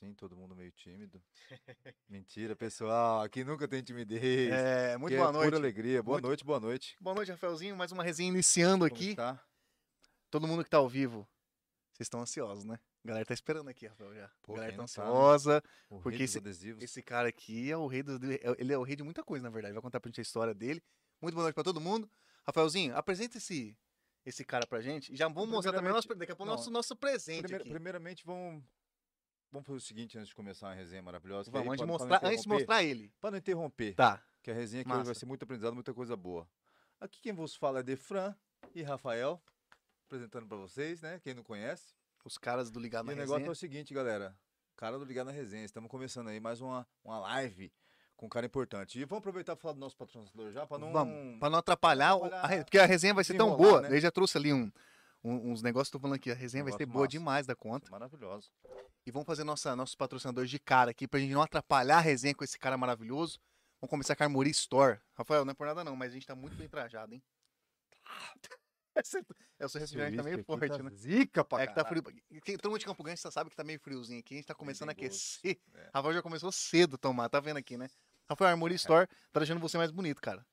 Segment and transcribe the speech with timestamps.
[0.00, 1.22] Sim, todo mundo meio tímido.
[2.08, 3.20] Mentira, pessoal.
[3.22, 4.50] Aqui nunca tem timidez.
[4.50, 5.44] É, muito Aqui boa é noite.
[5.44, 6.02] Pura alegria.
[6.02, 6.96] Boa Muito- noite, boa noite.
[6.98, 7.76] Boa noite, Rafaelzinho.
[7.76, 9.10] Mais uma resenha iniciando Como aqui.
[9.10, 9.38] está?
[10.30, 11.28] Todo mundo que tá ao vivo,
[11.92, 12.78] vocês estão ansiosos, né?
[13.04, 14.30] A galera tá esperando aqui, Rafael, já.
[14.42, 15.08] Pô, a galera tá não tá, né?
[15.10, 15.62] ansiosa.
[15.90, 16.40] O Porque esse-.
[16.80, 18.18] Esse cara aqui é o rei dos...
[18.58, 19.74] Ele é o rei de muita coisa, na verdade.
[19.74, 20.82] Vai contar pra gente a história dele.
[21.20, 22.10] Muito boa noite pra todo mundo.
[22.46, 23.76] Rafaelzinho, apresenta esse,
[24.24, 25.12] esse cara pra gente.
[25.12, 27.68] E já vamos mostrar também o nosso, daqui a pouco Não, nosso, nosso presente aqui.
[27.68, 28.62] primeiramente, vamos,
[29.52, 31.50] vamos fazer o seguinte antes de começar a resenha maravilhosa.
[31.50, 33.12] Vamos, aí, antes de pra- mostrar, antes de mostrar ele.
[33.20, 34.22] Para não interromper, Tá.
[34.42, 36.48] que a resenha aqui vai ser muito aprendizado, muita coisa boa.
[37.00, 38.34] Aqui quem vos fala é Defran
[38.74, 39.42] e Rafael,
[40.06, 41.18] apresentando pra vocês, né?
[41.22, 41.94] Quem não conhece.
[42.24, 43.52] Os caras do Ligado E na o negócio é Resenha.
[43.52, 44.36] o seguinte, galera.
[44.76, 47.72] Cara do Ligado na Resenha, estamos começando aí mais uma, uma live
[48.16, 48.98] com um cara importante.
[49.00, 50.92] E vamos aproveitar para falar do nosso patrocinador já, para não...
[50.92, 53.80] Vamos, pra não atrapalhar, atrapalhar a porque a resenha vai ser tão boa.
[53.80, 53.88] né?
[53.88, 54.70] Ele já trouxe ali um,
[55.22, 57.08] um- uns negócios, tô falando aqui, a resenha vai ser boa massa.
[57.10, 57.90] demais da conta.
[57.90, 58.50] Maravilhoso.
[59.06, 62.34] E vamos fazer nossa, nossos patrocinadores de cara aqui, pra gente não atrapalhar a resenha
[62.34, 63.38] com esse cara maravilhoso.
[63.80, 65.00] Vamos começar com a Armory Store.
[65.14, 67.22] Rafael, não é por nada não, mas a gente tá muito bem trajado, hein?
[68.96, 69.24] Esse-
[69.58, 70.90] É o seu refrigerante tá meio forte, né?
[70.90, 72.02] Zica pra É que tá frio.
[72.42, 74.34] Quem- Todo mundo de Campo Grande já sabe que tá meio friozinho aqui.
[74.34, 75.58] A gente tá começando a aquecer.
[75.74, 75.90] É.
[75.94, 77.88] Rafael já começou cedo a tomar, tá vendo aqui, né?
[78.28, 80.44] Rafael, a Armory Store tá deixando você mais bonito, cara.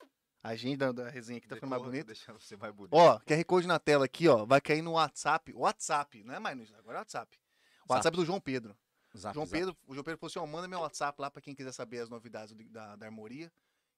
[0.47, 2.05] A gente da, resenha aqui tá ficando mais.
[2.05, 2.93] Deixando você mais bonito.
[2.93, 4.45] Ó, QR Code na tela aqui, ó.
[4.45, 5.53] Vai cair no WhatsApp.
[5.53, 7.37] WhatsApp, não é mais no agora é WhatsApp.
[7.85, 8.73] O WhatsApp do João Pedro.
[9.17, 9.59] Zap, João zap.
[9.59, 11.99] Pedro, o João Pedro falou assim: ó, manda meu WhatsApp lá pra quem quiser saber
[11.99, 13.51] as novidades da, da Armoria.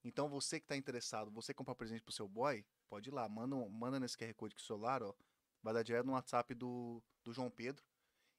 [0.03, 3.55] Então você que tá interessado, você comprar presente pro seu boy, pode ir lá, manda,
[3.69, 5.13] manda nesse QR Code aqui no celular, ó.
[5.61, 7.83] Vai dar direto no WhatsApp do, do João Pedro.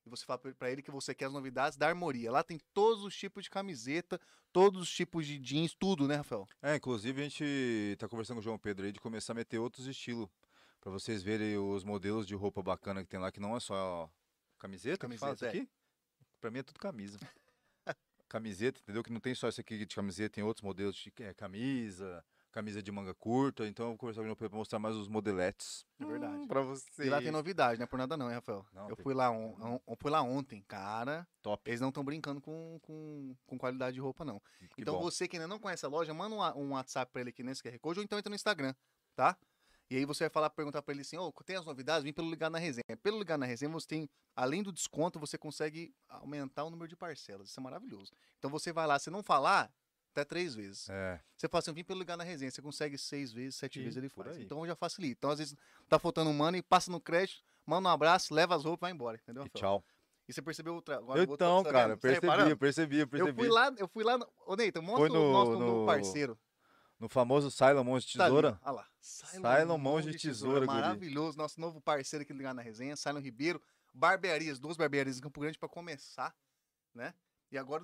[0.05, 2.31] E você fala pra- pra ele que você quer as novidades da Armoria.
[2.33, 4.19] Lá tem todos os tipos de camiseta,
[4.53, 6.47] todos os tipos de jeans, tudo, né, Rafael?
[6.63, 9.59] É, inclusive a gente tá conversando com o João Pedro aí de começar a meter
[9.59, 10.29] outros estilos.
[10.81, 14.11] Pra vocês verem os modelos de roupa bacana que tem lá, que não é só
[14.59, 15.49] camiseta, que Camiseta, é.
[15.51, 15.69] aqui?
[16.41, 17.19] Pra mim é tudo camisa.
[18.29, 19.03] camiseta, entendeu?
[19.03, 22.83] Que não tem só isso aqui de camiseta, tem outros modelos de é, camisa, camisa
[22.83, 23.67] de manga curta.
[23.67, 25.87] Então eu vou conversar com o João Pedro pra mostrar mais os modeletes.
[26.01, 26.47] É verdade.
[26.47, 27.05] pra você.
[27.05, 28.67] E lá tem novidade, não é por nada não, hein, Rafael?
[28.73, 31.27] Não, eu tem- fui lá, on, on- eu fui lá ontem, cara.
[31.43, 31.69] Top.
[31.71, 34.41] Eles não estão brincando com, com, com qualidade de roupa, não.
[34.75, 35.03] Que então bom.
[35.03, 37.63] você que ainda não conhece a loja, manda um, um WhatsApp pra ele aqui nesse
[37.63, 38.75] QR Code ou então entra no Instagram,
[39.15, 39.37] tá?
[39.93, 42.05] E aí você vai falar, perguntar pra ele assim, ô, tem as novidades?
[42.05, 42.97] Vim pelo Ligar na Resenha.
[43.03, 46.95] Pelo Ligar na Resenha, você tem, além do desconto, você consegue aumentar o número de
[46.95, 47.49] parcelas.
[47.49, 48.13] Isso é maravilhoso.
[48.39, 49.69] Então você vai lá, se não falar,
[50.13, 50.89] até três vezes.
[50.89, 52.51] É, Você fala assim, eu vim pelo Ligar na Resenha.
[52.51, 54.37] Você consegue seis vezes, sete Sim, vezes ele faz.
[54.37, 54.43] aí.
[54.43, 55.19] Então já facilita.
[55.19, 55.57] Então, às vezes,
[55.89, 58.83] tá faltando um mano e passa no crédito, manda um abraço, leva as roupas e
[58.83, 59.17] vai embora.
[59.23, 59.45] Entendeu?
[59.47, 59.85] e tchau.
[60.29, 60.97] E você percebeu outra.
[60.99, 62.01] Agora, Eu o então, tá cara, vendo?
[62.01, 63.31] Você percebi, eu percebi, eu percebi.
[63.31, 64.17] Eu fui lá, eu fui lá.
[64.19, 66.39] no- Ô, Neita, mostra Foi o no- nosso novo no- parceiro.
[67.01, 68.61] No famoso Cylon Mãos de Tá Tesoura.
[68.63, 68.87] Olha lá.
[69.01, 70.81] Cylon Mãos de Tesoura, guri.
[70.81, 71.37] Maravilhoso.
[71.39, 73.61] Nosso novo parceiro aqui ligado na resenha, Cylon Ribeiro.
[73.93, 76.33] Barbearias, duas barbearias em Campo Grande pra começar,
[76.95, 77.13] né?
[77.51, 77.83] E agora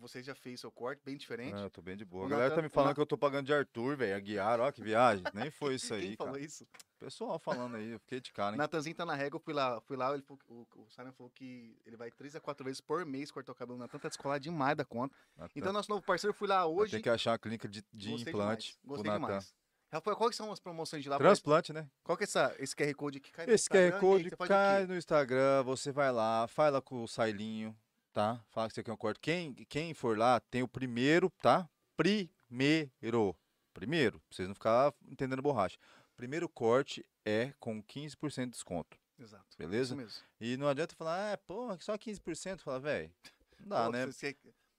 [0.00, 1.54] você já fez seu corte bem diferente.
[1.54, 2.24] Ah, eu tô bem de boa.
[2.24, 4.16] O A galera tá me o falando que eu tô pagando de Arthur, velho.
[4.16, 5.24] Aguiar, ó, que viagem.
[5.34, 6.44] Nem foi isso Quem aí, falou cara.
[6.44, 6.66] isso?
[6.98, 8.58] Pessoal falando aí, eu fiquei de cara, hein?
[8.58, 11.30] Natanzinho tá na régua, eu fui lá, fui lá, ele falou, o, o Simon falou
[11.30, 13.76] que ele vai três a quatro vezes por mês cortar o cabelo.
[13.76, 15.14] O Natan tá descolado demais da conta.
[15.36, 15.52] Natan.
[15.54, 16.96] Então, nosso novo parceiro, eu fui lá hoje.
[16.96, 19.54] ter que achar uma clínica de, de gostei implante demais, Gostei demais.
[19.92, 21.16] Rafael, quais são as promoções de lá?
[21.16, 21.88] Transplante, né?
[22.02, 23.92] Qual que é essa, esse QR Code que cai no Esse QR Instagram?
[23.92, 27.76] E aí, Code o cai no Instagram, você vai lá, fala com o Sailinho,
[28.16, 28.40] tá?
[28.48, 29.20] Fala que você quer um corte.
[29.20, 31.68] Quem, quem for lá tem o primeiro, tá?
[31.94, 33.36] Primeiro.
[33.74, 35.76] Primeiro, pra vocês não ficarem entendendo borracha.
[36.16, 39.44] Primeiro corte é com 15% de desconto, Exato.
[39.58, 39.92] beleza?
[39.92, 40.22] Isso mesmo.
[40.40, 42.60] E não adianta falar, ah, pô, só 15%.
[42.62, 43.12] Fala, velho,
[43.60, 44.06] não dá, Pô, né?
[44.06, 44.34] Você,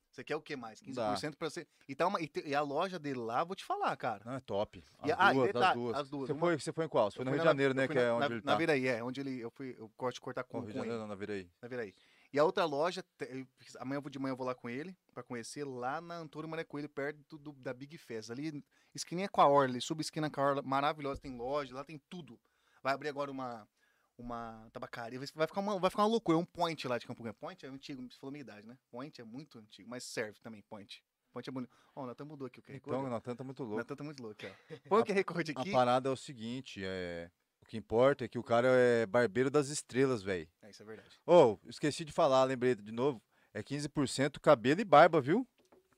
[0.09, 0.81] você- quer o que mais?
[0.81, 1.13] Dá.
[1.13, 1.67] 15% pra você.
[1.87, 4.23] E, tá uma, e, te- e a loja dele lá, vou te falar, cara.
[4.25, 4.83] Não, é top.
[4.97, 5.95] As E- ah, e duas, as detalhe, duas.
[5.97, 6.25] as duas.
[6.27, 7.11] Você, Uma- foi, você foi em qual?
[7.11, 7.85] Você foi no Rio de na- Janeiro, né?
[7.85, 8.57] fui Que na, é onde na, ele na tá.
[8.57, 9.03] Viraí, é.
[9.03, 10.79] Onde ele, eu fui, eu gosto de cortar com, No Rio de.
[10.79, 11.47] Janeiro, não, na Viraí.
[11.61, 11.93] Na Viraí.
[12.33, 13.03] E a outra loja,
[13.79, 16.89] amanhã de manhã eu vou lá com ele, pra conhecer lá na Antônio Maria Coelho,
[16.89, 18.29] perto do, da Big Fest.
[18.29, 21.83] Ali, esquininha com a Orla, ali, sub esquina com a Orla, maravilhosa, tem loja, lá
[21.83, 22.39] tem tudo.
[22.83, 23.67] Vai abrir agora uma,
[24.17, 27.23] uma tabacaria, vai ficar uma, vai ficar uma loucura, é um point lá de Campo
[27.23, 27.37] Grande.
[27.37, 28.77] Point é antigo, você falou minha idade, né?
[28.91, 31.03] Point é muito antigo, mas serve também, point.
[31.31, 31.71] Point é bonito.
[31.95, 33.77] Ó, o Natan mudou aqui o QR Então, o Natan tá muito O louco.
[33.77, 34.89] Natan tá muito louco, ó.
[34.89, 35.71] Põe o QR Code A aqui.
[35.71, 37.31] parada é o seguinte, é...
[37.67, 40.47] O que importa é que o cara é barbeiro das estrelas, velho.
[40.61, 41.09] É, isso é verdade.
[41.25, 43.21] Ô, esqueci de falar, lembrei de novo.
[43.53, 45.45] É 15% cabelo e barba, viu?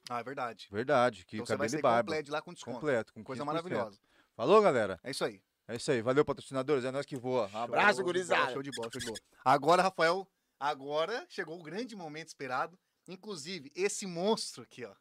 [0.09, 0.67] Ah, é verdade.
[0.71, 2.07] Verdade, que Então cabelo e barba.
[2.11, 2.79] completo lá com desconto.
[2.79, 3.45] Completo, com Coisa 15%.
[3.45, 3.99] maravilhosa.
[4.35, 4.99] Falou, galera?
[5.03, 5.43] É isso aí.
[5.67, 6.01] É isso aí.
[6.01, 6.83] Valeu, patrocinadores.
[6.83, 7.47] É nós que voa.
[7.49, 8.51] Show Abraço, gurizada.
[8.51, 9.19] Show de bola, show de bola.
[9.45, 10.27] Agora, Rafael,
[10.59, 12.79] agora chegou o grande momento esperado.
[13.07, 14.95] Inclusive, esse monstro aqui, ó.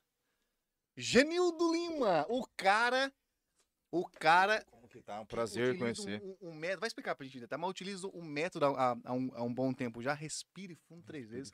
[0.99, 3.11] Genildo Lima, o cara.
[3.91, 6.23] O cara Que tá um prazer conhecer.
[6.23, 7.59] Um, um, método, vai explicar pra gente, tá?
[7.59, 10.15] Mas utilizo um método há, há um, há um bom tempo já.
[10.15, 11.53] Respire fundo três vezes.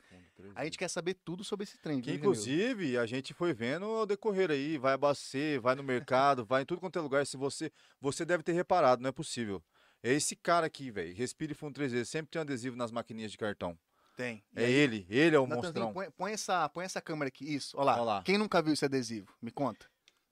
[0.55, 2.01] A gente quer saber tudo sobre esse trem.
[2.01, 6.45] Que viu, inclusive a gente foi vendo ao decorrer aí, vai abastecer, vai no mercado,
[6.45, 7.25] vai em tudo quanto é lugar.
[7.25, 7.71] Se você.
[8.01, 9.63] Você deve ter reparado, não é possível.
[10.01, 11.15] É esse cara aqui, velho.
[11.15, 12.09] Respire fundo três vezes.
[12.09, 13.77] Sempre tem um adesivo nas maquininhas de cartão.
[14.15, 14.43] Tem.
[14.55, 15.91] E É aí, ele, ele é o monstrão.
[15.93, 17.43] põe, põe essa, põe essa câmera aqui.
[17.53, 17.93] Isso, olha lá.
[17.95, 18.23] Olha lá.
[18.23, 19.27] Quem nunca viu esse adesivo?
[19.41, 19.87] Me conta.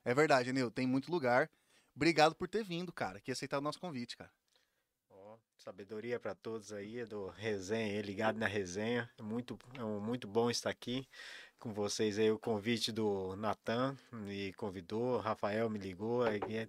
[0.05, 0.69] É verdade, Nil.
[0.69, 1.50] Tem muito lugar.
[1.95, 3.19] Obrigado por ter vindo, cara.
[3.19, 4.31] Que aceitar o nosso convite, cara.
[5.10, 9.10] Ó, sabedoria para todos aí é do resenha, ligado na resenha.
[9.22, 11.07] Muito, é um- muito bom estar aqui
[11.60, 12.31] com vocês aí.
[12.31, 16.24] O convite do Natan me convidou, Rafael me ligou.
[16.24, 16.68] aí é-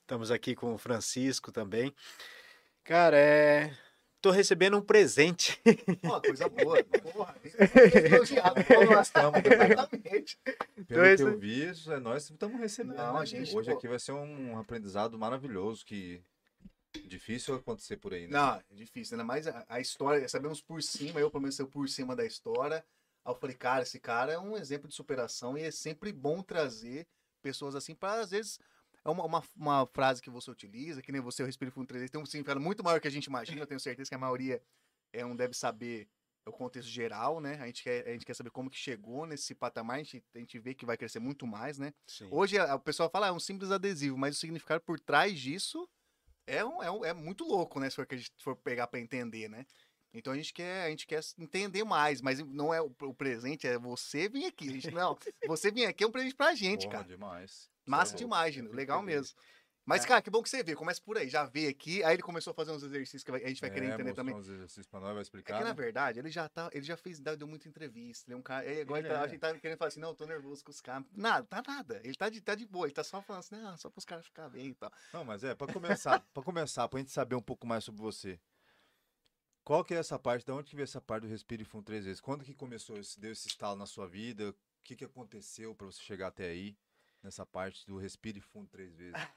[0.00, 1.94] Estamos aqui com o Francisco também.
[2.84, 3.76] Cara, é.
[4.26, 5.62] Tô recebendo um presente.
[6.02, 6.82] Ó, coisa boa.
[7.14, 7.36] Porra.
[8.12, 8.56] Elogiado.
[8.90, 10.38] Nós estamos, Exatamente.
[10.88, 12.96] Pelo que eu vi, isso é nós que estamos recebendo.
[12.96, 13.24] Não, né?
[13.26, 13.76] gente, Hoje pô.
[13.76, 16.20] aqui vai ser um aprendizado maravilhoso que
[17.04, 18.32] difícil acontecer por aí, né?
[18.32, 19.14] Não, é difícil.
[19.14, 22.26] Ainda mais a, a história, sabemos por cima, eu pelo menos sei por cima da
[22.26, 22.84] história.
[23.24, 26.42] Aí eu falei, cara, esse cara é um exemplo de superação e é sempre bom
[26.42, 27.06] trazer
[27.40, 28.58] pessoas assim para às vezes.
[29.06, 32.10] É uma, uma, uma frase que você utiliza, que nem você, o Respiro Fundo 3
[32.10, 33.60] tem um significado muito maior que a gente imagina.
[33.60, 34.60] Eu tenho certeza que a maioria
[35.12, 36.08] é um deve saber
[36.44, 37.54] o contexto geral, né?
[37.60, 40.38] A gente, quer, a gente quer saber como que chegou nesse patamar, a gente, a
[40.38, 41.92] gente vê que vai crescer muito mais, né?
[42.06, 42.28] Sim.
[42.30, 45.38] Hoje a- o pessoal fala, ah, é um simples adesivo, mas o significado por trás
[45.38, 45.88] disso
[46.46, 47.88] é, um, é, um- é muito louco, né?
[47.90, 49.66] Se for, que a gente for pegar para entender, né?
[50.14, 53.66] Então a gente quer, a gente quer entender mais, mas não é o, o presente,
[53.66, 54.68] é você vir aqui.
[54.70, 55.16] Gente, não,
[55.46, 57.08] você vir aqui é um presente pra gente, Porra, cara.
[57.08, 57.68] demais.
[57.86, 58.54] Massa é demais.
[58.54, 58.70] Gino.
[58.70, 59.36] Eu Legal mesmo.
[59.88, 60.08] Mas, É.
[60.08, 60.76] cara, que bom que você veio.
[60.76, 61.28] Começa por aí.
[61.28, 63.86] Já veio aqui, aí ele começou a fazer uns exercícios que a gente vai querer
[63.86, 64.34] É, entender mostrou também.
[64.34, 65.58] uns exercícios pra nós, vai É explicar.
[65.58, 65.74] que, na né?
[65.74, 68.28] verdade, ele já tá, ele já fez, deu muita entrevista.
[68.28, 68.66] Ele é um cara.
[68.66, 69.24] Ele, agora Ele tá- é.
[69.24, 71.06] a gente tá querendo falar assim, não, eu tô nervoso com os caras.
[71.14, 72.00] Nada, tá nada.
[72.02, 74.26] Ele tá de, tá de boa, ele tá só falando assim, não, só pros caras
[74.26, 74.92] ficarem bem e tal.
[75.12, 78.40] Não, mas é, pra começar, pra começar, pra gente saber um pouco mais sobre você.
[79.62, 82.04] Qual que é essa parte, da onde que veio essa parte do Respire Fundo três
[82.04, 82.20] vezes?
[82.20, 84.50] Quando que começou, esse, deu esse estalo na sua vida?
[84.50, 86.76] O que que aconteceu pra você chegar até aí,
[87.26, 89.12] nessa parte do Respire Fundo três vezes?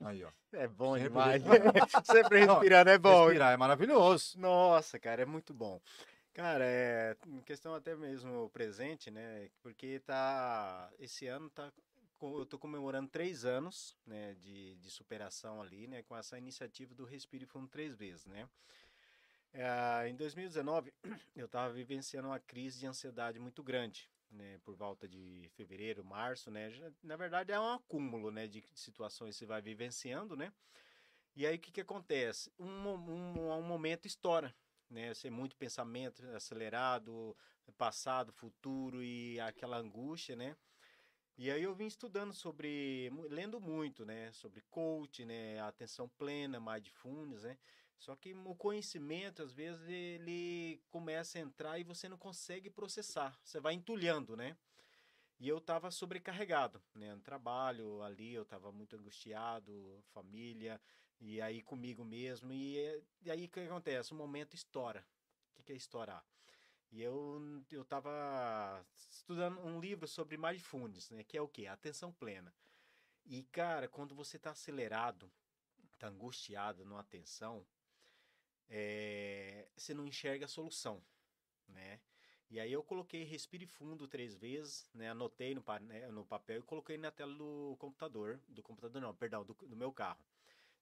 [0.00, 0.30] Aí, ó.
[0.52, 1.42] É bom Sempre demais.
[2.04, 3.24] Sempre respirando é bom.
[3.26, 4.38] Respirar é maravilhoso.
[4.38, 5.80] Nossa, cara, é muito bom.
[6.34, 7.16] Cara, é
[7.46, 9.48] questão até mesmo presente, né?
[9.62, 11.72] Porque tá esse ano tá
[12.20, 17.04] eu tô comemorando três anos, né, de, de superação ali, né, com essa iniciativa do
[17.04, 18.48] Respire Fundo três vezes, né?
[19.52, 20.92] Eh, em 2019
[21.36, 26.50] eu estava vivenciando uma crise de ansiedade muito grande, né, por volta de fevereiro, março,
[26.50, 26.70] né?
[26.70, 30.52] Já- na verdade é um acúmulo, né, de situações que você vai vivenciando, né?
[31.36, 32.52] E aí o que que acontece?
[32.58, 34.54] Um, um, um momento estoura,
[34.90, 35.12] né?
[35.14, 37.36] Ser muito pensamento acelerado,
[37.76, 40.56] passado, futuro e aquela angústia, né?
[41.36, 44.30] E aí eu vim estudando sobre, lendo muito, né?
[44.32, 45.60] Sobre coach, né?
[45.60, 47.58] Atenção plena, mindfulness, né?
[47.98, 53.38] Só que o conhecimento, às vezes, ele começa a entrar e você não consegue processar.
[53.42, 54.56] Você vai entulhando, né?
[55.40, 57.14] E eu estava sobrecarregado, né?
[57.14, 60.80] No trabalho ali, eu estava muito angustiado, família,
[61.20, 62.52] e aí comigo mesmo.
[62.52, 64.12] E, eh, e aí o que acontece?
[64.12, 65.04] O momento estoura.
[65.50, 66.24] O que, que é estourar?
[66.90, 71.24] E eu, eu estava estudando um livro sobre mindfulness, né?
[71.24, 71.66] Que é o quê?
[71.66, 72.54] Atenção plena.
[73.26, 75.30] E, cara, quando você está acelerado,
[75.94, 77.66] está angustiado numa atenção,
[78.68, 81.02] eh, você não enxerga a solução,
[81.68, 82.00] né?
[82.50, 85.10] E aí eu coloquei respire fundo três vezes, né?
[85.10, 89.44] Anotei no, né, no papel e coloquei na tela do computador, do computador não, perdão,
[89.44, 90.24] do, do meu carro.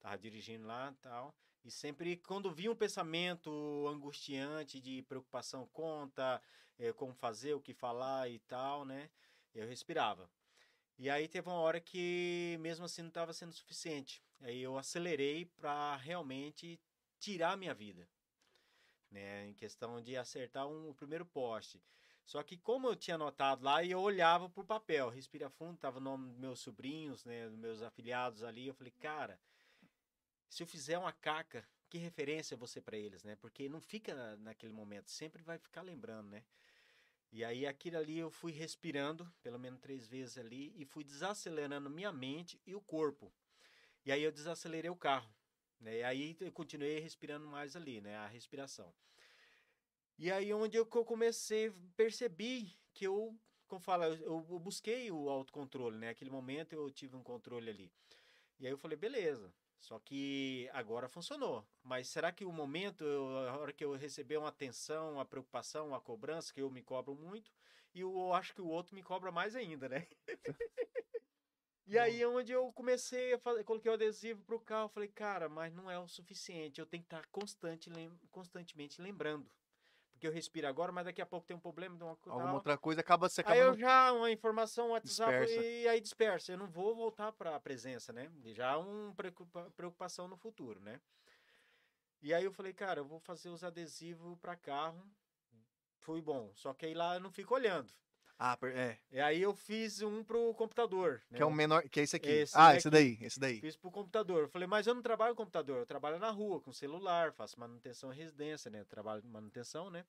[0.01, 1.35] Tava dirigindo lá, tal,
[1.65, 6.43] e sempre quando vinha um pensamento angustiante de preocupação conta,
[6.79, 9.09] eh, como fazer, o que falar e tal, né?
[9.55, 10.29] Eu respirava.
[10.99, 14.23] E aí teve uma hora que mesmo assim não estava sendo suficiente.
[14.41, 16.81] Aí eu acelerei para realmente
[17.23, 18.09] tirar minha vida,
[19.11, 19.47] né?
[19.47, 21.81] Em questão de acertar um, o primeiro poste.
[22.25, 25.99] Só que como eu tinha anotado lá e eu olhava pro papel, respira fundo, tava
[25.99, 29.41] o nome dos meus sobrinhos, né, dos meus afiliados ali, eu falei, cara,
[30.49, 33.37] se eu fizer uma caca, que referência ser para eles, né?
[33.37, 36.43] Porque não fica na- naquele momento, sempre vai ficar lembrando, né?
[37.31, 41.89] E aí aquilo ali eu fui respirando, pelo menos três vezes ali, e fui desacelerando
[41.91, 43.33] minha mente e o corpo.
[44.05, 45.31] E aí eu desacelerei o carro,
[45.83, 45.99] né?
[45.99, 48.17] E aí eu continuei respirando mais ali, né?
[48.17, 48.93] A respiração.
[50.19, 53.37] E aí onde eu comecei, percebi que eu,
[53.67, 56.11] como fala, eu, eu busquei o autocontrole, né?
[56.11, 57.93] Aquele momento eu tive um controle ali.
[58.61, 59.53] E aí eu falei, beleza.
[59.81, 61.67] Só que agora funcionou.
[61.83, 65.89] Mas será que o momento, eu- a hora que eu receber uma atenção, uma preocupação,
[65.89, 67.53] uma cobrança, que eu me cobro muito,
[67.95, 70.07] e eu acho que o outro me cobra mais ainda, né?
[71.87, 75.49] E aí é onde eu comecei a fazer, coloquei o adesivo pro carro, falei, cara,
[75.49, 79.51] mas não é o suficiente, eu tenho que estar constante, lem- constantemente lembrando.
[80.13, 82.55] Porque eu respiro agora, mas daqui a pouco tem um problema, de uma co- Alguma
[82.55, 85.65] outra coisa acaba você acaba Aí eu já, uma informação, um WhatsApp, Dispersa.
[85.67, 86.53] e aí dispersa.
[86.53, 88.31] Eu não vou voltar para a presença, né?
[88.47, 91.01] Já uma preocupa- preocupação no futuro, né?
[92.21, 95.05] E aí eu falei, cara, eu vou fazer os adesivos para carro.
[95.99, 96.53] Fui bom.
[96.55, 97.93] Só que aí lá eu não fico olhando.
[98.45, 98.99] Ah, é.
[99.13, 101.23] E aí eu fiz um pro computador.
[101.31, 101.37] Né?
[101.37, 102.29] Que é o menor, que é esse aqui.
[102.29, 102.79] Esse ah, daqui.
[102.79, 103.61] esse daí, esse daí.
[103.61, 104.43] Fiz pro computador.
[104.43, 107.61] Eu falei, mas eu não trabalho com computador, eu trabalho na rua, com celular, faço
[107.61, 108.83] manutenção em residência, né?
[108.83, 110.05] Trabalho com manutenção, né?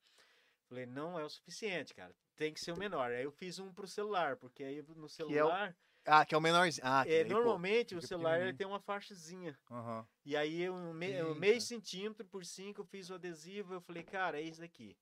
[0.68, 2.12] Falei, não é o suficiente, cara.
[2.34, 3.12] Tem que ser o menor.
[3.12, 6.38] Aí eu fiz um pro celular, porque aí no é o celular, Ah, que é
[6.38, 6.84] o menorzinho.
[6.84, 7.34] Ah, é, daí, pô.
[7.34, 9.56] normalmente o fica celular ele tem uma faixazinha.
[9.70, 10.04] Aham.
[10.24, 13.80] E aí eu, um me- um meio centímetro por cinco eu fiz o adesivo, eu
[13.80, 14.96] falei, cara, é isso aqui.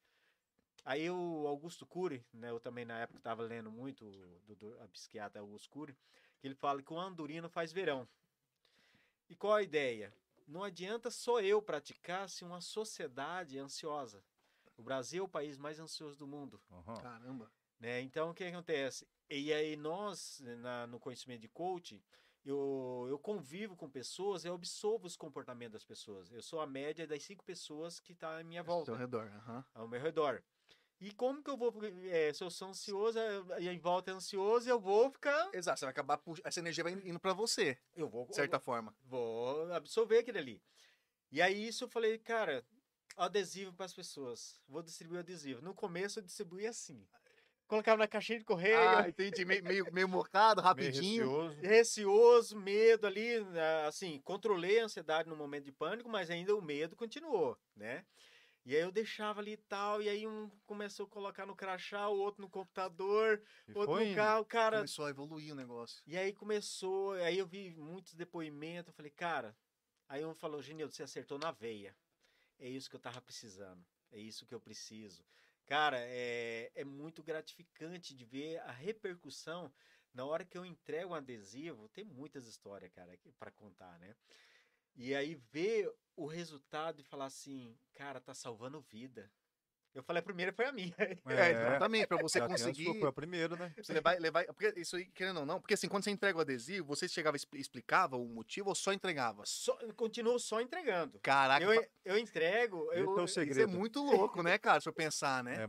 [0.84, 4.80] Aí o Augusto Cury, né, eu também na época estava lendo muito o do, do-
[4.82, 5.96] a psiquiatra Augusto Cury,
[6.40, 8.08] que ele fala que o andurino faz verão.
[9.28, 10.12] E qual a ideia?
[10.46, 14.24] Não adianta só eu praticar se uma sociedade é ansiosa.
[14.76, 16.60] O Brasil é o país mais ansioso do mundo.
[16.70, 16.94] aham.
[17.00, 17.50] Caramba.
[17.78, 18.00] Né?
[18.00, 19.06] Então, o que acontece?
[19.30, 22.02] E aí, nós, na- no conhecimento de coaching,
[22.44, 26.30] eu, eu convivo com pessoas, eu observo os comportamentos das pessoas.
[26.32, 29.28] Eu sou a média das cinco pessoas que estão à minha Ao volta, seu redor.
[29.28, 29.64] aham.
[29.74, 30.42] ao meu redor.
[31.02, 31.74] E como que eu vou,
[32.10, 35.80] é, se eu sou ansioso, eu- e em volta é ansioso, eu vou ficar, Exato,
[35.80, 38.94] você vai acabar, pux- essa energia vai indo pra você, eu vou, de certa forma.
[39.04, 40.62] vou absorver aquele ali.
[41.32, 42.64] E aí, isso eu falei, cara,
[43.16, 45.60] adesivo para as pessoas, vou distribuir adesivo.
[45.60, 47.04] No começo, eu distribuía assim.
[47.66, 49.44] Colocava na caixinha de correio, Ah, entendi.
[49.44, 51.24] Meio, meio, meio mocado, Meio rapidinho.
[51.24, 51.60] receoso.
[51.62, 56.62] receoso, medo ali, né, assim, controlei a ansiedade no momento de pânico, mas ainda o
[56.62, 58.04] medo continuou, né?
[58.64, 62.08] E aí eu deixava ali e tal, e aí um começou a colocar no crachá,
[62.08, 64.76] o outro no computador, E outro foi no carro, cara.
[64.76, 66.02] Começou a evoluir o negócio.
[66.06, 69.56] E aí começou, aí eu vi muitos depoimentos, eu falei, cara,
[70.08, 71.96] aí um falou, Genildo, você acertou na veia.
[72.58, 75.24] É isso que eu tava precisando, é isso que eu preciso.
[75.66, 79.72] Cara, é, é muito gratificante de ver a repercussão
[80.14, 81.88] na hora que eu entrego um adesivo.
[81.88, 84.14] Tem muitas histórias, cara, para contar, né?
[84.94, 89.32] E aí ver o resultado e falar assim, cara, tá salvando vida.
[89.94, 90.94] Eu falei, a primeira foi a minha.
[91.26, 92.98] É, exatamente, pra você conseguir.
[92.98, 93.72] Foi a primeira, né?
[93.76, 96.40] Você levar, levar, porque isso aí, querendo ou não, porque assim, quando você entrega o
[96.40, 99.42] adesivo, você chegava e expli- explicava o motivo ou só entregava?
[99.44, 101.18] Só, continuo só entregando.
[101.20, 103.68] Caraca, Eu, eu entrego, é eu, o isso é segredo.
[103.78, 105.62] muito louco, né, cara, se eu pensar, né?
[105.62, 105.66] É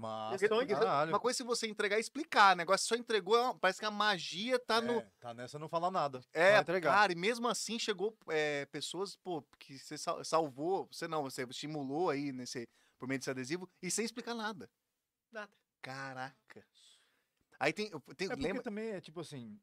[0.67, 1.09] caralho.
[1.11, 3.85] Uma coisa é se você entregar e explicar, o negócio só entregou, é parece que
[3.85, 4.99] a magia tá no.
[4.99, 6.21] É, tá nessa não falar nada.
[6.33, 6.93] É, entregar.
[6.93, 11.43] cara, e mesmo assim chegou é, pessoas, pô, que você sal- salvou, você não, você
[11.43, 12.67] estimulou aí nesse,
[13.03, 14.71] por meio desse adesivo e sem explicar nada.
[15.29, 15.51] Nada.
[15.81, 16.65] Caraca.
[17.59, 18.63] Aí tem, tem É porque lembra?
[18.63, 19.59] também é tipo assim.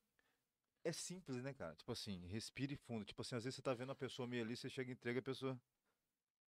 [0.85, 1.75] É simples, né, cara?
[1.75, 3.03] Tipo assim, respire fundo.
[3.03, 5.21] Tipo assim, às vezes você tá vendo a pessoa meio ali, você chega e entrega
[5.21, 5.59] a pessoa.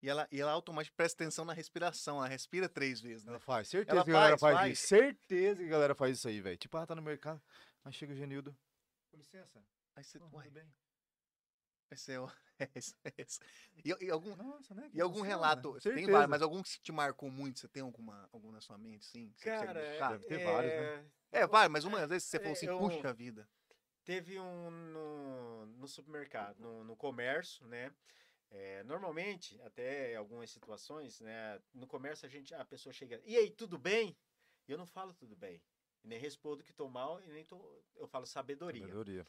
[0.02, 3.32] E ela, e ela automaticamente presta atenção na respiração, ela respira três vezes, né?
[3.32, 3.70] Ela faz.
[3.70, 4.88] Certeza Ela que a galera faz, faz, isso.
[4.88, 6.58] Certeza que a galera faz isso aí, velho.
[6.58, 7.42] Tipo, ah, tá no mercado.
[7.86, 8.54] Aí chega o Genildo.
[9.10, 9.64] Com licença.
[9.96, 10.74] Aí você, Oh, tudo bem?
[11.94, 12.28] Esse é, o-
[12.60, 13.40] é isso, é isso.
[13.84, 14.90] E, e algum, Nossa, né?
[14.90, 16.12] que e algum relato, tem Certeza.
[16.12, 19.34] vários, mas algum que te marcou muito, você tem alguma, algum na sua mente, sim?
[19.42, 20.12] Cara, buscar?
[20.12, 21.06] deve ter vários, né?
[21.32, 23.48] É, vai, mas uma vez você falou é, assim, eu- puxa vida.
[24.04, 27.94] Teve um no, no supermercado, no, no comércio, né?
[28.50, 31.62] É, normalmente, até algumas situações, né?
[31.74, 34.18] No comércio a gente, a pessoa chega, e aí, tudo bem?
[34.68, 35.62] E eu não falo tudo bem.
[36.04, 38.82] Nem respondo que tô mal e nem tô, eu falo sabedoria.
[38.82, 39.28] Sabedoria.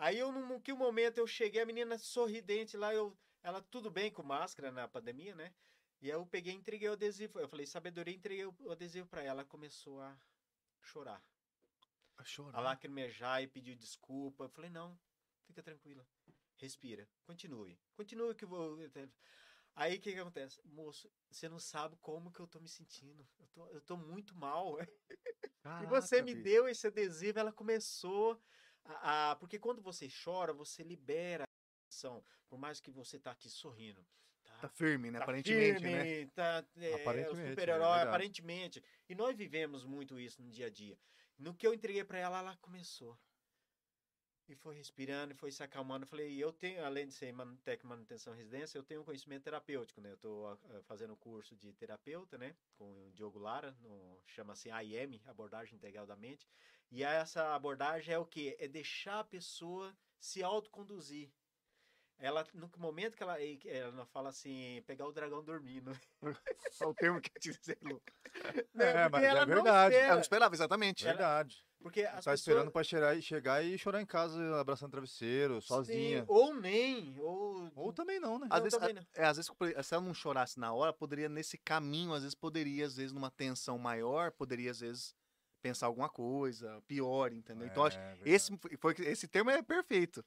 [0.00, 4.10] Aí eu, num que momento eu cheguei, a menina sorridente lá, eu, ela tudo bem
[4.10, 5.52] com máscara na pandemia, né?
[6.00, 7.38] E aí eu peguei e entreguei o adesivo.
[7.38, 9.42] Eu falei, sabedoria, entreguei o adesivo pra ela.
[9.42, 10.18] Ela começou a
[10.80, 11.22] chorar,
[12.16, 12.56] A chorar.
[12.56, 14.44] a lacrimejar e pediu desculpa.
[14.44, 14.98] Eu falei, não,
[15.44, 16.08] fica tranquila,
[16.56, 18.78] respira, continue, continue que vou.
[19.76, 20.62] Aí o que, que acontece?
[20.64, 23.28] Moço, você não sabe como que eu tô me sentindo.
[23.38, 24.78] Eu tô, eu tô muito mal.
[25.78, 26.44] E você Caraca, me bicho.
[26.44, 28.42] deu esse adesivo, ela começou
[28.96, 32.24] a, a- Porque quando você chora, você libera a emoção.
[32.48, 34.04] Por mais que você tá aqui sorrindo.
[34.42, 35.18] Tá, Tá firme, né?
[35.18, 36.04] tá Aparentemente, né?
[36.04, 38.08] firme, Tá, é, Aparentemente, o é super-herói, verdade.
[38.08, 38.84] aparentemente.
[39.08, 40.98] E nós vivemos muito isso no dia a dia.
[41.38, 43.18] No que eu entreguei pra ela, ela começou.
[44.48, 46.02] E foi respirando, e foi se acalmando.
[46.04, 47.32] Eu falei, eu tenho, além de ser
[47.62, 50.10] técnico manutenção e residência, eu tenho um conhecimento terapêutico, né?
[50.10, 52.56] Eu tô ah, fazendo curso de terapeuta, né?
[52.74, 53.76] Com o Diogo Lara,
[54.26, 56.48] chama-se AIM, Abordagem Integral da Mente.
[56.90, 58.56] E essa abordagem é o quê?
[58.58, 61.30] É deixar a pessoa se autoconduzir.
[62.18, 65.98] Ela, no momento que ela, ela fala assim, pegar o dragão dormindo.
[66.72, 68.04] Só o termo que eu te dizer, louco.
[68.74, 69.04] né?
[69.04, 69.94] É, mas é ela não verdade.
[69.94, 70.14] Eu espera.
[70.14, 71.04] não esperava, exatamente.
[71.06, 71.64] Ela- Verdade.
[71.82, 72.40] Porque as Tá pessoas...
[72.40, 76.20] esperando pra cheirar e chegar e chorar em casa, abraçando travesseiro, sozinha.
[76.20, 77.72] Sim, ou nem, ou...
[77.74, 78.48] Ou também não, né?
[78.50, 79.02] Às Não, vezes, também não.
[79.14, 79.50] é, às vezes,
[79.86, 83.30] se ela não chorasse na hora, poderia, nesse caminho, às vezes, poderia, às vezes, numa
[83.30, 85.14] tensão maior, poderia, às vezes,
[85.60, 87.66] pensar alguma coisa pior, entendeu?
[87.66, 90.24] Então, acho É, que esse, foi- esse termo é perfeito.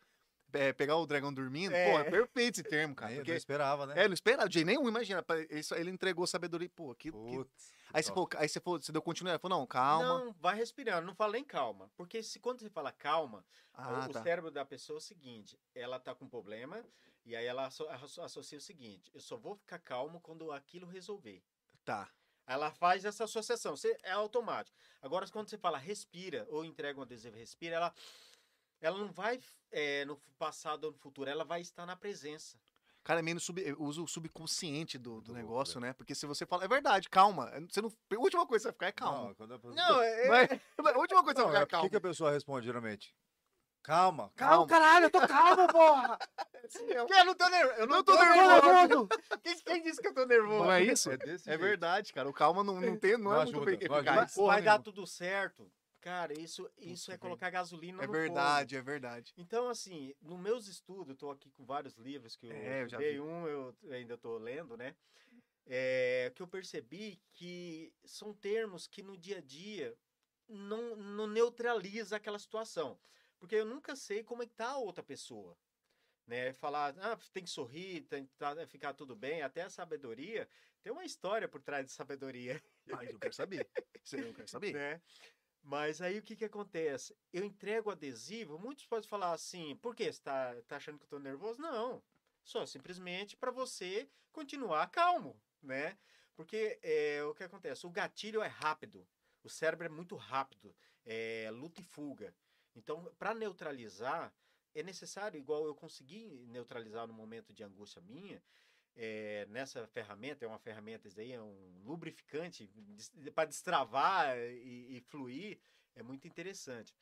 [0.56, 1.96] É, pegar o dragão dormindo, pô, É.
[1.96, 3.10] é perfeito esse termo, cara.
[3.12, 4.04] Não Porque, esperava, né?
[4.04, 5.26] é, não esperava de nenhum, imagina.
[5.50, 8.80] Ele, só- ele entregou sabedoria, pô, que, que- Putz, Aí você, falou, aí você falou,
[8.82, 10.26] você deu continuidade, falou, não, calma.
[10.26, 11.92] Não, vai respirando, não fala nem calma.
[11.96, 14.22] Porque se quando você fala calma, ah, o, o tá.
[14.24, 16.84] cérebro da pessoa é o seguinte, ela tá com problema,
[17.26, 20.88] e aí ela asso- asso- associa o seguinte, eu só vou ficar calmo quando aquilo
[20.88, 21.44] resolver.
[21.86, 22.10] Tá.
[22.46, 24.76] Ela faz essa associação, você- é automático.
[25.02, 27.94] Agora, quando você fala respira, ou entrega um adesivo respira, ela,
[28.82, 29.40] ela não vai
[29.72, 32.58] é, no passado ou no futuro, ela vai estar na presença.
[33.04, 35.92] Cara, é meio no sub, eu uso o subconsciente do, do louco, negócio, né?
[35.94, 37.52] Porque se você fala, é verdade, calma.
[37.70, 39.28] Você não, a última coisa que você vai ficar é calma.
[39.28, 41.66] Não, quando a pessoa- Não, é, é- a última coisa que você Não, vai é,
[41.66, 41.86] ficar o calma.
[41.86, 43.14] que, que a pessoa responde geralmente?
[43.84, 44.66] Calma, Calma.
[44.66, 46.18] calma, caralho, eu tô calmo, porra!
[46.74, 47.80] Que eu não tô nervoso.
[47.80, 49.10] Eu não, Não tô tô nervoso.
[49.44, 50.64] Quem, quem disse que eu tô nervoso?
[50.64, 51.12] Não é isso?
[51.12, 52.28] É desse É verdade, cara.
[52.28, 54.26] O calma não, não, tem, não, Não é ajuda, não ajuda.
[54.46, 55.70] Vai, dar tudo certo.
[56.00, 58.18] Cara, isso, isso é colocar gasolina É no fogo.
[58.18, 59.34] verdade, é verdade.
[59.38, 62.88] Então, assim, nos meus estudos, eu tô aqui com vários livros que eu É, eu
[62.90, 63.20] já estudei, vi.
[63.20, 64.96] um eu ainda tô lendo, né?
[65.68, 69.96] É, que eu percebi que são termos que no dia a dia
[70.48, 72.98] não, não neutraliza aquela situação.
[73.44, 75.58] Porque eu nunca sei como é que tá a outra pessoa.
[76.26, 76.54] Né?
[76.54, 80.48] Falar, ah, tem que sorrir, tem que tá- ficar tudo bem, até a sabedoria.
[80.82, 83.70] Tem uma história por trás de sabedoria Mas eu quero saber.
[84.02, 84.74] Você eu quero saber.
[84.74, 85.02] né?
[85.62, 87.18] Mas aí o que que acontece?
[87.34, 90.10] Eu entrego adesivo, muitos podem falar assim, por quê?
[90.14, 91.62] Você tá, tá achando que eu tô nervoso?
[91.62, 92.02] Não,
[92.46, 95.98] só simplesmente para você continuar calmo, né?
[96.34, 97.86] Porque é, o que acontece?
[97.86, 99.06] O gatilho é rápido,
[99.44, 100.74] o cérebro é muito rápido,
[101.04, 102.34] é luta e fuga.
[102.76, 104.34] Então, para neutralizar,
[104.74, 108.42] é necessário, igual eu consegui neutralizar no momento de angústia minha,
[108.96, 112.70] é, nessa ferramenta, é uma ferramenta, isso daí é um lubrificante
[113.34, 115.60] para destravar e, e fluir,
[115.96, 116.94] é muito interessante.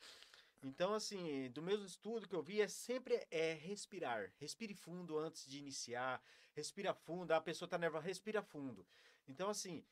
[0.64, 4.32] Então, assim, do mesmo estudo que eu vi, é sempre é respirar.
[4.38, 6.22] Respire fundo antes de iniciar.
[6.54, 7.32] Respira fundo.
[7.32, 8.86] A pessoa está nervosa, respira fundo.
[9.28, 9.84] Então, assim,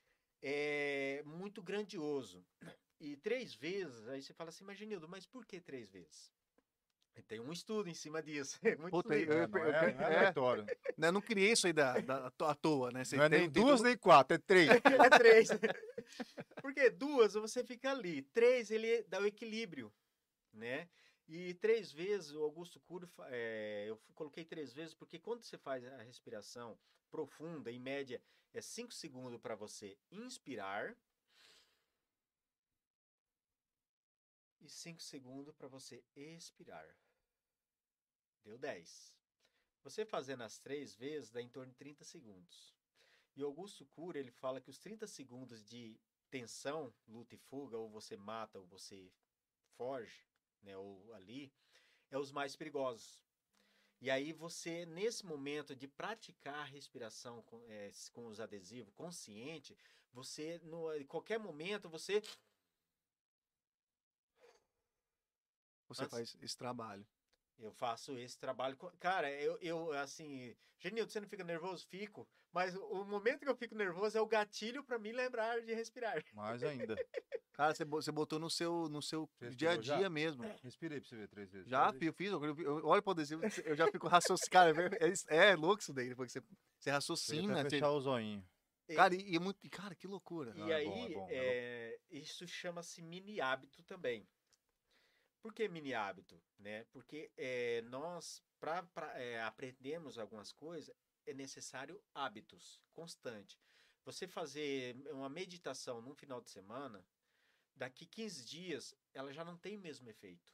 [0.41, 2.45] é muito grandioso.
[2.99, 6.31] E três vezes, aí você fala assim, mas Genildo, mas por que três vezes?
[7.15, 8.57] E tem um estudo em cima disso.
[8.75, 9.33] É muito Puta, livro.
[9.33, 10.05] eu- É, não é, eu- é é.
[10.05, 10.65] aleatório.
[10.97, 13.03] Né, não criei isso aí da, da, à toa, né?
[13.05, 14.69] Você Não é tem- nem tem duas nem quatro, é três.
[15.05, 15.49] É três.
[16.61, 18.21] Porque duas você fica ali.
[18.21, 19.91] Três ele dá o equilíbrio,
[20.53, 20.89] né?
[21.27, 25.85] E três vezes, o Augusto Cury, é, eu coloquei três vezes, porque quando você faz
[25.85, 26.77] a respiração
[27.11, 28.21] profunda, em média,
[28.53, 30.95] é cinco segundos para você inspirar
[34.61, 36.87] e cinco segundos para você expirar.
[38.43, 39.13] Deu 10.
[39.83, 42.73] Você fazendo as três vezes, dá em torno de 30 segundos.
[43.35, 47.89] E Augusto Cury, ele fala que os 30 segundos de tensão, luta e fuga, ou
[47.89, 49.11] você mata ou você
[49.77, 50.25] foge,
[50.61, 51.51] né, ou ali,
[52.11, 53.21] é os mais perigosos.
[54.01, 59.77] E aí você, nesse momento de praticar a respiração com, s- com os adesivos consciente,
[60.13, 62.21] você, no, em qualquer momento, você
[65.89, 67.05] Você Antes- faz esse trabalho.
[67.57, 68.77] Eu faço esse trabalho.
[68.99, 70.55] Cara, eu, eu assim.
[70.77, 71.85] Genildo, você não fica nervoso?
[71.89, 72.25] Fico.
[72.53, 76.23] Mas o momento que eu fico nervoso é o gatilho para me lembrar de respirar.
[76.33, 76.95] Mais ainda.
[77.51, 79.97] Cara, você bo- você botou no seu, no seu dia a respirou já?
[79.97, 80.43] dia mesmo.
[80.63, 81.67] Respirei pra você ver três vezes.
[81.69, 84.07] Já, Três eu fiz, eu, eu olho pro adesivo, eu já fico
[84.47, 84.49] raciocinando.
[84.49, 86.45] Cara, é, é, é louco isso daí, depois que você,
[86.79, 87.61] você raciocina.
[87.63, 88.41] você- fechar o zoinho.
[88.95, 89.59] cara, e, e é muito.
[89.69, 90.53] Cara, que loucura.
[90.55, 91.27] E Ah, é aí, bom, é bom, é bom.
[91.31, 94.25] é, isso chama-se mini hábito também.
[95.41, 96.41] Por que mini hábito?
[96.57, 96.83] Né?
[96.91, 98.85] Porque é, nós, para
[99.45, 100.93] aprendermos algumas coisas,
[101.25, 103.57] é necessário hábitos constantes.
[104.03, 107.05] Você fazer uma meditação num final de semana,
[107.75, 110.53] daqui 15 dias, ela já não tem o mesmo efeito.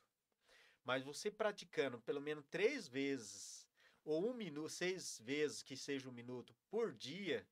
[0.84, 3.68] Mas você praticando pelo menos três vezes,
[4.04, 7.48] ou um minuto, seis vezes que seja um minuto por dia,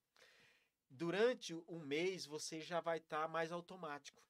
[0.88, 4.22] durante um mês você já vai estar mais automático.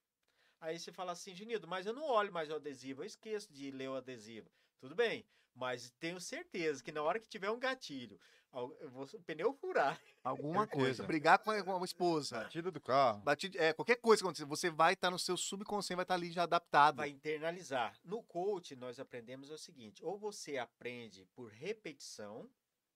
[0.60, 3.70] Aí você fala assim, Genildo, mas eu não olho mais o adesivo, eu esqueço de
[3.70, 4.50] ler o adesivo.
[4.78, 8.18] Tudo bem, mas tenho certeza que na hora que tiver um gatilho,
[8.50, 11.04] al- eu vou- o pneu furar, Alguma coisa.
[11.04, 12.38] Brigar com a, com a esposa.
[12.44, 13.20] Batida do carro.
[13.20, 16.32] Batida, é, qualquer coisa que acontecer, você vai estar no seu subconsciente, vai estar ali
[16.32, 16.96] já adaptado.
[16.96, 17.98] vai internalizar.
[18.02, 22.48] No coach, nós aprendemos o seguinte: ou você aprende por repetição,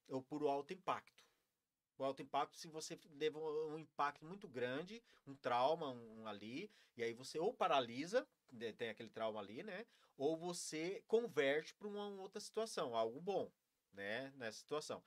[0.08, 1.22] ou por alto impacto.
[1.98, 6.70] O alto impacto, se você leva um um impacto muito grande, um trauma um, ali,
[6.96, 9.84] e aí você ou paralisa, né, tem aquele trauma ali, né?
[10.16, 13.50] Ou você converte para uma outra situação, algo bom,
[13.92, 14.32] né?
[14.36, 15.02] Nessa situação.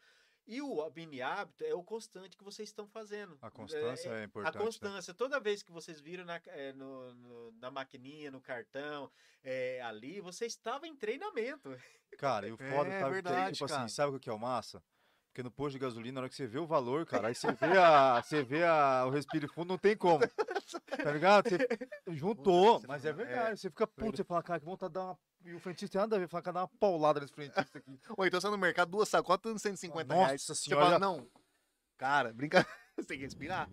[0.48, 3.38] E o mini hábito é o constante que vocês estão fazendo.
[3.42, 4.56] A constância é, a importante.
[4.56, 4.64] né?
[4.64, 5.14] constância.
[5.14, 9.10] Toda vez que vocês viram na, eh, no- no- na maquininha, no cartão,
[9.44, 11.70] eh, ali, você estava em treinamento.
[12.18, 13.84] Cara, e o foda, É sabe, que é, verdade, tipo cara.
[13.86, 14.84] assim, sabe o que é o massa?
[15.32, 17.54] Porque no posto de gasolina, na hora que você vê o valor, cara, aí você
[17.54, 20.20] vê, a, você vê a, o respiro fundo, não tem como.
[20.28, 21.48] Tá ligado?
[21.50, 21.58] Você
[22.10, 23.60] juntou, Você mas é é, verdade.
[23.60, 25.20] Você fica puto, você fala, cara, que vontade de dar uma.
[25.46, 27.98] E o frentista tem nada a ver, fala, cara, dá uma paulada nesse frentista aqui.
[28.18, 30.44] Ou então você no mercado, duas sacolas, tudo 150 Nossa reais.
[30.44, 30.86] Você senhora.
[30.86, 31.26] fala, não,
[31.98, 32.66] cara, brinca.
[32.98, 33.70] Você tem que respirar.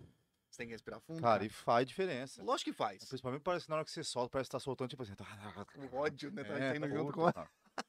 [0.49, 1.21] Você tem que respirar fundo.
[1.21, 2.41] Cara, e faz diferença.
[2.41, 3.03] Lógico que faz.
[3.03, 5.13] Principalmente parece que na hora que você solta, parece que tá soltando, tipo assim.
[5.13, 5.25] Tá...
[5.91, 6.43] O ódio, né?
[6.43, 7.47] Tá É, saindo tá junto com puta, a...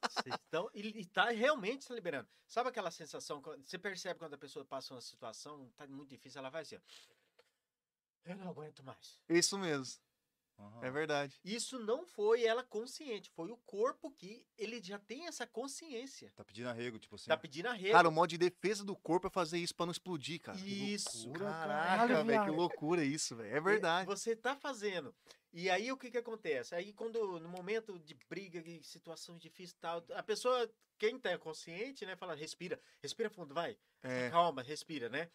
[0.08, 2.28] Vocês estão, e, e tá realmente se liberando.
[2.46, 6.38] Sabe aquela sensação, quando- você percebe quando a pessoa passa uma situação, tá muito difícil,
[6.38, 6.80] ela vai assim, ó,
[8.24, 9.18] eu não aguento mais.
[9.28, 10.00] Isso mesmo.
[10.58, 10.84] Aham.
[10.84, 11.40] É verdade.
[11.42, 16.30] Isso não foi ela consciente, foi o corpo que ele já tem essa consciência.
[16.36, 17.28] Tá pedindo arrego, tipo assim.
[17.28, 17.92] Tá pedindo arrego.
[17.92, 20.58] Cara, o modo de defesa do corpo é fazer isso pra não explodir, cara.
[20.58, 23.56] Isso, loucura, Caraca, velho, que loucura isso, velho.
[23.56, 24.06] É verdade.
[24.06, 25.14] Você tá fazendo.
[25.52, 26.74] E aí o que que acontece?
[26.74, 31.36] Aí quando no momento de briga, de situações difíceis e tal, a pessoa, quem tá
[31.38, 33.76] consciente, né, fala, respira, respira fundo, vai.
[34.02, 35.30] É, Calma, respira, né?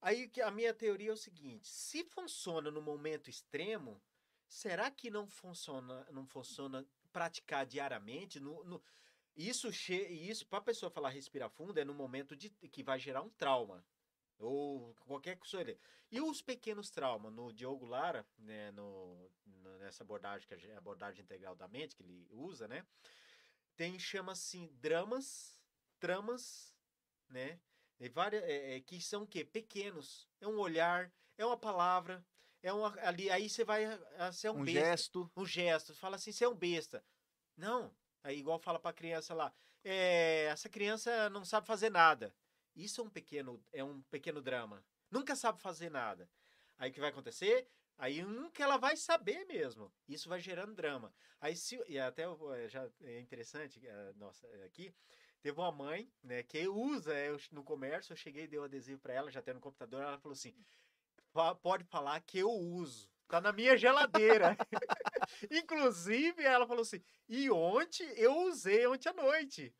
[0.00, 4.00] Aí que a minha teoria é o seguinte: se funciona no momento extremo,
[4.46, 8.38] será que não funciona, não funciona praticar diariamente?
[8.38, 8.82] No, no-
[9.34, 12.98] isso che, isso para a pessoa falar respirar fundo é no momento de que vai
[12.98, 13.84] gerar um trauma
[14.38, 15.76] ou qualquer coisa.
[16.10, 20.78] E os pequenos traumas no Diogo Lara, né, no, no- nessa abordagem que é a
[20.78, 22.86] abordagem integral da mente que ele usa, né?
[23.76, 25.58] Tem chama assim dramas,
[25.98, 26.74] tramas,
[27.28, 27.60] né?
[28.00, 29.44] E várias, é, é, que são o quê?
[29.44, 30.28] Pequenos.
[30.40, 32.24] É um olhar, é uma palavra,
[32.62, 33.84] é uma, ali, aí você vai,
[34.18, 35.30] ah, você é um, um besta, gesto.
[35.36, 37.04] um gesto, fala assim, você é um besta.
[37.56, 39.52] Não, aí igual fala pra criança lá,
[39.84, 42.34] é, essa criança não sabe fazer nada.
[42.78, 44.84] Isso é um pequeno, é um pequeno drama.
[45.10, 46.30] Nunca sabe fazer nada.
[46.78, 47.68] Aí o que vai acontecer?
[47.98, 49.92] Aí nunca ela vai saber mesmo.
[50.08, 51.12] Isso vai gerando drama.
[51.40, 54.94] Aí se e até eh, já é interessante, eh, nossa, eh, aqui
[55.42, 59.12] teve uma mãe, né, que usa eu- no comércio, eu cheguei dei o adesivo para
[59.14, 60.54] ela, já tem no computador, ela falou assim:
[61.32, 63.10] "Fa- pode falar que eu uso.
[63.26, 64.56] Tá na minha geladeira.
[65.50, 69.74] Inclusive, ela falou assim: e ontem eu usei ontem à noite.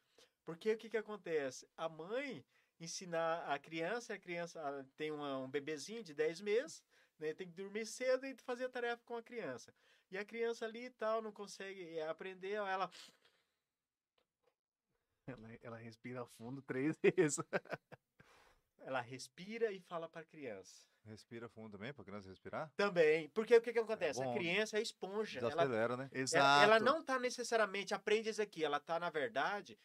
[0.45, 1.69] Porque o que, que acontece?
[1.77, 2.45] A mãe
[2.81, 6.83] ensinar a criança, a criança ah, tem uma- um bebezinho de 10 meses,
[7.19, 9.75] né, tem que dormir cedo e fazer a tarefa com a criança.
[10.11, 12.91] E a criança ali e tal não consegue eh, aprender, ela
[15.27, 17.39] Ela, ela respira fundo três vezes.
[18.79, 20.87] ela respira e fala para a criança.
[21.05, 22.71] Respira fundo também, pra criança respirar.
[22.77, 24.21] Também, porque o que, que acontece?
[24.23, 24.35] a bom.
[24.35, 25.39] criança é esponja.
[25.41, 26.09] Ela, Desacelera, né?
[26.13, 26.65] Exato.
[26.65, 29.79] ela, ela não está necessariamente aprende isso aqui, ela está, na verdade,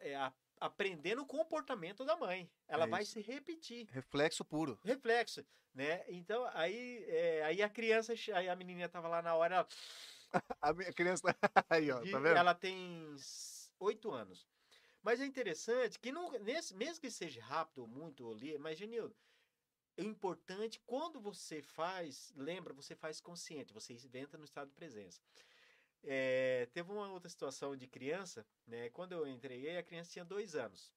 [0.00, 0.32] é, a-
[0.64, 2.50] aprendendo o comportamento da mãe.
[2.66, 3.86] Ela É vai se repetir.
[3.90, 4.78] Reflexo puro.
[4.82, 6.04] reflexo, né?
[6.08, 9.68] Então, aí, é, aí a criança, aí a menininha tava lá na hora, ela,
[10.62, 11.22] A minha criança.
[11.70, 12.36] Aí, ó, tá vendo?
[12.36, 13.14] ela tem
[13.78, 14.48] oito anos.
[15.02, 19.14] Mas é interessante que, não, nesse, mesmo que seja rápido ou muito, ali, mas, Genildo,
[19.98, 25.20] o importante, quando você faz, lembra, você faz consciente, você inventa no estado de presença.
[26.06, 28.90] É, teve uma outra situação de criança, né?
[28.90, 30.92] Quando eu entreguei, a criança tinha dois anos,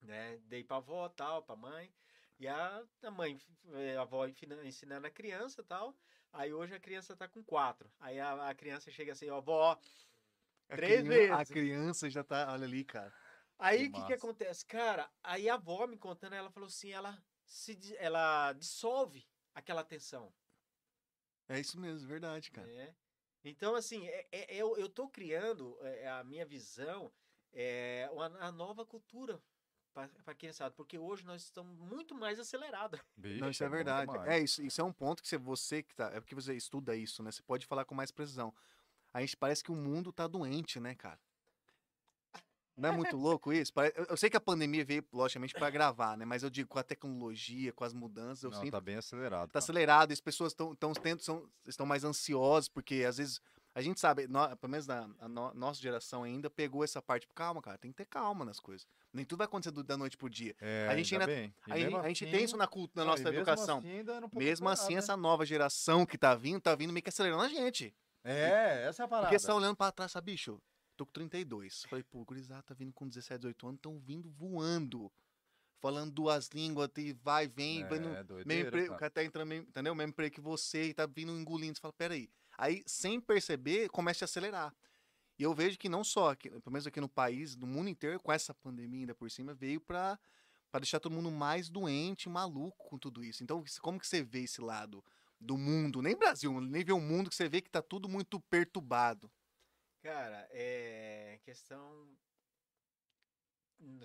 [0.00, 0.38] né?
[0.46, 1.92] Dei pra avó, tal, pra mãe,
[2.38, 3.40] e a, a mãe,
[3.72, 5.96] eh, a avó ensina- ensinando a criança, tal.
[6.32, 7.90] Aí hoje a criança tá com quatro.
[8.00, 9.78] Aí a, a criança chega assim, ó, avó,
[10.68, 11.48] A três crian- A vezes.
[11.52, 12.52] criança já tá.
[12.52, 13.14] Olha ali, cara.
[13.58, 14.14] Aí Que o que, que massa.
[14.14, 14.66] acontece?
[14.66, 19.24] Cara, aí a avó me contando, ela falou assim, ela se ela dissolve
[19.54, 20.32] aquela tensão.
[21.48, 22.66] É isso mesmo, verdade, cara.
[22.66, 22.96] né?
[23.44, 27.10] Então, assim, é, é- eu, eu tô criando é, a minha visão,
[27.52, 29.40] é, uma, a nova cultura
[29.92, 32.98] para quem sabe, porque hoje nós estamos muito mais acelerados.
[33.18, 34.30] Não, isso é muito verdade.
[34.30, 36.10] É, isso, isso é um ponto que você, você que tá.
[36.14, 37.30] É porque você estuda isso, né?
[37.30, 38.54] Você pode falar com mais precisão.
[39.12, 41.20] A gente parece que o mundo tá doente, né, cara?
[42.76, 43.72] Não é muito louco isso?
[44.08, 46.24] Eu, sei que a pandemia veio, logicamente, para gravar, né?
[46.24, 49.48] Mas eu digo, com a tecnologia, com as mudanças, eu Não, sinto tá bem acelerado.
[49.48, 49.58] tá cara.
[49.58, 53.40] acelerado, e as pessoas estão tão, tendo- são, estão mais ansiosas, porque às vezes
[53.74, 57.34] a gente sabe, pelo menos na a no- nossa geração ainda, pegou essa parte, tipo,
[57.34, 58.86] calma, cara, tem que ter calma nas coisas.
[59.12, 60.54] Nem tudo vai acontecer do- da noite pro dia.
[60.60, 61.54] É, a gente ainda- bem.
[61.68, 63.78] A, gente- mesmo a gente assim- tem isso na, cultura, na nossa mesmo educação.
[63.78, 67.02] assim ainda era um Mesmo assim, essa nova geração que tá vindo, tá vindo meio
[67.02, 67.94] que acelerando a gente.
[68.24, 69.26] É, essa é a parada.
[69.28, 70.60] Porque você tá olhando pra trás, sabe, bicho?
[70.96, 71.84] Tô com 32.
[71.88, 75.10] Falei, pô, o gurizada tá vindo com 17, 18 anos, tão vindo voando.
[75.80, 79.10] Falando duas línguas, e vai, vem, vai no É, mesmo doideira, emprego, o cara.
[79.10, 79.94] tá entrando, meio, entendeu?
[79.94, 81.74] Mesmo emprego que você e tá vindo engolindo.
[81.74, 82.30] Você fala, peraí.
[82.56, 84.72] Aí, sem perceber, começa a acelerar.
[85.38, 88.20] E eu vejo que não só, aqui, pelo menos aqui no país, no mundo inteiro,
[88.20, 90.18] com essa pandemia ainda por cima, veio para
[90.70, 93.44] para deixar todo mundo mais doente, maluco com tudo isso.
[93.44, 95.04] Então, como que você vê esse lado
[95.38, 96.00] do mundo?
[96.00, 99.30] Nem Brasil, nem vê o mundo que você vê que tá tudo muito perturbado.
[100.02, 102.08] Cara, é questão.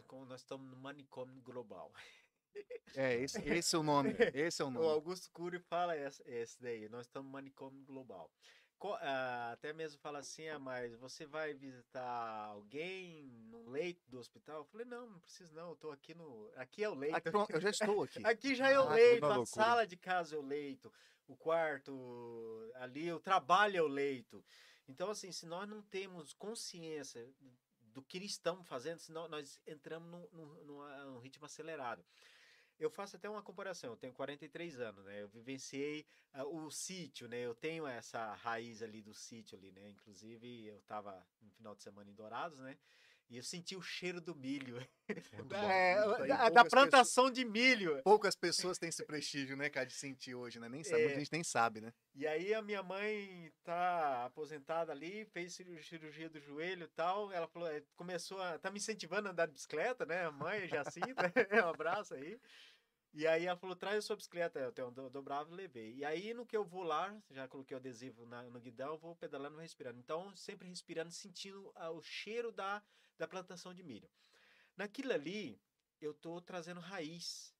[0.07, 1.91] Como nós estamos no manicômio global.
[2.95, 4.09] É, esse, esse é o nome.
[4.33, 4.87] Esse é o O nome.
[4.87, 6.89] Augusto Cury fala esse, esse daí.
[6.89, 8.31] Nós estamos no manicômio global.
[8.79, 14.17] Co- ah, até mesmo fala assim, ah, mas você vai visitar alguém no leito do
[14.17, 14.59] hospital?
[14.59, 16.51] Eu falei, não, não preciso não, eu tô aqui no...
[16.55, 17.15] Aqui é o leito.
[17.15, 18.19] Aqui, eu já estou aqui.
[18.25, 19.45] Aqui já é o Ah, leito, a loucura.
[19.45, 20.91] sala de casa é o leito,
[21.27, 24.43] o quarto ali, o trabalho é o leito.
[24.87, 27.29] Então, assim, se nós não temos consciência
[27.81, 32.03] do que estamos fazendo, senão nós entramos num, num- num ritmo acelerado.
[32.79, 35.23] Eu faço até uma comparação, eu tenho 43 anos, né?
[35.23, 37.39] Eu vivenciei ah, o sítio, né?
[37.39, 39.89] Eu tenho essa raiz ali do sítio ali, né?
[39.89, 42.77] Inclusive, eu tava no final de semana em Dourados, né?
[43.29, 44.77] E eu senti o cheiro do milho.
[45.09, 48.01] É, aí, da- da plantação de milho.
[48.03, 50.69] Poucas pessoas têm esse prestígio, né, cara, de sentir hoje, né?
[50.69, 51.05] Nem sabe, É.
[51.05, 51.93] muita gente nem sabe, né?
[52.15, 57.31] E aí a minha mãe tá aposentada ali, fez ciru- cirurgia do joelho e tal.
[57.31, 58.57] Ela falou, eh, começou a.
[58.57, 60.25] tá me incentivando a andar de bicicleta, né?
[60.25, 61.31] A mãe, Jacinta,
[61.65, 62.39] um abraço aí.
[63.17, 65.95] E aí ela falou, traz a sua bicicleta, eu tenho do- dobrável e levei.
[65.95, 69.15] E aí no que eu vou lá, já coloquei o adesivo na- no guidão, vou
[69.15, 69.97] pedalando respirando.
[69.99, 72.83] Então, sempre respirando, sentindo ah, o cheiro da,
[73.17, 74.07] da plantação de milho.
[74.77, 75.59] Naquilo ali,
[76.01, 77.55] eu tô trazendo raiz,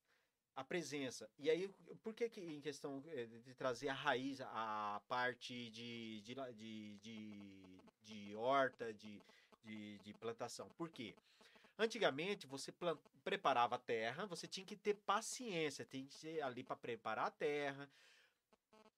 [0.56, 1.30] a presença.
[1.39, 1.70] E aí,
[2.04, 6.98] por que, que em questão eh, de trazer a raiz, a parte de, de, de,
[7.00, 9.22] de, de horta, de,
[9.63, 10.70] de, de plantação?
[10.78, 11.15] Por quê?
[11.78, 16.63] Antigamente, você plan- preparava a terra, você tinha que ter paciência, tem que ser ali
[16.63, 17.90] para preparar a terra,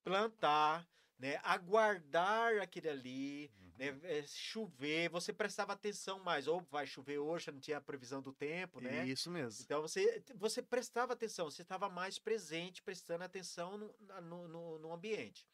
[0.03, 0.87] plantar,
[1.17, 7.51] né, aguardar aquele ali, né, eh, chover, você prestava atenção mais, ou vai chover hoje,
[7.51, 9.05] não tinha a previsão do tempo, né?
[9.05, 9.61] Isso mesmo.
[9.63, 14.93] Então você, você prestava atenção, você estava mais presente, prestando atenção no, no, no, no
[14.93, 15.45] ambiente.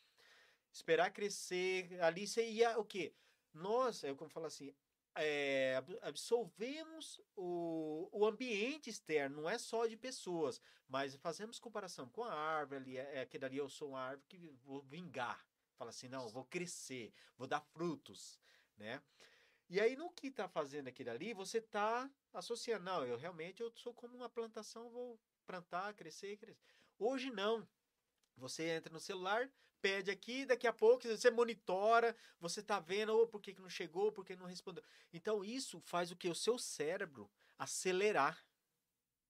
[0.71, 3.13] Esperar crescer, ali você ia o quê?
[3.53, 4.75] Nós, é como falo assim,
[5.15, 12.09] é, ab- absolvemos o, o ambiente externo, não é só de pessoas, mas fazemos comparação
[12.09, 15.45] com a árvore ali, é, é aquele ali, eu sou uma árvore que vou vingar.
[15.77, 18.39] Fala assim, não, vou crescer, vou dar frutos,
[18.77, 19.01] né?
[19.67, 22.85] E aí, no que tá fazendo aquilo ali, você tá associando.
[22.85, 26.57] Não, eu realmente eu sou como uma plantação, vou plantar, crescer, crescer.
[26.99, 27.67] Hoje não.
[28.37, 29.49] Você entra no celular,
[29.81, 33.69] pede aqui, daqui a pouco você monitora, você tá vendo, oh, por que, que não
[33.69, 34.83] chegou, por que não respondeu.
[35.13, 36.29] Então, isso faz o que?
[36.29, 38.43] O seu cérebro acelerar.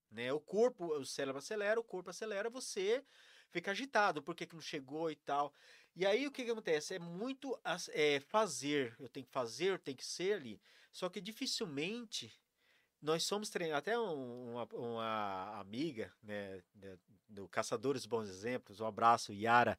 [0.10, 0.32] Né?
[0.32, 3.04] O corpo, o cérebro acelera, o corpo acelera, você
[3.50, 5.54] fica agitado, por que, que não chegou e tal.
[5.96, 6.96] E aí o que, que acontece?
[6.96, 7.58] É muito
[7.92, 8.96] é, fazer.
[9.00, 10.62] Eu tenho que fazer, eu tenho que ser ali.
[10.92, 12.34] Só que dificilmente
[13.06, 13.80] nós somos treinados.
[13.80, 16.98] Até um- uma, uma amiga né, né,
[17.30, 19.78] do Caçadores Bons Exemplos, um abraço, Yara,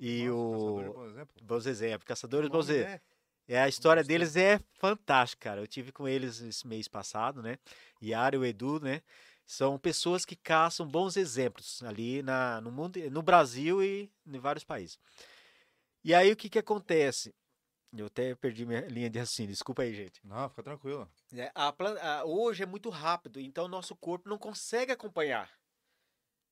[0.00, 1.36] E o- Caçador, por exemplo.
[1.42, 2.04] Bons Exemplos.
[2.06, 2.94] Caçadores Bons Exemplos.
[2.94, 3.18] é-
[3.50, 5.60] É, a história deles é fantástica, cara.
[5.62, 7.58] Eu tive com eles esse mês passado, né?
[8.02, 9.00] Yara e o Edu, né?
[9.46, 14.64] São pessoas que caçam bons exemplos ali na, no mundo, no Brasil e em vários
[14.64, 14.98] países.
[16.04, 17.34] E aí o que que acontece?
[17.96, 20.20] Eu até perdi minha linha de raciocínio, desculpa aí, gente.
[20.24, 21.08] Não, fica tranquilo.
[21.34, 25.50] É, a a- hoje é muito rápido, então o nosso corpo não consegue acompanhar.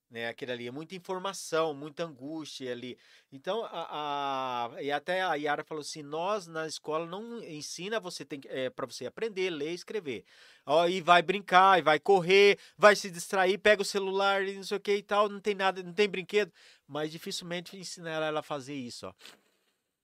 [0.08, 2.96] Né, aquele ali, é muita informação, muita angústia ali.
[3.32, 8.24] Então, a, a- e até a Yara falou assim: nós na escola não ensina você
[8.24, 10.24] tem é, para você aprender, ler e escrever.
[10.64, 14.62] Ó, e vai brincar, e vai correr, vai se distrair, pega o celular e não
[14.62, 16.52] sei o que e tal, não tem nada, não tem brinquedo.
[16.86, 19.14] Mas dificilmente ensina ela a fazer isso, ó.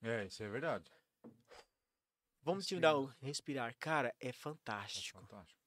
[0.02, 0.84] É, isso é verdade.
[2.42, 2.80] Vamos Respira.
[2.80, 3.74] tirar o respirar.
[3.78, 5.18] Cara, é É fantástico.
[5.18, 5.60] fantástico.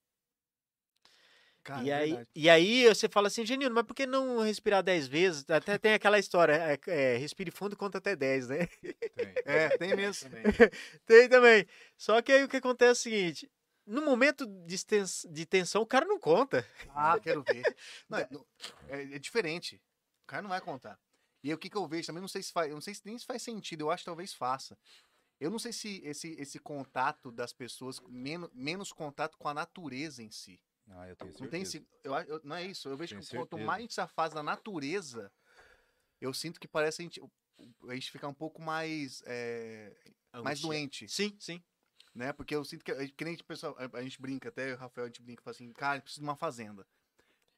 [1.63, 2.29] Cara, e, é aí, verdade.
[2.35, 5.43] e aí você fala assim, Genino, mas por que não respirar 10 vezes?
[5.49, 8.67] Até tem aquela história, é, é, respire fundo e conta até 10, né?
[8.67, 9.33] Tem.
[9.45, 10.29] É, tem mesmo.
[11.07, 11.65] Tem também.
[11.97, 13.51] Só que aí o que acontece é o seguinte,
[13.85, 16.67] no momento de, tens- de tensão, o cara não conta.
[16.93, 17.63] Ah, quero ver.
[18.09, 18.27] Não, é,
[18.89, 19.81] é- é diferente.
[20.23, 20.99] O cara não vai contar.
[21.43, 23.01] E aí, o que, que eu vejo também, não sei se faz, não sei se
[23.05, 24.75] nem se faz sentido, eu acho que talvez faça.
[25.39, 30.23] Eu não sei se esse, esse contato das pessoas, menos, menos contato com a natureza
[30.23, 30.59] em si.
[30.87, 31.51] Ah, eu tenho Não certeza.
[31.51, 32.87] tem esse, eu, eu- não é isso.
[32.87, 35.31] Eu vejo Tenho que quanto mais a gente se afasta da natureza,
[36.21, 37.21] eu sinto que parece a gente,
[37.89, 39.95] a gente fica um pouco mais, é,
[40.43, 41.61] mais doente, Sim, sim.
[42.13, 42.31] né?
[42.31, 45.05] Porque eu sinto que, que nem a gente, pessoal, a, gente brinca, até o Rafael,
[45.05, 46.87] a gente brinca, fala assim, cara, a gente precisa de uma fazenda.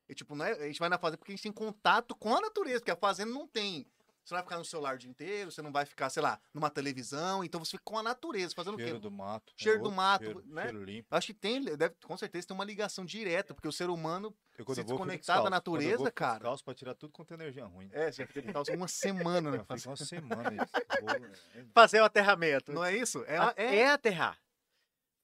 [0.10, 2.34] E tipo, não é, a gente vai na fazenda porque a gente tem contato com
[2.36, 3.86] a natureza, porque a fazenda não tem
[4.28, 6.38] Você não vai ficar no celular o dia inteiro, você não vai ficar, sei lá,
[6.54, 7.46] numa televisão.
[7.46, 9.00] Então você fica com a natureza, fazendo o Cheiro quê?
[9.00, 9.54] do mato.
[9.58, 10.64] é Cheiro do outro mato, cheiro, né?
[10.64, 11.08] cheiro limpo.
[11.16, 14.36] Acho que tem, deve, com certeza tem uma ligação direta, porque o ser humano.
[14.58, 16.34] Eu, Se desconectar da eu natureza, vou, eu cara.
[16.40, 17.90] descalço pra tirar tudo quanto é energia ruim.
[17.94, 19.60] É, você fica descalço uma semana, né?
[19.60, 20.74] Fico uma semana isso.
[21.02, 21.10] Vou-
[21.62, 22.74] é, Fazer o aterramento.
[22.74, 23.24] Não é isso?
[23.28, 24.38] É, A- é, é aterrar.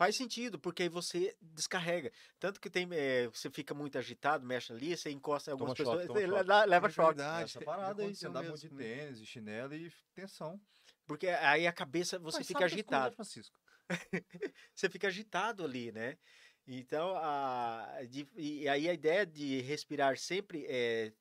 [0.03, 2.11] Faz sentido, porque aí você descarrega.
[2.39, 5.85] Tanto que tem, é, você fica muito agitado, mexe ali, você encosta em algumas Toma
[5.89, 6.49] choque, pessoas, toma você choque.
[6.49, 7.17] le- leva É choque.
[7.17, 7.43] verdade.
[7.45, 10.59] essa parada aí, você andar muito de tênis, de chinelo e tensão.
[11.05, 13.15] Porque aí a cabeça, você Mas fica né, agitado.
[13.15, 13.57] Francisco?
[14.73, 16.17] Você fica agitado ali, né?
[16.65, 21.11] Então, a, de- e aí a ideia de respirar sempre é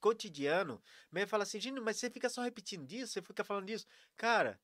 [0.00, 3.86] cotidiano, mesmo fala assim, gente, mas você fica só repetindo disso, você fica falando disso.
[4.16, 4.60] Cara,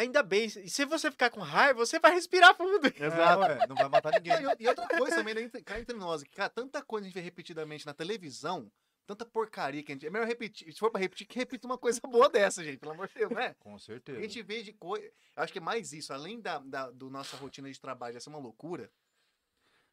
[0.00, 2.86] ainda bem, e se você ficar com raiva, você vai respirar fundo.
[2.98, 3.42] Exato.
[3.44, 4.32] É, ué, não vai matar ninguém.
[4.34, 7.08] E, e outra coisa também, né, entre- cá entre nós, que, cara, tanta coisa a
[7.08, 8.70] gente vê repetidamente na televisão,
[9.06, 10.06] tanta porcaria que a gente.
[10.06, 10.72] É melhor repetir.
[10.72, 13.30] Se for pra repetir, que repita uma coisa boa dessa, gente, pelo amor de Deus,
[13.30, 13.54] né?
[13.60, 14.20] Com A certeza.
[14.20, 15.04] gente vê de coisa.
[15.36, 18.28] Eu acho que é mais isso, além da, da do nossa rotina de trabalho, essa
[18.28, 18.90] é uma loucura,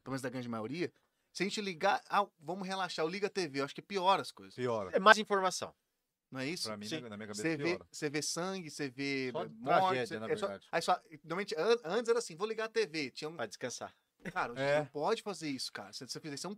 [0.04, 0.92] pelo menos da grande maioria.
[1.32, 4.22] Se a gente ligar, ah, vamos relaxar, eu ligo a TV, eu acho que piora
[4.22, 4.56] as coisas.
[4.56, 4.92] Piora.
[4.94, 5.74] É mais informação.
[6.36, 6.68] Não é isso?
[6.68, 7.00] Pra mim, Sim.
[7.00, 9.56] na, minha cabeça, Você vê, você vê sangue, você vê Só morte.
[9.56, 10.68] tragédia, você- na é só- verdade.
[10.70, 13.10] aí só, normalmente, an- antes era assim, vou ligar a TV.
[13.12, 13.96] Tinha um, Pra descansar.
[14.34, 14.80] Cara, você É.
[14.80, 15.94] não pode fazer isso, cara.
[15.94, 16.58] Se você fizer isso, é um,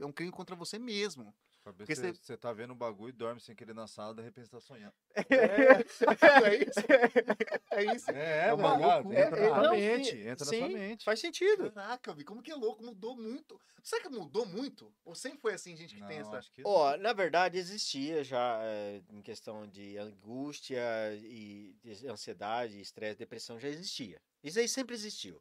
[0.00, 1.34] é um crime contra você mesmo.
[1.62, 4.22] Porque você, você- você tá vendo um bagulho e dorme sem querer na sala, de
[4.22, 4.94] repente você tá sonhando.
[6.50, 6.80] É isso.
[7.70, 8.10] É isso.
[8.10, 8.94] É, É uma ligado?
[9.04, 9.20] loucura.
[9.20, 10.58] Entra É, na é, sua mente, sim, entra na sim.
[10.58, 11.04] sua mente.
[11.04, 11.70] Faz sentido.
[11.72, 12.82] Caraca, Vi, como que é louco?
[12.82, 13.60] Mudou muito.
[13.82, 14.92] Será que mudou muito?
[15.04, 16.38] Ou sempre foi assim, gente que tem Não, essa.
[16.38, 20.80] acho que Ó, na verdade existia já é, em questão de angústia
[21.16, 24.20] e de ansiedade, estresse, depressão já existia.
[24.42, 25.40] Isso aí sempre existiu.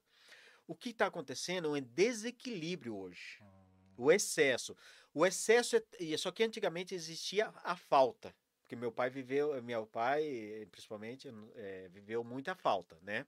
[0.67, 3.39] O que está acontecendo é um desequilíbrio hoje.
[3.97, 4.77] O excesso.
[5.13, 9.87] O excesso é, e só que antigamente existia a falta, porque meu pai viveu, meu
[9.87, 13.25] pai principalmente é, viveu muita falta, né?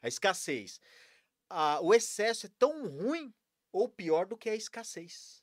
[0.00, 0.80] A escassez.
[1.50, 3.34] Ah, o excesso é tão ruim
[3.72, 5.42] ou pior do que a escassez.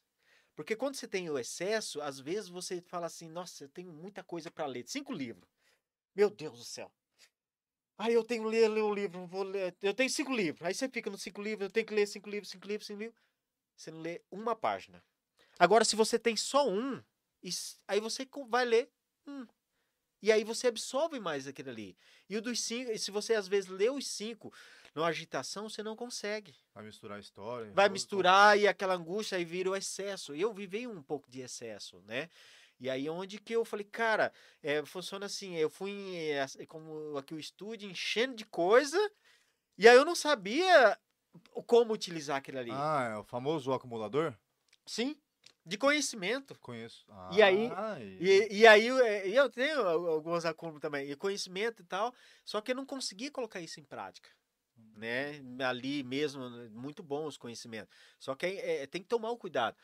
[0.55, 4.23] Porque quando você tem o excesso, às vezes você fala assim: nossa, eu tenho muita
[4.23, 4.87] coisa para ler.
[4.87, 5.49] Cinco livros.
[6.15, 6.91] Meu Deus do céu.
[7.97, 9.75] Aí eu tenho que ler, ler um livro, vou ler.
[9.81, 10.65] Eu tenho cinco livros.
[10.65, 12.99] Aí você fica nos cinco livros, eu tenho que ler cinco livros, cinco livros, cinco
[12.99, 13.21] livros.
[13.75, 15.03] Você não lê uma página.
[15.61, 16.99] Agora, se você tem só um,
[17.87, 18.91] aí você vai ler
[19.27, 19.45] um.
[20.19, 21.97] E aí você absorve mais aquele ali.
[22.27, 24.51] E o dos cinco, se você às vezes lê os cinco
[24.95, 26.55] numa agitação, você não consegue.
[26.73, 27.71] Vai misturar a história.
[27.73, 30.35] Vai misturar e aquela angústia aí vira o excesso.
[30.35, 32.27] E eu vivei um pouco de excesso, né?
[32.79, 37.15] E aí onde que eu falei, cara, é, funciona assim, eu fui em, eh, como
[37.19, 38.97] aqui o estúdio enchendo de coisa,
[39.77, 40.97] e aí eu não sabia
[41.67, 42.71] como utilizar aquele ali.
[42.73, 44.35] Ah, é o famoso acumulador?
[44.87, 45.15] Sim,
[45.65, 46.57] de conhecimento.
[46.59, 47.05] Conheço.
[47.31, 51.15] E aí- Ah, E, e aí eh, e eu tenho al- alguns acúmulos também, e
[51.15, 54.29] conhecimento e tal, só que eu não conseguia colocar isso em prática.
[54.95, 55.41] Né?
[55.67, 57.95] Ali mesmo, muito bom os conhecimentos.
[58.19, 59.77] Só que eh, tem que tomar o cuidado.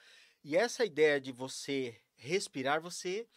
[0.43, 3.27] E essa ideia de você respirar, você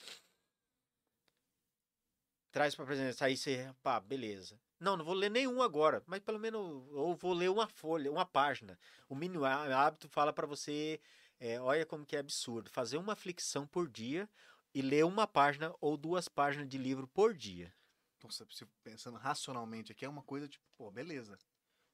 [2.50, 3.24] traz para presença.
[3.26, 4.58] Aí você, pá, beleza.
[4.78, 6.60] Não, não vou ler nenhum agora, mas pelo menos
[6.92, 8.78] ou vou ler uma folha, uma página.
[9.08, 10.98] O mínimo há- hábito fala para você,
[11.40, 14.28] é, olha como que é absurdo, fazer uma flexão por dia
[14.74, 17.74] e ler uma página ou duas páginas de livro por dia.
[18.22, 21.38] Nossa, se- pensando racionalmente aqui, é uma coisa tipo, pô, beleza.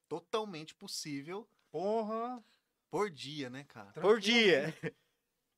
[0.07, 2.43] Totalmente possível Porra!
[2.89, 3.99] por dia, né, cara?
[4.01, 4.65] Por dia.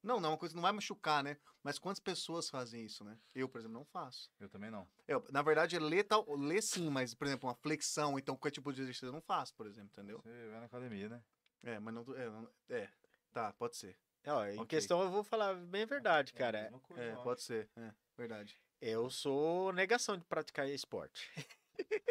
[0.01, 1.37] Não, não, é uma coisa que não vai machucar, né?
[1.61, 3.19] Mas quantas pessoas fazem isso, né?
[3.35, 4.31] Eu, por exemplo, não faço.
[4.39, 4.87] Eu também não.
[5.05, 8.71] Eu, na verdade, ler, tal, ler sim, mas, por exemplo, uma flexão, então qualquer tipo
[8.71, 10.21] de exercício eu não faço, por exemplo, entendeu?
[10.21, 11.21] Você vai na academia, né?
[11.63, 12.01] É, mas não.
[12.15, 12.89] É, não- é
[13.31, 13.95] tá, pode ser.
[14.27, 14.65] Ó, em Ok.
[14.67, 16.61] questão, eu vou falar bem a verdade, É a cara.
[16.63, 17.69] mesma coisa, É, pode ser.
[17.77, 18.57] É, verdade.
[18.81, 21.29] Eu sou negação de praticar esporte.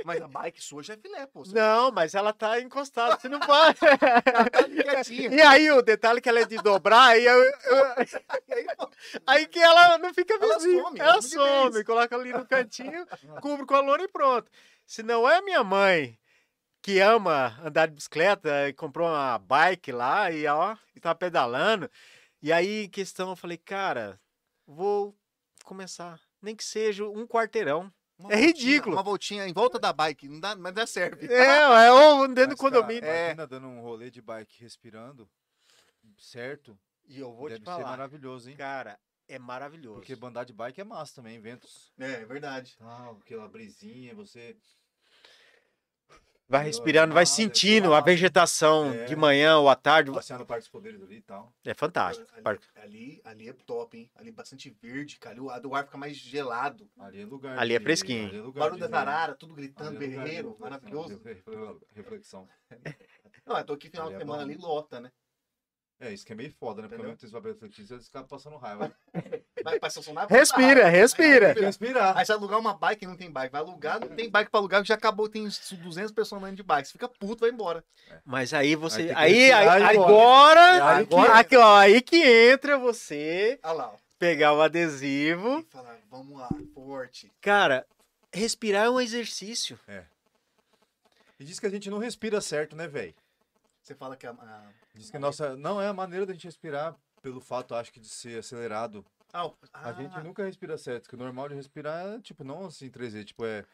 [0.04, 1.42] Mas a bike sua já é filé, pô.
[1.48, 3.78] Não, mas ela tá encostada, você não pode.
[4.50, 5.28] tá quietinha.
[5.34, 7.52] E aí, o detalhe que ela é de dobrar, aí, eu- eu-
[8.48, 8.66] E
[9.26, 10.84] aí, que ela não fica Ela visível.
[10.84, 13.06] some, ela ela some coloca ali no cantinho,
[13.42, 14.50] cubro com a lona e pronto.
[14.86, 16.18] Se não é minha mãe
[16.88, 21.90] que ama andar de bicicleta e comprou uma bike lá e ó, e tá pedalando.
[22.40, 24.18] E aí, em questão, eu falei, cara,
[24.66, 25.14] vou
[25.64, 26.18] começar.
[26.40, 27.92] Nem que seja um quarteirão.
[28.18, 28.96] uma É voltinha- ridículo.
[28.96, 31.26] Uma voltinha em volta da bike, não dá, mas dá serve.
[31.30, 33.04] É, é ou dentro do Mas, cara, condomínio.
[33.04, 35.28] Imagina dando um rolê de bike respirando,
[36.16, 36.78] certo?
[37.06, 38.56] E eu vou Deve te ser falar, maravilhoso, hein?
[38.56, 40.00] cara, é maravilhoso.
[40.00, 41.92] Porque andar de bike é massa também, ventos.
[41.98, 42.76] É, é verdade.
[42.78, 44.56] Tal, aquela brisinha, você.
[46.50, 49.04] Vai respirando, vai sentindo a vegetação É.
[49.04, 50.10] de manhã ou à tarde.
[50.10, 51.52] Passear no Parque dos Poderes ali e tal.
[51.62, 52.26] É fantástico.
[52.42, 54.10] Ali, ali, ali é top, hein?
[54.16, 55.34] Ali é bastante verde, cara.
[55.34, 56.88] Ali o ar- o ar fica mais gelado.
[56.98, 57.58] Ali é lugar.
[57.58, 58.28] Ali é de- fresquinho.
[58.28, 61.20] ali é lugar Barulho das araras, tudo gritando, é berreiro, maravilhoso.
[61.22, 61.42] refle-
[61.94, 62.48] Reflexão.
[63.46, 65.12] Não, eu tô aqui final Ali de é semana ali, lota, né?
[66.00, 66.86] É, isso que é meio foda, né?
[66.88, 67.36] Porque Entendeu?
[67.36, 68.92] ao mesmo que você acaba passando raiva.
[69.64, 71.52] Vai passar som na Respira, respira.
[71.54, 72.16] Respirar.
[72.16, 73.50] Aí você vai alugar uma bike e não tem bike.
[73.50, 76.86] Vai alugar, não tem bike pra alugar, já acabou, tem 200 pessoas andando de bike.
[76.86, 77.84] Você fica puto, vai embora.
[78.24, 79.12] Mas aí você.
[79.16, 80.86] Aí Aí, aí- agora.
[80.98, 83.96] Aí que agora aqui, ó, aí que entra você Olha lá, ó.
[84.20, 85.58] pegar o adesivo.
[85.68, 87.32] E falar, vamos lá, forte.
[87.40, 87.84] Cara,
[88.32, 89.76] respirar é um exercício.
[91.40, 93.14] E diz que a gente não respira certo, né, velho?
[93.88, 94.32] Você fala que a.
[94.32, 95.56] a- Diz que nossa.
[95.56, 99.02] Não é a maneira da gente respirar pelo fato, acho que, de ser acelerado.
[99.32, 101.08] Ah, o- A ah, gente nunca respira certo.
[101.08, 103.64] Que o normal de respirar é, tipo, não assim, 3 tipo, é,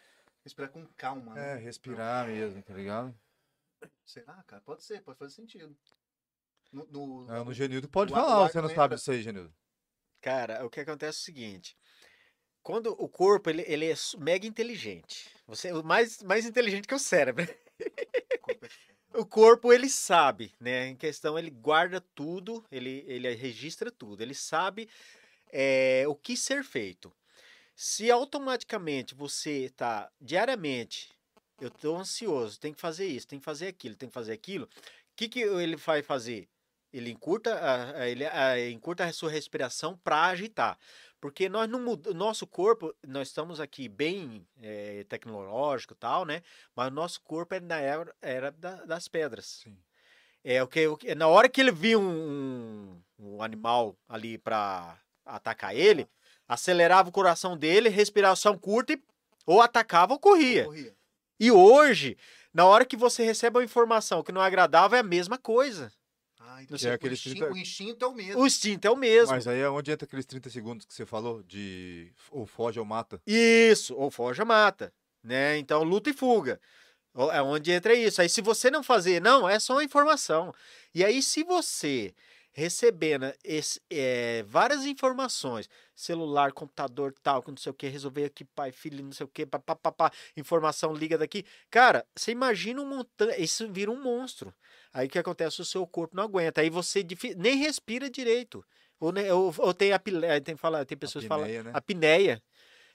[0.44, 1.60] Respirar com calma, é né?
[1.60, 3.12] respirar mesmo, tá ligado?
[4.06, 4.62] Será, cara?
[4.62, 5.76] Pode ser, pode fazer sentido.
[6.72, 9.10] No, no- É, no Genildo pode o ar- falar, você não que sabe entra- disso
[9.10, 9.52] aí, Genildo?
[10.20, 11.76] Cara, o que acontece é o seguinte.
[12.62, 15.28] Quando o corpo, ele, ele é mega inteligente.
[15.46, 17.44] Você é o mais, mais inteligente que o cérebro.
[17.44, 18.66] O corpo,
[19.72, 20.88] ele sabe, né?
[20.88, 24.22] Em questão, ele guarda tudo, ele, ele registra tudo.
[24.22, 24.88] Ele sabe
[25.52, 27.12] é, o que ser feito.
[27.76, 31.10] Se automaticamente você tá diariamente,
[31.60, 34.64] eu tô ansioso, tem que fazer isso, tem que fazer aquilo, tem que fazer aquilo,
[34.64, 34.68] o
[35.16, 36.48] que, que ele vai fazer?
[36.92, 38.24] Ele encurta a, ele,
[38.70, 40.78] encurta a sua respiração para agitar.
[41.24, 46.26] Porque nós não mud- o nosso corpo, nós estamos aqui bem eh, tecnológico e tal,
[46.26, 46.42] né?
[46.76, 49.46] Mas o nosso corpo é na era, era da- das pedras.
[49.64, 49.74] Sim.
[50.44, 55.00] É o que, o que- na hora que ele viu um, um animal ali para
[55.24, 56.06] atacar ele,
[56.46, 59.02] acelerava o coração dele, respiração curta e
[59.46, 60.66] ou atacava ou corria.
[60.66, 60.94] Corria.
[61.40, 62.18] E hoje,
[62.52, 65.90] na hora que você recebe uma informação que não é agradável, é a mesma coisa.
[66.54, 68.40] Ah, então é o, aqueles instinto, 30 o instinto é o mesmo.
[68.42, 69.34] O instinto é o mesmo.
[69.34, 72.86] Mas aí é onde entra aqueles 30 segundos que você falou de ou foge ou
[72.86, 73.20] mata.
[73.26, 74.92] Isso, ou foge ou mata,
[75.22, 75.58] né?
[75.58, 76.60] Então, luta e fuga.
[77.12, 78.20] O- É onde entra isso.
[78.22, 80.52] Aí, se você não fazer, não, é só uma informação.
[80.94, 82.14] E aí, se você
[82.52, 88.44] recebendo esse, é, várias informações, celular, computador, tal, que não sei o que, resolver aqui,
[88.44, 91.44] pai, filho, não sei o que, papapá, informação liga daqui.
[91.68, 94.54] Cara, você imagina um montão, isso vira um monstro.
[94.94, 95.60] Aí o que acontece?
[95.60, 96.60] O seu corpo não aguenta.
[96.60, 97.04] Aí você
[97.36, 98.64] nem respira direito.
[99.00, 101.70] Ou, ne- ou, ou tem a pile- tem, fala, tem pessoas que falam apneia, né?
[101.74, 102.42] a apneia,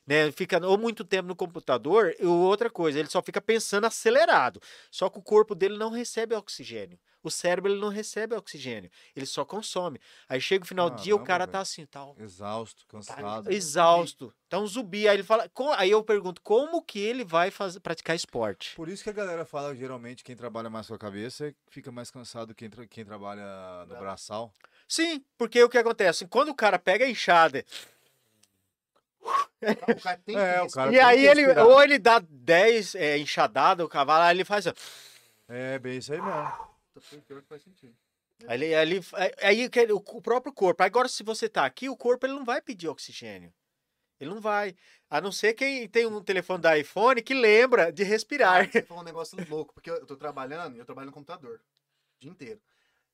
[0.07, 0.31] né?
[0.31, 4.61] Fica ou muito tempo no computador, ou outra coisa, ele só fica pensando acelerado.
[4.89, 6.97] Só que o corpo dele não recebe oxigênio.
[7.22, 9.99] O cérebro ele não recebe oxigênio, ele só consome.
[10.28, 11.51] Aí chega o final do dia, o cara velho.
[11.51, 13.51] tá assim, tal, Exausto, tá cansado.
[13.51, 15.07] exausto, tá um zumbi.
[15.07, 18.76] Aí ele fala, co- aí eu pergunto, como que ele vai fazer, praticar esporte?
[18.76, 22.09] Por isso que a galera fala, geralmente, quem trabalha mais com a cabeça fica mais
[22.09, 23.43] cansado que quem, quem trabalha
[23.82, 24.03] no Bravo.
[24.03, 24.53] braçal.
[24.88, 26.26] Sim, porque o que acontece?
[26.26, 27.65] Quando o cara pega a enxada
[29.61, 30.72] O cara tem que É, o respirar.
[30.72, 31.67] cara e aí ele, respirar.
[31.67, 34.65] ou ele dá 10 é, enxadadas, o cavalo, aí ele faz
[35.47, 36.68] É, bem isso aí mesmo.
[37.27, 37.95] Pior que faz sentido.
[38.47, 39.05] Aí, ele- aí, ele-
[39.41, 40.81] aí- o o próprio corpo.
[40.83, 43.53] Agora, se você tá aqui, o corpo ele não vai pedir oxigênio.
[44.19, 44.75] Ele não vai.
[45.09, 48.69] A não ser quem tem um telefone da iPhone que lembra de respirar.
[48.69, 51.61] Cara, você falou um negócio louco, porque eu, tô trabalhando e eu trabalho no computador
[52.15, 52.61] o dia inteiro.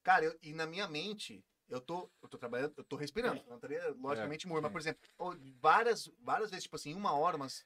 [0.04, 3.40] Cara, eu- e na minha mente, eu tô, eu tô trabalhando, eu tô respirando.
[3.42, 4.64] Eu não estaria, logicamente, morto.
[4.64, 4.74] Mas, sim.
[4.74, 7.66] por exemplo, várias, várias vezes, tipo assim, em uma hora, mas,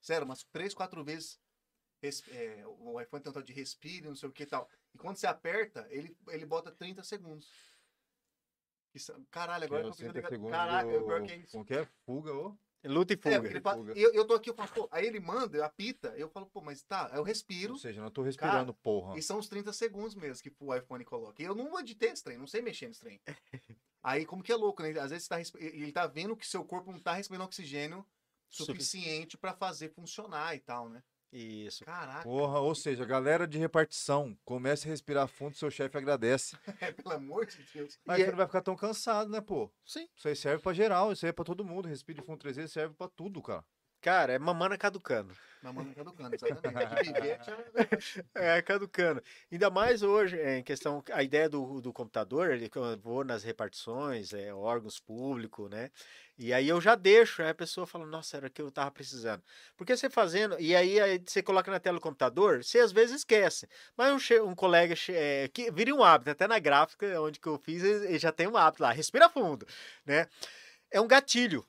[0.00, 1.38] sério, umas três, quatro vezes,
[2.02, 4.68] é, o iPhone tem um tal de respire, não sei o que e tal.
[4.94, 7.50] E quando você aperta, ele, ele bota 30 segundos.
[8.94, 10.30] Isso- caralho, agora Que é eu os consigo 30 ligar.
[10.30, 11.52] segundos Caralho, do- pior que é isso.
[11.52, 11.86] Como que é?
[12.04, 12.58] Fuga ou...
[12.82, 13.48] Luta e É, fuga.
[13.50, 13.92] ele fala- fuga.
[13.92, 16.62] eu, eu tô aqui, eu falo, pô, aí ele manda, eu apita, eu falo, pô,
[16.62, 19.18] mas tá, eu respiro, Ou seja, eu não tô respirando, porra.
[19.18, 21.42] e são os 30 segundos mesmo que o iPhone coloca.
[21.42, 23.20] E eu não editei esse trem, não sei mexer nesse trem.
[24.02, 24.98] Aí, como que é louco, né?
[24.98, 28.04] Às vezes tá, ele tá vendo que seu corpo não tá recebendo oxigênio
[28.48, 31.04] Sufi- suficiente pra fazer funcionar e tal, né?
[31.32, 31.84] Isso.
[31.84, 36.56] Caraca, Porra, ou seja, galera de repartição, comece a respirar fundo, seu chefe agradece.
[37.04, 37.98] pelo amor de Deus.
[38.04, 39.70] Mas E você é- não vai ficar tão cansado, né, pô?
[39.84, 40.08] Sim.
[40.16, 41.86] Isso aí serve pra geral, isso aí é pra todo mundo.
[41.88, 43.64] Respire fundo três vezes serve pra tudo, cara.
[44.00, 45.36] Cara, é mamana caducando.
[45.62, 47.12] Mamãe caducando, exatamente.
[48.34, 49.22] É- caducando.
[49.52, 52.70] Ainda mais hoje, é, em questão, a ideia do, do computador, ele,
[53.02, 55.90] vou nas repartições, é, órgãos públicos, né?
[56.38, 58.90] E aí eu já deixo, aí a pessoa fala, nossa, era o que eu tava
[58.90, 59.42] precisando.
[59.76, 63.16] Porque você fazendo, e aí, aí você coloca na tela do computador, você às vezes
[63.16, 63.68] esquece.
[63.94, 67.58] Mas um, um colega, é, que vira um hábito, até na gráfica onde que eu
[67.58, 69.66] fiz, ele ele já tem um hábito lá, respira fundo,
[70.06, 70.26] né?
[70.90, 71.66] É um gatilho.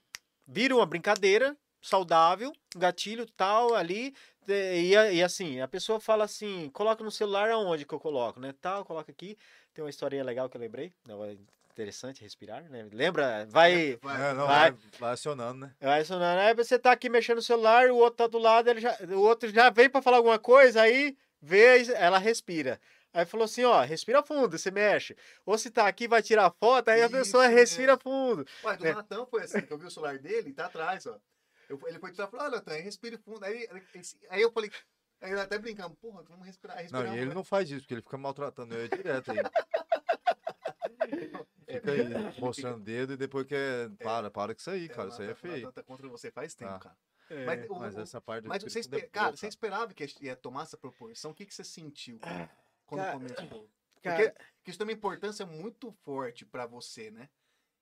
[0.48, 4.14] Vira uma brincadeira saudável, gatilho tal ali,
[4.46, 8.00] te- e, a- e assim, a pessoa fala assim, coloca no celular aonde que eu
[8.00, 8.54] coloco, né?
[8.62, 9.38] Tal, coloca aqui.
[9.74, 10.94] Tem uma historinha legal que eu lembrei.
[11.08, 11.36] Não, é
[11.72, 12.88] interessante respirar, né?
[12.92, 13.46] Lembra?
[13.50, 13.94] Vai.
[13.94, 14.72] É, não, vai.
[14.72, 15.72] vai, vai acionando, né?
[15.80, 16.40] Vai sonando.
[16.42, 19.22] Aí você tá aqui mexendo no celular, o outro tá do lado, ele já, o
[19.22, 22.80] outro já vem pra falar alguma coisa, aí vê, ela respira.
[23.14, 25.18] Aí falou assim, ó, respira fundo, você mexe.
[25.46, 28.46] Ou se tá aqui, vai tirar foto, aí a Isso pessoa respira fundo.
[28.64, 28.94] Ué, do É.
[28.94, 31.18] Natan foi assim, que eu vi o celular dele, tá atrás, ó.
[31.72, 33.44] Eu- ele foi tirar e falou, olha, Natan, respire fundo.
[33.46, 33.66] Aí,
[34.30, 34.70] aí eu falei,
[35.22, 37.16] aí até brincando, porra, vamos respirar, Não, respirar.
[37.16, 39.38] e ele não faz isso, porque ele fica maltratando eu direto aí.
[41.72, 43.90] Fica aí, mostrando o dedo e depois quer.
[44.04, 45.08] Para, para com isso aí, cara.
[45.10, 45.68] Isso aí é feio.
[45.68, 46.80] Natan tá contra você faz tempo, Ah.
[46.80, 46.98] cara.
[47.46, 49.94] Mas, o- Mas essa parte do mas você, espírito espe- é boa, cara, você esperava
[49.94, 51.32] que ia tomar essa proporção?
[51.32, 52.50] O que, que você sentiu cara,
[52.86, 53.70] quando Cara, começou?
[54.04, 57.30] Cara, Porque, porque isso tem uma importância muito forte pra você, né?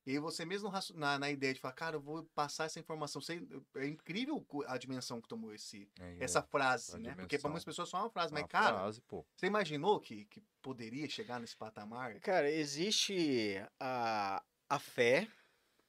[0.10, 3.22] E aí você mesmo na, na ideia de falar, cara, eu vou passar essa informação.
[3.22, 7.10] Você, é incrível a dimensão que tomou esse, É, essa frase, né?
[7.10, 7.41] Porque dimensão.
[7.41, 9.24] pra muitas pessoas é só uma frase, mas, uma cara, frase, pô.
[9.36, 12.20] você imaginou que, que poderia chegar nesse patamar?
[12.22, 15.28] Cara, existe a, a fé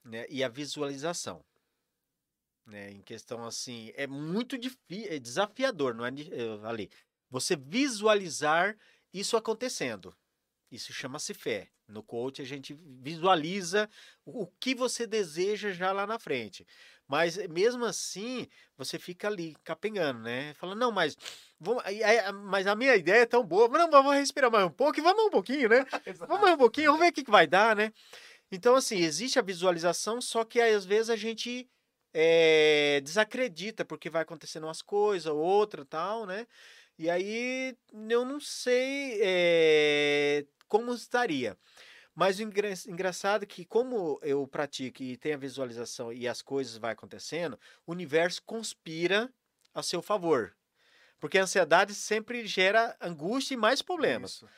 [0.04, 1.42] né, e a visualização.
[2.66, 6.90] Né, em questão assim, é muito é desafiador, não é eh, ali.
[7.30, 8.76] Você visualizar
[9.14, 10.14] isso acontecendo.
[10.70, 11.68] Isso chama-se fé.
[11.88, 13.90] No coach a gente visualiza
[14.24, 16.64] o que você deseja já lá na frente.
[17.08, 18.46] Mas eh, mesmo assim,
[18.76, 20.54] você fica ali capengando, né?
[20.54, 21.16] Falando, não, mas
[21.58, 21.82] vamos,
[22.44, 23.68] mas a minha ideia é tão boa.
[23.68, 25.84] Não, vamos respirar mais um pouco e vamos um pouquinho, né?
[26.28, 27.92] Vamos mais um pouquinho, vamos ver o que, que vai dar, né?
[28.52, 31.68] Então, assim, existe a visualização, só que às vezes a gente
[32.14, 36.46] eh, desacredita, porque vai acontecendo umas coisas, outra tal, né?
[36.98, 37.76] E aí
[38.08, 41.58] eu não sei eh, como estaria.
[42.14, 46.40] Mas o engra- engraçado é que, como eu pratico e tenho a visualização e as
[46.40, 49.30] coisas vão acontecendo, o universo conspira
[49.74, 50.56] a seu favor.
[51.18, 54.36] Porque a ansiedade sempre gera angústia e mais problemas.
[54.36, 54.48] Isso.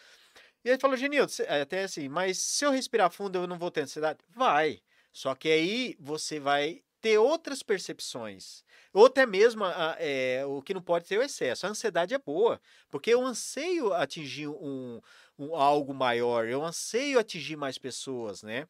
[0.64, 3.58] E aí ele falou, Genildo, cê- até assim, mas se eu respirar fundo eu não
[3.58, 4.20] vou ter ansiedade?
[4.28, 4.80] Vai.
[5.12, 8.64] Só que aí você vai ter outras percepções.
[8.92, 11.66] Ou até mesmo a- é, o que não pode ter o excesso.
[11.66, 15.00] A ansiedade é boa, porque eu anseio atingir um,
[15.38, 18.66] um algo maior, eu anseio atingir mais pessoas, né?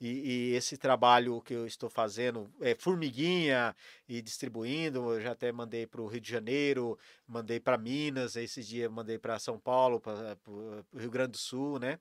[0.00, 3.76] E, e esse trabalho que eu estou fazendo, é, formiguinha
[4.08, 8.66] e distribuindo, eu já até mandei para o Rio de Janeiro, mandei para Minas, esses
[8.66, 11.98] dias mandei para São Paulo, para o Rio Grande do Sul, né?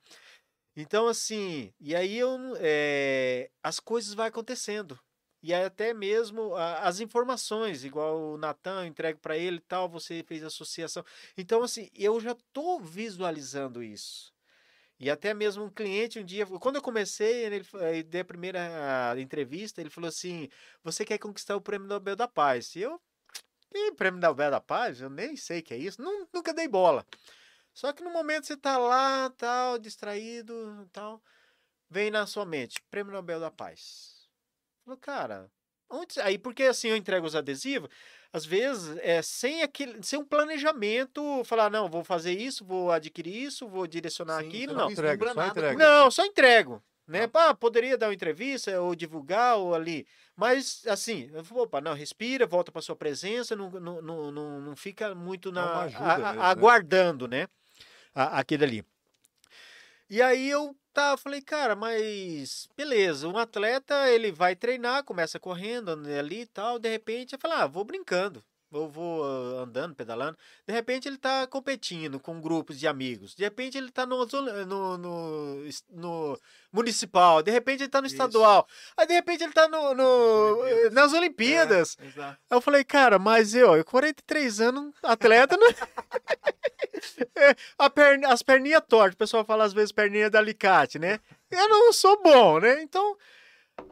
[0.77, 4.97] Então, assim, e aí eu, é, as coisas vão acontecendo.
[5.41, 9.87] E até mesmo a- as informações, igual o Natan, eu entrego para ele e tal,
[9.89, 11.03] você fez associação.
[11.37, 14.33] Então, assim, eu já estou visualizando isso.
[14.99, 19.15] E até mesmo um cliente um dia, quando eu comecei, ele eh, dei a primeira
[19.17, 20.49] entrevista, ele falou assim:
[20.83, 22.75] Você quer conquistar o prêmio Nobel da Paz?
[22.75, 23.01] E eu,
[23.71, 25.01] que prêmio Nobel da Paz?
[25.01, 27.05] Eu nem sei o que é isso, Nun- nunca dei bola.
[27.73, 31.23] Só que no momento você tá lá, tal, distraído, tal,
[31.89, 34.18] vem na sua mente, prêmio Nobel da Paz.
[34.89, 35.51] Falou, cara,
[35.87, 36.19] onde...
[36.19, 37.89] aí porque assim eu entrego os adesivos,
[38.33, 43.35] às vezes é sem aquele, sem um planejamento, falar, não, vou fazer isso, vou adquirir
[43.35, 44.87] isso, vou direcionar Sim, aquilo, não.
[44.87, 45.77] vislumbra Entrega, só entrega.
[45.77, 46.83] Não, só entrego.
[47.07, 47.27] Né?
[47.27, 50.07] Pá, poderia dar uma entrevista ou divulgar ou ali.
[50.35, 54.75] Mas, assim, falo, opa, não, respira, volta para sua presença, não, não, não, não, não
[54.75, 56.45] fica muito na, ajuda a- a- mesmo, né?
[56.45, 57.47] aguardando, né?
[58.13, 58.85] A- aquele ali.
[60.09, 65.89] E aí eu tá, falei, cara, mas beleza, um atleta, ele vai treinar, começa correndo
[65.89, 68.43] andando ali e tal, de repente, eu falo, ah, vou brincando.
[68.71, 70.37] Eu vou ah, andando, pedalando.
[70.67, 73.33] De repente ele tá competindo com grupos de amigos.
[73.33, 76.39] De repente ele tá no, zol- no, no, es- no
[76.71, 77.41] municipal.
[77.41, 78.15] De repente ele tá no Isso.
[78.15, 78.67] estadual.
[78.95, 81.97] Aí de repente ele tá no, no- nas Olimpíadas.
[81.99, 82.39] É, exato.
[82.49, 85.67] Aí eu falei, cara, mas eu, eu 43 anos, atleta, não...
[87.35, 91.19] É, a perna, as perninhas tortas, o pessoal fala às vezes perninha de alicate, né?
[91.49, 92.81] Eu não sou bom, né?
[92.81, 93.17] Então,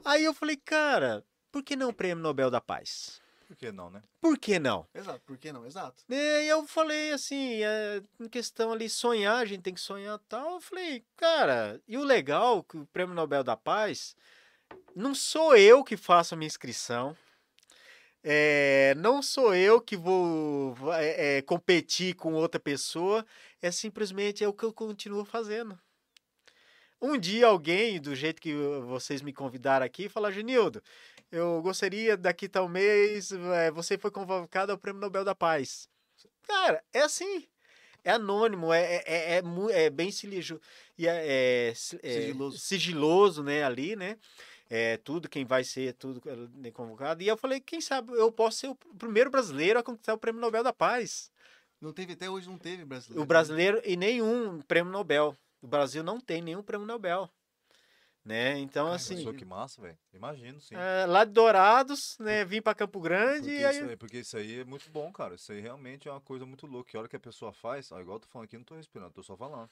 [0.03, 3.21] aí eu falei, cara, por que não o Prêmio Nobel da Paz?
[3.47, 4.03] Por que não, né?
[4.19, 4.85] Por que não?
[4.93, 5.65] Exato, por que não?
[5.65, 6.03] Exato.
[6.09, 10.19] E aí eu falei assim, é, em questão ali, sonhar, a gente tem que sonhar
[10.27, 10.55] tal.
[10.55, 14.17] Eu falei, cara, e o legal que o Prêmio Nobel da Paz,
[14.93, 17.15] não sou eu que faço a minha inscrição,
[18.21, 23.25] é, não sou eu que vou é, é, competir com outra pessoa,
[23.61, 25.79] é simplesmente é o que eu continuo fazendo.
[27.01, 28.53] Um dia alguém, do jeito que
[28.87, 30.81] vocês me convidaram aqui, falar, Genildo,
[31.31, 35.87] eu gostaria daqui tal mês, eh, você foi convocado ao Prêmio Nobel da Paz.
[36.43, 37.47] Cara, é assim.
[38.03, 40.61] É anônimo, é, é, é, é é bem sigiloso,
[40.97, 42.57] e é, é si- é Sigiloso.
[42.57, 44.17] sigiloso, né, ali, né?
[44.69, 46.21] é, tudo, quem vai ser, tudo
[46.63, 47.23] é, convocado.
[47.23, 50.41] E eu falei, quem sabe eu posso ser o primeiro brasileiro a conquistar o Prêmio
[50.41, 51.31] Nobel da Paz.
[51.79, 53.21] Não teve, até hoje não teve brasileiro.
[53.21, 55.35] O brasileiro e nenhum prêmio Nobel.
[55.61, 57.29] O Brasil não tem nenhum prêmio Nobel.
[58.27, 58.59] Né?
[58.59, 59.33] Então, assim.
[59.33, 59.97] Que massa, velho.
[60.11, 60.75] Imagino, sim.
[60.75, 62.43] é, lá de Dourados, né?
[62.43, 63.75] Vim pra Campo Grande Porque e aí.
[63.77, 65.35] isso, aí, porque isso aí é muito bom, cara.
[65.35, 66.91] Isso aí realmente é uma coisa muito louca.
[66.91, 68.75] Que a hora que a pessoa faz, ó, igual eu tô falando aqui, não tô
[68.75, 69.69] respirando, tô só falando.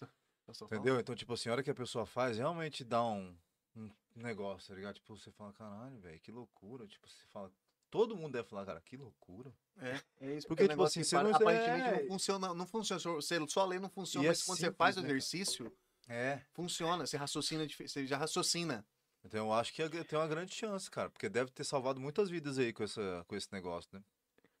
[0.52, 0.66] Só.
[0.66, 1.00] Entendeu?
[1.00, 3.34] Então, tipo assim, a hora que a pessoa faz, realmente dá um,
[3.74, 4.96] um negócio, tá ligado?
[4.96, 6.86] Tipo, você fala, caralho, velho, que loucura.
[6.86, 7.50] Tipo, você fala.
[7.90, 9.50] Todo mundo deve falar, cara, que loucura.
[9.80, 10.46] É, é isso.
[10.46, 13.00] Porque, o tipo assim, você para- não- aparentemente é- não funciona, não funciona.
[13.00, 15.72] Você só lê não funciona, E é mas quando você faz o simples, né, cara?
[16.08, 16.40] É.
[16.52, 17.06] funciona.
[17.06, 18.84] Você raciocina, você já raciocina.
[19.24, 21.08] Então eu acho que tem uma grande chance, cara.
[21.10, 24.02] Porque deve ter salvado muitas vidas aí com, essa, com esse negócio, né?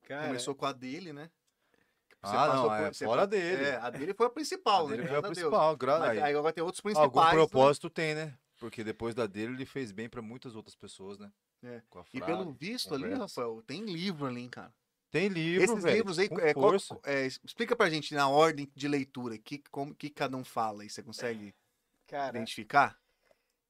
[0.04, 1.30] Cara, Começou com a dele, né?
[2.22, 3.64] Você Ah, não, é você fora dele.
[3.64, 4.96] É, a dele foi a principal, A né?
[4.96, 5.48] dele foi a Graças Deus.
[5.50, 5.76] principal.
[5.76, 7.04] gra- Mas aí, aí agora tem outros principais.
[7.06, 7.30] algum né?
[7.32, 8.34] propósito tem, né?
[8.58, 11.30] Porque depois da dele, ele fez bem pra muitas outras pessoas, né?
[11.62, 11.82] É.
[11.90, 13.12] Com a E frase, pelo visto ali.
[13.12, 14.72] Rafael, tem livro ali, hein, cara.
[15.14, 18.88] Tem livro, Esses velho, livros aí, é, qual- é, explica pra gente na ordem de
[18.88, 21.54] leitura, que, como, que cada um fala aí, você consegue
[22.08, 22.98] cara, identificar?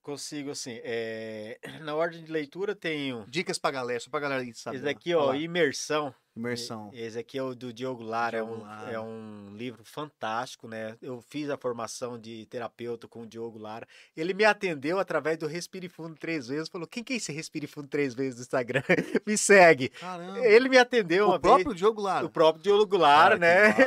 [0.01, 0.81] consigo assim.
[0.83, 3.27] é, Na ordem de leitura tenho.
[3.29, 4.77] Dicas pra galera, só pra galera saber.
[4.79, 6.15] Esse daqui, ó, Imersão.
[6.37, 6.91] Imersão.
[6.93, 10.97] Esse aqui é o do Diogo Lara, Diogo é, um, é um livro fantástico, né?
[11.01, 13.87] Eu fiz a formação de terapeuta com o Diogo Lara.
[14.17, 16.69] Ele me atendeu através do Respire Fundo três vezes.
[16.69, 18.83] Falou: quem que é esse Respire Fundo três vezes no Instagram?
[19.25, 19.89] me segue.
[19.91, 20.39] Caramba.
[20.45, 21.77] Ele me atendeu o próprio vez.
[21.79, 22.27] Diogo Lara.
[22.27, 23.39] O próprio Diogo Lara, Ah,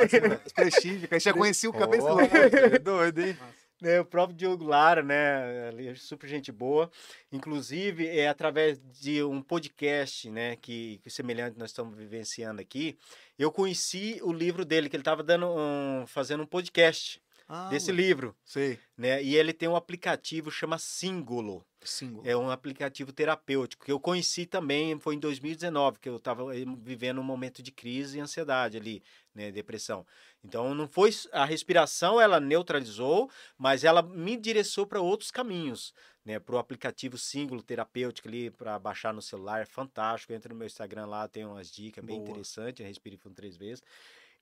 [0.08, 0.28] que né?
[0.28, 3.36] massa, aí você já conhecia o cabeça você é doido, hein?
[3.80, 6.90] Né, o próprio Diogo Lara, né, é super gente boa.
[7.32, 12.98] Inclusive, é através de um podcast, né, que, que semelhante nós estamos vivenciando aqui,
[13.38, 17.92] eu conheci o livro dele, que ele estava dando um, fazendo um podcast Ah, desse
[17.92, 18.78] livro, Sei.
[18.96, 21.64] né, e ele tem um aplicativo chama Símbolo.
[21.80, 22.28] Símbolo.
[22.28, 26.44] É um aplicativo terapêutico que eu conheci também, foi em 2019, que eu estava
[26.82, 29.00] vivendo um momento de crise e ansiedade ali,
[29.32, 30.04] né, depressão.
[30.44, 35.92] Então não foi a respiração, ela neutralizou, mas ela me direcionou para outros caminhos,
[36.24, 40.32] né, para o aplicativo símbolo terapêutico ali para baixar no celular, é fantástico.
[40.32, 43.82] Entra no meu Instagram lá, tem umas dicas bem interessantes, respire fundo três vezes.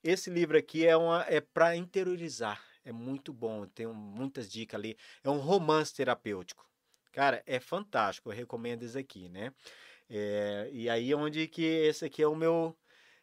[0.03, 4.97] Esse livro aqui é uma é para interiorizar, é muito bom, tem muitas dicas ali.
[5.23, 6.65] É um romance terapêutico.
[7.11, 9.51] Cara, é fantástico, eu recomendo esse aqui, né?
[10.09, 12.77] É, e aí onde que esse aqui é o meu.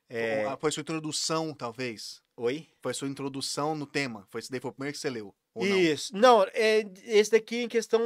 [0.09, 2.23] É, Ah, Foi sua introdução, talvez.
[2.37, 2.69] Oi?
[2.83, 4.27] Foi sua introdução no tema.
[4.31, 5.35] Foi esse daí foi o primeiro que você leu.
[5.55, 5.79] Ou não?
[5.79, 6.17] Isso.
[6.17, 8.01] Não, é, esse daqui em questão.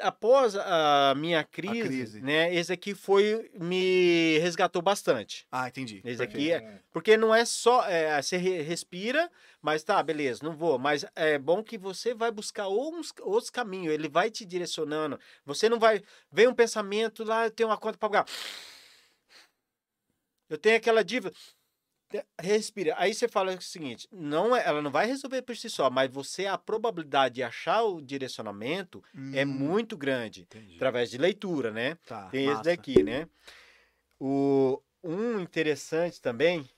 [0.00, 2.20] Após a minha crise, crise.
[2.22, 2.54] né?
[2.54, 3.50] Esse aqui foi.
[3.54, 5.46] Me resgatou bastante.
[5.52, 6.00] Ah, entendi.
[6.04, 6.80] Esse aqui é.
[6.90, 7.84] Porque não é só.
[7.86, 9.30] é, você re- respira,
[9.60, 10.78] mas tá, beleza, não vou.
[10.78, 13.92] Mas é bom que você vai buscar uns, outros caminhos.
[13.92, 15.20] Ele vai te direcionando.
[15.44, 16.02] Você não vai.
[16.32, 18.26] Vem um pensamento lá, eu tenho uma conta para pagar.
[20.50, 21.34] Eu tenho aquela dívida.
[22.40, 22.94] Respira.
[22.98, 26.10] Aí você fala o seguinte: não é, ela não vai resolver por si só, mas
[26.10, 30.42] você, a probabilidade de achar o direcionamento é Hum, muito grande.
[30.42, 30.74] Entendi.
[30.74, 31.96] Através de leitura, né?
[32.04, 32.64] Tá, Tem esse massa.
[32.64, 33.28] daqui, né?
[34.18, 36.68] O, um interessante também,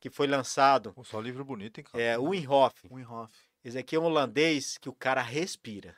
[0.00, 2.02] que foi lançado, Pô, só livro bonito, hein, cara?
[2.02, 2.80] é o Winhoff.
[2.90, 3.32] Wim Hof.
[3.62, 5.94] Esse aqui é um holandês que o cara respira.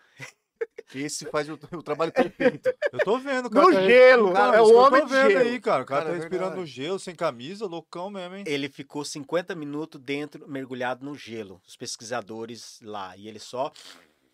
[0.95, 2.69] Esse faz o, o trabalho perfeito.
[2.93, 3.67] Eu tô vendo, cara.
[3.67, 4.33] No tá- gelo!
[4.33, 5.41] Cara, é o que eu homem tô vendo gelo.
[5.49, 5.83] aí, cara.
[5.83, 6.61] O cara, Cara, tá é respirando verdade.
[6.61, 8.45] no gelo, sem camisa, loucão mesmo, hein?
[8.47, 11.61] Ele ficou 50 minutos dentro, mergulhado no gelo.
[11.67, 13.17] Os pesquisadores lá.
[13.17, 13.73] E ele só.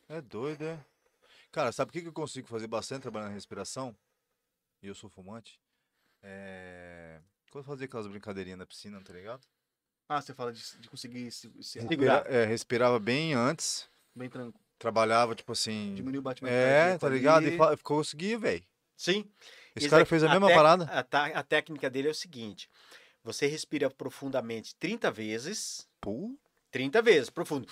[0.08, 0.78] É doido, é?
[1.52, 3.94] Cara, sabe o que eu consigo fazer bastante trabalhando na respiração?
[4.82, 5.58] E eu sou fumante.
[6.22, 7.20] É...
[7.50, 9.46] Quando eu fazia aquelas brincadeirinhas na piscina, tá ligado?
[10.08, 12.18] Ah, você fala de, de conseguir se, se Segurar.
[12.22, 13.88] Respira- é, respirava bem antes.
[14.14, 14.64] bem tranquilo.
[14.78, 15.94] Trabalhava, tipo assim.
[15.94, 17.46] Diminuir o batimento É, tá ligado?
[17.48, 18.62] E fa- consegui, velho.
[18.96, 19.24] Sim.
[19.74, 20.84] Esse cara aqui- fez a mesma tec- parada.
[20.90, 22.68] A, a técnica dele é o seguinte:
[23.22, 25.88] você respira profundamente 30 vezes.
[26.00, 26.36] Pô,
[26.70, 27.66] 30 vezes, profundo.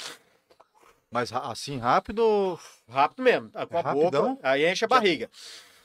[1.11, 2.59] mas assim, rápido.
[2.89, 3.51] Rápido mesmo.
[3.51, 4.35] Com É a rapidão?
[4.37, 4.49] boca.
[4.49, 5.31] Aí enche a barriga.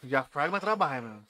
[0.01, 1.24] Diafragma trabalha, meu.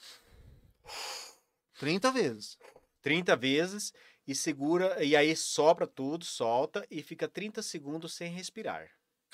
[1.78, 2.58] 30 vezes.
[3.02, 3.92] 30 vezes
[4.26, 8.88] e segura, e aí sopra tudo, solta e fica 30 segundos sem respirar.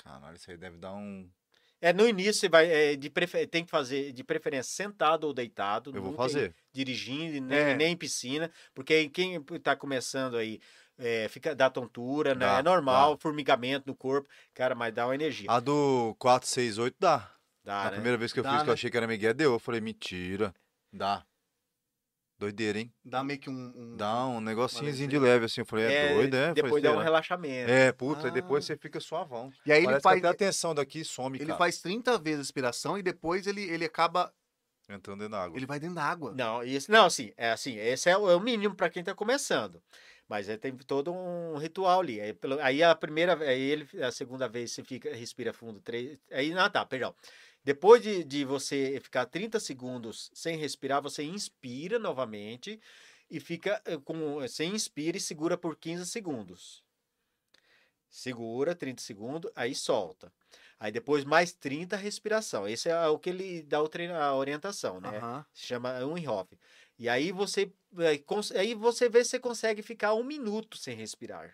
[0.07, 1.29] Caralho, isso aí deve dar um.
[1.79, 3.45] É, no início você vai, é, de prefer...
[3.47, 5.91] tem que fazer de preferência sentado ou deitado.
[5.95, 6.55] Eu vou fazer.
[6.73, 7.75] Dirigindo, nem, É.
[7.75, 10.59] nem em piscina, porque quem tá começando aí
[10.97, 12.47] é, fica, dá tontura, né?
[12.47, 15.51] Dá, é normal, formigamento no corpo, cara, mas dá uma energia.
[15.51, 17.31] A do 468 dá.
[17.63, 17.91] dá, a né?
[17.91, 18.73] primeira vez que eu Dá, fiz, que eu né?
[18.73, 19.53] achei que era Miguel, deu.
[19.53, 20.55] Eu falei, mentira.
[20.91, 21.26] Dá.
[22.39, 22.93] Doideira, hein?
[23.03, 23.73] Dá meio que um.
[23.75, 25.61] um- Dá um negocinhozinho de leve, assim.
[25.61, 26.37] Eu falei, é, doido, é?
[26.37, 27.71] Eu falei, Depois dá um relaxamento.
[27.71, 28.67] É, puta, e depois Ah.
[28.67, 29.51] você fica suavão.
[29.65, 31.57] E aí ele Parece faz, que até a tensão daqui some, ele cara.
[31.57, 34.31] faz 30 vezes a respiração e depois ele, ele acaba.
[34.89, 35.57] Entrando dentro da água.
[35.57, 36.33] Ele vai dentro da água.
[36.33, 39.13] Não, isso, não, assim, é assim, esse é o, é o mínimo para quem está
[39.13, 39.81] começando.
[40.29, 42.21] Mas é, tem todo um ritual ali.
[42.21, 46.53] Aí, aí a primeira, aí ele, a segunda vez você fica, respira fundo, três, aí,
[46.53, 47.13] ah, tá, perdão.
[47.67, 52.79] Depois de, de você ficar 30 segundos sem respirar, você inspira novamente
[53.29, 56.81] e fica eh, com, você inspira e segura por 15 segundos.
[58.09, 60.31] Segura 30 segundos, aí solta.
[60.79, 62.65] Aí depois mais 30 respiração.
[62.65, 65.17] Esse é o que ele dá o treino, a orientação, né?
[65.17, 65.45] Aham.
[65.53, 66.57] Se chama Unhoff.
[66.97, 67.69] E aí você,
[68.25, 71.53] cons- aí você vê se você consegue ficar um minuto sem respirar.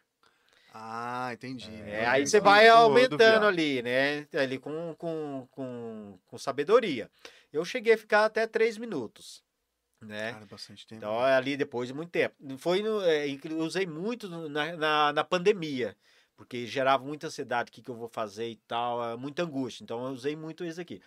[0.74, 1.70] Ah, entendi.
[1.72, 4.28] É, É, aí você vai do- do aumentando ali, né?
[4.34, 7.10] Ali com, com, com, com sabedoria.
[7.52, 9.44] Eu cheguei a ficar até três minutos,
[10.02, 10.34] né?
[10.34, 10.98] Cara, bastante tempo.
[10.98, 12.36] Então, é ali depois de muito tempo.
[12.58, 13.26] Foi no, é,
[13.60, 15.96] usei muito na, na, na pandemia,
[16.36, 19.84] porque gerava muita ansiedade, o que, que eu vou fazer e tal, é, muita angústia.
[19.84, 21.00] Então, eu usei muito isso aqui.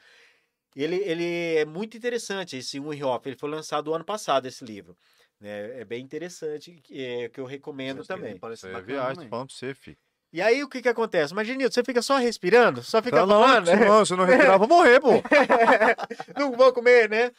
[0.75, 3.27] Ele, ele é muito interessante, esse Wim Hof.
[3.27, 4.97] Ele foi lançado ano passado, esse livro.
[5.41, 5.81] Né?
[5.81, 8.39] É bem interessante, que, é, que eu recomendo também.
[8.39, 9.99] Parece é viagem, tô falando pra você, filho.
[10.33, 11.33] E aí, o que que acontece?
[11.33, 12.83] Imagina, você fica só respirando?
[12.83, 13.67] Só fica Tá falando?
[13.67, 15.11] senão, se eu não respirar, eu vou morrer, pô.
[16.37, 17.31] não vou comer, né?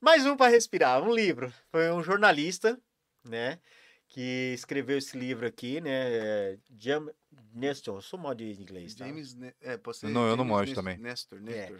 [0.00, 1.52] Mais um para respirar, um livro.
[1.70, 2.78] Foi um jornalista,
[3.24, 3.58] né?
[4.08, 6.58] Que escreveu esse livro aqui, né?
[6.78, 7.08] Jam...
[7.54, 9.06] Nestor, eu sou mal de inglês, tá?
[9.06, 9.34] James.
[9.34, 10.08] Ne- É, pode ser.
[10.08, 10.98] Não, eu não James manjo também.
[10.98, 11.78] Nestor, Nestor.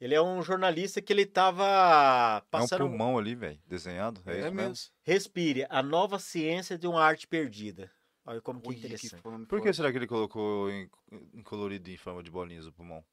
[0.00, 2.80] Ele é um jornalista que ele tava É um passando...
[2.88, 4.20] pulmão ali, velho, desenhado.
[4.26, 4.74] É, isso mesmo.
[5.02, 7.90] Respire, a nova ciência de uma arte perdida.
[8.26, 9.22] Olha como que Ui, interessante.
[9.24, 10.88] nome Por que será que ele colocou em,
[11.34, 13.04] em colorido em forma de bolinhas o pulmão?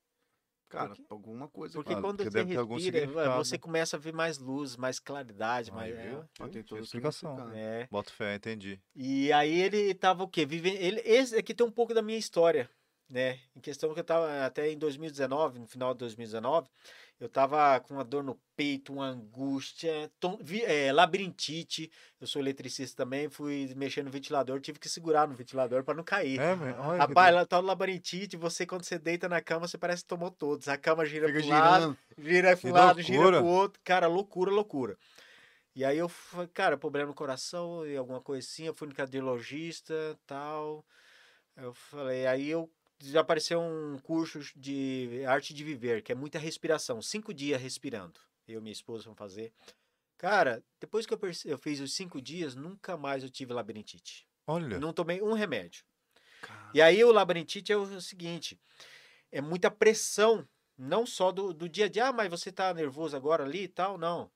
[0.69, 1.73] Cara, Porque- alguma coisa.
[1.73, 3.59] Porque Ah, quando porque você respira, significado, você né?
[3.59, 5.93] começa a ver mais luz, mais claridade, mais...
[5.93, 6.23] viu?
[6.39, 7.51] Ó, tem o explicação.
[7.51, 7.87] É.
[7.91, 8.81] Boto fé, entendi.
[8.95, 10.45] E aí ele tava o quê?
[10.45, 10.77] Vivendo.
[10.77, 12.69] Ele, esse aqui tem um pouco da minha história,
[13.11, 13.39] né?
[13.55, 16.69] Em questão que eu tava até em 2019, no final de 2019,
[17.19, 21.91] eu tava com uma dor no peito, uma angústia, tom- vi- é, labirintite.
[22.19, 26.03] Eu sou eletricista também, fui mexer no ventilador, tive que segurar no ventilador para não
[26.03, 26.39] cair.
[26.39, 30.03] É, olha Rapaz, lá tá no labirintite, você quando você deita na cama, você parece
[30.03, 30.67] que tomou todos.
[30.69, 31.97] A cama gira Fica pro lado, girando.
[32.17, 33.81] Vira Que para um lado, gira pro outro.
[33.83, 34.97] Cara, loucura, loucura.
[35.75, 38.73] E aí eu falei, cara, problema no coração e alguma coisa assim.
[38.73, 40.85] Fui no cardiologista tal.
[41.55, 42.71] Eu falei, aí eu
[43.03, 47.01] já apareceu um curso de arte de viver, que é muita respiração.
[47.01, 48.19] Cinco dias respirando.
[48.47, 49.53] Eu e minha esposa vamos fazer.
[50.17, 54.27] Cara, depois que eu, eu fiz os cinco dias, nunca mais eu tive labirintite.
[54.45, 54.79] Olha.
[54.79, 55.83] Não tomei um remédio.
[56.41, 58.59] Cara, E aí o labirintite é o seguinte,
[59.31, 60.47] é muita pressão,
[60.77, 63.67] não só do, do dia a dia, ah, mas você tá nervoso agora ali e
[63.67, 64.31] tal, não.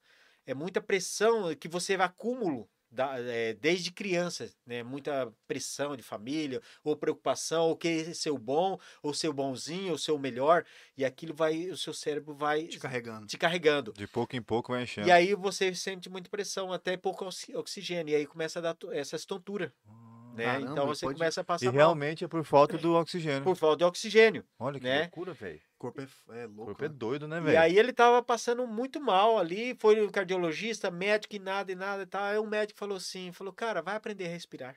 [0.46, 4.82] É muita pressão que você vai acúmulo da- é, desde criança, né?
[4.82, 9.92] Muita pressão de família, ou preocupação, ou querer ser o bom, ou ser o bonzinho,
[9.92, 10.66] ou ser o melhor,
[10.98, 13.28] e aquilo vai, o seu cérebro vai te carregando.
[13.28, 13.94] te carregando.
[13.94, 15.08] De pouco em pouco vai enchendo.
[15.08, 18.78] E aí você sente muita pressão, até pouco oxi- oxigênio, e aí começa a dar
[18.94, 19.70] essas tonturas,
[20.36, 20.46] né?
[20.46, 22.94] Caramba, então e você pode- começa a E passar mal realmente é por falta do
[22.94, 23.44] oxigênio.
[23.44, 24.46] por falta de oxigênio.
[24.60, 25.02] Olha que né?
[25.02, 25.62] loucura, velho.
[25.76, 26.08] O corpo é,
[26.42, 26.66] é O louco.
[26.66, 26.94] corpo é né?
[26.98, 27.60] doido, né, E velho?
[27.60, 32.04] aí ele tava passando muito mal ali, foi no cardiologista, médico e nada e nada
[32.04, 32.24] e tal.
[32.24, 34.76] Aí o médico falou assim, falou, cara, vai aprender a respirar.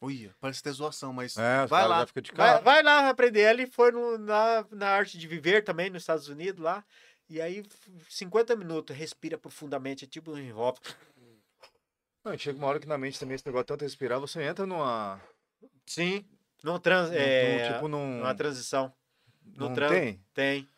[0.00, 2.06] Olha, parece ter zoação, mas É, vai lá.
[2.34, 3.40] Vai, vai lá aprender.
[3.50, 6.84] Ele foi no- na, na arte de viver também, nos Estados Unidos lá.
[7.26, 10.78] E aí, f- 50 minutos, respira profundamente, é tipo um envolve.
[12.24, 15.20] Não, chega uma hora que na mente também esse negócio tanto respirar, você entra numa.
[15.86, 16.24] Sim,
[16.62, 18.18] não trans, num- é, tipo num.
[18.18, 18.92] numa transição.
[19.44, 20.20] no não trans- tem?
[20.32, 20.68] Tem.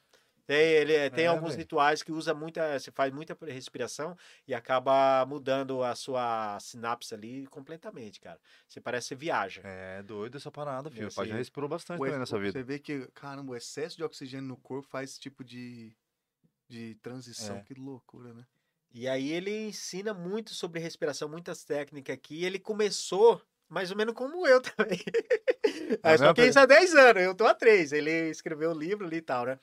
[0.44, 1.58] Tem, ele, é, tem É, alguns velho.
[1.58, 4.16] rituais que usa muita, você faz muita respiração
[4.46, 8.38] e acaba mudando a sua sinapse ali completamente, cara.
[8.68, 9.60] Você parece que você viaja.
[9.64, 11.06] É doido essa parada, filho.
[11.06, 12.52] O Esse- pai já respirou bastante o também nessa vida.
[12.52, 15.92] Você vê que, caramba, o excesso de oxigênio no corpo faz esse tipo de,
[16.68, 17.56] de transição.
[17.56, 17.62] É.
[17.62, 18.46] Que loucura, né?
[18.98, 22.46] E aí ele ensina muito sobre respiração, muitas técnicas aqui.
[22.46, 24.98] Ele começou mais ou menos como eu também.
[26.02, 27.92] Ah, só que isso há 10 anos, eu tô há 3.
[27.92, 29.60] Ele escreveu o livro ali e tal, né?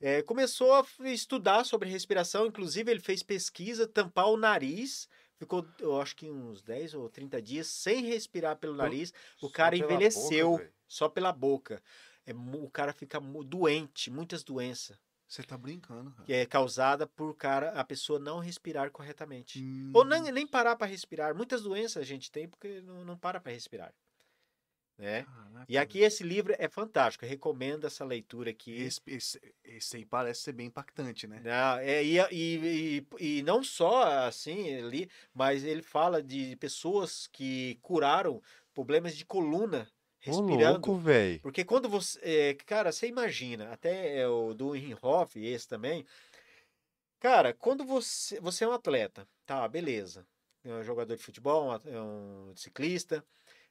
[0.00, 6.00] É, começou a estudar sobre respiração, inclusive ele fez pesquisa, tampar o nariz, ficou, eu
[6.00, 9.12] acho que uns 10 ou 30 dias sem respirar pelo nariz,
[9.42, 11.82] o Só cara envelheceu boca, só pela boca.
[12.24, 16.24] É, o cara fica doente, muitas doenças, Você tá brincando, cara.
[16.24, 19.60] que é causada por cara a pessoa não respirar corretamente.
[19.62, 21.34] Hum, Ou nem, nem parar para respirar.
[21.34, 23.92] Muitas doenças a gente tem porque não, não para para respirar.
[25.50, 25.64] né?
[25.68, 28.72] E aqui esse livro é fantástico, eu recomendo essa leitura aqui.
[28.74, 31.40] Esse, esse, esse aí parece ser bem impactante, né?
[31.42, 37.26] Não, é, e, e, e, e não só assim ali, mas ele fala de pessoas
[37.26, 38.40] que curaram
[38.72, 39.88] problemas de coluna
[40.26, 40.72] Ô, respirando.
[40.72, 41.40] louco, velho.
[41.40, 42.18] Porque quando você.
[42.22, 46.06] é, cara, você imagina, até é o do Inhoff, esse também.
[47.20, 50.26] Cara, quando você, você é um atleta, tá, beleza.
[50.64, 53.24] É um jogador de futebol, um é um ciclista.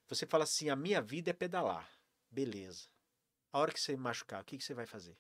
[0.08, 1.90] Você fala assim: a minha vida é pedalar.
[2.30, 2.88] Beleza.
[3.52, 5.16] A hora que você machucar, o que, que você vai fazer?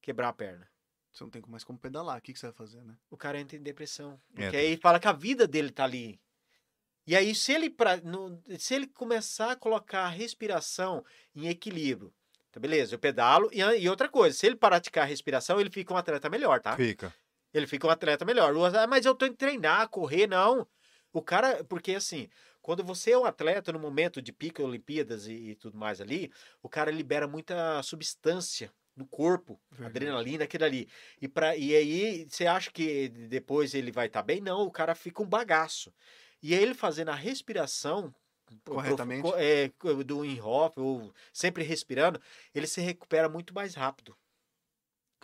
[0.00, 0.68] Quebrar a perna.
[1.12, 2.18] Você não tem mais como pedalar.
[2.18, 2.96] O que, que você vai fazer, né?
[3.10, 4.20] O cara entra em depressão.
[4.28, 4.58] Porque Entra.
[4.58, 6.20] aí fala que a vida dele tá ali.
[7.06, 11.04] E aí, se ele, pra, no- se ele começar a colocar a respiração
[11.34, 12.12] em equilíbrio,
[12.50, 13.48] tá beleza, eu pedalo.
[13.52, 16.76] E, e outra coisa, se ele praticar a respiração, ele fica um atleta melhor, tá?
[16.76, 17.12] Fica.
[17.52, 18.52] Ele fica um atleta melhor.
[18.76, 20.66] "Ah, mas eu tô indo treinar, correr, não.
[21.12, 22.28] O cara, porque assim,
[22.60, 26.30] quando você é um atleta no momento de pico Olimpíadas e, e tudo mais ali,
[26.62, 29.88] o cara libera muita substância no corpo, Verdade.
[29.88, 30.88] adrenalina, aquilo ali.
[31.20, 34.40] E, pra, e aí, você acha que depois ele vai estar bem?
[34.40, 35.92] Não, o cara fica um bagaço.
[36.46, 38.14] E ele fazendo a respiração
[38.64, 39.22] Corretamente.
[39.22, 39.68] co- é,
[40.04, 42.20] do Inhoff, ou sempre respirando,
[42.54, 44.16] ele se recupera muito mais rápido.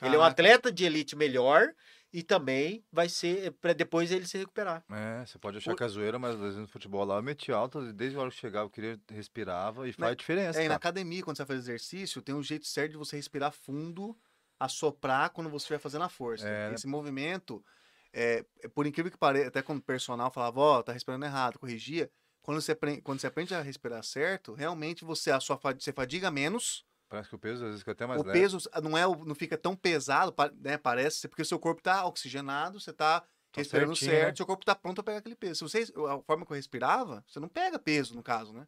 [0.01, 0.33] Ele é um Caraca.
[0.33, 1.73] atleta de elite melhor
[2.13, 4.85] e também vai ser para depois ele se recuperar.
[4.91, 7.89] É, você pode achar O- zoeira, mas às vezes no futebol lá eu meti altas
[7.89, 10.59] e desde a hora que chegava eu queria, respirava e faz diferença.
[10.59, 10.77] É, e na cara.
[10.79, 14.19] academia, quando você vai fazer exercício, tem um jeito certo de você respirar fundo,
[14.59, 16.49] assoprar quando você estiver fazendo a força.
[16.49, 16.75] É, né?
[16.75, 17.65] Esse movimento,
[18.13, 21.59] é, é, por incrível que pareça, até quando o personal falava, ó, tá respirando errado,
[21.59, 22.11] corrigia.
[22.43, 26.31] Quando você, aprende, quando você aprende a respirar certo, realmente você, a sua, você fadiga
[26.31, 28.41] menos, Parece que o peso às vezes fica até mais o leve.
[28.41, 32.81] peso não, é, não fica tão pesado, né, parece, porque o seu corpo tá oxigenado,
[32.81, 33.21] você tá
[33.53, 34.37] Tá respirando certinho, certo, né?
[34.39, 35.69] seu corpo tá pronto a pegar aquele peso.
[35.69, 38.67] Se você, a forma que eu respirava, você não pega peso, no caso, né?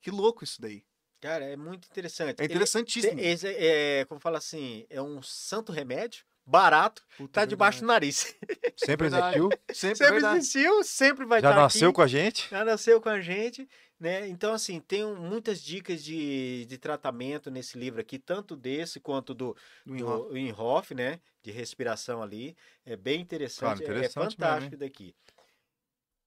[0.00, 0.84] Que louco isso daí.
[1.20, 2.40] Cara, é muito interessante.
[2.40, 3.16] É Ele- interessantíssimo.
[3.16, 7.80] te- esse é, como fala assim, é um santo remédio, barato, Puta, tá é debaixo
[7.80, 8.06] do verdade.
[8.06, 8.36] nariz.
[8.76, 9.38] Sempre Verdade.
[9.38, 10.38] existiu, Sempre, Sempre verdade.
[10.38, 11.96] existiu, sempre vai já estar nasceu aqui.
[11.96, 12.48] com a gente.
[12.50, 13.68] Já nasceu com a gente,
[13.98, 14.26] né?
[14.28, 19.54] Então, assim, tem muitas dicas de, de tratamento nesse livro aqui, tanto desse quanto do,
[19.84, 21.20] Do do Inhoff, né?
[21.42, 22.56] De respiração ali.
[22.84, 25.14] É bem interessante, é- interessante é mesmo, fantástico daqui.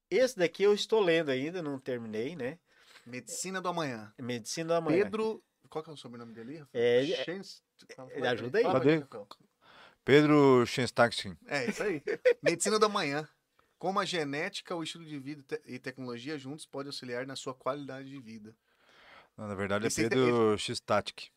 [0.09, 2.59] Esse daqui eu estou lendo ainda, não terminei, né?
[3.05, 4.13] Medicina do Amanhã.
[4.19, 5.03] Medicina da Manhã.
[5.03, 5.43] Pedro.
[5.69, 6.63] Qual que é o sobrenome dele?
[6.71, 7.25] É, é-
[8.21, 8.63] é, ajuda aí.
[8.63, 9.03] Cadê?
[10.05, 11.37] Pedro Schenstaxin.
[11.47, 12.01] É, isso aí.
[12.41, 13.27] Medicina do Amanhã.
[13.77, 18.09] Como a genética, o estilo de vida e tecnologia juntos pode auxiliar na sua qualidade
[18.09, 18.55] de vida.
[19.37, 21.29] Não, na verdade é Esse tá- Pedro Xistatic.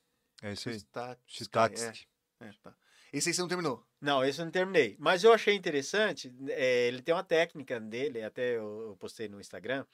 [0.42, 0.80] É isso aí.
[1.26, 2.06] Xistatic.
[2.40, 2.74] É, é, tá.
[3.12, 3.84] Esse aí você não terminou.
[4.00, 4.96] Não, esse eu não terminei.
[4.98, 6.32] Mas eu achei interessante.
[6.50, 9.84] é, ele tem uma técnica dele, até eu, eu postei no Instagram,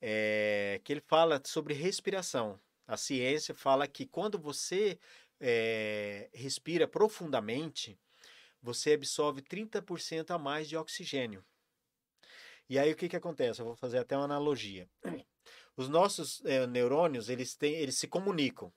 [0.00, 2.58] é, que ele fala sobre respiração.
[2.86, 4.98] A ciência fala que quando você
[5.40, 7.98] é, respira profundamente,
[8.62, 11.44] você absorve 30% a mais de oxigênio.
[12.68, 13.60] E aí o que, que acontece?
[13.60, 14.88] Eu vou fazer até uma analogia.
[15.76, 18.72] Os nossos é, neurônios, eles, têm, eles se comunicam.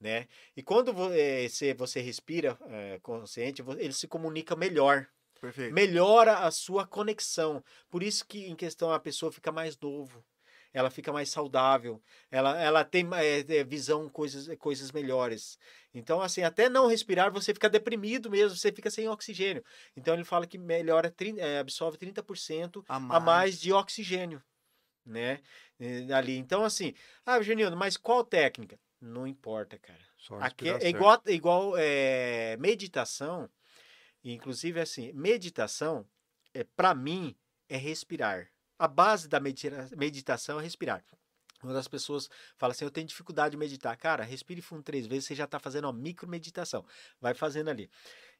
[0.00, 0.26] Né?
[0.56, 1.46] E quando vo- eh,
[1.76, 5.08] você respira eh, consciente, ele se comunica melhor,
[5.40, 5.72] Perfeito.
[5.72, 7.62] melhora a sua conexão.
[7.88, 10.24] Por isso que em questão a pessoa fica mais novo,
[10.72, 15.58] ela fica mais saudável, ela, ela tem eh, eh, visão coisas coisas melhores.
[15.92, 19.64] Então assim, até não respirar você fica deprimido mesmo, você fica sem oxigênio.
[19.96, 24.42] Então ele fala que melhora eh, absorve 30% A a mais de oxigênio,
[25.04, 25.40] né?
[25.78, 26.36] Eh, Ali.
[26.36, 26.94] Então assim,
[27.26, 28.78] ah, Genildo, mas qual técnica?
[29.00, 29.98] Não importa, cara.
[30.40, 33.50] Aqui é igual, igual é, meditação,
[34.22, 36.06] inclusive assim, meditação,
[36.54, 37.34] é, para mim,
[37.68, 38.51] é respirar.
[38.82, 41.04] A base da medita- meditação é respirar.
[41.60, 43.96] Quando as pessoas falam assim, eu tenho dificuldade de meditar.
[43.96, 46.84] Cara, respire fundo três vezes, você já está fazendo uma micro meditação.
[47.20, 47.88] Vai fazendo ali.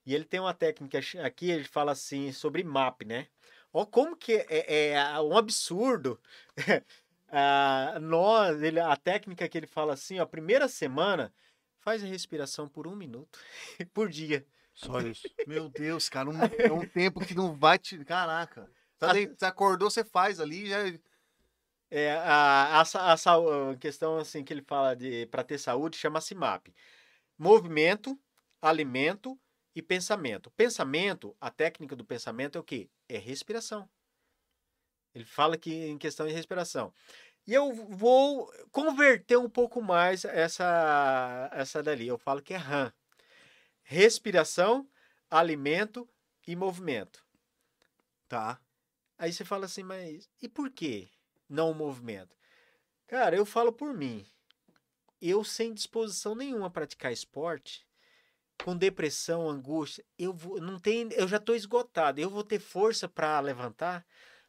[0.05, 3.28] E ele tem uma técnica aqui, ele fala assim, sobre MAP, né?
[3.72, 6.18] Ó, como que é, é um absurdo
[7.34, 11.32] Ah, nós, ele, a técnica que ele fala assim, ó, a primeira semana,
[11.78, 13.38] faz a respiração por um minuto
[13.95, 14.45] por dia.
[14.74, 15.22] Só isso.
[15.47, 18.05] Meu Deus, cara, um, é um tempo que não vai te.
[18.05, 18.68] Caraca.
[19.03, 20.78] Tá A- dei- Você acordou, você faz ali já.
[21.90, 23.14] É, a, a, a,
[23.72, 26.68] a questão assim que ele fala de para ter saúde chama-se MAP.
[27.38, 28.18] Movimento,
[28.62, 29.38] alimento
[29.74, 30.50] e pensamento.
[30.53, 32.88] Pensamento, a técnica do pensamento é o quê?
[33.09, 33.88] É respiração.
[35.14, 36.92] Ele fala que em questão de respiração.
[37.46, 42.07] E eu vou converter um pouco mais essa essa dali.
[42.09, 42.92] Eu falo que é RAM.
[43.84, 44.88] Respiração,
[45.30, 46.09] alimento
[46.46, 47.24] e movimento.
[48.28, 48.61] Tá.
[49.19, 51.09] Aí você fala assim, mas e por que
[51.49, 52.37] não o movimento?
[53.07, 54.27] Cara, eu falo por mim.
[55.21, 57.87] eu sem disposição nenhuma a praticar esporte,
[58.65, 62.21] com depressão, angústia, eu vou, não tem, eu já tô esgotado.
[62.21, 64.05] Eu vou ter força para levantar.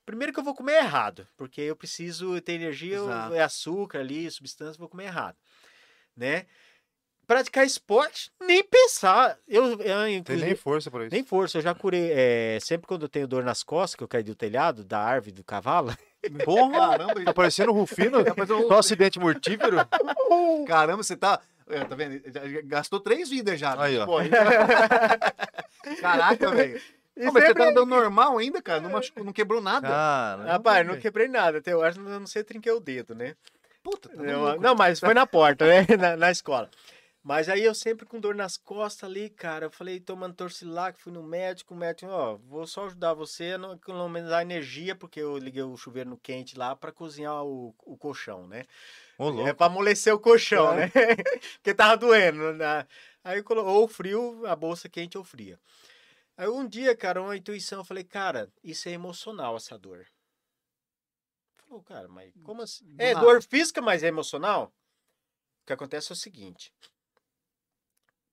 [0.06, 4.30] Primeiro que eu vou comer errado, porque eu preciso ter energia, eu- é açúcar ali,
[4.32, 5.38] substância, vou comer errado,
[6.16, 6.46] né?
[7.26, 9.38] Praticar esporte, nem pensar.
[9.48, 11.14] Eu, eu Tem nem força pra isso.
[11.16, 12.12] nem força, eu já curei.
[12.14, 15.32] é, sempre quando eu tenho dor nas costas, que eu caí do telhado, da árvore,
[15.32, 15.96] do cavalo.
[16.44, 16.90] Porra!
[16.98, 18.20] Caramba, Tá parecendo o Rufino?
[18.20, 19.78] eu- Só acidente mortífero?
[20.68, 21.40] caramba, você tá.
[21.70, 22.22] é, Tá vendo?
[22.66, 23.82] Gastou três vidas já.
[23.82, 24.06] Aí, ó.
[24.06, 24.30] Pô, aí-
[26.02, 26.82] Caraca, velho.
[27.16, 28.82] Não, mas você tá andando normal ainda, cara?
[28.82, 29.88] Não, machucou, não quebrou nada.
[29.88, 31.60] Cara, Rapaz, não quebrei nada.
[31.60, 33.36] Até hoje eu não sei, trinquei o dedo, né?
[33.84, 34.62] Puta, tá Não, louco.
[34.62, 35.86] não, mas foi na porta, né?
[36.00, 36.70] Na, na escola.
[37.24, 39.68] Mas aí eu sempre com dor nas costas ali, cara.
[39.68, 43.58] Eu falei, tomando Torcilac, fui no médico, o médico, ó, vou só ajudar você a
[43.58, 47.96] não economizar energia, porque eu liguei o chuveiro no quente lá pra cozinhar o, o
[47.98, 48.66] colchão, né?
[49.18, 50.92] Ô, É pra amolecer o colchão, né?
[51.64, 52.54] Porque tava doendo.
[52.54, 52.86] Né?
[53.24, 55.58] Aí ou frio, a bolsa quente ou fria.
[56.36, 60.06] Aí um dia, cara, uma intuição, eu falei, cara, isso é emocional, essa dor.
[61.56, 62.84] Falou, cara, mas como assim?
[62.86, 63.26] Do É nada.
[63.26, 64.74] dor física, mas é emocional?
[65.62, 66.74] O que acontece é o seguinte.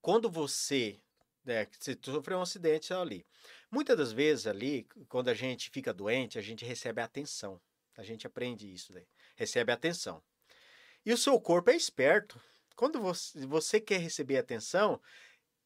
[0.01, 1.01] Quando você,
[1.44, 3.26] né, você sofreu um acidente ali,
[3.70, 7.61] muitas das vezes ali, quando a gente fica doente, a gente recebe atenção.
[7.96, 9.07] A gente aprende isso daí.
[9.36, 10.22] Recebe atenção.
[11.05, 12.40] E o seu corpo é esperto.
[12.74, 15.01] Quando você, você quer receber atenção,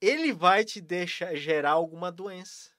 [0.01, 2.71] ele vai te deixar gerar alguma doença.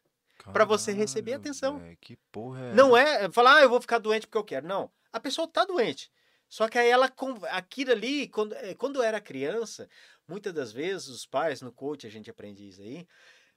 [0.52, 1.80] pra você receber atenção.
[1.80, 4.68] velho, que porra é Não é falar, ah, eu vou ficar doente porque eu quero.
[4.68, 4.92] Não.
[5.12, 6.12] A pessoa tá doente.
[6.50, 7.12] Só que aí ela,
[7.52, 9.90] aquilo ali, quando, eh, quando eu era criança,
[10.28, 13.08] muitas das vezes, os pais, no coach a gente aprende isso aí,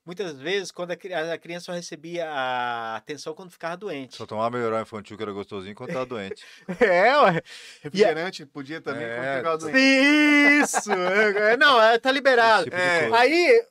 [0.05, 4.17] muitas vezes, quando a, cri- a criança só recebia a atenção quando ficava doente.
[4.17, 6.45] Só tomar melhorar infantil que era gostosinho enquanto tava doente.
[6.81, 7.43] É, ué.
[7.83, 9.05] Refrigerante podia também.
[9.05, 9.79] É, quando ficava doente.
[9.79, 10.93] Isso!
[10.93, 12.65] É, Não, é, tá liberado.
[12.65, 13.11] Tipo É.
[13.15, 13.67] Aí,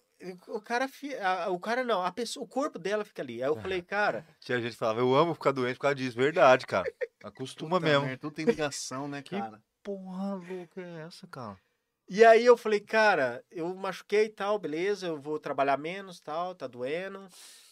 [0.48, 0.88] o cara,
[1.50, 3.42] o cara não, a pessoa, o corpo dela fica ali.
[3.42, 6.16] Aí eu falei, cara, Tinha gente que falava, eu amo ficar doente por causa disso.
[6.18, 6.86] Verdade, cara.
[7.24, 8.06] Acostuma Puta mesmo.
[8.06, 9.60] merda, tudo tem ligação, né, Que- cara?
[9.84, 11.58] Porra louca é essa, cara?
[12.10, 16.56] E aí eu falei, cara, eu machuquei e tal, beleza, eu vou trabalhar menos, tal,
[16.56, 17.28] tá doendo,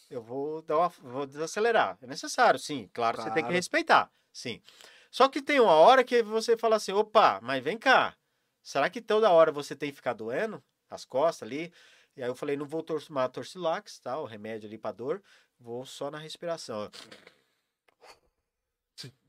[0.10, 1.98] eu vou dar uma, vou desacelerar.
[2.02, 3.54] É necessário, sim, claro, você tem que Claro.
[3.54, 4.62] respeitar, sim.
[5.10, 8.14] Só que tem uma hora que você fala assim, opa, mas vem cá,
[8.62, 11.72] será que toda hora você tem que ficar doendo as costas ali?
[12.18, 15.24] E aí eu falei, não vou tomar Torcilax, tal, o remédio ali pra dor,
[15.58, 16.92] vou só na respiração.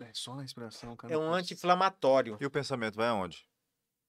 [0.00, 1.14] É só na respiração, cara.
[1.14, 2.36] É um anti-inflamatório.
[2.40, 3.46] E o pensamento vai aonde?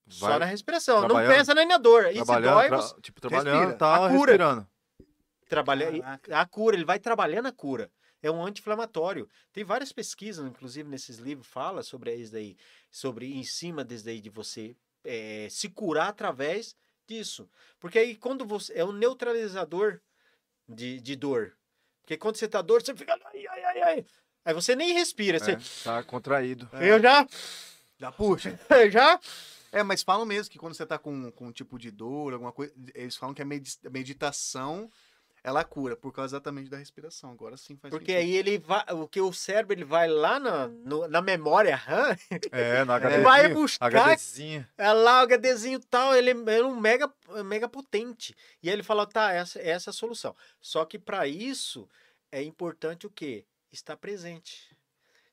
[0.09, 2.05] Só na respiração, não pensa nem na dor.
[2.11, 3.77] E se dói, tra- você tipo, trabalhando, respira.
[3.77, 4.31] tá A cura.
[4.31, 4.67] respirando.
[5.49, 7.91] trabalha a cura, ele vai trabalhando a cura.
[8.21, 9.29] É um anti-inflamatório.
[9.53, 12.57] Tem várias pesquisas, inclusive nesses livros, fala sobre isso daí,
[12.89, 16.75] sobre em cima desse daí de você eh, se curar através
[17.07, 17.47] disso.
[17.79, 19.99] Porque aí quando você é um neutralizador
[20.67, 21.53] de, de dor.
[22.01, 24.05] Porque quando você tá dor, você fica ai, ai, ai, ai.
[24.43, 26.69] Aí você nem respira, você É, tá contraído.
[26.81, 27.27] eu já
[27.99, 28.59] Já puxa.
[28.71, 29.19] eu já
[29.71, 32.51] É, mas falam mesmo que quando você tá com, com um tipo de dor, alguma
[32.51, 34.89] coisa, eles falam que a medi- a meditação
[35.43, 37.31] ela cura, por causa exatamente da respiração.
[37.31, 38.25] Agora sim faz porque sentido.
[38.25, 42.17] aí ele vai, o que o cérebro ele vai lá na, no- na memória RAM,
[42.51, 42.81] É, É.
[42.83, 43.23] HDzinho.
[43.23, 44.67] Vai buscar- HDzinho.
[44.77, 47.09] É lá o HDzinho tal, ele é um mega,
[47.45, 48.35] mega potente.
[48.61, 50.35] E aí ele fala, tá, essa, essa é a solução.
[50.59, 51.87] Só que para isso
[52.29, 53.45] é importante o quê?
[53.71, 54.75] Estar presente.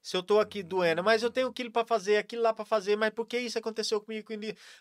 [0.05, 2.95] Se eu tô aqui doendo, mas eu tenho aquilo para fazer, aquilo lá para fazer,
[2.95, 4.29] mas por que isso aconteceu comigo?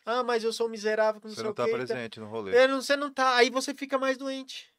[0.06, 1.72] Ah, mas eu sou miserável, não Você sei não o tá quê.
[1.72, 2.54] presente no rolê.
[2.54, 4.70] É, não- você não tá, aí você fica mais doente.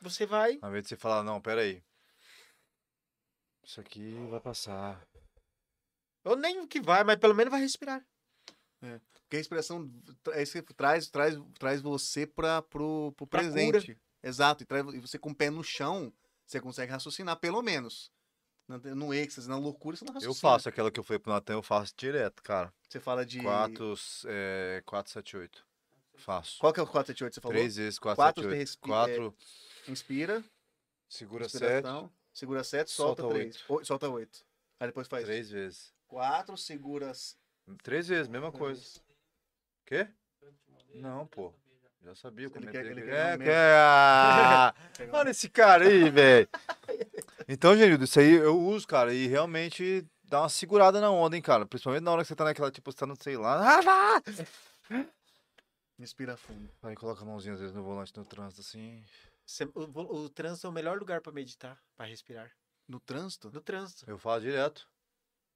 [0.00, 0.58] Você vai.
[0.62, 1.84] Ao invés de você falar, não, peraí.
[3.62, 5.06] Isso aqui vai passar.
[6.24, 8.02] Ou nem o que vai, mas pelo menos vai respirar.
[8.80, 9.92] Porque a respiração
[10.30, 13.98] é isso que traz, traz, traz você para pro, pro Pra presente.
[14.22, 14.62] Exato.
[14.62, 16.10] E, traz, e você com o pé no chão,
[16.46, 18.10] você consegue raciocinar, pelo menos.
[18.68, 20.30] No, êxtase, na loucura, você não raciocina.
[20.30, 22.72] Eu faço aquela que eu falei pro Natan, eu faço direto, cara.
[22.88, 23.40] Você fala de.
[23.42, 23.94] 4,
[24.26, 25.66] é, 4, 7, 8.
[26.14, 26.58] Faço.
[26.58, 27.54] Qual que é o 478 que você falou?
[27.56, 28.58] Três vezes, 4, Quatro 7, você 8.
[28.60, 29.34] respi- 4,
[29.88, 30.44] Inspira.
[31.08, 32.12] segura 7, Respiração.
[32.32, 33.64] Segura 7, solta Solta 3.
[33.86, 34.44] Solta 8.
[34.80, 35.92] Aí depois faz três vezes.
[36.06, 37.06] 4, segura.
[37.10, 37.36] s-
[37.82, 39.00] Três vezes, mesma coisa.
[39.84, 40.08] Quê?
[40.94, 41.52] Não, pô.
[42.02, 43.76] Já sabia, Ele quer- ele que- quer É, realmente- quer.
[43.78, 44.74] Ah,
[45.12, 46.48] Olha esse cara aí, velho.
[47.48, 51.42] Então, Genildo, isso aí eu uso, cara, e realmente dá uma segurada na onda, hein,
[51.42, 51.64] cara.
[51.64, 54.20] Principalmente na hora que você tá naquela, tipo, você tá no, sei lá.
[55.98, 56.68] Respira fundo.
[56.82, 59.04] Aí coloca a mãozinha às vezes no volante no trânsito, assim.
[59.74, 62.50] O, o- o trânsito é o melhor lugar para meditar, para respirar.
[62.88, 63.50] No trânsito?
[63.52, 64.04] No trânsito.
[64.08, 64.88] Eu falo direto.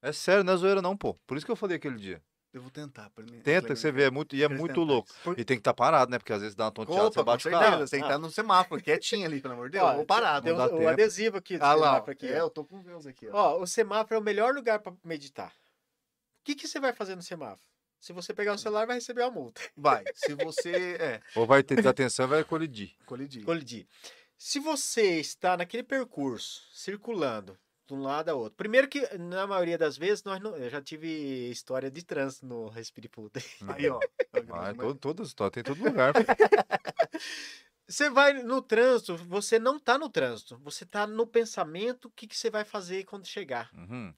[0.03, 1.15] É sério, não é zoeira não, pô.
[1.27, 2.23] Por isso que eu falei aquele dia.
[2.53, 3.11] Eu vou tentar.
[3.11, 4.87] pra mim- Tenta que você vê, é muito, e é muito dentais.
[4.87, 5.11] louco.
[5.41, 6.19] E tem que estar parado, né?
[6.19, 7.79] Porque às vezes dá uma tonteada, Opa, você bate o carro.
[7.87, 9.85] Você tem que estar no semáforo, quietinho ali, pelo amor de Deus.
[9.85, 10.45] Ó, Ou parado.
[10.45, 10.89] Tem o, o tempo.
[10.89, 12.27] adesivo aqui do Ah lá, semáforo aqui.
[12.29, 13.33] é, eu tô com os meus aqui, ó.
[13.59, 15.51] Ó, o semáforo é o melhor lugar para meditar.
[16.41, 17.61] O que, que você vai fazer no semáforo?
[18.01, 19.61] Se você pegar o celular, vai receber uma multa.
[19.77, 20.97] Vai, se você...
[21.01, 22.95] É, Ou vai ter desatenção e vai colidir.
[23.05, 23.45] colidir.
[23.45, 23.87] Colidir.
[24.39, 28.57] Se você está naquele percurso, circulando de um lado a outro.
[28.57, 32.69] Primeiro que, na maioria das vezes, nós não, eu já tive história de trânsito no
[32.69, 33.41] Respire Puta.
[33.79, 34.01] Aí, ó.
[34.53, 36.13] Ah, todo, tó- tem todo lugar.
[37.89, 40.59] Você vai no trânsito, você não está no trânsito.
[40.65, 43.71] Você está no pensamento, o que, que você vai fazer quando chegar.
[43.73, 44.13] Uhum.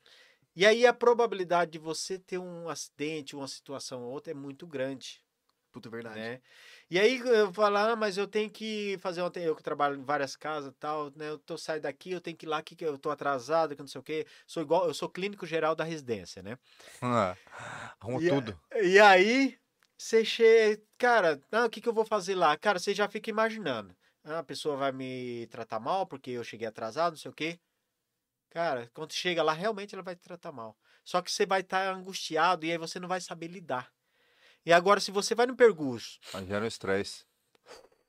[0.57, 4.67] E aí a probabilidade de você ter um acidente, uma situação ou outra é muito
[4.67, 5.23] grande.
[5.73, 6.19] Puta, verdade.
[6.19, 6.41] né?
[6.91, 10.05] E aí eu falo, ah, mas eu tenho que fazer uma, eu que trabalho em
[10.05, 11.29] várias casas e tal, né?
[11.29, 13.83] Eu tô saindo daqui, eu tenho que ir lá, que que eu tô atrasado, que
[13.83, 14.27] não sei o quê.
[14.47, 16.59] Sou igual, eu sou clínico geral da residência, né?
[17.03, 17.37] Ah,
[18.01, 18.61] Arruma E tudo.
[18.83, 19.59] E aí
[19.97, 22.57] você chega, cara, ah, o que que eu vou fazer lá?
[22.57, 23.97] Cara, você já fica imaginando.
[24.25, 27.59] Ah, a pessoa vai me tratar mal porque eu cheguei atrasado, não sei o quê.
[28.51, 30.77] Cara, quando chega lá, realmente ela vai te tratar mal.
[31.05, 33.93] Só que você vai estar angustiado e aí você não vai saber lidar.
[34.69, 37.25] E agora, se você vai no percurso, Aí gera um estresse.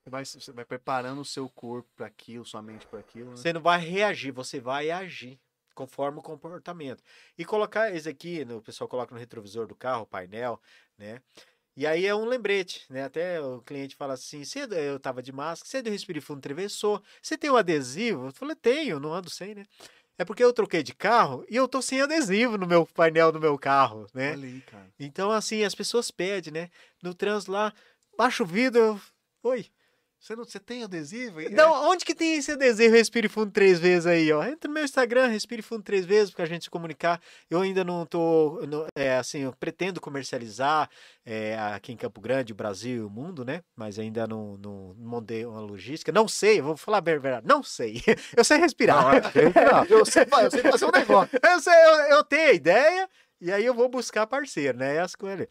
[0.04, 3.30] Você vai, você vai preparando o seu corpo para aquilo, sua mente para aquilo.
[3.30, 3.38] Né?
[3.38, 5.40] Você não vai reagir, você vai agir
[5.74, 7.02] conforme o comportamento.
[7.38, 10.62] E colocar esse aqui, no- o pessoal coloca no retrovisor do carro, painel,
[10.98, 11.22] né?
[11.78, 13.06] E aí é um lembrete, né?
[13.06, 16.20] Até o cliente fala assim: "Você é eu tava de máscara, você é do Respire
[16.20, 18.26] Fundo Travessou, você tem um adesivo?
[18.26, 19.66] Eu falei, tenho, não ando sem, né?
[20.20, 23.40] É porque eu troquei de carro e eu tô sem adesivo no meu painel do
[23.40, 24.34] meu carro, né?
[24.34, 24.92] Aí, cara.
[25.00, 26.70] Então, assim, as pessoas pedem, né?
[27.02, 27.74] No trânsito lá,
[28.18, 29.02] baixa o vidro, eu...
[29.44, 29.66] oi,
[30.20, 31.40] Você, não, você tem adesivo?
[31.42, 34.44] então, onde que tem esse adesivo Respire Fundo três vezes aí, ó?
[34.44, 37.22] Entra no meu Instagram, Respire Fundo três vezes, pra gente se comunicar.
[37.50, 40.90] Eu ainda não tô, no- é, assim, eu pretendo comercializar
[41.26, 43.62] é, aqui em Campo Grande, o Brasil e o mundo, né?
[43.76, 46.12] Mas ainda não, não montei uma logística.
[46.12, 48.02] Não sei, vou falar bem a verdade, não sei.
[48.36, 49.02] Eu sei respirar.
[49.02, 49.22] Não, é.
[49.90, 51.40] Eu sei, eu sei fazer um negócio.
[51.42, 53.10] Eu, sei, eu, eu tenho a ideia
[53.42, 54.98] e aí eu vou buscar parceiro, né?
[54.98, 55.48] Essa com ele.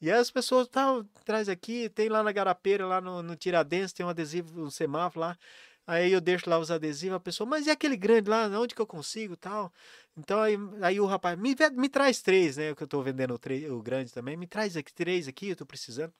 [0.00, 4.06] E as pessoas, tal, traz aqui, tem lá na Garapeira, lá no, no Tiradentes, tem
[4.06, 5.38] um adesivo, um semáforo lá.
[5.86, 8.80] Aí eu deixo lá os adesivos, a pessoa, mas e aquele grande lá, onde que
[8.82, 9.72] eu consigo tal?
[10.16, 12.74] Então aí, aí o rapaz, me, me traz três, né?
[12.74, 15.56] Que eu tô vendendo o, tre- o grande também, me traz aqui três aqui, eu
[15.56, 16.12] tô precisando.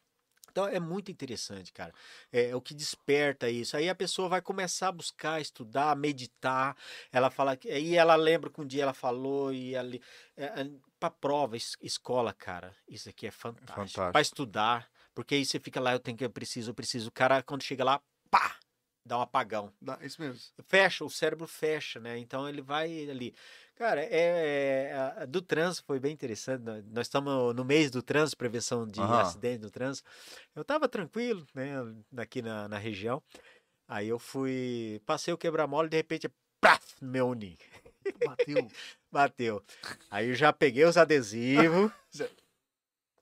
[0.51, 1.93] Então é muito interessante, cara.
[2.33, 3.76] É, o que desperta isso.
[3.76, 6.76] Aí a pessoa vai começar a buscar, estudar, meditar.
[7.12, 10.01] Ela fala que aí ela lembra que um dia ela falou e ali
[10.37, 12.75] é, é, para prova, es- escola, cara.
[12.89, 13.75] Isso aqui é fantástico.
[13.75, 14.13] fantástico.
[14.13, 17.09] Para estudar, porque aí você fica lá, eu tenho que eu preciso, eu preciso.
[17.09, 18.57] O cara quando chega lá, pá,
[19.05, 20.39] dá um apagão Dá- Isso mesmo.
[20.67, 22.19] fecha, o cérebro fecha, né?
[22.19, 23.35] Então ele vai ali.
[23.75, 24.93] Cara, é,
[25.23, 26.63] é- do trânsito foi bem interessante.
[26.63, 29.21] nó- Nós estamos no mês do trânsito, prevenção de Aham.
[29.21, 30.09] acidente no trânsito.
[30.55, 31.73] Eu tava tranquilo, né?
[32.17, 33.23] Aqui na, na região.
[33.87, 36.29] Aí eu fui, passei o quebra-mola e de repente,
[36.61, 37.57] praf, meu uninho.
[38.25, 38.69] Bateu.
[39.13, 39.63] Bateu.
[40.11, 41.91] Aí eu já peguei os adesivos.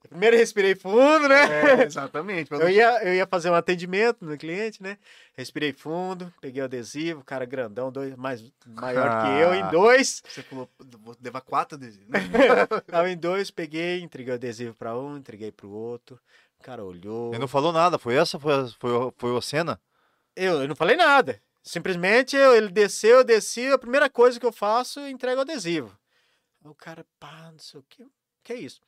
[0.09, 1.81] Primeiro respirei fundo, né?
[1.81, 2.49] É, exatamente.
[2.53, 4.99] Eu ia, eu ia fazer um atendimento no cliente, né?
[5.37, 9.71] Respirei fundo, peguei o adesivo, cara grandão, dois, mais, maior que eu, em Ah.
[9.71, 10.23] dois.
[10.29, 10.71] Você falou,
[11.01, 12.09] vou levar quatro adesivos.
[12.09, 12.21] Né?
[12.87, 16.21] Tava em dois, peguei, entreguei o adesivo pra um, entreguei pro outro.
[16.61, 17.31] O cara olhou.
[17.33, 17.99] Ele não falou nada.
[17.99, 18.39] Foi essa?
[18.39, 19.81] Foi, foi, foi a cena?
[20.37, 21.41] Eu, eu não falei nada.
[21.67, 25.43] Simplesmente eu- ele desceu, eu desci, a primeira coisa que eu faço é entrego o
[25.43, 25.99] adesivo.
[26.65, 28.07] Aí O cara, pá, não sei o que.
[28.45, 28.81] Que é isso?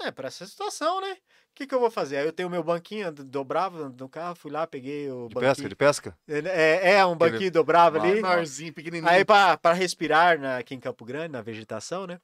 [0.00, 1.12] É, para essa situação, né?
[1.12, 2.16] O que, que eu vou fazer?
[2.16, 5.54] Aí eu tenho meu banquinho dobrável no carro, fui lá, peguei o De banquinho.
[5.54, 5.68] pesca?
[5.68, 6.18] De pesca?
[6.26, 8.14] É, é um banquinho dobrável ali.
[8.14, 9.12] Menorzinho, pequenininho.
[9.12, 12.18] Aí, para respirar na, aqui em Campo Grande, na vegetação, né?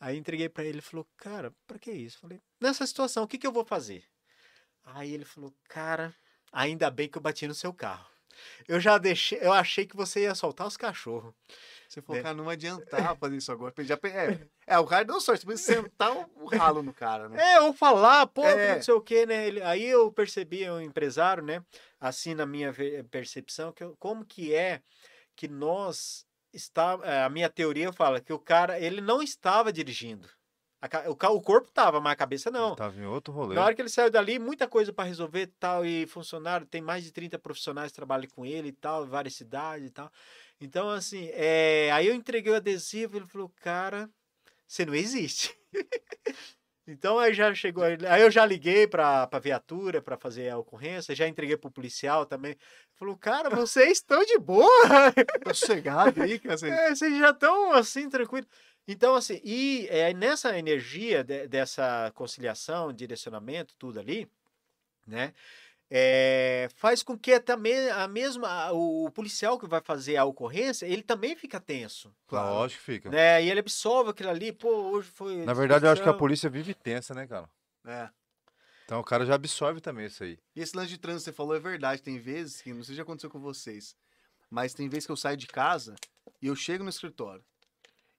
[0.00, 2.18] Aí entreguei para ele, ele falou, cara, para que isso?
[2.18, 4.02] Falei, nessa situação, o que, que eu vou fazer?
[4.82, 6.14] Aí ele falou, cara,
[6.50, 8.08] ainda bem que eu bati no seu carro.
[8.68, 11.34] Eu já deixei, eu achei que você ia soltar os cachorros.
[11.88, 12.22] Você falou, né?
[12.22, 13.74] cara, não adiantava fazer isso agora.
[13.80, 17.54] Já, é, é, o cara deu sorte, você sentar o, o ralo no cara, né?
[17.54, 18.76] É, ou falar, pô, É.
[18.76, 19.46] não sei o quê, né?
[19.48, 21.64] Ele- aí eu percebi, um empresário, né?
[21.98, 22.72] Assim, na minha
[23.10, 24.80] percepção, que eu- como que é
[25.34, 30.28] que nós está é, a minha teoria fala que o cara ele não estava dirigindo
[30.80, 32.74] A o, o corpo estava mas a cabeça não.
[32.74, 33.54] Tava em outro rolê.
[33.54, 37.04] na hora que ele saiu dali muita coisa para resolver tal e funcionário tem mais
[37.04, 40.10] de 30 profissionais que trabalham com ele e tal várias cidades e tal.
[40.60, 44.08] Então assim é, aí eu entreguei o adesivo ele falou cara
[44.66, 45.54] você não existe
[46.90, 51.14] Então aí já chegou, aí eu já liguei pra, pra viatura pra fazer a ocorrência,
[51.14, 52.56] já entreguei pro policial também.
[52.94, 54.68] Falou, cara, vocês estão de boa,
[55.44, 56.58] Tô chegado aí, cara.
[56.68, 58.46] É, vocês já estão assim, tranquilo.
[58.88, 64.28] Então, assim, e é, nessa energia de- dessa conciliação, direcionamento, tudo ali,
[65.06, 65.32] né?
[65.90, 71.02] É, faz com que também a mesma, o policial que vai fazer a ocorrência, ele
[71.02, 72.14] também fica tenso.
[72.28, 72.54] Claro.
[72.54, 73.10] Lógico que fica.
[73.10, 73.42] Né?
[73.42, 75.44] E ele absorve aquilo ali, pô, hoje foi.
[75.44, 77.50] Na verdade, eu acho que a polícia vive tensa, né, cara?
[77.84, 78.08] É.
[78.84, 80.38] Então o cara já absorve também isso aí.
[80.54, 82.02] E esse lance de trânsito que você falou é verdade.
[82.02, 83.96] Tem vezes que, não sei se já aconteceu com vocês,
[84.48, 85.96] mas tem vezes que eu saio de casa
[86.40, 87.44] e eu chego no escritório.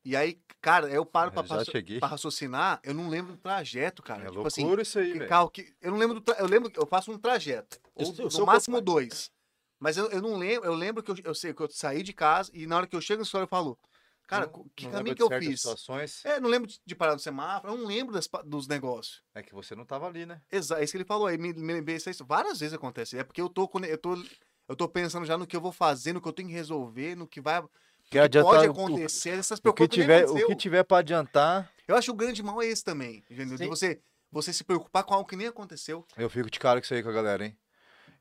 [0.04, 2.00] E aí, cara, eu paro pra, raci- cheguei.
[2.00, 4.24] pra raciocinar, eu não lembro do trajeto, cara.
[4.24, 5.30] É tipo loucura assim, isso aí, que velho.
[5.30, 5.74] carro que.
[5.80, 6.36] Eu não lembro do tra...
[6.40, 7.80] Eu lembro, eu faço um trajeto.
[7.94, 9.32] Ou eu no máximo dois.
[9.80, 12.14] Mas eu, eu não lembro, eu lembro que eu, eu sei que eu saí de
[12.14, 13.80] casa e na hora que eu chego no escritório eu falo,
[14.28, 15.60] cara, Não- que não caminho que eu fiz?
[15.62, 19.24] Situações, É, não lembro de, parar no semáforo, eu não lembro das dos negócios.
[19.34, 20.40] é que você não tava ali, né?
[20.52, 22.24] Exato, é isso que ele falou aí, me, me lembrei disso.
[22.26, 23.18] Várias vezes acontece.
[23.18, 24.24] É porque eu tô, eu tô,
[24.68, 27.16] eu tô pensando já no que eu vou fazer, no que eu tenho que resolver,
[27.16, 27.64] no que vai
[28.12, 30.02] Que que adiantar pode o- acontecer, essas O, o que preocupações.
[30.30, 33.24] tiver, o que tiver para adiantar, Eu acho que o grande mal é esse também,
[33.30, 33.58] entendeu?
[33.58, 33.70] De Sim.
[33.70, 34.02] você,
[34.32, 36.06] você se preocupar com algo que nem aconteceu.
[36.18, 37.58] eu fico de cara com isso aí com a galera, hein?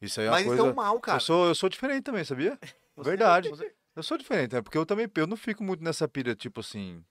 [0.01, 0.63] Isso aí é uma Mas coisa.
[0.63, 1.17] isso é um mal, cara.
[1.17, 2.57] eu, sou, eu sou diferente também, sabia?
[2.97, 3.49] Você- Verdade.
[3.49, 6.61] você- Eu sou diferente, é porque eu também eu não fico muito nessa pira, tipo
[6.61, 7.05] assim.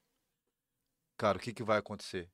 [1.18, 2.30] Cara, o que, que vai acontecer?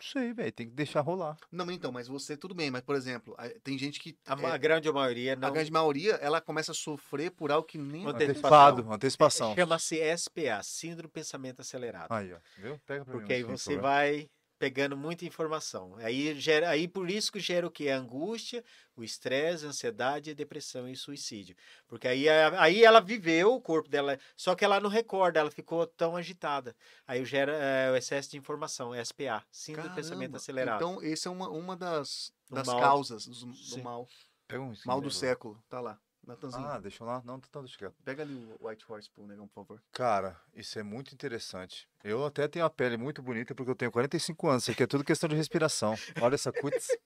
[0.00, 0.50] Não sei, velho.
[0.50, 1.36] Tem que deixar rolar.
[1.52, 2.70] Não, mas então, mas você, tudo bem.
[2.70, 4.16] Mas, por exemplo, tem gente que.
[4.26, 5.48] A, é, grande maioria não.
[5.48, 8.06] a grande maioria, ela começa a sofrer por algo que nem.
[8.06, 9.54] Antecipado, antecipação.
[9.54, 12.10] Chama-se SPA, Síndrome do Pensamento Acelerado.
[12.12, 12.38] Aí, ó.
[12.56, 12.80] Viu?
[12.86, 13.52] Pega pra Porque aí mim.
[13.52, 14.28] assim, você vai
[14.60, 15.96] pegando muita informação.
[15.96, 17.88] Aí, gera, aí por isso que gera o que?
[17.88, 18.62] A angústia,
[18.94, 21.56] o estresse, a ansiedade, a depressão e o suicídio.
[21.88, 25.86] Porque aí, aí ela viveu, o corpo dela, só que ela não recorda, ela ficou
[25.86, 26.76] tão agitada.
[27.06, 30.76] Aí gera é, o excesso de informação, SPA, Síndrome do Pensamento Acelerado.
[30.76, 32.80] Então, esse é uma, uma das, Do das mal.
[32.80, 34.06] causas do, do mal.
[34.52, 35.62] Um Mal do século.
[35.70, 35.98] Tá lá.
[36.30, 36.66] Natanzinho.
[36.66, 37.22] Ah, deixa eu lá.
[37.24, 37.94] Não, então deixa quieto.
[38.04, 39.82] Pega ali o White Horse pro negão, por favor.
[39.92, 41.88] Cara, isso é muito interessante.
[42.04, 44.62] Eu até tenho a pele muito bonita porque eu tenho 45 anos.
[44.64, 45.94] Isso aqui é tudo questão de respiração.
[46.20, 46.88] Olha essa cutis.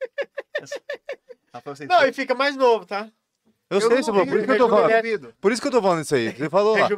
[1.89, 3.11] Não, e fica mais novo, tá?
[3.71, 4.91] Eu, sei, não seu por isso que eu tô falando.
[5.41, 6.33] Por isso que eu tô falando isso aí.
[6.37, 6.89] Você falou lá.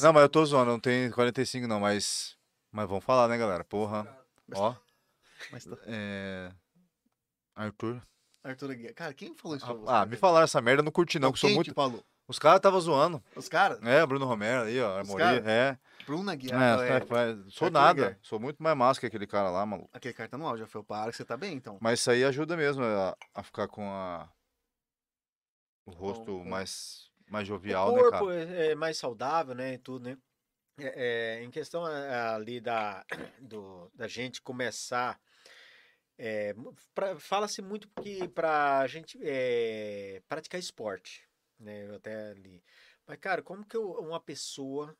[0.00, 2.36] Não, mas eu tô zoando, eu não tenho 45 não, mas.
[2.72, 3.62] Mas vamos falar, né, galera?
[3.64, 4.06] Porra.
[4.54, 4.74] Ó.
[5.52, 6.50] Mas tá- É.
[7.54, 8.02] Arthur.
[8.50, 8.94] Arthur Aguiar.
[8.94, 9.92] Cara, quem falou isso pra você?
[9.92, 11.72] Ah, me falaram essa merda, eu não curti não, que sou muito.
[11.74, 12.02] falou?
[12.28, 13.22] Os caras estavam zoando.
[13.36, 13.80] Os caras?
[13.82, 14.98] É, Bruno Romero aí, ó.
[14.98, 15.42] Armoria.
[15.46, 15.78] É.
[16.04, 16.80] Bruna É, Aguiar.
[16.82, 18.02] é, que faz- Sou Arthur nada.
[18.06, 18.18] Aguiar.
[18.22, 19.90] Sou muito mais massa que aquele cara lá, maluco.
[19.92, 20.84] Aquele cara tá no áudio, Rafael.
[20.84, 21.78] Para que você tá bem, então.
[21.80, 24.28] Mas isso aí ajuda mesmo a, a ficar com a.
[25.86, 28.34] O rosto com- mais, mais jovial, o né, corpo cara?
[28.34, 30.18] é é mais saudável, né, e tudo, né?
[30.78, 33.04] É, é, em questão é, ali da,
[33.40, 35.18] do, da gente começar,
[36.18, 36.54] é,
[37.18, 41.28] fala-se muito que para a gente é, praticar esporte,
[41.58, 41.86] né?
[41.86, 42.62] Eu até li.
[43.06, 44.96] Mas, cara, como que eu- uma pessoa,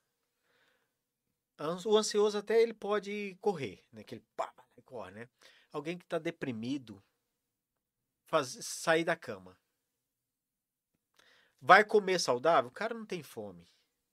[1.87, 4.05] o ansioso até ele pode correr, né?
[4.05, 4.53] Que ele pá,
[4.85, 5.29] corre, né?
[5.73, 7.03] Alguém que está deprimido,
[8.27, 9.59] faz, sair da cama.
[11.61, 12.69] Vai comer saudável?
[12.69, 13.69] O cara não tem fome,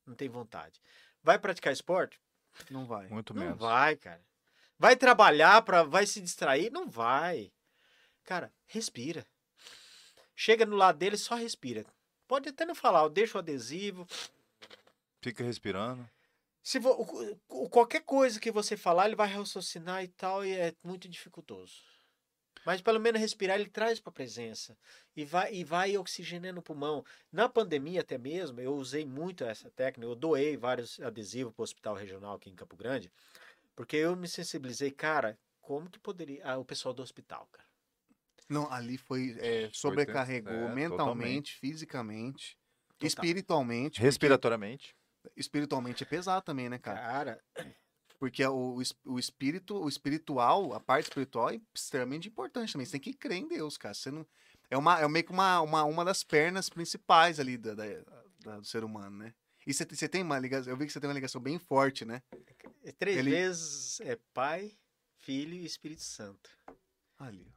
[0.05, 0.81] não tem vontade.
[1.21, 2.19] Vai praticar esporte?
[2.69, 3.07] Não vai.
[3.09, 3.59] Muito Não menos.
[3.59, 4.23] vai, cara.
[4.77, 6.71] Vai trabalhar para vai se distrair?
[6.71, 7.51] Não vai.
[8.23, 9.25] Cara, respira.
[10.35, 11.85] Chega no lado dele, só respira.
[12.27, 14.07] Pode até não falar, eu deixo o adesivo.
[15.21, 16.09] Fica respirando.
[16.61, 17.05] Se vo-
[17.69, 21.75] qualquer coisa que você falar, ele vai raciocinar e tal, e é muito dificultoso.
[22.65, 24.77] Mas pelo menos respirar, ele traz para a presença.
[25.15, 27.05] E vai, e vai oxigenando o pulmão.
[27.29, 30.09] Na pandemia, até mesmo, eu usei muito essa técnica.
[30.09, 33.11] Eu doei vários adesivos para o Hospital Regional aqui em Campo Grande.
[33.75, 36.45] Porque eu me sensibilizei, cara, como que poderia.
[36.45, 37.67] Ah, o pessoal do hospital, cara.
[38.49, 39.35] Não, ali foi.
[39.39, 42.57] é, sobrecarregou é, mentalmente, fisicamente,
[42.99, 43.07] Total.
[43.07, 44.01] espiritualmente.
[44.01, 44.95] Respiratoriamente.
[45.35, 46.99] Espiritualmente é pesado também, né, cara?
[46.99, 47.43] Cara,
[48.19, 52.85] Porque o, o espírito, o espiritual, a parte espiritual é extremamente importante também.
[52.85, 53.93] Você tem que crer em Deus, cara.
[53.93, 54.27] Você não,
[54.69, 58.03] é, uma, é meio que uma, uma, uma das pernas principais ali da, da-
[58.39, 59.33] da- do ser humano, né?
[59.65, 62.21] E você, tem uma ligação, eu vi que você tem uma ligação bem forte, né?
[62.83, 64.77] é três Ele- vezes é Pai,
[65.17, 66.49] Filho e Espírito Santo.
[67.17, 67.53] Ali.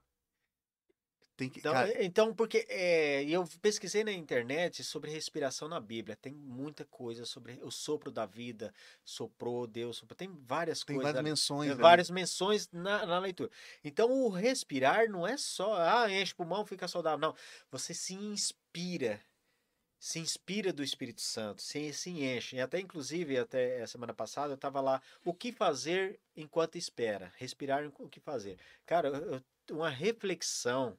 [1.36, 5.78] Tem que, Então, cara, é- então porque é, eu pesquisei na internet sobre respiração na
[5.78, 6.16] Bíblia.
[6.16, 8.72] Tem muita coisa sobre o sopro da vida,
[9.04, 10.16] soprou, Deus soprou.
[10.16, 11.12] Tem várias tem coisas.
[11.12, 11.68] várias menções.
[11.68, 11.82] é, ali.
[11.82, 13.50] várias menções na, na leitura.
[13.84, 17.18] Então o respirar não é só, ah, enche o pulmão, fica saudável.
[17.18, 17.36] Não.
[17.70, 19.20] Você se inspira.
[20.06, 22.54] Se inspira do Espírito Santo, se, se enche.
[22.54, 27.32] E até, inclusive, até a semana passada, eu estava lá, o que fazer enquanto espera?
[27.36, 28.56] Respirar, o que fazer?
[28.86, 30.96] Cara, eu- uma reflexão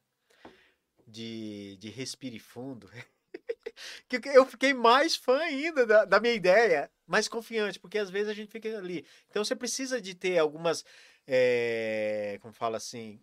[1.06, 2.90] de, de respire fundo,
[4.10, 8.28] que eu fiquei mais fã ainda da, da minha ideia, mais confiante, porque às vezes
[8.28, 9.06] a gente fica ali.
[9.30, 10.84] Então, você precisa de ter algumas,
[11.26, 13.18] eh, como fala assim,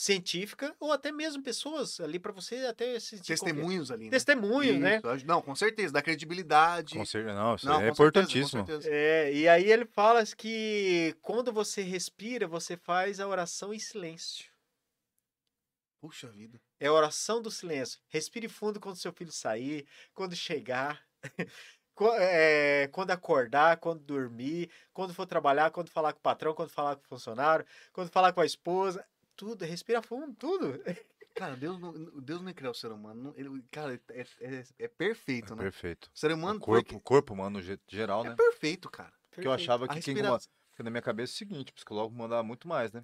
[0.00, 3.26] científica, ou até mesmo pessoas ali para você até se sentir.
[3.26, 4.10] Testemunhos ali, né?
[4.10, 4.96] Testemunho, né?
[4.96, 6.96] Isso, aj- Não, com certeza, dá credibilidade.
[6.96, 8.66] Com certeza, não, isso Não, é com certeza, com importantíssimo.
[8.66, 8.88] certeza.
[8.90, 14.50] É, e aí ele fala que quando você respira, você faz a oração em silêncio.
[16.00, 16.58] Puxa vida.
[16.78, 18.00] É a oração do silêncio.
[18.08, 21.04] Respire fundo quando seu filho sair, quando chegar,
[22.18, 26.96] é, quando acordar, quando dormir, quando for trabalhar, quando falar com o patrão, quando falar
[26.96, 29.06] com o funcionário, quando falar com a esposa.
[29.40, 30.74] Tudo, respira fundo, tudo.
[31.34, 33.22] Cara, Deus não, Deus não criou o ser humano.
[33.22, 35.62] não- ele- cara, é, é, é perfeito, É né?
[35.62, 36.10] perfeito.
[36.14, 38.34] O ser O humano foi corpo, o corpo humano, no ge- geral, que- né?
[38.34, 39.14] é perfeito, cara.
[39.30, 40.28] Porque eu achava que quem respiração.
[40.32, 40.44] comanda...
[40.70, 43.02] Porque na minha cabeça é o seguinte, psicológico manda muito mais, né?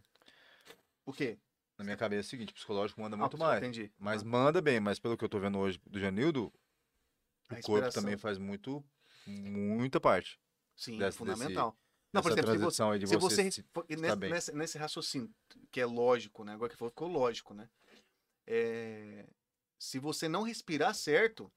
[1.06, 1.38] O quê?
[1.78, 3.62] Na minha cabeça é o seguinte, psicológico manda Ah, muito psico- mais.
[3.62, 3.90] Entendi.
[3.98, 6.52] Mas Ah, manda bem, mas pelo que eu tô vendo hoje do Janildo,
[7.48, 8.84] a o corpo também faz muito,
[9.26, 10.38] muita parte
[10.74, 11.74] Sim, desse- fundamental.
[12.16, 13.64] Não, por exemplo, se você, transição aí de se você, se-
[13.96, 15.30] nesse, nesse, nesse raciocínio,
[15.70, 16.52] que é lógico, né?
[16.54, 17.68] Agora que falou, ficou lógico, né?
[18.46, 19.26] É,
[19.78, 21.50] se você não respirar certo,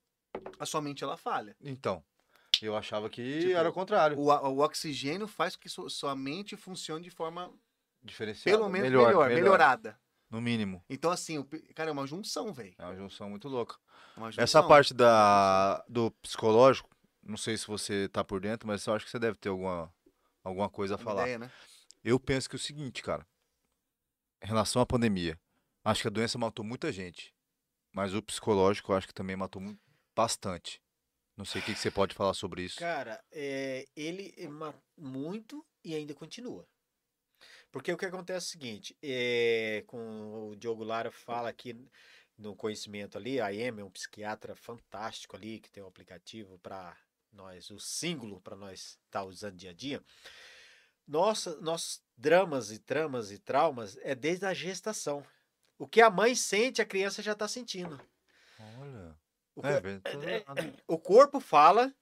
[0.60, 1.56] a sua mente ela falha.
[1.61, 2.03] Então,
[2.61, 4.18] eu achava que Tipo, era o contrário.
[4.18, 7.52] O, o oxigênio faz com que su- sua mente funcione de forma,
[8.02, 8.57] Diferenciado.
[8.57, 9.99] pelo menos, melhor, melhor, melhor, melhorada.
[10.30, 10.84] No mínimo.
[10.88, 12.76] Então, assim, o cara, é uma junção, velho.
[12.77, 13.76] É uma junção muito louca.
[14.15, 14.44] É junção.
[14.44, 16.90] Essa parte da, do psicológico,
[17.23, 19.91] não sei se você tá por dentro, mas eu acho que você deve ter alguma,
[20.44, 21.24] alguma coisa a falar.
[21.24, 21.52] ideia, né?
[22.03, 23.28] Eu penso que é o seguinte, cara.
[24.41, 25.40] Em relação à pandemia,
[25.84, 27.34] acho que a doença matou muita gente.
[27.91, 29.61] Mas o psicológico acho que também matou
[30.16, 30.82] bastante.
[31.36, 32.78] Não sei o que, que você pode falar sobre isso.
[32.78, 36.68] Cara, é, ele é ma- muito e ainda continua.
[37.72, 41.76] Porque o que acontece é o seguinte, é, com o Diogo Lara fala aqui
[42.38, 46.98] no conhecimento ali, a Ema é um psiquiatra fantástico ali, que tem um aplicativo para
[47.32, 50.04] nós, o símbolo para nós estar usando dia a dia.
[51.08, 55.26] Nossa, nossos dramas e tramas e traumas é desde a gestação.
[55.78, 58.00] O que a mãe sente, a criança já está sentindo.
[58.78, 59.16] Olha.
[59.56, 60.84] O É, é- ligado.
[60.88, 61.94] o corpo fala,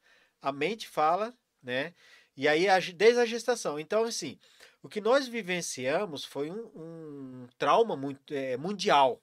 [0.42, 1.94] a mente fala, né?
[2.36, 3.80] E aí, desde a gestação.
[3.80, 4.38] Então, assim,
[4.82, 9.22] o que nós vivenciamos foi um, um trauma muito, é, mundial.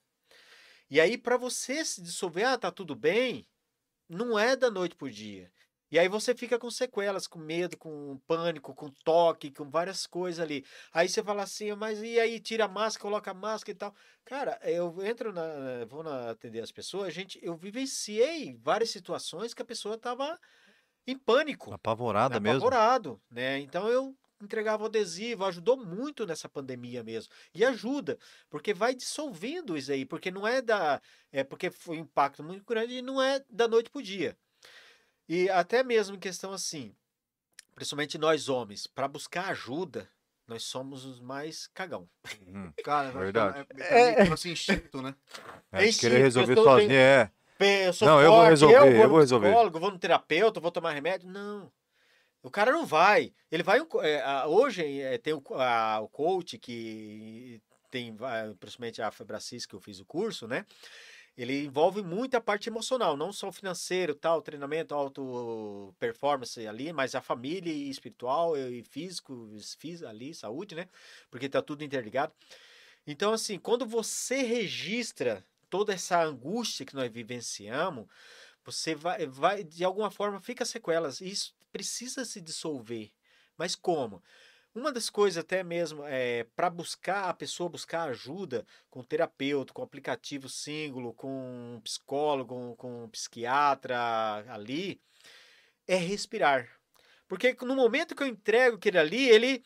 [0.91, 3.47] E aí, para você se dissolver, ah, tá tudo bem,
[4.09, 5.53] não é da noite pro dia.
[5.91, 10.41] E aí você fica com sequelas, com medo, com pânico, com toque, com várias coisas
[10.41, 10.65] ali.
[10.93, 13.95] Aí você fala assim, mas e aí tira a máscara, coloca a máscara e tal.
[14.25, 19.63] Cara, eu entro na, vou na, atender as pessoas, gente, eu vivenciei várias situações que
[19.63, 20.39] a pessoa tava
[21.07, 22.69] em pânico, Apavorada mesmo.
[22.71, 23.59] apavorado, né?
[23.59, 27.33] Então eu entregava o adesivo, ajudou muito nessa pandemia mesmo.
[27.55, 28.19] E ajuda,
[28.51, 31.01] porque vai dissolvendo isso aí, porque não é da,
[31.33, 34.37] é porque foi um impacto muito grande e não é da noite pro dia.
[35.29, 36.95] E até mesmo em questão assim,
[37.75, 40.09] principalmente nós homens, para buscar ajuda,
[40.47, 42.09] nós somos os mais cagão.
[42.47, 42.73] Uhum.
[42.85, 43.67] Cara, Verdade.
[43.79, 45.15] É, é, que nosso instinto, né?
[45.73, 47.31] É, É instinto, querer resolver eu sozinho, é.
[47.61, 49.47] Eu sou Não, eu vou forte, resolver, eu eu vou vou no resolver.
[49.47, 51.29] psicólogo, vou no terapeuta, vou tomar remédio.
[51.31, 51.73] Não.
[52.43, 53.33] O cara não vai.
[53.51, 53.81] Ele vai.
[54.03, 59.75] é, hoje é, tem o, a- o coach que tem, va- principalmente a Febracis, que
[59.75, 60.67] eu fiz o curso, né?
[61.37, 67.21] Ele envolve muita parte emocional, não só financeiro, tal, treinamento, auto performance ali, mas a
[67.21, 70.89] família e espiritual e físico, fis- ali, saúde, né?
[71.31, 72.33] Porque tá tudo interligado.
[73.07, 78.07] Então, assim, quando você registra toda essa angústia que nós vivenciamos,
[78.65, 81.21] você vai, vai de alguma forma, fica sequelas.
[81.21, 83.13] E isso precisa se dissolver.
[83.57, 84.23] Mas como?
[84.75, 89.83] Uma das coisas até mesmo é para buscar a pessoa buscar ajuda com terapeuta, com
[89.83, 93.97] aplicativo símbolo, com psicólogo, com psiquiatra
[94.53, 95.01] ali,
[95.87, 96.69] é respirar.
[97.29, 99.63] Porque no momento que eu entrego aquele ali, ele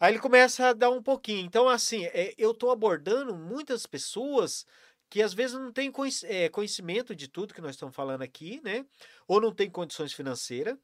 [0.00, 1.46] aí ele começa a dar um pouquinho.
[1.46, 4.66] Então assim, é, eu estou abordando muitas pessoas
[5.08, 5.92] que às vezes não têm
[6.24, 8.84] é, conhecimento de tudo que nós estamos falando aqui, né?
[9.28, 10.76] Ou não tem condições financeiras,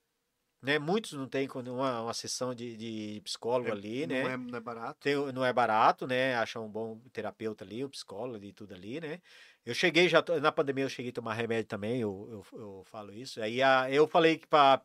[0.62, 0.78] né?
[0.78, 4.32] Muitos não têm uma, uma sessão de, de psicólogo É, ali, não, né?
[4.32, 5.00] é, não é barato.
[5.00, 6.34] Tem não é barato, né?
[6.36, 9.20] Achar um bom terapeuta ali, um psicólogo e tudo ali, né?
[9.64, 13.12] Eu cheguei já, na pandemia eu cheguei a tomar remédio também, eu, eu, eu falo
[13.12, 13.40] isso.
[13.42, 14.80] Aí a, eu falei que para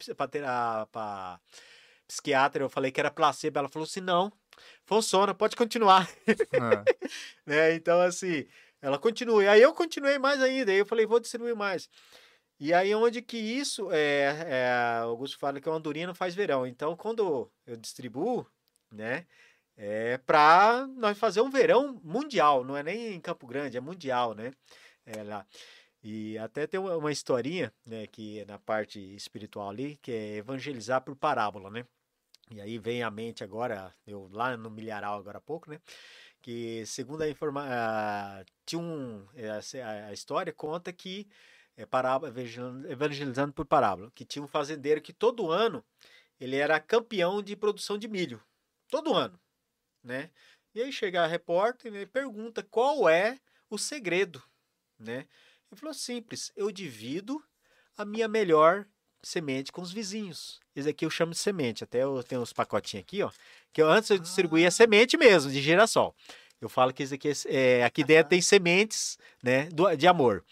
[0.91, 1.39] para
[2.07, 4.31] psiquiatra, eu falei que era placebo, ela falou assim, não,
[4.85, 6.09] funciona, pode continuar.
[6.27, 6.37] É.
[7.45, 7.73] né?
[7.75, 8.45] Então, assim,
[8.81, 9.49] ela continua.
[9.49, 10.71] Aí eu continuei mais ainda.
[10.71, 11.89] Aí eu falei, vou distribuir mais.
[12.64, 14.72] E aí onde que isso, é, é,
[15.02, 16.65] Augusto fala que o andorinha não faz verão.
[16.65, 18.48] Então, quando eu distribuo,
[18.90, 19.27] né,
[19.76, 24.34] é para nós fazer um verão mundial, não é nem em Campo Grande, é mundial,
[24.34, 24.53] né?
[25.06, 25.45] É lá.
[26.02, 31.02] E até tem uma, historinha, né, que é na parte espiritual ali, que é evangelizar
[31.02, 31.85] por parábola, né?
[32.49, 35.81] E aí vem à mente agora, eu lá no milharal agora há pouco, né?
[36.41, 41.27] Que segundo a informação, tinha um, a, a história conta que
[41.75, 42.33] é parábola,
[42.89, 45.83] evangelizando por parábola, que tinha um fazendeiro que todo ano
[46.39, 48.41] ele era campeão de produção de milho,
[48.89, 49.39] todo ano,
[50.03, 50.29] né?
[50.75, 53.39] E aí chega a repórter e pergunta qual é
[53.69, 54.41] o segredo,
[54.99, 55.27] né?
[55.71, 57.43] Ele falou simples, eu divido
[57.97, 58.85] a minha melhor
[59.23, 60.59] semente com os vizinhos.
[60.75, 61.83] Esse aqui eu chamo de semente.
[61.83, 63.31] Até eu tenho uns pacotinhos aqui, ó.
[63.71, 64.71] Que eu, antes eu distribuía ah.
[64.71, 66.13] semente mesmo, de girassol.
[66.59, 70.43] Eu falo que esse aqui, é, é aqui dentro tem sementes, né, do, de amor.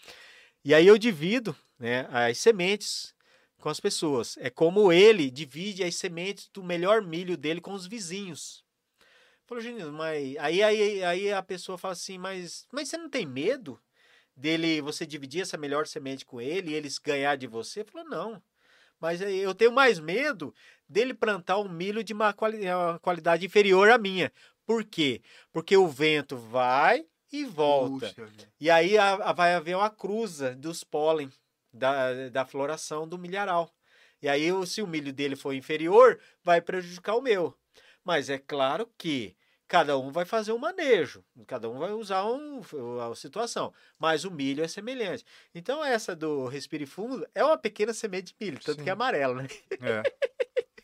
[0.64, 3.14] E aí eu divido, né, as sementes
[3.58, 4.36] com as pessoas.
[4.38, 8.64] É como ele divide as sementes do melhor milho dele com os vizinhos.
[9.44, 13.26] Falou, Genino, mas aí, aí, aí a pessoa fala assim, mas, mas você não tem
[13.26, 13.80] medo
[14.36, 17.84] dele, você dividir essa melhor semente com ele e eles ganhar de você?
[17.84, 18.42] Falou, não.
[19.00, 20.54] Mas eu tenho mais medo
[20.88, 24.32] dele plantar um milho de uma qualidade inferior à minha.
[24.64, 25.20] Por quê?
[25.52, 28.12] Porque o vento vai e volta.
[28.14, 28.28] Puxa,
[28.60, 31.30] e aí a, a, vai haver uma cruza dos pólen
[31.72, 33.72] da, da floração do milharal.
[34.20, 37.56] E aí, se o milho dele for inferior, vai prejudicar o meu.
[38.04, 39.34] Mas é claro que
[39.72, 42.60] cada um vai fazer um manejo, cada um vai usar um,
[43.00, 45.24] a situação, mas o milho é semelhante.
[45.54, 48.84] Então, essa do respire fundo é uma pequena semente de milho, tanto Sim.
[48.84, 49.48] que é amarelo, né?
[49.80, 50.02] É.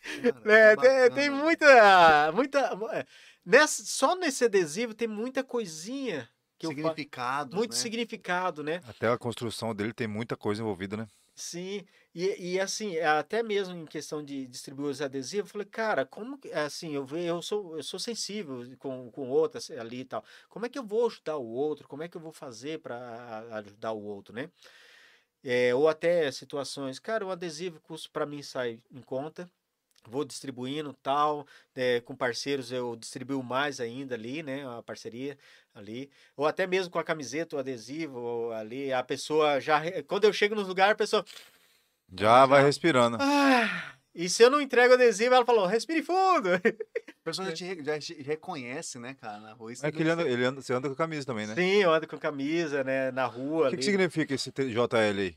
[0.73, 2.33] é tem, tem, muita.
[2.33, 2.59] muita
[2.93, 3.05] é,
[3.45, 6.27] nessa, só nesse adesivo tem muita coisinha.
[6.59, 7.57] Que significado.
[7.57, 7.77] muito né?
[7.77, 8.81] significado, né?
[8.89, 11.07] Até a construção dele tem muita coisa envolvida, né?
[11.35, 16.05] Sim, e, e assim, até mesmo em questão de distribuir os adesivos, eu falei, cara,
[16.05, 20.25] como que, assim, eu, eu, sou, eu sou sensível com, com outras ali e tal.
[20.49, 21.87] Como é que eu vou ajudar o outro?
[21.87, 24.51] Como é que eu vou fazer para ajudar o outro, né?
[25.45, 29.49] É, ou até situações, cara, o adesivo custo para mim sai em conta,
[30.09, 35.37] vou distribuindo tal, é, com parceiros eu distribuo mais ainda ali, né, a parceria
[35.75, 40.33] ali, ou até mesmo com a camiseta, o adesivo ali, a pessoa já, quando eu
[40.33, 41.25] chego no lugar, a pessoa...
[42.13, 43.19] Já, já vai respirando.
[43.21, 46.55] Ah, e se eu não entrego adesivo, ela falou, respire fundo.
[46.55, 46.61] A
[47.23, 49.73] pessoa já te, já te reconhece, né, cara, na rua.
[49.73, 51.55] Isso é que ele anda, ele anda, você anda com camisa também, né?
[51.55, 53.69] Sim, eu ando com camisa, né, na rua.
[53.69, 55.37] O que, que significa esse JL aí?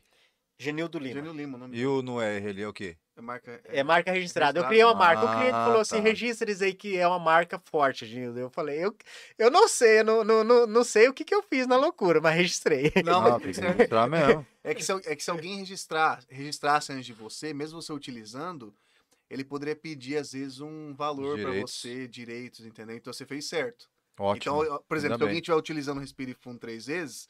[0.62, 1.14] Genildo Lima.
[1.14, 2.96] Genil Lima, nome E o no R ele é o quê?
[3.16, 4.58] É marca, é, é marca registrada.
[4.58, 5.22] Eu criei uma marca.
[5.22, 6.02] Ah, o cliente falou assim: tá.
[6.02, 8.38] registra isso aí que é uma marca forte, Genildo.
[8.38, 8.96] Eu falei: eu,
[9.36, 11.76] eu não sei, eu não, não, não, não sei o que, que eu fiz na
[11.76, 12.92] loucura, mas registrei.
[13.04, 14.46] Não, não tem que registrar mesmo.
[14.62, 18.72] É que, se, é que se alguém registrar, registrasse antes de você, mesmo você utilizando,
[19.28, 22.96] ele poderia pedir, às vezes, um valor para você, direitos, entendeu?
[22.96, 23.90] Então você fez certo.
[24.18, 24.62] Ótimo.
[24.64, 27.28] Então, por exemplo, Ainda se alguém estiver utilizando o Respire Fundo três vezes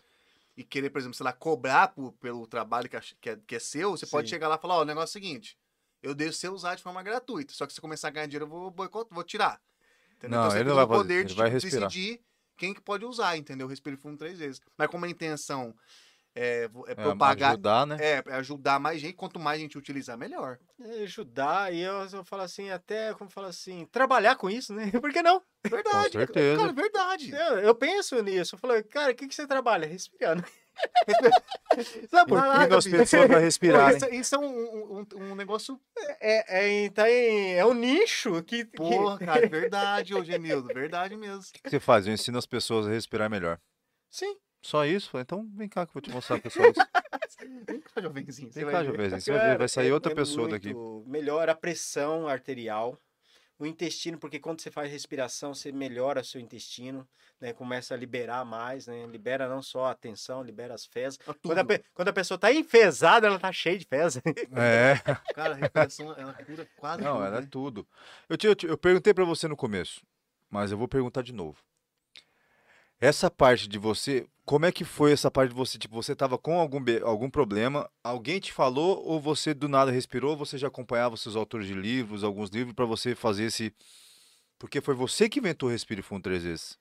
[0.56, 3.58] e querer, por exemplo, sei lá, cobrar por, pelo trabalho que, que, é, que é
[3.58, 4.12] seu, você Sim.
[4.12, 5.58] pode chegar lá e falar, ó, oh, o negócio é o seguinte,
[6.02, 8.50] eu deixo você usar de forma gratuita, só que se começar a ganhar dinheiro, eu
[8.50, 9.60] vou boicotar, vou tirar.
[10.16, 10.40] Entendeu?
[10.40, 11.88] Não, então, ele não vai poder ele de, vai respirar.
[11.88, 12.20] decidir
[12.56, 13.66] quem que pode usar, entendeu?
[13.66, 14.60] Respire fundo três vezes.
[14.76, 15.74] Mas como a intenção
[16.34, 17.50] é, é, é propagar.
[17.50, 17.96] É, ajudar, né?
[18.00, 19.14] É, é, ajudar mais gente.
[19.14, 20.58] Quanto mais gente utilizar, melhor.
[20.80, 24.90] É ajudar, e eu, eu falo assim, até como falo assim, trabalhar com isso, né?
[25.00, 25.42] Por que não?
[25.64, 26.12] Verdade.
[26.12, 26.60] Com certeza.
[26.60, 27.30] Cara, verdade.
[27.30, 28.54] Eu, eu penso nisso.
[28.54, 29.86] Eu falo, cara, o que, que você trabalha?
[29.86, 30.44] Respirando.
[32.08, 33.94] Sabe por que as pessoas para respirar?
[33.94, 35.78] Isso, isso, é um, um, um negócio.
[36.18, 38.64] É, é, tá em, é um nicho que.
[38.64, 39.26] Porra, que...
[39.26, 41.40] cara, verdade, ô Genildo, verdade mesmo.
[41.40, 42.06] O que você faz?
[42.06, 43.60] Eu ensino as pessoas a respirar melhor.
[44.10, 44.34] Sim.
[44.62, 45.18] Só isso?
[45.18, 46.72] Então vem cá que eu vou te mostrar, pessoal.
[47.66, 48.50] vem cá, jovenzinho.
[48.50, 49.20] Vem cá, jovenzinho.
[49.20, 50.72] Você vai ver, vai sair outra é pessoa daqui.
[51.06, 52.98] Melhora a pressão arterial
[53.62, 57.08] o intestino, porque quando você faz respiração, você melhora seu intestino,
[57.40, 57.52] né?
[57.52, 59.06] Começa a liberar mais, né?
[59.06, 61.18] Libera não só a tensão, libera as fezes.
[61.42, 61.64] Quando a,
[61.94, 64.20] quando a, pessoa tá enfesada, ela tá cheia de fezes.
[64.56, 64.94] É.
[65.34, 67.46] Cara, a respiração, ela cura quase Não, tudo, ela é né?
[67.46, 67.86] é tudo.
[68.28, 70.02] Eu, te, eu, te, eu perguntei para você no começo,
[70.50, 71.62] mas eu vou perguntar de novo.
[73.02, 75.76] Essa parte de você, como é que foi essa parte de você?
[75.76, 80.36] Tipo, você estava com algum, algum problema, alguém te falou ou você do nada respirou?
[80.36, 83.74] Você já acompanhava seus autores de livros, alguns livros, para você fazer esse.
[84.56, 86.78] Porque foi você que inventou o Respire Fundo três vezes.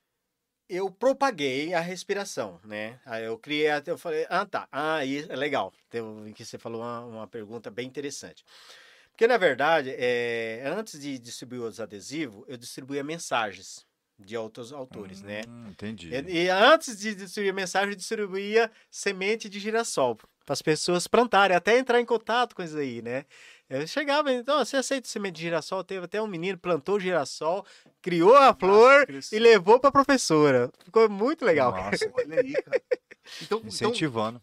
[0.69, 2.99] Eu propaguei a respiração, né?
[3.03, 5.73] Aí eu criei, eu falei, ah, tá, ah, isso é legal.
[5.89, 6.03] Tem,
[6.33, 8.45] que você falou uma, uma pergunta bem interessante.
[9.09, 13.89] Porque, na verdade, é, antes de distribuir os adesivos, eu distribuía mensagens
[14.25, 15.41] de outros autores, né?
[15.47, 15.69] hum, né?
[15.71, 16.09] Entendi.
[16.13, 21.55] E, e, antes de distribuir mensagem, eu distribuía semente de girassol para as pessoas plantarem,
[21.55, 23.25] até entrar em contato com isso aí, né?
[23.69, 25.81] Eu chegava, então, você aceita semente de girassol?
[25.81, 27.65] Teve até um menino, plantou girassol,
[28.01, 30.69] criou a flor e levou para a professora.
[30.83, 31.71] Ficou muito legal.
[31.71, 32.81] Nossa, Olha aí, cara.
[33.41, 34.41] Então, então, incentivando.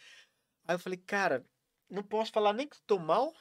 [0.67, 1.45] Aí eu falei, cara,
[1.89, 3.33] não posso falar nem que eu tô mal.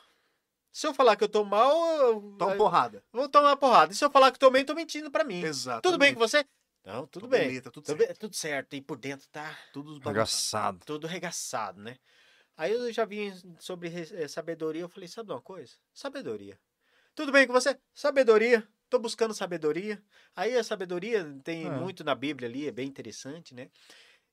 [0.73, 3.03] Se eu falar que eu tô mal, eu Toma porrada.
[3.13, 3.93] vou tomar uma porrada.
[3.93, 5.43] E se eu falar que tô bem, tô mentindo pra mim.
[5.43, 5.83] Exato.
[5.83, 6.45] Tudo bem com você?
[6.85, 7.61] Não, tudo bem.
[7.63, 8.07] Tá tudo Tudo, certo.
[8.07, 8.75] bem, tudo certo.
[8.75, 10.01] E por dentro tá Tudo.
[10.01, 10.87] Arregaçado.
[10.87, 11.99] tudo regaçado, né?
[12.57, 15.75] Aí eu já vi sobre re- eh, sabedoria, eu falei, sabe uma coisa?
[15.95, 16.61] Sabedoria.
[17.15, 17.79] Tudo bem com você?
[17.95, 18.69] Sabedoria.
[18.91, 20.03] Tô buscando sabedoria.
[20.37, 21.71] Aí a sabedoria tem É.
[21.71, 23.71] muito na Bíblia ali, é bem interessante, né?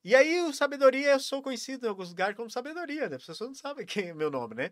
[0.03, 3.17] E aí o sabedoria, eu sou conhecido em alguns lugares como sabedoria, né?
[3.17, 4.71] As pessoas não sabem quem é meu nome, né?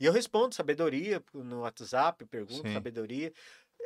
[0.00, 2.72] E eu respondo sabedoria no WhatsApp, pergunto Sim.
[2.72, 3.32] sabedoria.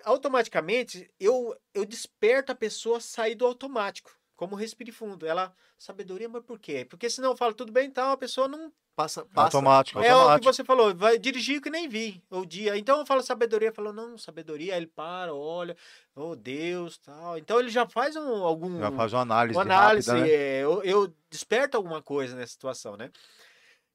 [0.04, 5.26] Automaticamente, eu, eu desperto a pessoa a sair do automático, como respire fundo.
[5.26, 6.84] Ela, sabedoria, mas por quê?
[6.84, 9.56] Porque senão eu falo tudo bem, então a pessoa não Passa, passa.
[9.56, 10.52] Automático, é o que automático.
[10.52, 12.76] você falou, vai dirigir que nem vi o dia.
[12.76, 15.74] Então eu falo sabedoria, falou não, sabedoria, aí ele para, olha,
[16.14, 17.38] oh Deus, tal.
[17.38, 20.30] Então ele já faz um, algum Já faz uma análise, uma análise, rápida, né?
[20.30, 23.10] é, eu, eu desperto alguma coisa nessa situação, né?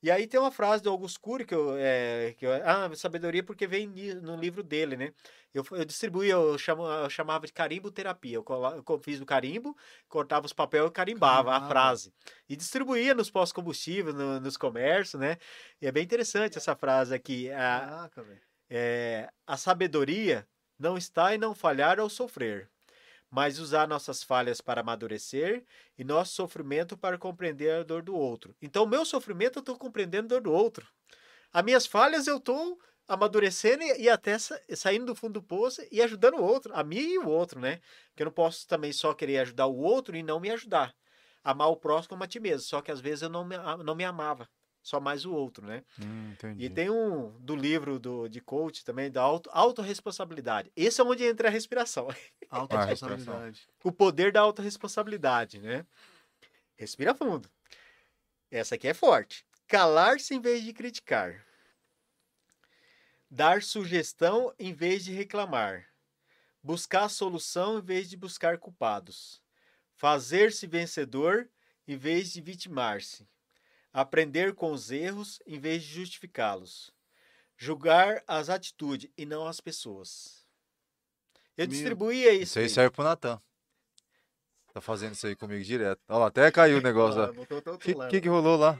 [0.01, 3.43] E aí tem uma frase do Augusto Cury que eu, é, que eu ah, sabedoria
[3.43, 3.87] porque vem
[4.21, 5.13] no livro dele, né?
[5.53, 8.35] Eu, eu distribuía, eu, chamo, eu chamava de carimbo terapia.
[8.37, 8.45] Eu,
[8.87, 9.75] eu fiz o carimbo,
[10.07, 11.67] cortava os papéis e carimbava a Carimbava.
[11.67, 12.13] frase.
[12.47, 15.37] E distribuía nos pós-combustíveis, no- nos comércios, né?
[15.81, 17.49] E é bem interessante essa frase aqui.
[17.51, 18.25] A, Caraca,
[18.69, 20.47] é, a sabedoria
[20.77, 22.69] não está em não falhar ou sofrer,
[23.29, 25.65] mas usar nossas falhas para amadurecer
[25.97, 28.55] e nosso sofrimento para compreender a dor do outro.
[28.61, 30.87] Então, o meu sofrimento eu estou compreendendo a dor do outro.
[31.51, 36.01] As minhas falhas eu estou amadurecendo e, até sa- saindo do fundo do poço e
[36.01, 37.79] ajudando o outro, a mim e o outro, né?
[38.09, 40.93] Porque eu não posso também só querer ajudar o outro e não me ajudar.
[41.43, 43.95] Amar o próximo como a ti mesmo, só que às vezes eu não me, não
[43.95, 44.49] me amava,
[44.87, 45.83] só mais o outro, né?
[45.99, 46.33] Hum.
[46.57, 50.71] E tem um do livro do, de coach também, da auto, autorresponsabilidade.
[50.77, 52.07] Esse é onde entra a respiração.
[52.49, 53.67] Alta Ah, responsabilidade.
[53.83, 55.85] O poder da autorresponsabilidade, né?
[56.77, 57.49] Respira fundo.
[58.49, 59.45] Essa aqui é forte.
[59.67, 61.45] Calar-se em vez de criticar.
[63.29, 65.85] Dar sugestão em vez de reclamar.
[66.63, 69.41] Buscar solução em vez de buscar culpados.
[69.95, 71.49] Fazer-se vencedor
[71.85, 73.27] em vez de vitimar-se.
[73.99, 76.93] Aprender com os erros em vez de justificá-los.
[77.57, 80.45] Julgar as atitudes e não as pessoas.
[81.57, 82.43] Eu Meu, distribuía isso.
[82.43, 82.69] Isso aí aí.
[82.69, 83.41] serve pro Natan.
[84.71, 85.99] Tá fazendo isso aí comigo direto.
[86.07, 87.19] Olha lá, até caiu o negócio.
[87.19, 88.79] Ah, O que, que que rolou lá?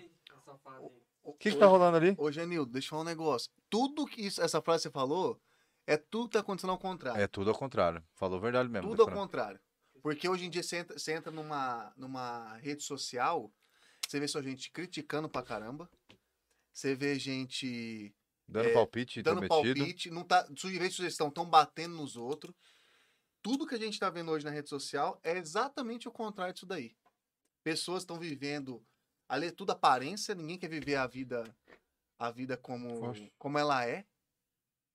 [1.23, 2.13] O que que tá rolando ali?
[2.15, 3.51] Ô, Genildo, deixa eu falar um negócio.
[3.71, 5.41] Tudo que isso- essa frase que você falou
[5.87, 7.19] é tudo que tá acontecendo ao contrário.
[7.19, 8.03] É tudo ao contrário.
[8.13, 8.87] Falou a verdade mesmo.
[8.89, 9.59] tudo ao contrário.
[10.03, 13.51] Porque hoje em dia você entra, você entra numa, numa rede social,
[14.07, 15.89] você vê só gente criticando pra caramba.
[16.71, 18.15] Você vê gente
[18.47, 22.55] Dando é, palpite, dando palpite, não tá, sugerir sugestão, estão batendo nos outros.
[23.41, 26.65] Tudo que a gente tá vendo hoje na rede social é exatamente o contrário disso
[26.65, 26.95] daí.
[27.63, 28.81] Pessoas estão vivendo,
[29.27, 31.43] ali é tudo aparência, ninguém quer viver a vida
[32.17, 34.05] a vida como, como ela é.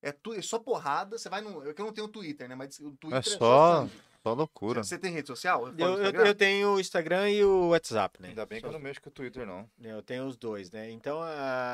[0.01, 2.80] É, tu, é só porrada, você vai no, eu que não tenho Twitter, né, mas
[2.80, 4.02] o Twitter é, só- sangue.
[4.23, 4.85] Só loucura.
[4.85, 5.66] Você tem rede social?
[5.66, 6.27] Eu, eu, Instagram?
[6.27, 8.28] eu tenho o Instagram e o WhatsApp, né?
[8.28, 9.69] Ainda bem que eu não mexo com o Twitter, não.
[9.82, 10.89] Eu tenho os dois, né?
[10.90, 11.20] Então,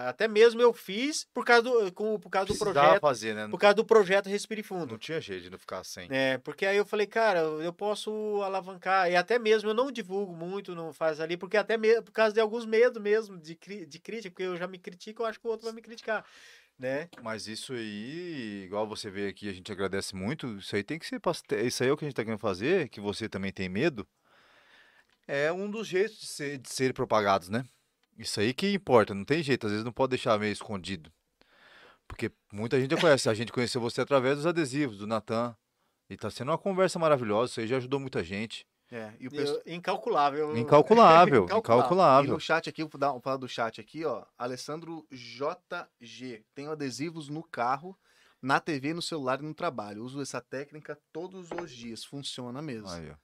[0.07, 3.49] até mesmo eu fiz por causa do, com, por causa do Precisava projeto, fazer, né?
[3.49, 4.97] por causa do projeto Respire Não Fundo.
[4.97, 6.09] tinha jeito de não ficar sem.
[6.11, 10.35] É, porque aí eu falei, cara, eu posso alavancar, e até mesmo eu não divulgo
[10.35, 13.55] muito, não faz ali, porque até mesmo por causa de alguns medos mesmo de,
[13.87, 16.25] de crítica, porque eu já me critico, eu acho que o outro vai me criticar,
[16.79, 17.09] né?
[17.23, 20.59] Mas isso aí, igual você vê aqui, a gente agradece muito.
[20.59, 21.21] Isso aí tem que ser.
[21.65, 24.07] Isso aí é o que a gente tá querendo fazer, que você também tem medo.
[25.27, 27.65] É um dos jeitos de ser, de ser propagados, né?
[28.17, 29.67] Isso aí que importa, não tem jeito.
[29.67, 31.13] Às vezes não pode deixar meio escondido.
[32.07, 33.29] Porque muita gente já conhece.
[33.29, 35.55] A gente conheceu você através dos adesivos, do Natan.
[36.09, 37.53] E tá sendo uma conversa maravilhosa.
[37.53, 38.67] Isso aí já ajudou muita gente.
[38.91, 39.61] É, e o pessoal...
[39.65, 40.57] Eu- incalculável.
[40.57, 42.33] Incalculável, E incalculável.
[42.33, 44.25] no chat aqui, vou dar, vou falar do chat aqui, ó.
[44.37, 46.45] Alessandro JG.
[46.55, 47.99] Tenho adesivos no carro,
[48.41, 50.03] na TV, no celular e no trabalho.
[50.05, 52.05] Uso essa técnica todos os dias.
[52.05, 52.89] Funciona mesmo.
[52.89, 53.15] Aí, ó.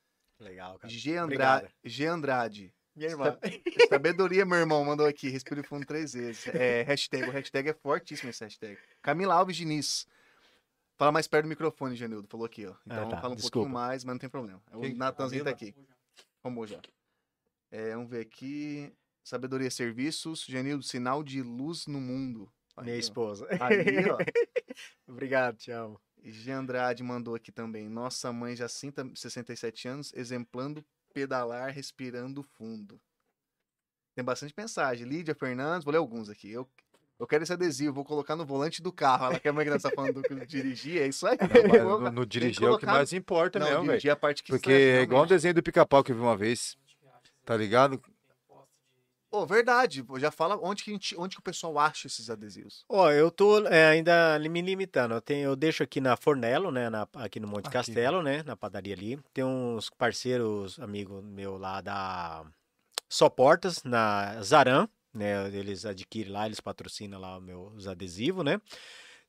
[0.42, 0.92] Legal, cara.
[0.92, 1.68] G, Andra...
[1.82, 2.74] G Andrade.
[2.94, 3.38] Minha irmã.
[3.88, 5.28] Sabedoria, meu irmão, mandou aqui.
[5.28, 6.46] Respire fundo três vezes.
[6.48, 7.28] É, hashtag.
[7.28, 8.78] O hashtag é fortíssimo esse hashtag.
[9.02, 10.06] Camila Alves Diniz.
[10.96, 12.28] Fala mais perto do microfone, Janildo.
[12.28, 12.74] Falou aqui, ó.
[12.86, 13.54] Então tá, fala um desculpa.
[13.58, 14.62] pouquinho mais, mas não tem problema.
[14.72, 15.74] O Quem- Natanzinho tá aqui.
[16.42, 16.80] Vamos já.
[17.70, 18.92] É, vamos ver aqui.
[19.24, 20.44] Sabedoria Serviços.
[20.44, 22.48] Janildo, sinal de luz no mundo.
[22.76, 22.98] Aí, Minha ó.
[23.00, 23.46] esposa.
[23.60, 24.18] Ali, ó.
[25.08, 26.00] Obrigado, te amo.
[26.22, 26.50] G.
[26.52, 27.88] Andrade mandou aqui também.
[27.88, 33.00] Nossa mãe Jacinta, 67 anos, exemplando pedalar, respirando fundo.
[34.14, 35.06] Tem bastante mensagem.
[35.06, 36.50] Lídia Fernandes, vou ler alguns aqui.
[36.50, 36.68] Eu,
[37.24, 39.26] eu quero esse adesivo, vou colocar no volante do carro.
[39.26, 41.36] Ela quer uma criança falando do dirigir, é isso aí.
[41.82, 43.90] Vou- no, no dirigir é o que colocar- mais importa Não, mesmo, velho.
[43.92, 45.28] dirigir é a parte que Porque é igual realmente.
[45.30, 46.76] desenho do pica-pau que eu vi uma vez.
[47.44, 48.00] Tá ligado?
[49.30, 50.04] Ô, verdade.
[50.18, 52.84] Já fala onde que, a gente, onde que o pessoal acha esses adesivos.
[52.88, 55.12] Ó, eu tô é, ainda me limitando.
[55.14, 56.88] Eu, tenho, eu deixo aqui na Fornello, né?
[56.88, 57.72] na- aqui no Monte Aqui.
[57.72, 58.44] Castelo, né?
[58.44, 59.18] Na padaria ali.
[59.32, 62.44] Tem uns parceiros, amigo meu lá da
[63.08, 65.48] Só Portas, na Zaran, né?
[65.48, 68.60] Eles adquirem lá, eles patrocinam lá o meu- os adesivos, né?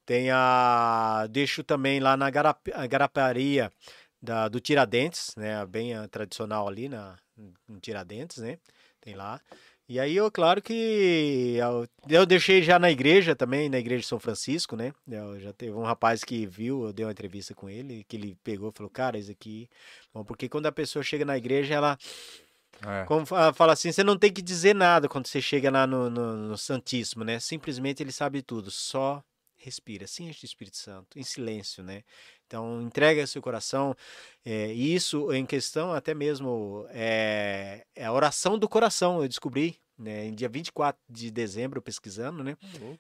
[0.06, 1.28] Tem a.
[1.32, 3.72] Deixo também lá na garap, garaparia
[4.22, 5.66] da, do Tiradentes, né?
[5.66, 7.18] Bem ah, tradicional ali na,
[7.68, 8.58] no Tiradentes, né?
[9.02, 9.40] Tem lá.
[9.88, 14.08] E aí, eu, claro que eu, eu deixei já na igreja também, na igreja de
[14.08, 14.92] São Francisco, né?
[15.08, 18.36] Eu já teve um rapaz que viu, eu dei uma entrevista com ele, que ele
[18.44, 19.70] pegou e falou, cara, isso aqui.
[20.12, 22.00] Bom, porque quando a pessoa chega na igreja, ela
[22.84, 23.06] É.
[23.06, 26.10] como fa- fala assim, você não tem que dizer nada quando você chega lá no,
[26.10, 27.40] no, no Santíssimo, né?
[27.40, 29.24] Simplesmente ele sabe tudo, só
[29.58, 32.04] respira, se enche do Espírito Santo, em silêncio, né?
[32.46, 33.96] Então, entrega seu coração.
[34.46, 39.80] é, e isso, em questão, até mesmo, é, é a oração do coração, eu descobri,
[39.98, 40.26] né?
[40.26, 42.58] Em dia 24 de dezembro, pesquisando, né?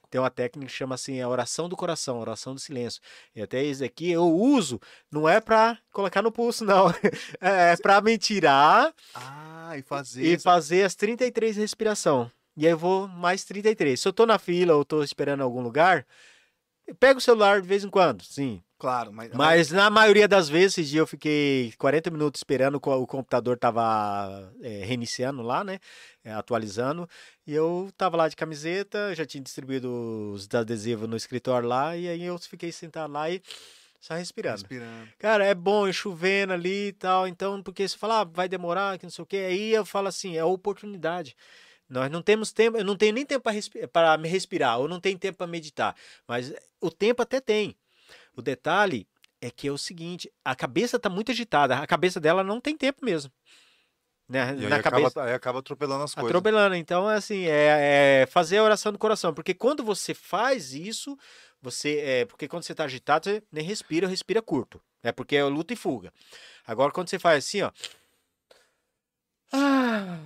[0.09, 3.01] Tem uma técnica que chama assim, a oração do coração, a oração do silêncio.
[3.35, 4.79] E até isso aqui eu uso,
[5.11, 6.85] não é pra colocar no pulso, não.
[7.41, 10.23] É pra me tirar Ah, e fazer.
[10.25, 12.31] e fazer as 33 respiração.
[12.57, 13.99] E aí eu vou mais 33.
[13.99, 16.05] Se eu tô na fila ou tô esperando em algum lugar,
[16.99, 18.61] pego o celular de vez em quando, sim.
[18.77, 19.31] Claro, mas.
[19.33, 24.51] Mas na maioria das vezes, esse dia eu fiquei 40 minutos esperando, o computador tava
[24.61, 25.79] é, reiniciando lá, né?
[26.25, 27.07] é, atualizando.
[27.45, 32.09] E eu tava lá de camiseta, já tinha distribuído os adesivos no escritório lá, e
[32.09, 33.41] aí eu fiquei sentado lá e
[34.01, 34.61] só respirando.
[34.61, 35.09] Respirando.
[35.19, 37.27] Cara, é bom, é chovendo ali e tal.
[37.27, 39.37] Então, porque você fala, ah, vai demorar, que não sei o quê.
[39.37, 41.35] Aí eu falo assim, é oportunidade.
[41.87, 43.47] Nós não temos tempo, eu não tenho nem tempo
[43.91, 45.95] para me respirar, ou não tenho tempo para meditar.
[46.27, 47.75] Mas o tempo até tem.
[48.35, 49.07] O detalhe
[49.41, 52.75] é que é o seguinte, a cabeça tá muito agitada, a cabeça dela não tem
[52.75, 53.31] tempo mesmo.
[54.27, 54.55] Né?
[54.57, 55.23] E Na acaba, cabeça.
[55.23, 56.29] aí acaba atropelando as coisas.
[56.29, 56.75] Atropelando.
[56.75, 59.33] Então, é assim, é, é fazer a oração do coração.
[59.33, 61.17] Porque quando você faz isso,
[61.61, 61.99] você.
[61.99, 64.81] É, porque quando você tá agitado, você nem respira, respira curto.
[65.03, 66.11] É porque é luta e fuga.
[66.65, 67.71] Agora, quando você faz assim, ó.
[69.53, 70.17] Ah.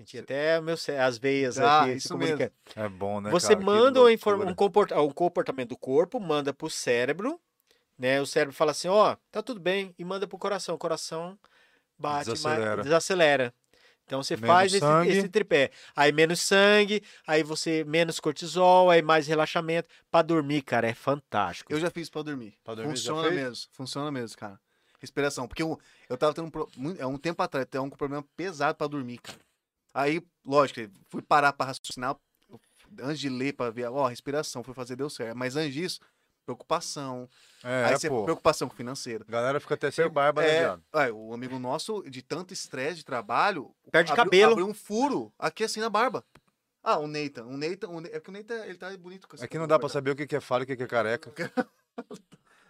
[0.00, 2.38] Senti até meu, as veias Ah, aqui se isso mesmo.
[2.38, 2.52] comunicando.
[2.74, 3.30] É bom, né?
[3.30, 3.60] Você cara?
[3.60, 7.38] Manda um, comporta- um comportamento do corpo, manda pro cérebro,
[7.98, 8.18] né?
[8.18, 10.74] O cérebro fala assim, ó, tá tudo bem, e manda pro coração.
[10.74, 11.38] O coração
[11.98, 12.82] bate, Desacelera.
[12.82, 13.54] desacelera.
[14.06, 14.86] Então você Menos faz esse,
[15.18, 15.70] esse tripé.
[15.94, 19.86] Aí menos sangue, aí você menos cortisol, aí mais relaxamento.
[20.10, 21.70] Pra dormir, cara, é fantástico.
[21.70, 22.54] Eu já fiz pra dormir.
[22.64, 23.66] Pra dormir, funciona mesmo.
[23.70, 24.58] Funciona mesmo, cara.
[24.98, 25.46] Respiração.
[25.46, 25.78] Porque eu,
[26.08, 29.38] eu tava tendo um, é um tempo atrás, tendo um problema pesado pra dormir, cara.
[29.92, 32.16] Aí, lógico, fui parar pra raciocinar
[33.00, 35.36] antes de ler pra ver, ó, respiração, fui fazer, deu certo.
[35.36, 36.00] Mas antes disso,
[36.44, 37.28] preocupação.
[37.62, 38.24] É, aí você pô.
[38.24, 39.24] preocupação com financeiro.
[39.28, 40.82] A galera fica até sem barba, né, É, viado?
[40.94, 44.52] é, o amigo nosso, de tanto estresse de trabalho, Perde abriu, cabelo.
[44.52, 46.24] abriu um furo aqui assim na barba.
[46.82, 47.44] Ah, o Nathan.
[47.44, 49.66] O Nathan, o Ne- é que o Nathan, ele tá bonito com É que não
[49.66, 49.92] dá pra cortado.
[49.92, 51.30] saber o que é falha e o que é careca.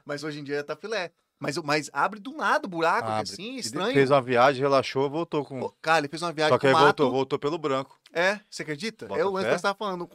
[0.04, 1.12] Mas hoje em dia tá filé.
[1.40, 3.32] Mas, mas abre do nada o buraco, Abre.
[3.32, 3.94] assim, Ele estranho.
[3.94, 5.58] Fez uma viagem, relaxou, voltou com.
[5.58, 7.16] Pô, Cara, ele fez uma viagem Só que com aí voltou, mato.
[7.16, 7.98] voltou pelo branco.
[8.12, 9.06] É, você acredita?
[9.06, 10.08] Bota é o lance que você tava falando.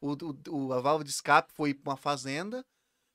[0.00, 2.66] O, o, o- a válvula de escape foi pra uma fazenda.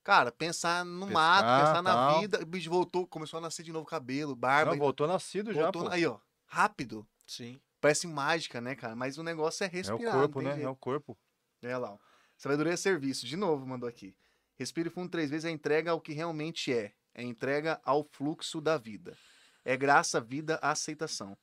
[0.02, 2.22] Cara, pensar no mato, pensar na tal.
[2.22, 2.42] vida.
[2.42, 4.72] O bicho voltou, começou a nascer de novo cabelo, barba.
[4.72, 5.90] Não, voltou nascido já, voltou- pô.
[5.90, 6.18] Aí, ó.
[6.46, 7.06] Rápido.
[7.26, 7.60] Sim.
[7.82, 8.96] Parece mágica, né, cara?
[8.96, 10.14] Mas o negócio é É o respirar.
[10.14, 10.52] corpo, né?
[10.52, 10.70] É jeito.
[10.70, 11.18] o corpo.
[11.62, 11.98] É lá, ó.
[12.38, 13.26] Sabedoria é serviço.
[13.26, 14.16] De novo, mandou aqui.
[14.56, 16.94] Respire fundo três vezes é entrega ao que realmente é.
[17.18, 19.18] É entrega ao fluxo da vida.
[19.66, 21.36] É graça, vida, aceitação.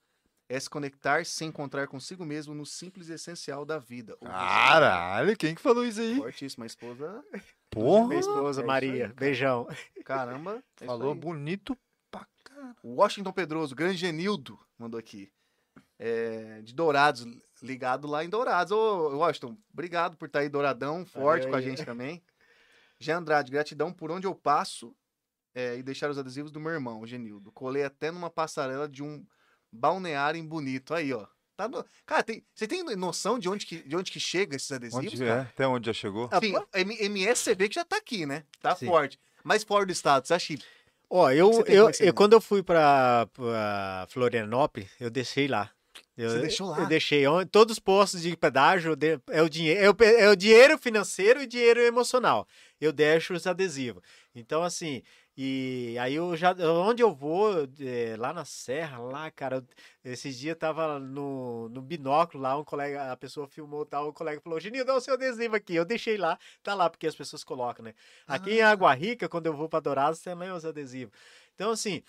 [0.49, 4.17] É se conectar, se encontrar consigo mesmo no simples e essencial da vida.
[4.19, 6.17] Caralho, quem que falou isso aí?
[6.17, 7.25] Fortíssima a esposa.
[7.71, 9.07] Porra, Minha esposa, é Maria.
[9.07, 9.13] aí.
[9.13, 9.67] Beijão.
[10.05, 10.63] Caramba.
[10.81, 11.19] é falou aí.
[11.19, 11.77] bonito
[12.11, 12.77] pra caralho.
[12.85, 15.33] Washington Pedroso, grande Genildo, mandou aqui.
[15.99, 17.27] É, de Dourados,
[17.63, 18.71] ligado lá em Dourados.
[18.73, 21.65] Ô, Washington, obrigado por estar aí douradão, forte Valeu com a aí.
[21.65, 22.23] gente também.
[23.01, 24.95] Jean Andrade, gratidão por onde eu passo
[25.55, 27.53] é, e deixar os adesivos do meu irmão, o Genildo.
[27.53, 29.25] Colei até numa passarela de um
[29.73, 30.95] balneário em Bonito.
[30.95, 31.27] Aí, ó.
[31.57, 32.45] Tá no- Cara, tem...
[32.53, 35.41] você tem noção de onde que, de onde que chega esses adesivos, Onde é?
[35.41, 36.29] Até onde já chegou?
[36.33, 36.67] Ah, Sim, pô.
[36.75, 38.45] M- MSCV que já tá aqui, né?
[38.61, 38.87] Tá Sim.
[38.87, 39.19] forte.
[39.45, 40.63] Mas fora do estado, você acha que
[41.09, 45.71] Ó, eu, tem eu, eu- quando eu fui pra, pra Florianópolis, eu deixei lá.
[46.17, 46.81] Eu, Você deixou lá?
[46.81, 47.25] Eu deixei.
[47.53, 48.97] Todos os postos de pedágio
[49.31, 52.49] é o, dinheiro, é, o, é o dinheiro financeiro e dinheiro emocional.
[52.81, 54.03] Eu deixo os adesivos.
[54.35, 55.03] Então, assim,
[55.37, 56.53] e aí eu já.
[56.53, 57.51] Onde eu vou,
[57.81, 62.63] é, lá na Serra, lá, cara, eu- esses dias tava no, no binóculo lá, um
[62.65, 65.75] colega, a pessoa filmou tal, o colega falou: Genil, dá o seu adesivo aqui.
[65.75, 67.95] Eu deixei lá, tá lá, porque as pessoas colocam, né?
[68.29, 68.71] Aqui em Ah.
[68.71, 71.13] Água Rica, quando eu vou para Dourados, também os adesivos.
[71.55, 72.03] Então, assim,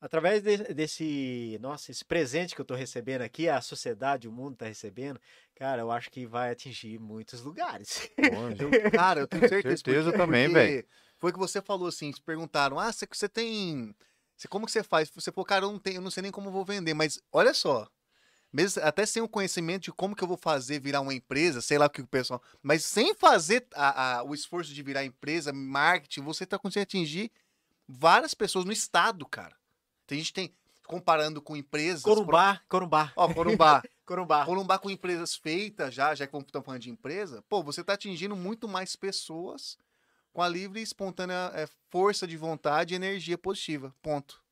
[0.00, 4.56] através de- desse, nossa, esse presente que eu tô recebendo aqui, a sociedade, o mundo
[4.56, 5.20] tá recebendo,
[5.54, 8.10] cara, eu acho que vai atingir muitos lugares.
[8.36, 8.64] Onde?
[9.14, 9.76] Cara, eu tenho certeza.
[9.76, 10.86] Certeza porque- também, velho.
[11.18, 13.94] Foi o que você falou assim, se perguntaram, ah, você, você tem...
[14.36, 15.10] Você, como que você faz?
[15.14, 17.18] Você falou, cara, eu não, tenho, eu não sei nem como eu vou vender, mas
[17.32, 17.88] olha só,
[18.52, 21.78] mesmo até sem o conhecimento de como que eu vou fazer virar uma empresa, sei
[21.78, 22.42] lá o que o pessoal...
[22.62, 27.32] Mas sem fazer a- a- o esforço de virar empresa, marketing, você tá conseguindo atingir
[27.88, 29.56] várias pessoas no estado, cara.
[30.06, 30.54] Tem gente tem,
[30.86, 32.02] comparando com empresas...
[32.02, 33.82] Corumbá, Corumbá, Ó, Corumbá.
[34.04, 34.44] Corumbá.
[34.44, 38.36] Corumbá com empresas feitas já, já que estamos falando de empresa, pô, você está atingindo
[38.36, 39.76] muito mais pessoas
[40.36, 43.94] com a livre e espontânea é, força de vontade e energia positiva.
[44.02, 44.44] Ponto.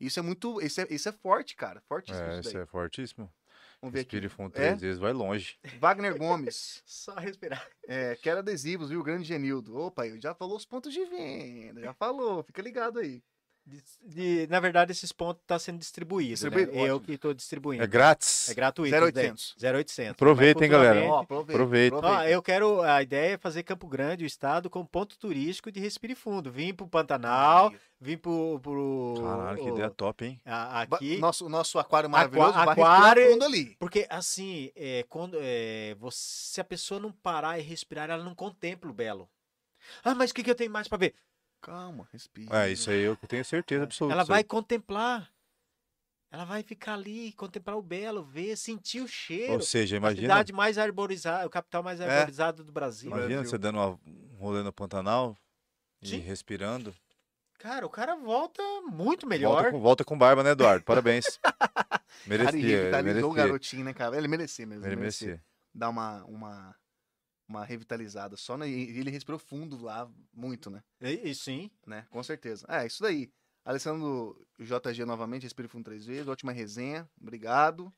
[0.00, 0.60] Isso é muito.
[0.60, 1.80] Isso é, isso é forte, cara.
[1.82, 2.26] Fortíssimo.
[2.26, 3.32] É, isso isso é fortíssimo.
[3.80, 4.16] Vamos ver aqui.
[4.16, 4.66] Respire fundo É?
[4.66, 5.60] três vezes, vai longe.
[5.78, 6.82] Wagner Gomes.
[6.84, 7.64] Só respirar.
[7.86, 9.00] É, quero adesivos, viu?
[9.00, 9.78] Grande Genildo.
[9.78, 11.80] Opa, eu já falou os pontos de venda.
[11.82, 12.42] Já falou.
[12.42, 13.22] Fica ligado aí.
[13.64, 16.40] De- de- na verdade, esses pontos estão sendo distribuídos.
[16.40, 16.72] Distribuído?
[16.72, 16.90] Né?
[16.90, 17.84] Eu que estou distribuindo.
[17.84, 18.48] É grátis.
[18.48, 18.92] É gratuito.
[18.94, 19.54] 0800.
[19.56, 20.10] 0800.
[20.10, 21.04] Aproveitem, galera.
[21.04, 21.96] Ó, aproveita.
[22.28, 22.82] Eu quero.
[22.82, 26.50] A ideia é fazer Campo Grande, o estado, como ponto turístico de Respire Fundo.
[26.50, 28.58] Vim pro Pantanal, vim pro.
[28.60, 30.40] pro Caralho, que o- ideia top, hein?
[30.44, 31.18] a- Ba- aqui.
[31.18, 33.76] Nosso, nosso aquário maravilhoso aquário- fundo ali.
[33.78, 36.18] Porque, assim, é, quando, é, você,
[36.54, 39.28] se a pessoa não parar e respirar, ela não contempla o belo.
[40.04, 41.14] Ah, mas o que, que eu tenho mais pra ver?
[41.62, 42.66] Calma, respira.
[42.66, 44.14] É, isso aí eu tenho certeza absoluta.
[44.14, 45.30] Ela vai contemplar.
[46.30, 49.52] Ela vai ficar ali, contemplar o belo, ver, sentir o cheiro.
[49.52, 52.08] Ou seja, a imagina, cidade mais arborizada, o capital mais É.
[52.08, 53.10] arborizado do Brasil.
[53.10, 53.50] imagina Brasil.
[53.50, 55.36] você dando uma- um rolê no Pantanal
[56.00, 56.18] e Sim.
[56.20, 56.94] respirando.
[57.58, 59.70] Cara, o cara volta muito Volta melhor.
[59.70, 60.84] com, volta com barba, né, Eduardo?
[60.84, 61.38] Parabéns.
[61.44, 62.96] Cara, e merecia, revitalizou
[63.30, 63.34] o merecia.
[63.46, 64.16] garotinho, né, cara?
[64.16, 64.84] Ele merecia mesmo.
[64.86, 65.26] Ele merecia.
[65.28, 65.44] merecia.
[65.74, 66.74] Dar uma, uma,
[67.52, 68.36] uma revitalizada.
[68.36, 70.82] Só na, e ele respirou fundo lá, muito, né?
[71.00, 71.70] E, e sim.
[71.86, 72.06] né?
[72.10, 72.66] Com certeza.
[72.68, 73.30] É, isso daí.
[73.64, 76.26] Alessandro JG novamente, respire fundo três vezes.
[76.26, 77.08] Ótima resenha.
[77.20, 77.92] Obrigado.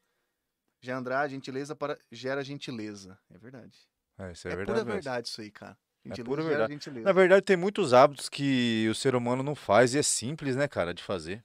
[0.82, 3.18] Já Andrade, gentileza para gera gentileza.
[3.30, 3.78] É verdade.
[4.18, 5.02] É, isso é, É, verdade pura mesmo.
[5.02, 5.78] verdade isso aí, cara.
[6.04, 6.72] Gentileza pura gera verdade.
[6.74, 7.04] gentileza.
[7.06, 10.68] Na verdade, tem muitos hábitos que o ser humano não faz e é simples, né,
[10.68, 11.42] cara, de fazer.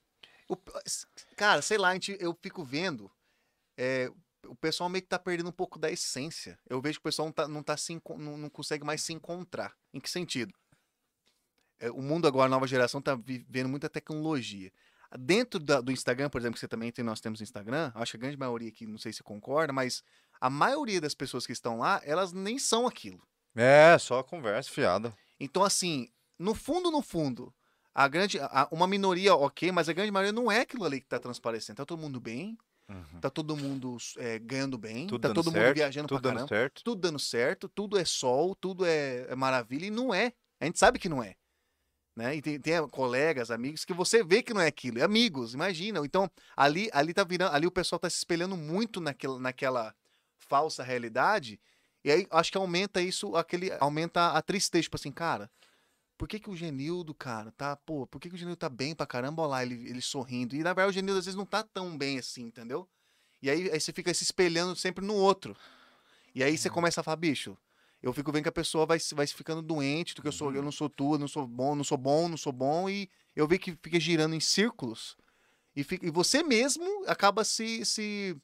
[0.49, 0.57] O-
[1.37, 3.09] cara, sei lá, a gente, eu fico vendo.
[3.77, 4.11] é,
[4.47, 6.57] o pessoal meio que tá perdendo um pouco da essência.
[6.69, 9.13] Eu vejo que o pessoal não, tá, não, tá se não, não consegue mais se
[9.13, 9.75] encontrar.
[9.93, 10.53] Em que sentido?
[11.79, 14.71] É, o mundo agora, a nova geração, tá vivendo muita tecnologia.
[15.17, 18.17] Dentro da- do Instagram, por exemplo, que você também tem, nós temos Instagram, acho que
[18.17, 20.03] a grande maioria aqui, não sei se concorda, mas
[20.39, 23.21] a maioria das pessoas que estão lá, elas nem são aquilo.
[23.55, 25.15] É, só conversa fiada.
[25.39, 27.53] Então, assim, no fundo, no fundo,
[27.95, 31.07] a grande, a- uma minoria, ok, mas a grande maioria não é aquilo ali que
[31.07, 31.77] tá transparecendo.
[31.77, 32.57] Tá todo mundo bem,
[32.89, 33.19] Uhum.
[33.21, 36.37] tá todo mundo é, ganhando bem, Tudo tá todo mundo certo, viajando tudo pra dando
[36.37, 36.83] caramba, certo.
[36.83, 40.33] tudo dando certo, tudo é sol, tudo é, é maravilha, e não é.
[40.59, 41.35] A gente sabe que não é.
[42.15, 42.35] Né?
[42.35, 44.99] E tem, tem colegas, amigos, que você vê que não é aquilo.
[44.99, 45.99] É amigos, imagina.
[46.03, 49.95] Então, ali, ali tá virando, ali o pessoal tá se espelhando muito naquela, naquela
[50.37, 51.59] falsa realidade.
[52.03, 55.49] E aí acho que aumenta isso, aquele aumenta a tristeza, tipo assim, cara,
[56.19, 58.93] por que, que o Genildo, cara, tá, pô, por que, que o Genildo tá bem
[58.93, 60.53] pra caramba, olha lá, ele, ele sorrindo.
[60.53, 62.85] E na verdade o Genildo às vezes não tá tão bem assim, entendeu?
[63.41, 65.55] E aí, aí você fica se espelhando sempre no outro.
[66.35, 67.57] E aí você começa a falar, bicho,
[68.03, 70.53] eu fico vendo que a pessoa vai, se- vai ficando doente, do que eu sou,
[70.53, 73.47] eu não sou tu, não sou bom, não sou bom, não sou bom, e eu
[73.47, 75.15] vejo que fica girando em círculos.
[75.73, 78.35] E, fica, e você mesmo acaba se, se,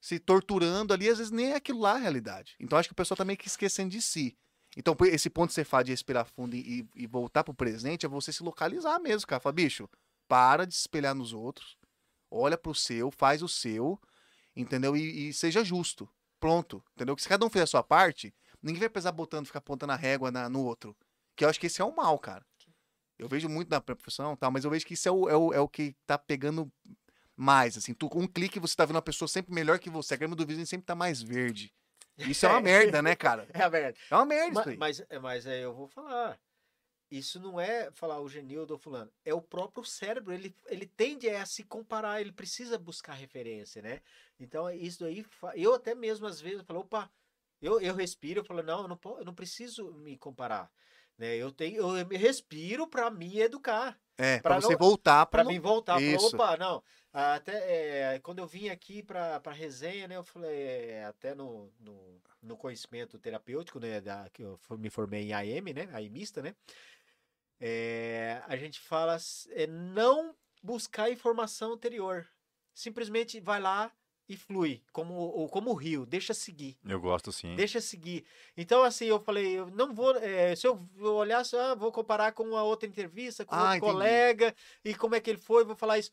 [0.00, 2.54] se torturando ali, às vezes nem é aquilo lá a realidade.
[2.60, 4.36] Então acho que o pessoal tá meio que esquecendo de si.
[4.78, 8.08] Então, esse ponto que você faz de respirar fundo e, e voltar pro presente é
[8.08, 9.40] você se localizar mesmo, cara.
[9.40, 9.90] Fala, bicho,
[10.28, 11.76] para de se espelhar nos outros,
[12.30, 14.00] olha pro seu, faz o seu,
[14.54, 14.96] entendeu?
[14.96, 16.08] E, e seja justo.
[16.38, 17.16] Pronto, entendeu?
[17.16, 18.32] Que se cada um fizer a sua parte,
[18.62, 20.96] ninguém vai precisar botando, ficar apontando a régua na- no outro.
[21.34, 22.46] Que eu acho que esse é o mal, cara.
[23.18, 24.48] Eu vejo muito na profissão, tá?
[24.48, 26.70] mas eu vejo que isso é o, é o, é o que tá pegando
[27.36, 27.92] mais, assim.
[27.94, 30.14] Tu, com um clique você tá vendo uma pessoa sempre melhor que você.
[30.14, 31.74] A grama do vizinho sempre tá mais verde.
[32.18, 33.46] Isso é uma merda, né, cara?
[33.54, 33.98] É a verdade.
[34.10, 34.76] É uma merda Ma- isso aí.
[34.76, 36.38] Mas, é, mas é, eu vou falar.
[37.10, 39.10] Isso não é falar o Genildo ou fulano.
[39.24, 40.32] É o próprio cérebro.
[40.32, 42.20] Ele, ele tende a se comparar.
[42.20, 44.00] Ele precisa buscar referência, né?
[44.38, 45.24] Então, isso aí...
[45.54, 47.10] Eu até mesmo, às vezes, falo, opa...
[47.60, 50.70] Eu, eu respiro, eu falo, não, eu não, eu não preciso me comparar.
[51.16, 51.34] Né?
[51.36, 53.98] Eu, tenho, eu me respiro para me educar.
[54.18, 55.94] É, pra você não- voltar Para mim voltar.
[55.94, 56.34] Falar, Isso.
[56.34, 56.82] opa, não.
[57.12, 60.16] Até é, quando eu vim aqui para para resenha, né?
[60.16, 60.50] Eu falei,
[60.90, 64.00] é, até no, no, no conhecimento terapêutico, né?
[64.00, 65.88] Da, que eu me formei em AM, né?
[65.92, 66.54] AIMista, né?
[67.60, 69.16] É, a gente fala
[69.50, 72.28] é, não buscar informação anterior.
[72.74, 73.90] Simplesmente vai lá
[74.28, 76.76] e flui, como, ou como o rio, deixa seguir.
[76.86, 77.54] Eu gosto sim.
[77.56, 78.24] Deixa seguir.
[78.56, 80.14] Então, assim, eu falei, eu não vou.
[80.16, 83.92] eh, se eu olhar só, vou comparar com a outra entrevista, com Ah, outro entendi.
[83.92, 86.10] colega, e como é que ele foi, vou falar isso.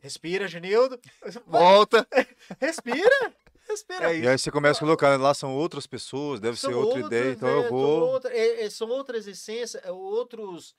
[0.00, 1.00] Respira, Genildo.
[1.46, 2.06] Volta.
[2.60, 3.34] Respira.
[3.68, 4.12] Respira.
[4.14, 7.00] É E aí você começa a colocar, lá são outras pessoas, deve São ser outra
[7.00, 8.08] outras, ideia, então é, eu são vou.
[8.10, 10.74] outra- é, é, são outras essências, é, outros.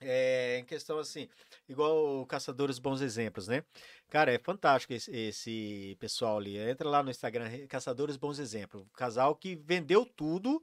[0.00, 1.28] É, em questão assim,
[1.68, 3.64] igual o Caçadores Bons Exemplos, né?
[4.08, 6.56] Cara, é fantástico esse, esse pessoal ali.
[6.58, 8.82] Entra lá no Instagram, Caçadores Bons Exemplos.
[8.82, 10.62] Um casal que vendeu tudo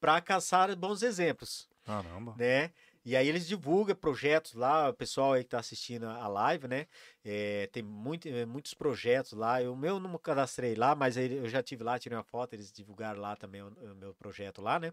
[0.00, 2.34] para caçar bons exemplos, Caramba.
[2.36, 2.72] né?
[3.04, 6.86] E aí eles divulgam projetos lá, o pessoal aí que tá assistindo a live, né?
[7.24, 9.58] É, tem muito, é, muitos projetos lá.
[9.70, 12.70] O meu não me cadastrei lá, mas eu já tive lá, tirei uma foto, eles
[12.70, 14.92] divulgaram lá também o, o meu projeto lá, né?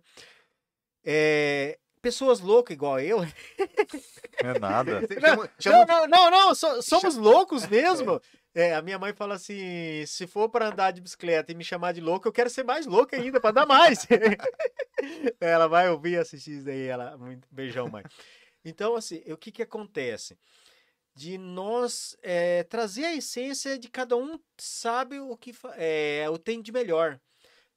[1.03, 3.23] É, pessoas loucas igual eu.
[4.43, 5.01] É nada.
[5.19, 8.21] Chama- chama- Não, não, não, não, so- somos loucos mesmo.
[8.53, 11.91] É, a minha mãe fala assim: se for para andar de bicicleta e me chamar
[11.93, 14.05] de louco, eu quero ser mais louca ainda, para dar mais.
[15.39, 16.87] ela vai ouvir e assistir isso daí.
[16.87, 17.17] Ela,
[17.51, 18.03] beijão, mãe.
[18.65, 20.37] Então, assim, o que que acontece?
[21.15, 26.61] De nós é, trazer a essência de cada um sabe o que é, o tem
[26.61, 27.19] de melhor.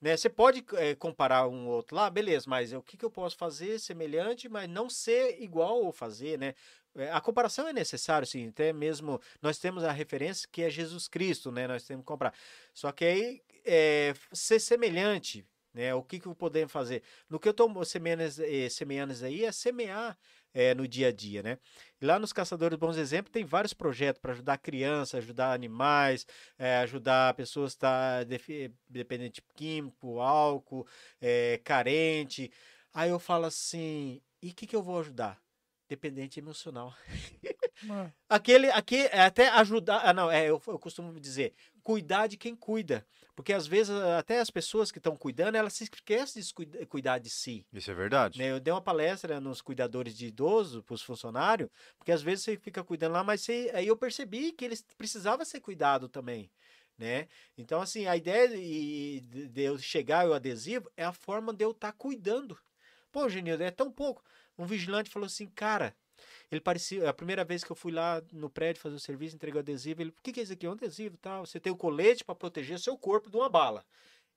[0.01, 0.17] Né?
[0.17, 3.79] Você pode é, comparar um outro lá, beleza, mas o que, que eu posso fazer
[3.79, 6.55] semelhante, mas não ser igual ou fazer, né?
[6.97, 11.07] É, A comparação é necessário, sim, até mesmo nós temos a referência que é Jesus
[11.07, 11.69] Cristo, né?
[11.69, 12.35] Nós temos que comprar.
[12.73, 15.95] Só que aí é, ser semelhante, né?
[15.95, 17.03] O que, que podemos fazer?
[17.29, 20.19] No que eu estou semeando, eh, semeando aí é semear
[20.55, 21.59] eh, no dia a dia, né?
[22.01, 26.27] Lá nos Caçadores Bons Exemplos tem vários projetos para ajudar crianças, ajudar animais,
[26.59, 30.87] eh, ajudar pessoas que estão dependente de químico, álcool,
[31.21, 32.51] eh, carente.
[32.93, 35.41] Aí eu falo assim, e o que, que eu vou ajudar?
[35.89, 36.95] Dependente emocional.
[38.29, 40.03] Aquele, aqui, até ajudar.
[40.05, 43.07] Ah, não, é, eu, eu costumo dizer, cuidar de quem cuida.
[43.41, 47.31] Porque às vezes até as pessoas que estão cuidando, elas se esquecem de cuidar de
[47.31, 47.67] si.
[47.73, 48.39] Isso é verdade.
[48.39, 48.51] né?
[48.51, 52.59] Eu dei uma palestra nos cuidadores de idoso, para os funcionários, porque às vezes você
[52.59, 56.51] fica cuidando lá, mas você- aí eu percebi que eles precisavam ser cuidado também.
[56.99, 57.29] Né?
[57.57, 61.71] Então, assim, a ideia de, de- eu chegar o adesivo é a forma de eu
[61.71, 62.59] estar cuidando.
[63.11, 64.23] Pô, Genildo, é tão pouco.
[64.59, 65.97] Um vigilante falou assim, cara,
[66.51, 67.09] ele parecia.
[67.09, 70.03] A primeira vez que eu fui lá no prédio fazer o serviço, entreguei o adesivo.
[70.03, 70.67] Ele, o que, que é isso aqui?
[70.67, 71.47] É um adesivo tal.
[71.47, 73.85] Você tem o colete para proteger seu corpo de uma bala.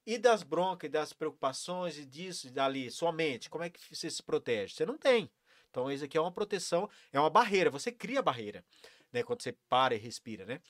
[0.06, 3.50] E das broncas, e das preocupações, e disso, e dali, sua mente.
[3.50, 4.76] Como é que você se protege?
[4.76, 5.32] Você não tem.
[5.72, 7.72] Então, isso aqui é uma proteção, é uma barreira.
[7.72, 8.64] Você cria a barreira,
[9.12, 9.24] né?
[9.24, 10.62] Quando você para e respira, né?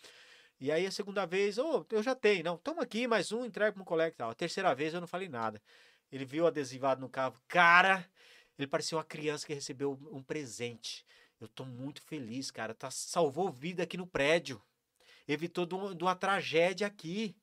[0.61, 2.44] E aí, a segunda vez, oh, eu já tenho.
[2.44, 4.30] Não, toma aqui, mais um, entrega para um colega e tal.
[4.30, 5.61] A terceira vez, eu não falei nada.
[6.10, 7.36] Ele viu adesivado no carro.
[7.49, 8.07] Cara,
[8.57, 11.06] ele parecia uma criança que recebeu um presente.
[11.44, 12.74] Eu tô muito feliz, cara.
[12.74, 14.61] Tá, salvou vida aqui no prédio.
[15.28, 17.36] Evitou de uma, de uma tragédia aqui,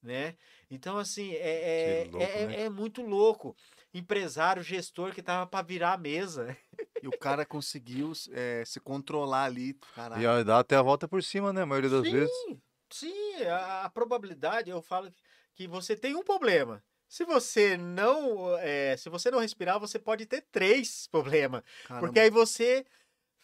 [0.00, 0.36] né?
[0.70, 2.60] Então, assim, é, é, Que louco, é, né?
[2.62, 3.56] é muito louco.
[3.92, 6.56] Empresário, gestor que tava para virar a mesa.
[7.02, 9.74] E o cara conseguiu é, se controlar ali.
[9.94, 10.40] Caralho.
[10.40, 11.62] E dá até a volta por cima, né?
[11.62, 12.30] A maioria das vezes.
[12.44, 15.12] Sim, sim, a, a probabilidade, eu falo
[15.54, 16.82] que você tem um problema.
[17.08, 21.62] Se você não, é, se você não respirar, você pode ter três problemas.
[22.00, 22.84] Porque aí você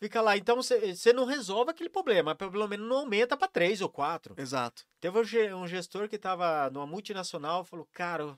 [0.01, 0.37] fica lá.
[0.37, 4.35] Então você, não resolve aquele problema, pelo menos não aumenta para três ou quatro.
[4.37, 4.85] Exato.
[5.01, 8.37] Teve um ge- gestor que estava numa multinacional falou: Cara,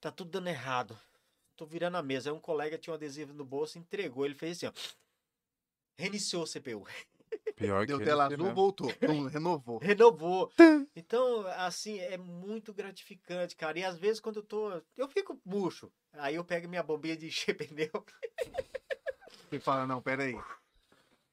[0.00, 0.96] tá tudo dando errado.
[1.56, 2.30] Tô virando a mesa.
[2.30, 4.24] Aí um colega tinha um adesivo no bolso, entregou.
[4.24, 4.72] Ele fez assim: ó,
[5.98, 6.84] reiniciou o CPU,
[7.56, 8.54] Pior Deu que tela esse azul, mesmo.
[8.54, 8.92] voltou.
[8.98, 9.78] Pum, renovou.
[9.78, 10.50] renovou.
[10.96, 13.78] Então, assim, é muito gratificante, cara.
[13.78, 14.82] E às vezes, quando eu tô.
[14.96, 15.90] Eu fico murcho.
[16.14, 17.90] Aí eu pego minha bombinha de encher pneu.
[19.48, 20.36] Você fala, não, pera aí.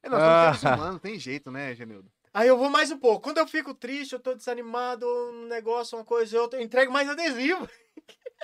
[0.03, 0.43] É, nós Ah.
[0.45, 2.11] somos seres humanos, tem jeito, né, Genildo?
[2.33, 3.21] Aí eu vou mais um pouco.
[3.21, 7.67] Quando eu fico triste, eu tô desanimado, um negócio, uma coisa, eu entrego mais adesivo.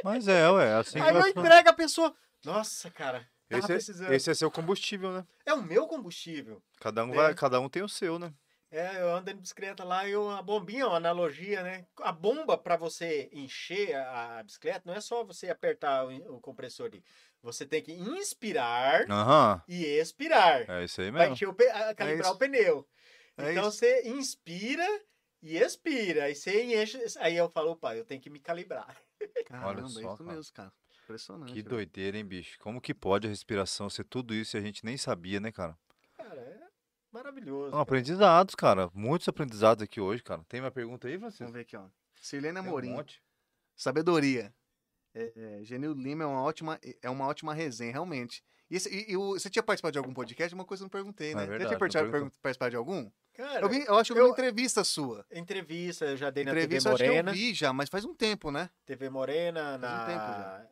[0.04, 0.74] Mas é, ué.
[0.76, 2.14] Assim Aí eu nós- entrego a pessoa.
[2.46, 3.28] Nossa, cara.
[3.50, 4.12] Tava esse, precisando.
[4.12, 5.26] é, esse é seu combustível, né?
[5.46, 6.62] É o meu combustível.
[6.82, 7.16] Cada um, É.
[7.16, 8.34] vai, cada um tem o seu, né?
[8.70, 11.86] É, eu ando de bicicleta lá e eu, a bombinha, uma analogia, né?
[12.02, 16.42] A bomba para você encher a, a bicicleta não é só você apertar o, o
[16.42, 17.02] compressor ali.
[17.42, 19.62] Você tem que inspirar Aham.
[19.68, 20.70] e expirar.
[20.70, 21.34] É isso aí Vai mesmo.
[21.34, 22.36] encher o, pe- a- calibrar isso.
[22.36, 22.88] o pneu.
[23.38, 23.78] É então isso.
[23.78, 24.86] você inspira
[25.42, 26.24] e expira.
[26.26, 27.00] Aí você enche.
[27.20, 28.98] Aí eu falo, pai, eu tenho que me calibrar.
[29.46, 30.32] Caramba, só, é isso cara.
[30.36, 30.74] mesmo, cara.
[31.04, 31.54] Impressionante.
[31.54, 32.60] Que doideira, hein, bicho?
[32.60, 35.78] Como que pode a respiração ser tudo isso e a gente nem sabia, né, cara?
[36.18, 36.60] Cara, é
[37.12, 37.66] maravilhoso.
[37.66, 37.84] São cara.
[37.84, 38.90] aprendizados, cara.
[38.94, 40.44] Muitos aprendizados aqui hoje, cara.
[40.50, 41.44] Tem uma pergunta aí, Francisco?
[41.46, 41.88] Vamos ver aqui, ó.
[42.16, 42.90] Silene um Amorim.
[42.90, 43.24] monte.
[43.76, 44.54] Sabedoria.
[45.18, 48.44] É, é, Genildo Lima é uma ótima, é uma ótima resenha, realmente.
[48.70, 50.54] E, esse- e- e o- você tinha participado de algum podcast?
[50.54, 51.46] Uma coisa eu não perguntei, É né?
[51.46, 53.10] verdade, Você tinha não participado, participado de algum?
[53.34, 55.26] Cara, Eu, vi, eu acho que eu vi eu- uma entrevista sua.
[55.32, 57.32] entrevista, eu já dei na Entrevista eu TV acho que eu Morena.
[57.32, 58.70] vi já, mas faz um tempo, né?
[58.86, 60.68] TV Morena, Faz um na, tempo já.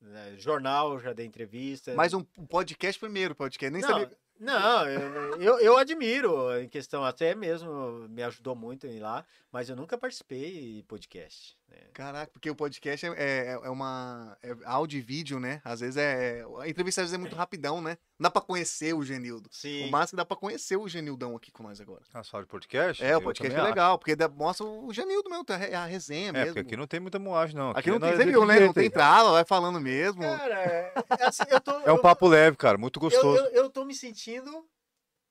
[0.00, 1.94] na jornal, já dei entrevista.
[1.94, 3.72] Mas um, um podcast primeiro, podcast.
[3.72, 4.18] Nem não, sabia.
[4.38, 9.24] não eu, eu, eu admiro em questão, até mesmo me ajudou muito em ir lá,
[9.50, 11.56] mas eu nunca participei de podcast.
[11.68, 11.76] Né?
[11.92, 14.36] Caraca, porque o podcast é, é, é uma.
[14.42, 15.60] É áudio e vídeo, né?
[15.64, 16.44] Às vezes é.
[16.60, 17.98] A entrevista às vezes é muito rapidão, né?
[18.18, 19.48] Não dá pra conhecer o Genildo.
[19.52, 19.86] Sim.
[19.88, 22.02] O máximo dá pra conhecer o Genildão aqui com nós agora.
[22.14, 23.02] Ah, só de podcast?
[23.04, 23.68] É, o Eu podcast é acho.
[23.68, 26.46] legal, porque dá- mostra o Genildo mesmo, a re- a resenha É, mesmo.
[26.48, 27.70] porque aqui não tem muita moagem, não.
[27.70, 28.60] Aqui não tem, nós você é viu, né?
[28.60, 30.22] Não tem trava, vai falando mesmo.
[30.22, 32.78] Cara, é, é assim, eu tô, É um eu- papo leve, cara.
[32.78, 33.42] Muito eu, gostoso.
[33.44, 34.64] eu, eu tô me sentindo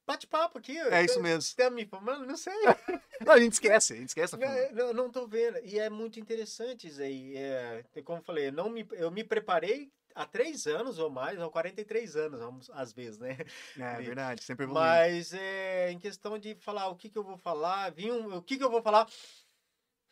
[0.08, 0.78] bate-papo aqui.
[0.78, 1.42] É isso mesmo.
[1.42, 2.26] Você tá me falando?
[2.26, 2.54] Não sei.
[3.26, 4.36] Não, a gente esquece, a gente esquece.
[4.36, 4.80] a Não, fila.
[4.82, 5.58] eu não tô vendo.
[5.64, 7.36] E é muito interessante isso aí.
[7.36, 11.40] É, como eu falei, eu não me, eu me preparei há três anos ou mais,
[11.40, 13.38] ou 43 anos, vamos, às vezes, né?
[13.78, 14.88] É verdade, sempre evoluindo.
[14.88, 18.42] Mas é, em questão de falar o que, que eu vou falar, vim um- o
[18.42, 19.08] que, que eu vou falar,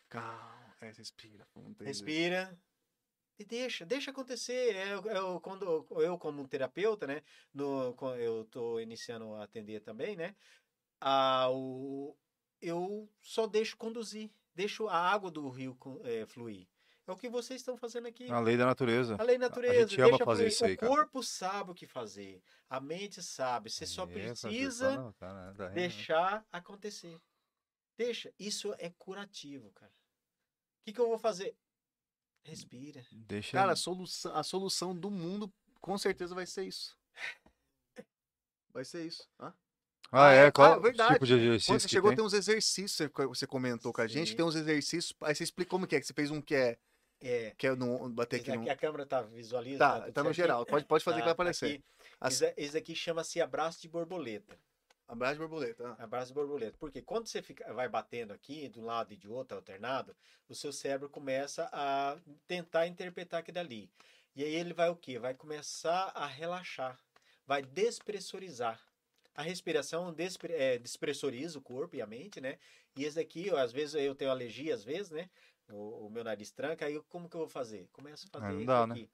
[0.09, 1.47] Calma, é, respira.
[1.83, 2.57] respira.
[3.37, 4.75] E deixa, deixa acontecer.
[4.75, 7.21] É, eu, eu- quando eu, como um terapeuta, né?
[7.53, 10.35] No, eu tô iniciando a atender também, né?
[11.01, 12.15] Ah, o,
[12.61, 16.67] eu só deixo conduzir, deixo a água do rio é, fluir.
[17.07, 18.31] É o que vocês estão fazendo aqui.
[18.31, 19.15] A lei da natureza.
[19.19, 19.87] A lei da natureza.
[19.87, 20.53] gente ama deixa fazer fluir.
[20.53, 20.91] isso aí, o cara.
[20.91, 22.41] corpo sabe o que fazer.
[22.67, 23.69] A mente sabe.
[23.69, 27.21] Você só É, precisa não, cara, tá deixar acontecer.
[27.97, 28.33] Deixa.
[28.39, 29.91] Isso é curativo, cara.
[29.91, 31.55] O que, que eu vou fazer?
[32.45, 33.05] Respira.
[33.11, 33.57] Deixa.
[33.57, 35.51] Cara, a solução, a solução do mundo
[35.81, 36.95] com certeza vai ser isso.
[38.71, 39.27] Vai ser isso.
[39.39, 39.53] Hã?
[40.11, 40.45] ah, Ah, é?
[40.47, 41.13] é, Qual ah, verdade.
[41.13, 42.17] tipo de Quando exercício você que chegou, tem?
[42.17, 44.35] tem uns exercícios, você, você comentou com a gente, Sim.
[44.37, 45.13] tem uns exercícios.
[45.21, 46.77] Aí você explica como que é, que você fez um que é,
[47.21, 47.51] É.
[47.57, 48.61] que é no, bater aqui Esse no.
[48.61, 49.79] aqui a câmera tá visualizando.
[49.79, 50.33] Tá, tudo tá no certinho?
[50.45, 50.65] geral.
[50.65, 51.65] Pode, pode fazer que vai Tá, tá aparecer.
[51.75, 51.83] aqui.
[52.19, 54.59] As- esse aqui chama-se abraço de borboleta.
[55.07, 55.95] Abraço de borboleta.
[55.97, 56.03] ah.
[56.03, 56.77] Abraço de borboleta.
[56.79, 60.15] Porque quando você fica, vai batendo aqui, de um lado e de outro, alternado,
[60.49, 62.17] o seu cérebro começa a
[62.47, 63.89] tentar interpretar aquilo ali.
[64.35, 65.19] E aí ele vai o quê?
[65.19, 66.99] Vai começar a relaxar.
[67.45, 68.79] Vai despressurizar.
[69.35, 72.57] A respiração despre, é, despressuriza o corpo e a mente, né?
[72.95, 75.29] E esse aqui, ó, às vezes eu tenho alergia, às vezes, né?
[75.69, 77.87] O, o meu nariz tranca, aí eu- como que eu vou fazer?
[77.91, 78.93] Começo a fazer não isso dá, né?
[78.93, 79.09] aqui.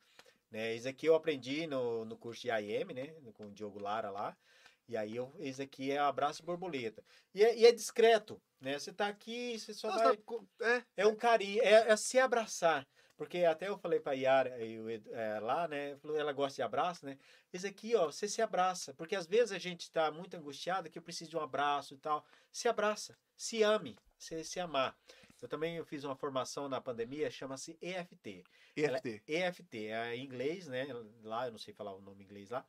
[0.51, 0.75] Né?
[0.75, 3.07] Esse aqui eu aprendi no, no curso de IM, né?
[3.33, 4.37] Com o Diogo Lara lá.
[4.87, 7.03] E aí, eu, esse aqui é abraço borboleta.
[7.33, 8.77] E é, e é discreto, né?
[8.77, 10.77] Você tá aqui, você só Nossa, vai...
[10.77, 12.87] é, É um carinho, é, é se abraçar.
[13.15, 15.95] Porque até eu falei pra Yara e o Ed- é, lá, né?
[16.03, 17.19] Ela gosta de abraço, né?
[17.53, 18.95] Esse aqui, ó, você se abraça.
[18.95, 21.97] Porque às vezes a gente tá muito angustiado que eu preciso de um abraço e
[21.97, 22.25] tal.
[22.51, 24.97] Se abraça, se ame, se, se amar.
[25.39, 28.43] Eu também eu fiz uma formação na pandemia, chama-se EFT.
[28.75, 29.23] Ela- EFT.
[29.27, 30.87] EFT, é em inglês, né?
[31.23, 32.65] Lá, eu não sei falar o nome em inglês lá.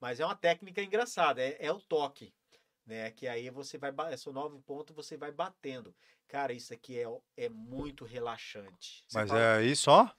[0.00, 2.32] Mas é uma técnica engraçada, é, é o toque.
[2.84, 3.10] Né?
[3.10, 5.94] Que aí você vai, é o novo ponto, você vai batendo.
[6.28, 7.06] Cara, isso aqui é,
[7.36, 9.04] é muito relaxante.
[9.08, 10.14] Você Mas fala- é aí só?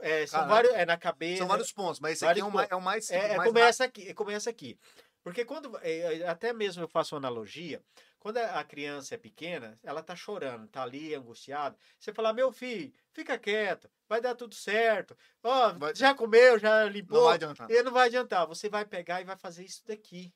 [0.00, 1.38] é, são vários, é na cabeça.
[1.38, 3.36] São vários pontos, mas esse aqui é, vários o mais, é o mais, É, é,
[3.36, 4.78] mais começa aqui, começa aqui.
[5.22, 7.82] Porque quando, é, é, até mesmo eu faço uma analogia,
[8.22, 11.76] Quando a criança é pequena, ela tá chorando, tá ali angustiada.
[11.98, 15.18] Você fala, meu filho, fica quieto, vai dar tudo certo.
[15.42, 17.18] Ó, já comeu, já limpou.
[17.18, 17.68] Não vai adiantar.
[17.68, 18.46] E não vai adiantar.
[18.46, 20.32] Você vai pegar e vai fazer isso daqui.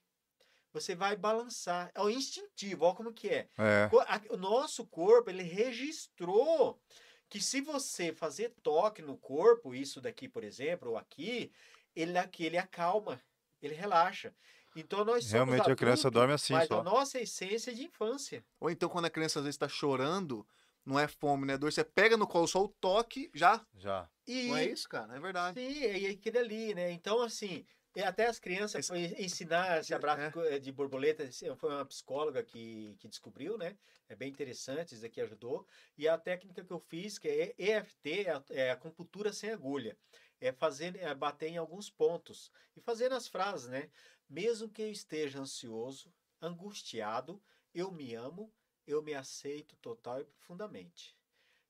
[0.72, 1.92] Você vai balançar.
[1.94, 3.48] É o instintivo, olha como que é.
[3.56, 3.88] É.
[4.30, 6.82] O nosso corpo, ele registrou
[7.28, 11.52] que se você fazer toque no corpo, isso daqui, por exemplo, ou aqui,
[11.94, 13.22] ele aqui ele acalma,
[13.62, 14.34] ele relaxa.
[14.76, 16.80] Então nós somos Realmente a criança adultos, dorme assim mas só.
[16.80, 18.44] a nossa essência é de infância.
[18.60, 20.46] Ou então, quando a criança às vezes tá chorando,
[20.84, 23.64] não é fome, não é dor, você pega no colo só o toque, já.
[23.74, 24.08] Já.
[24.26, 25.16] E Não é isso, cara?
[25.16, 25.58] É verdade.
[25.60, 26.90] Sim, é aquele ali, né?
[26.90, 30.30] Então, assim, e até as crianças ensinar esse abraço É.
[30.30, 33.76] co- eh, de borboleta, esse- foi uma psicóloga que, que descobriu, né?
[34.08, 35.66] É bem interessante, isso aqui ajudou.
[35.96, 39.50] E a técnica que eu fiz, que é EFT, é a- é a acupuntura sem
[39.50, 39.96] agulha.
[40.38, 42.52] É fazer, é bater em alguns pontos.
[42.76, 43.88] E fazer as frases, né?
[44.28, 47.40] Mesmo que eu esteja ansioso, angustiado,
[47.74, 48.52] eu me amo,
[48.86, 51.16] eu me aceito total e profundamente.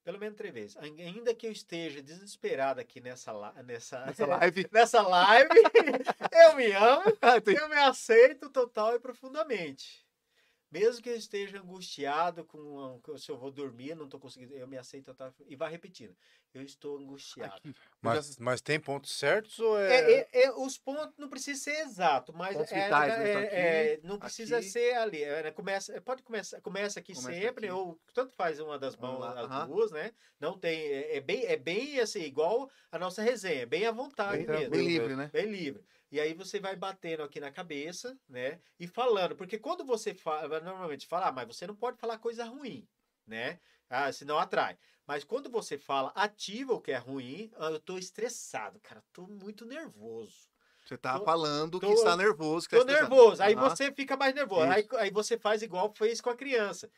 [0.05, 0.77] Pelo menos três vezes.
[0.77, 3.33] Ain- Ainda que eu esteja desesperado aqui nessa,
[3.65, 4.69] nessa, Essa live.
[4.71, 5.49] nessa live,
[6.33, 10.06] eu me amo, Ah, eu me aceito total e profundamente.
[10.71, 14.77] Mesmo que eu esteja angustiado com, se eu vou dormir, não estou conseguindo, eu me
[14.77, 16.15] aceito total e vai repetindo.
[16.53, 17.55] Eu estou angustiado.
[17.55, 17.75] Aqui.
[18.01, 19.95] Mas, mas tem pontos certos ou é.
[19.95, 23.33] É, é- é- os pontos não precisa ser exato, mas é- vitais, é- né?
[23.33, 24.69] Tá é- aqui, não precisa aqui.
[24.69, 25.23] ser ali.
[25.23, 25.51] é, né?
[25.51, 27.75] Começa, pode começar, começa aqui Começa sempre, aqui.
[27.77, 30.13] ou tanto faz uma das mãos, lá, as duas, né?
[30.41, 33.93] Não tem, é, é bem, é bem assim, igual a nossa resenha, é bem à
[33.93, 34.71] vontade Bem, mesmo.
[34.71, 35.31] bem livre, né?
[35.33, 35.85] Bem livre.
[36.11, 38.61] E aí você vai batendo aqui na cabeça, né?
[38.79, 42.45] E falando, porque quando você fala, normalmente fala, ah, mas você não pode falar coisa
[42.45, 42.89] ruim,
[43.27, 43.61] né?
[43.91, 44.79] Ah, senão atrai.
[45.07, 49.27] Mas quando você fala ativa o que é ruim, ah, eu tô estressado, cara, tô
[49.27, 50.49] muito nervoso.
[50.85, 52.69] Você tá Tô- falando que tô- está nervoso.
[52.69, 53.15] Que Tô tá estressado.
[53.15, 53.43] nervoso.
[53.43, 53.69] Aí Aham.
[53.71, 54.71] você fica mais nervoso.
[54.71, 56.89] Aí, aí você faz igual fez com a criança.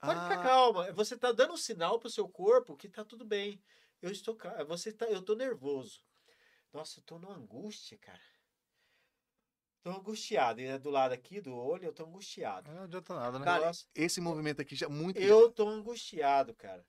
[0.00, 0.92] Pode ficar Ah, calma.
[0.92, 3.60] Você tá dando um sinal pro seu corpo que tá tudo bem.
[4.00, 4.36] Eu estou,
[4.68, 6.00] você tá, eu tô nervoso.
[6.72, 8.20] Nossa, eu tô numa angústia, cara.
[9.86, 10.60] Tô angustiado.
[10.60, 12.68] E é do lado aqui do olho, eu tô angustiado.
[12.72, 13.44] Não adianta nada, né?
[13.44, 15.16] Cara, Esse movimento aqui já muito.
[15.16, 16.84] eu tô angustiado, cara.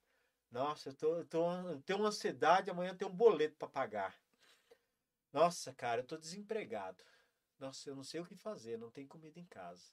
[0.49, 3.67] Nossa, eu tô, eu tô, eu tenho uma ansiedade, amanhã eu tenho um boleto para
[3.67, 4.19] pagar.
[5.31, 7.03] Nossa, cara, eu tô desempregado.
[7.59, 9.91] Nossa, eu não sei o que fazer, não tem comida em casa.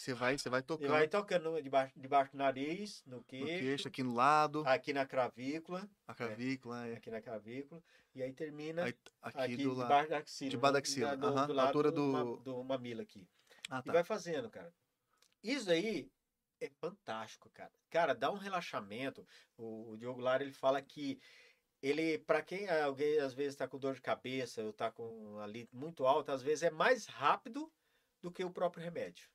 [0.00, 3.44] Você vai, você vai E tocando vai tocando debaixo, debaixo do nariz, no no queixo,
[3.46, 6.94] queixo, aqui no lado, aqui na cravícula, a clavícula, é.
[6.94, 7.82] aqui na clavícula,
[8.14, 10.50] e aí termina Aí, aqui, aqui, do debaixo da axila.
[10.50, 13.28] debaixo da axila, do- do lado altura do, do- mamilo aqui.
[13.68, 13.92] Ah, E tá.
[13.92, 14.72] vai fazendo, cara.
[15.42, 16.10] Isso aí
[16.62, 17.70] é fantástico, cara.
[17.90, 19.26] Cara, dá um relaxamento.
[19.58, 21.20] O, o Diogo Lara, ele fala que
[21.82, 25.68] ele, para quem alguém às vezes está com dor de cabeça ou tá com ali
[25.70, 27.70] muito alto, às vezes é mais rápido
[28.22, 29.28] do que o próprio remédio.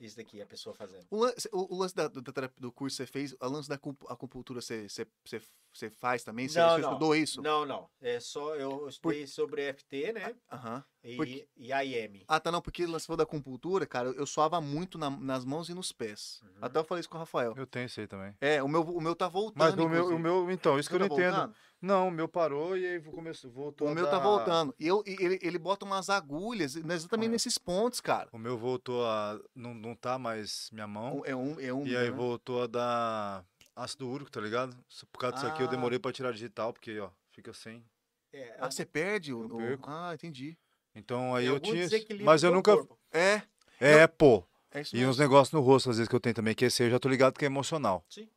[0.00, 1.06] Isso daqui, a pessoa fazendo.
[1.10, 3.76] O lance, o, o lance da, da do curso que você fez, o lance da
[3.76, 5.40] acu- acupuntura você, você, você,
[5.76, 6.48] você faz também?
[6.48, 6.88] Você, Não, você não.
[6.90, 7.42] estudou isso?
[7.42, 7.88] Não, não.
[8.00, 10.34] É só eu estudei sobre EFT, né?
[10.52, 10.84] Aham.
[11.04, 12.24] E, Porque- e IM.
[12.26, 15.68] Ah, tá, não, porque lance falou da acupuntura, cara, eu suava muito na- nas mãos
[15.68, 16.40] e nos pés.
[16.42, 16.50] Uhum.
[16.60, 17.54] Até eu falei isso com o Rafael.
[17.56, 18.34] Eu tenho isso aí também.
[18.40, 20.96] É, o meu, o meu tá voltando, Mas o meu, o meu, então, isso que
[20.96, 21.32] eu não Tá entendo.
[21.36, 21.54] voltando?
[21.80, 23.86] Não, o meu parou e aí começou, voltou.
[23.86, 24.74] O a meu tá dar- voltando.
[24.80, 27.32] E eu, ele, ele bota umas agulhas exatamente É.
[27.32, 28.28] nesses pontos, cara.
[28.32, 29.38] O meu voltou a.
[29.54, 31.22] Não, não tá mais minha mão.
[31.24, 31.86] É um, é um.
[31.86, 32.16] E aí né?
[32.16, 33.44] voltou a dar
[33.76, 34.74] ácido úrico, tá ligado?
[35.12, 35.70] Por causa disso aqui eu Ah.
[35.70, 37.84] demorei pra tirar digital, porque, ó, fica sem.
[38.32, 39.42] É, Ah, você perde o.
[39.42, 39.88] Eu o- perco.
[39.90, 40.56] Ah, entendi.
[40.94, 41.86] Então aí é eu tinha.
[42.24, 42.74] Mas eu nunca.
[42.74, 42.98] corpo.
[43.12, 43.42] É,
[43.78, 44.42] É, pô.
[44.72, 45.10] é isso E mesmo.
[45.12, 46.98] uns negócios no rosto, às vezes, que eu tenho também, que esse aí eu já
[46.98, 48.04] tô ligado que é emocional.
[48.08, 48.28] Sim.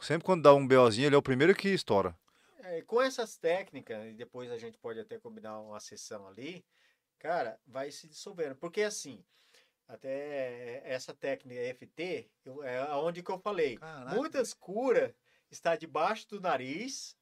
[0.00, 2.16] Sempre quando dá um BOzinho, ele é o primeiro que estoura.
[2.60, 6.64] É, com essas técnicas, e depois a gente pode até combinar uma sessão ali,
[7.18, 8.54] cara, vai se dissolvendo.
[8.54, 9.24] Porque assim,
[9.88, 14.14] até essa técnica EFT, eu, é aonde que eu falei, Caraca.
[14.14, 15.12] muitas curas
[15.50, 17.16] está debaixo do nariz,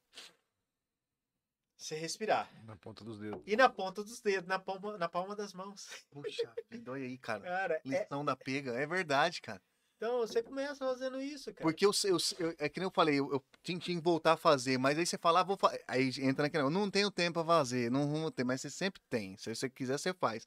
[1.76, 2.50] você respirar.
[2.64, 3.40] Na ponta dos dedos.
[3.46, 5.86] E na ponta dos dedos, na palma, na palma das mãos.
[6.10, 6.52] Puxa
[6.88, 7.42] olha aí, cara.
[7.42, 8.72] Cara, é- Lição da pega.
[8.72, 9.62] É verdade, cara.
[9.96, 11.62] então você começa fazendo isso, cara.
[11.62, 14.32] Porque eu, eu, eu- é que nem eu falei, eu, eu tinha, tinha que voltar
[14.32, 15.78] a fazer, mas aí você fala, ah, vou fa...
[15.86, 19.00] aí entra naquele, eu não tenho tempo pra fazer, não vou ter, mas você sempre
[19.08, 19.36] tem.
[19.36, 20.46] Se você quiser, você faz.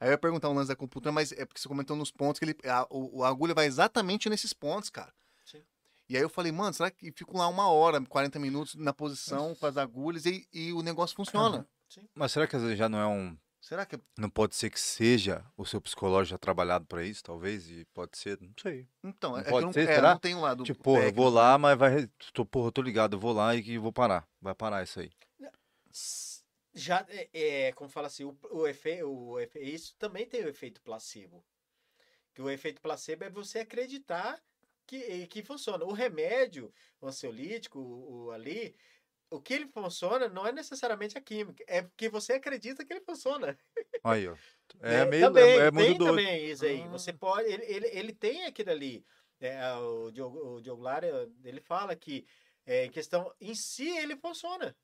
[0.00, 2.38] Aí eu ia perguntar um lance da computadora, mas é porque você comentou nos pontos
[2.38, 5.12] que ele, a, o, a agulha vai exatamente nesses pontos, cara.
[5.44, 5.62] Sim.
[6.08, 9.54] E aí eu falei, mano, será que fico lá uma hora, 40 minutos na posição
[9.54, 11.66] com as agulhas e, e o negócio funciona?
[12.14, 13.36] Mas será que às vezes já não é um.
[13.60, 14.00] Será que.
[14.16, 17.68] Não pode ser que seja o seu psicológico já trabalhado pra isso, talvez?
[17.68, 18.88] E pode ser, não sei.
[19.04, 20.10] Então, Não é que pode eu não, ser, é, eu será?
[20.12, 20.64] não tenho lá do.
[20.64, 21.36] tipo, porra, eu vou né?
[21.36, 22.08] lá, mas vai.
[22.32, 24.26] Tô, porra, eu tô ligado, eu vou lá e que vou parar.
[24.40, 25.10] Vai parar isso aí.
[26.72, 30.48] Já, é, é, como fala assim, o, o, efe, o efe- isso também tem o
[30.48, 31.44] efeito placebo.
[32.32, 34.40] Que o efeito placebo é você acreditar
[34.86, 35.84] que, que funciona.
[35.84, 38.76] O remédio, o ansiolítico, o, o ali,
[39.30, 43.00] o que ele funciona não é necessariamente a química, é porque você acredita que ele
[43.00, 43.56] funciona.
[44.02, 44.36] Aí, ó.
[44.82, 46.10] É, meio, também, é, é muito tem doido.
[46.10, 46.82] também isso aí.
[46.82, 46.88] Ah.
[46.90, 49.04] Você pode, ele, ele, ele tem aquilo ali.
[49.40, 52.24] É, o Diogo, o Diogo Lara, ele fala que
[52.64, 54.76] é, em questão em si ele funciona.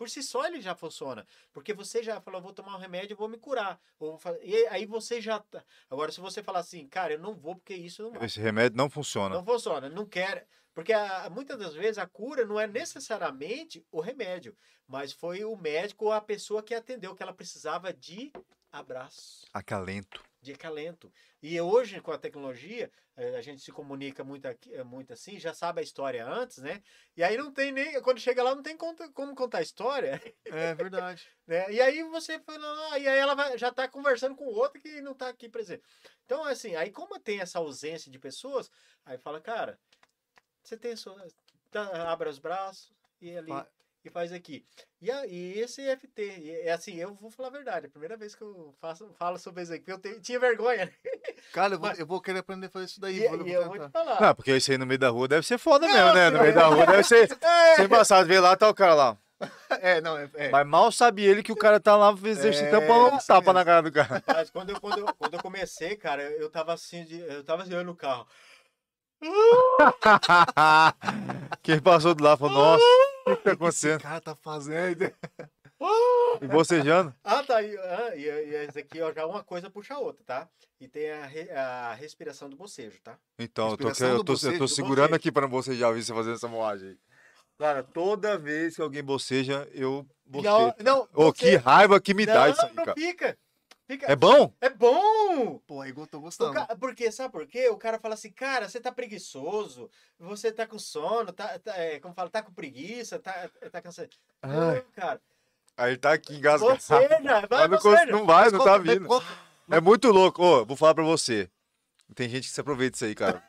[0.00, 1.26] Por si só ele já funciona.
[1.52, 3.78] Porque você já falou, vou tomar um remédio e vou me curar.
[3.98, 5.38] Ou e aí você já.
[5.38, 8.24] tá- Agora, se você falar assim, cara, eu não vou porque isso não vai.
[8.24, 9.34] Esse remédio não funciona.
[9.34, 10.48] Não funciona, não quer.
[10.72, 14.56] Porque a- muitas das vezes a cura não é necessariamente o remédio,
[14.86, 18.32] mas foi o médico ou a pessoa que atendeu, que ela precisava de
[18.72, 20.24] abraço, Acalento.
[20.40, 21.12] De acalento.
[21.42, 25.38] E hoje, com a tecnologia, eh, a gente se comunica muito, aqui- eh, muito assim,
[25.38, 26.82] já sabe a história antes, né?
[27.16, 28.00] E aí não tem nem.
[28.02, 30.20] Quando chega lá, não tem conta- como contar a história.
[30.46, 31.28] É verdade.
[31.46, 31.70] né?
[31.72, 34.80] E aí você fala, ah, e aí ela vai- já está conversando com o outro
[34.80, 35.82] que não está aqui presente.
[36.24, 38.70] Então, assim, aí como tem essa ausência de pessoas,
[39.04, 39.78] aí fala, cara,
[40.62, 41.26] você tem sua.
[41.70, 43.50] tá, abre os braços e ali.
[44.02, 44.64] E faz aqui.
[45.02, 47.90] E, a- e esse FT, e é assim, eu vou falar a verdade, é a
[47.90, 50.86] primeira vez que eu faço, falo sobre isso aqui, porque eu tenho- tinha vergonha.
[50.86, 50.92] né?
[51.52, 53.22] Cara, eu vou, Mas- eu vou querer aprender a fazer isso daí.
[53.24, 54.20] E, vou, e vou eu vou te falar.
[54.20, 56.30] Não, porque isso aí no meio da rua deve ser foda Não, mesmo, né?
[56.30, 57.28] No meio da rua deve ser.
[57.44, 59.18] É, Sem passado, vê lá, tá o cara lá.
[59.82, 60.28] É, não, é.
[60.34, 60.48] é.
[60.50, 63.40] Mas mal sabe ele que o cara tá lá exercitando É, pra dar um tapa
[63.40, 63.52] mesmo.
[63.52, 64.22] na cara do cara.
[64.26, 67.62] Mas quando eu, quando, eu, quando eu comecei, cara, eu tava assim, de- eu tava
[67.62, 68.26] assim, olhando no carro.
[71.62, 74.00] Quem passou do lado falou, nossa, o que, que tá acontecendo?
[74.00, 75.12] cara tá fazendo.
[76.42, 77.14] E bocejando?
[77.24, 77.62] Ah, tá.
[77.62, 80.48] E, ah, e, e esse aqui, ó, já uma coisa puxa a outra, tá?
[80.78, 83.18] E tem a, re- a respiração do bocejo, tá?
[83.38, 85.14] Então, eu tô, eu tô, eu tô do segurando bocejo.
[85.16, 86.96] aqui pra não bocejar, ver você fazendo essa moagem aí.
[87.58, 90.74] Cara, toda vez que alguém boceja, eu bocejo.
[90.84, 92.94] Não, Ô, que você- raiva que me dá não, isso aí, não cara.
[93.00, 93.38] fica.
[93.90, 94.06] Fica.
[94.10, 94.52] É bom?
[94.60, 95.58] É bom!
[95.66, 96.52] Pô, aí eu tô gostando.
[96.54, 97.68] ca- Porque, sabe por quê?
[97.68, 101.98] O cara fala assim, cara, você tá preguiçoso, você tá com sono, tá, tá, é,
[101.98, 104.10] como fala, tá com preguiça, tá, tá cansado.
[104.42, 104.76] Ai.
[104.76, 105.20] Não, cara.
[105.76, 106.74] Aí tá aqui engasgado.
[106.74, 107.08] Boceja,
[107.48, 109.08] vai não, não vai, não tá vindo.
[109.70, 110.42] É muito louco.
[110.42, 111.48] Ô, vou falar pra você.
[112.14, 113.42] Tem gente que se aproveita disso aí, cara.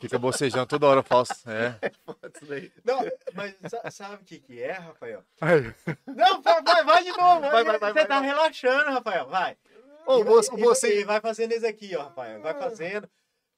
[0.00, 1.32] Fica bocejando toda hora, falso.
[1.50, 1.74] É.
[2.48, 2.72] Daí.
[2.84, 3.00] Não,
[3.34, 5.22] mas sa- sabe o que que é, Rafael?
[5.40, 5.74] Aí.
[6.06, 7.40] Não, vai, vai, vai de novo.
[7.40, 8.28] Vai, vai, vai, Você vai, tá vai.
[8.28, 9.56] relaxando, Rafael, vai.
[10.06, 11.00] Ô, você, você.
[11.00, 12.40] e vai fazendo isso aqui, ó, Rafael.
[12.40, 13.08] Vai fazendo.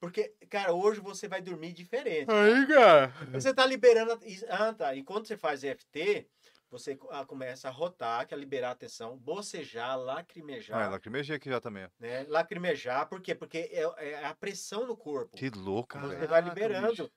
[0.01, 2.29] Porque, cara, hoje você vai dormir diferente.
[2.29, 3.13] Aí, cara.
[3.31, 4.11] Você tá liberando.
[4.13, 4.19] a-
[4.49, 4.95] Ah, tá.
[4.95, 6.27] Enquanto você faz EFT,
[6.71, 10.81] você ah, começa a rotar, que é liberar a atenção, bocejar, lacrimejar.
[10.87, 11.83] Ah, lacrimejei aqui já também.
[11.83, 11.87] ó.
[11.99, 12.25] né?
[12.29, 13.35] Lacrimejar, por quê?
[13.35, 13.81] Porque é,
[14.11, 15.35] é a pressão no corpo.
[15.35, 16.27] Que louco, Você velho.
[16.29, 17.11] vai liberando.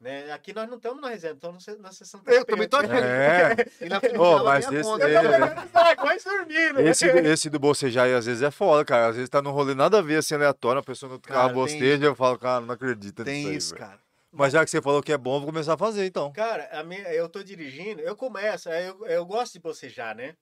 [0.00, 0.32] Né?
[0.32, 2.88] Aqui nós não estamos na reserva, estamos na sessão Eu também tô aqui.
[2.92, 3.54] É.
[3.84, 5.08] E na dela mas tem esse- conta.
[5.08, 6.80] é- Eu saco, quase dormindo.
[6.80, 9.08] Esse, esse do bocejar aí às vezes é foda, cara.
[9.08, 10.80] Às vezes tá num rolê nada a ver, assim, aleatório.
[10.80, 13.56] A pessoa no Cara, carro tem boceja, eu falo, cara, não acredito Tem nisso aí,
[13.56, 13.86] isso, velho.
[13.86, 14.00] cara.
[14.32, 16.32] Mas já que você falou que é bom, eu vou começar a fazer, então.
[16.32, 20.34] Cara, a minha, eu tô dirigindo, eu começo, aí eu, eu gosto de bocejar, né?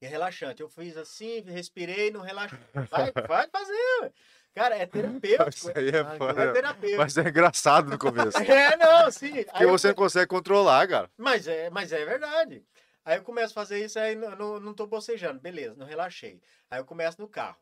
[0.00, 0.62] É relaxante.
[0.62, 2.58] Eu fiz assim, respirei, não relaxei.
[2.90, 3.74] Vai, vai fazer.
[4.02, 4.12] ué.
[4.54, 5.50] Cara, é terapêutico.
[5.50, 6.52] Isso aí é Ai, É foda.
[6.54, 7.02] terapêutico.
[7.02, 8.38] Mas é engraçado no começo.
[8.42, 9.32] É, não, sim.
[9.38, 11.10] Aí Porque eu você não come- consegue controlar, cara.
[11.18, 12.64] mas, é, mas é verdade.
[13.04, 15.38] Aí eu começo a fazer isso, aí não, não, não tô bocejando.
[15.38, 16.40] Beleza, não relaxei.
[16.70, 17.56] Aí eu começo no carro.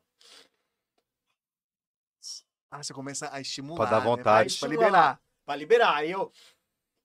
[2.71, 3.87] Ah, você começa a estimular.
[3.87, 4.05] Pra dar né?
[4.05, 4.23] vontade.
[4.57, 4.85] Pra Estimular.
[4.85, 5.21] liberar.
[5.49, 5.95] Pra liberar.
[5.95, 6.31] Aí eu.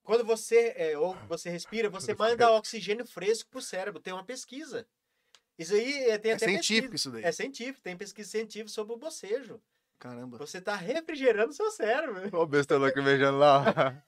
[0.03, 4.03] Quando você, é, ou você respira, você manda oxigênio fresco pro cérebro.
[4.03, 4.87] Tem uma pesquisa.
[5.59, 6.95] Isso aí é, tem É até científico pesquisa.
[6.95, 7.25] isso daí.
[7.25, 9.59] É científico, tem pesquisa científica sobre o bocejo.
[9.99, 10.37] Caramba.
[10.37, 12.29] Você tá refrigerando seu cérebro.
[12.33, 13.65] Ó, o besta lacrimejando lá.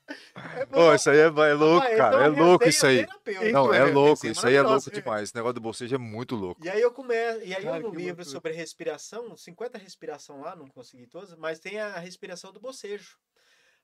[0.54, 0.90] É bom.
[0.90, 2.24] Ô, isso aí é, é louco, Rapaz, cara.
[2.24, 3.06] É louco isso aí.
[3.52, 4.26] Não, é louco.
[4.26, 5.22] Isso aí é louco demais.
[5.22, 6.62] Esse negócio do bocejo é muito louco.
[6.62, 8.24] E aí eu começo, e aí Cara, eu no que livro loucura.
[8.24, 13.16] sobre respiração, 50 respiração lá, não consegui todas, mas tem a respiração do bocejo.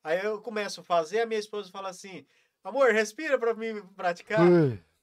[0.05, 2.27] Aí eu começo a fazer, a minha esposa fala assim:
[2.65, 4.41] "Amor, respira pra mim praticar".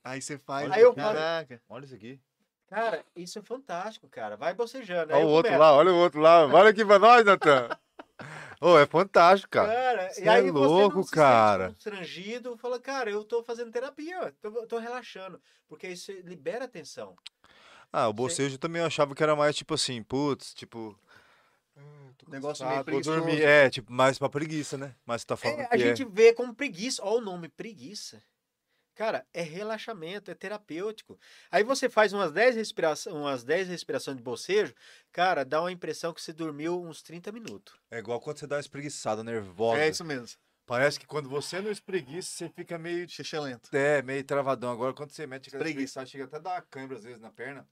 [0.04, 0.72] Aí você faz.
[0.72, 1.62] Aí eu falo- Caraca.
[1.70, 2.20] Olha isso aqui.
[2.68, 4.38] Cara, isso é fantástico, cara.
[4.38, 5.14] Vai bocejando.
[5.14, 5.60] Aí Olha o outro começo.
[5.60, 6.46] lá, olha o outro lá.
[6.46, 7.68] Olha aqui pra nós, Natan.
[8.62, 9.74] Ô, é fantástico, cara.
[9.74, 11.70] Cara, e aí é você não louco, se cara.
[11.70, 17.16] constrangido, fala, cara, eu tô fazendo terapia, tô, tô relaxando, porque isso libera a tensão.
[17.92, 20.96] Ah, o bocejo também eu achava que era mais tipo assim, putz, tipo.
[22.30, 23.22] Negócio Ah, meio vou dormir.
[23.24, 23.48] preguiçoso.
[23.50, 24.96] É, tipo, mais pra preguiça, né?
[25.06, 25.78] Mas tá falando É, a é.
[25.80, 28.22] gente vê como preguiça, ó o nome, preguiça.
[28.96, 31.18] Cara, é relaxamento, é terapêutico.
[31.50, 34.74] Aí você faz umas 10 respirações, umas 10 respirações de bocejo,
[35.12, 37.74] cara, dá uma impressão que você dormiu uns 30 minutos.
[37.90, 39.82] É igual quando você dá uma espreguiçada nervosa.
[39.82, 40.38] É isso mesmo.
[40.66, 43.10] Parece que quando você não espreguiça, você fica meio.
[43.10, 43.74] Xixi lento.
[43.76, 44.70] É, meio travadão.
[44.72, 46.02] Agora, quando você mete aquela Espreguiça.
[46.02, 47.68] espreguiçada, chega até a dar uma câimbra às vezes na perna.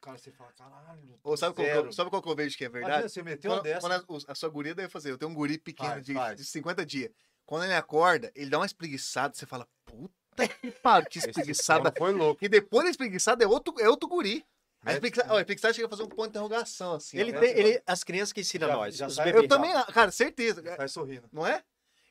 [0.00, 1.18] Cara, você fala, caralho.
[1.24, 1.88] Ou sabe qual, que zero.
[1.88, 2.92] eu, sabe qual que eu vejo que é verdade?
[2.92, 3.80] Imagina, você meteu uma Quando, dessa.
[3.80, 5.10] quando a, a sua guria deve fazer.
[5.10, 6.36] Eu tenho um guri pequeno Faz, de, faz.
[6.36, 7.10] de 50 dias.
[7.44, 10.12] Quando ele acorda, ele dá uma espreguiçada, você fala, puta
[10.62, 11.92] que pariu, que espreguiçada.
[11.96, 12.44] foi louco.
[12.44, 14.44] E depois da espreguiçada é outro, é outro guri.
[14.84, 17.18] A a espreguiçada chega a fazer um ponto de interrogação, assim.
[17.18, 18.96] Ele tem, ele, as crianças que ensinam Já- nós.
[18.96, 19.42] já os sai- bebês.
[19.44, 20.62] Eu também, cara, certeza.
[20.76, 21.28] Sai sorrindo.
[21.32, 21.64] Não é?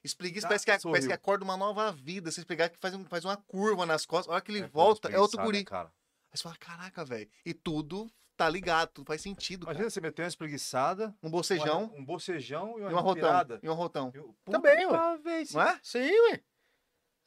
[0.03, 0.91] Espreguiça Ah, parece, que, sorriu.
[0.93, 2.29] parece que acorda uma nova vida.
[2.29, 4.29] Você pegar que faz, um, faz uma curva nas costas.
[4.29, 5.59] A hora que ele É, volta, é outro guri.
[5.59, 5.91] né, Cara.
[6.31, 7.29] Aí você fala, caraca, velho.
[7.45, 9.65] E tudo tá ligado, tudo faz sentido.
[9.65, 9.75] cara.
[9.75, 13.13] Imagina você meter uma espreguiçada, Um bocejão uma- um bocejão e e uma, um arrotão.
[13.15, 13.59] respirada.
[13.63, 14.11] E um arrotão.
[14.13, 15.17] Eu- Também, ué.
[15.23, 15.79] vez, Não é?
[15.81, 16.41] Sim, ué.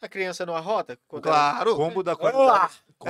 [0.03, 0.99] A criança não arrota?
[1.09, 1.77] Quando ela- Claro.
[1.77, 2.75] Combo da qualidade.
[2.99, 3.09] com-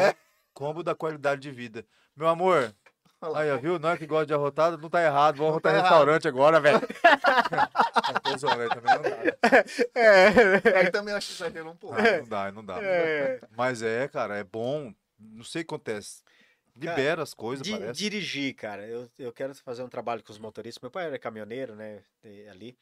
[0.54, 1.86] Combo da qualidade de vida.
[2.16, 2.74] Meu amor,
[3.20, 3.40] Olha lá.
[3.42, 3.78] aí, ó, viu?
[3.78, 5.36] Nós que gosta de arrotada, não tá errado.
[5.36, 5.90] Vamos Não tá arrotar em errado.
[5.90, 6.80] restaurante agora, velho.
[8.30, 8.36] Não
[8.82, 8.98] dá.
[8.98, 9.34] né?
[9.94, 10.78] É.
[10.78, 11.96] Aí também acho exagero um pouco.
[11.96, 12.78] Ah, não dá, não dá.
[12.82, 13.40] É.
[13.56, 14.92] Mas é, cara, é bom.
[15.20, 16.22] Não sei o que acontece.
[16.76, 17.98] Libera as coisas, Di- parece.
[18.00, 18.86] dirigir, cara.
[18.86, 20.80] Eu, eu quero fazer um trabalho com os motoristas.
[20.80, 22.02] Meu pai era caminhoneiro, né?
[22.50, 22.76] Ali.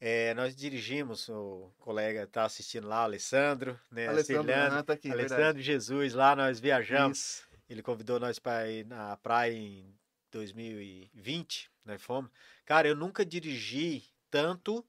[0.00, 4.08] É, nós dirigimos, o colega tá assistindo lá, o Alessandro, né?
[4.08, 5.34] Alessandro Cirlane, Aham, tá aqui, verdade.
[5.34, 7.18] Alessandro Jesus, lá nós viajamos.
[7.18, 7.48] Isso.
[7.70, 9.94] Ele convidou nós para ir na praia em
[10.32, 12.30] 2020, nós fomos.
[12.66, 14.84] Cara, eu nunca dirigi tanto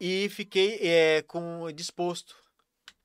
[0.00, 2.36] e fiquei é, com disposto,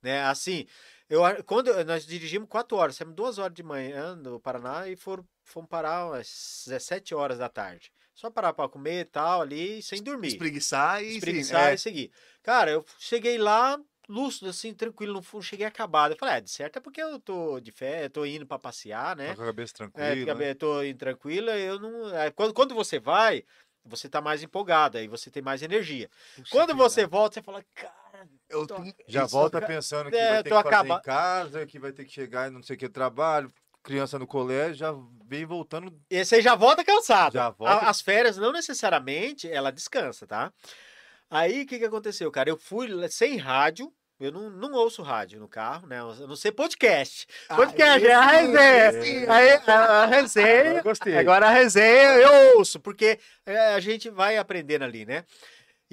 [0.02, 0.24] né?
[0.24, 0.66] Assim,
[1.10, 4.96] eu quando eu- nós dirigimos quatro horas, saímos duas horas de manhã no Paraná e
[4.96, 7.92] foram, fomos parar às 17 horas da tarde.
[8.16, 11.12] Só parar para comer e tal ali, sem dormir Espreguiçar e.
[11.12, 12.12] espreguiçar sim, e seguir.
[12.44, 16.12] Cara, eu cheguei lá, lúcido, assim, tranquilo, não cheguei acabado.
[16.12, 19.16] Eu falei, é, de certo é porque eu tô de fé, tô indo pra passear,
[19.16, 19.30] né?
[19.30, 20.20] Tá com a cabeça É, tranquila.
[20.20, 22.16] fica bem, tô indo tranquila, eu não.
[22.16, 23.44] é, quando, quando você vai,
[23.84, 26.10] você tá mais empolgado, aí você tem mais energia.
[26.36, 28.03] Puxa Quando você volta, você fala, cara,
[28.54, 28.76] Eu tô-
[29.08, 31.92] Já volta pensando que É, vai ter tô que fazer acaba- em casa, que vai
[31.92, 33.52] ter que chegar e não sei o que trabalho,
[33.84, 34.94] criança no colégio, já
[35.26, 35.94] vem voltando.
[36.10, 37.34] e você já volta cansado.
[37.34, 40.54] Já volta- As férias, não necessariamente, ela descansa, tá?
[41.30, 42.50] Aí, o que que aconteceu, cara?
[42.50, 46.00] Eu fui sem rádio, eu não, não ouço rádio no carro, né?
[46.00, 47.28] Eu não sei podcast.
[47.50, 48.90] Ah, Podcast, esse- é a resenha.
[48.90, 51.18] esse- Aí, a, a resenha, gostei.
[51.18, 55.26] agora a resenha eu ouço, porque é, a gente vai aprendendo ali, né?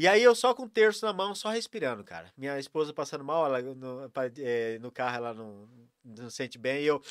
[0.01, 2.33] E aí eu só com o terço na mão, só respirando, cara.
[2.35, 5.69] Minha esposa passando mal, ela no, é, no carro ela não,
[6.03, 7.03] não sente bem, e eu...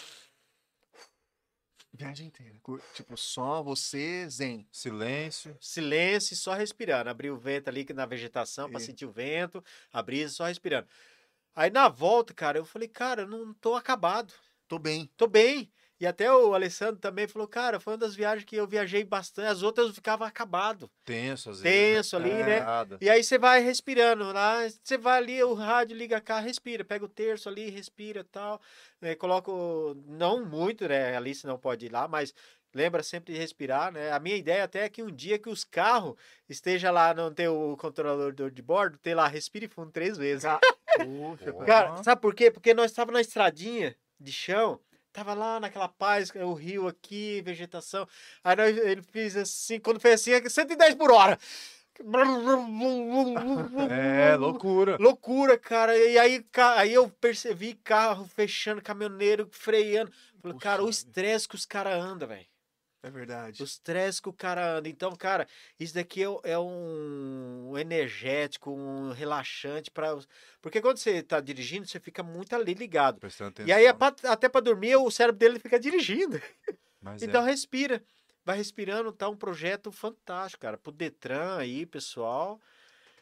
[1.94, 2.56] Viagem inteira.
[2.96, 4.68] Tipo, só você, zen.
[4.72, 5.56] Silêncio.
[5.62, 7.12] silêncio e só respirando.
[7.12, 9.64] Abri o vento ali na vegetação para E- sentir o vento,
[9.94, 10.88] a brisa, só respirando.
[11.56, 14.34] Aí na volta, cara, eu falei, cara, eu não tô acabado,
[14.68, 15.08] Tô bem.
[15.16, 15.72] tô bem.
[16.00, 19.48] E até o Alessandro também falou, cara, foi uma das viagens que eu viajei bastante,
[19.48, 20.90] as outras eu ficava acabado.
[21.04, 22.34] Tenso, às Tenso vezes.
[22.38, 22.60] ali, né?
[22.62, 22.98] Nada.
[23.02, 27.04] E aí você vai respirando lá, você vai ali, o rádio liga cá, respira, pega
[27.04, 28.62] o terço ali, respira e tal.
[29.02, 31.18] Né, coloca, o- não muito, né?
[31.18, 32.34] Ali você não pode ir lá, mas
[32.74, 34.12] lembra sempre de respirar, né?
[34.14, 36.16] A minha ideia até é que um dia que os carros
[36.48, 40.46] esteja lá, não ter o controlador de bordo, ter lá, respire fundo três vezes.
[40.96, 41.66] Puxa, Pô.
[41.66, 42.50] Cara, sabe por quê?
[42.50, 44.80] Porque nós estávamos na estradinha de chão,
[45.20, 48.08] tava lá naquela paz, o rio aqui, vegetação.
[48.44, 51.38] Aí nós, ele fez assim, quando fez assim, é 110 por hora.
[53.92, 54.96] É, loucura.
[54.98, 55.98] Loucura, cara.
[55.98, 56.46] E aí,
[56.78, 60.12] aí eu percebi carro fechando, caminhoneiro freando.
[60.42, 62.48] Falei, cara, o estresse que os caras andam, velho.
[63.02, 63.62] É verdade.
[63.62, 64.90] O estresse que o cara anda.
[64.90, 65.48] Então, cara,
[65.80, 70.18] isso daqui é, é um energético, um relaxante para
[70.62, 73.20] Porque quando você tá dirigindo, você fica muito ali ligado.
[73.20, 73.70] Prestando atenção.
[73.70, 76.42] E aí, é pra- até para dormir, o cérebro dele fica dirigindo.
[77.02, 77.50] Mas Então, é.
[77.50, 78.04] respira.
[78.46, 80.78] Vai respirando, tá um projeto fantástico, cara.
[80.78, 82.60] Pro Detran aí, pessoal.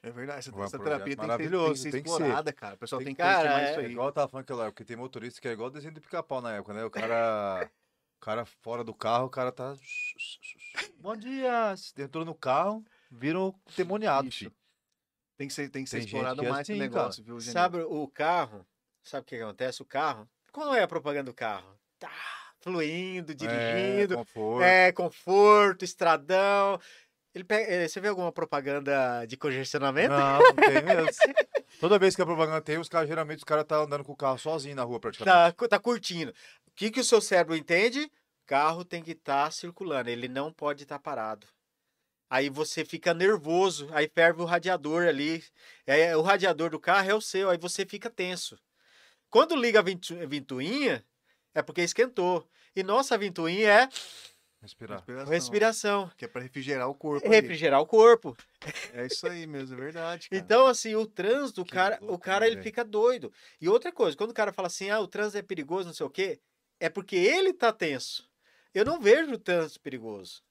[0.02, 0.40] É verdade.
[0.40, 2.14] Essa, É essa terapia tem que ser, tem que ser tem que ser.
[2.16, 2.76] explorada, cara.
[2.76, 3.92] O pessoal Tem tem, que- que Cara, mais é- isso aí.
[3.92, 6.02] igual eu tava falando aquela época, porque tem motorista que é igual o desenho do
[6.02, 6.84] pica-pau na época, né?
[6.86, 7.70] O cara.
[8.18, 9.76] O cara fora do carro, o cara tá.
[11.00, 11.74] Bom dia!
[11.98, 14.52] Entrou no carro, vira um demoniado, filho.
[15.38, 17.40] Tem que ser, tem que ser Tem explorado que é mais esse assim, negócio, viu,
[17.40, 17.54] gente?
[17.54, 18.66] Sabe o carro?
[19.04, 19.82] Sabe o que acontece?
[19.84, 20.28] O carro.
[20.52, 21.78] Qual é a propaganda do carro?
[22.00, 22.12] Tá
[22.60, 24.64] fluindo, dirigindo, É, conforto.
[24.64, 26.80] é, conforto, estradão.
[27.36, 30.10] Ele pega- eh, você vê alguma propaganda de congestionamento?
[30.10, 31.10] Não, não tem mesmo.
[31.80, 34.18] Toda vez que a propaganda tem, os caras, geralmente, os caras tá andando com o
[34.18, 35.56] carro sozinho na rua, praticamente.
[35.56, 36.34] Tá, tá curtindo.
[36.78, 38.08] O que, que o seu cérebro entende?
[38.46, 41.48] Carro tem que estar circulando, ele não pode estar parado.
[42.30, 45.44] Aí você fica nervoso, aí ferve o radiador ali.
[45.88, 48.60] É, o radiador do carro é o seu, aí você fica tenso.
[49.28, 51.04] Quando liga a ventoinha,
[51.52, 52.48] é porque esquentou.
[52.76, 53.90] E nossa ventoinha é
[54.62, 55.00] Respirar.
[55.00, 56.12] Respiração, respiração.
[56.16, 57.26] Que é pra refrigerar o corpo.
[57.26, 57.36] ali.
[57.36, 58.38] Refrigerar o corpo.
[58.94, 60.30] É isso aí mesmo, é verdade.
[60.30, 60.40] Cara.
[60.40, 62.64] Então, assim, o trânsito, o cara, o loucura, cara ele velho.
[62.64, 63.34] fica doido.
[63.60, 66.06] E outra coisa, quando o cara fala assim, ah, o trânsito é perigoso, não sei
[66.06, 66.40] o quê,
[66.80, 68.30] é porque ele tá tenso.
[68.74, 70.44] eu não vejo o trânsito perigoso.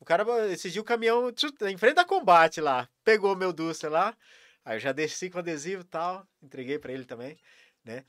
[0.00, 0.24] O cara,
[0.56, 4.16] dia o caminhão tchut, em frente da combate lá, pegou meu Duster lá,
[4.64, 7.38] aí eu já desci com adesivo e tal, entreguei para ele também,
[7.84, 8.04] né?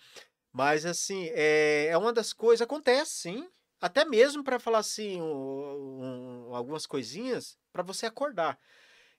[0.51, 3.47] Mas assim, é, é uma das coisas, acontece sim,
[3.79, 8.57] até mesmo para falar assim, um, um, algumas coisinhas para você acordar.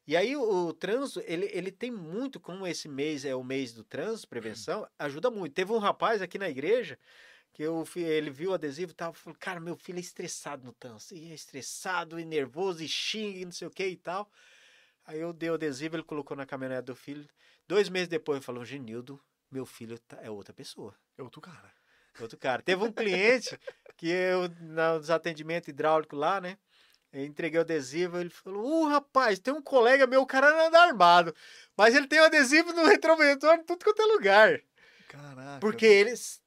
[0.06, 3.72] E aí o, o, trânsito, ele, ele tem muito, como esse mês é o mês
[3.72, 5.54] do trânsito, prevenção, ajuda muito.
[5.54, 6.98] Teve um rapaz aqui na igreja
[7.55, 10.72] que eu, ele viu o adesivo e tal, falou, cara, meu filho é estressado no
[10.72, 14.28] trânsito, e é estressado e nervoso e xinga e não sei o que e tal.
[15.06, 17.28] Aí eu dei o adesivo, ele colocou na caminhonete do filho.
[17.66, 20.97] Dois meses depois ele falou, Genildo, meu filho tá, é outra pessoa.
[21.16, 21.72] É outro cara.
[22.20, 22.60] Outro cara.
[22.60, 23.59] Teve um cliente
[23.97, 26.59] que eu, nos atendimentos hidráulicos lá, né?
[27.12, 30.66] Eu entreguei o adesivo, ele falou: Uh, rapaz, tem um colega meu, o cara não
[30.66, 31.32] anda armado.
[31.76, 34.60] Mas ele tem o adesivo no retrovisor em tudo quanto é lugar.
[35.09, 35.60] Caraca.
[35.60, 36.43] Porque eles.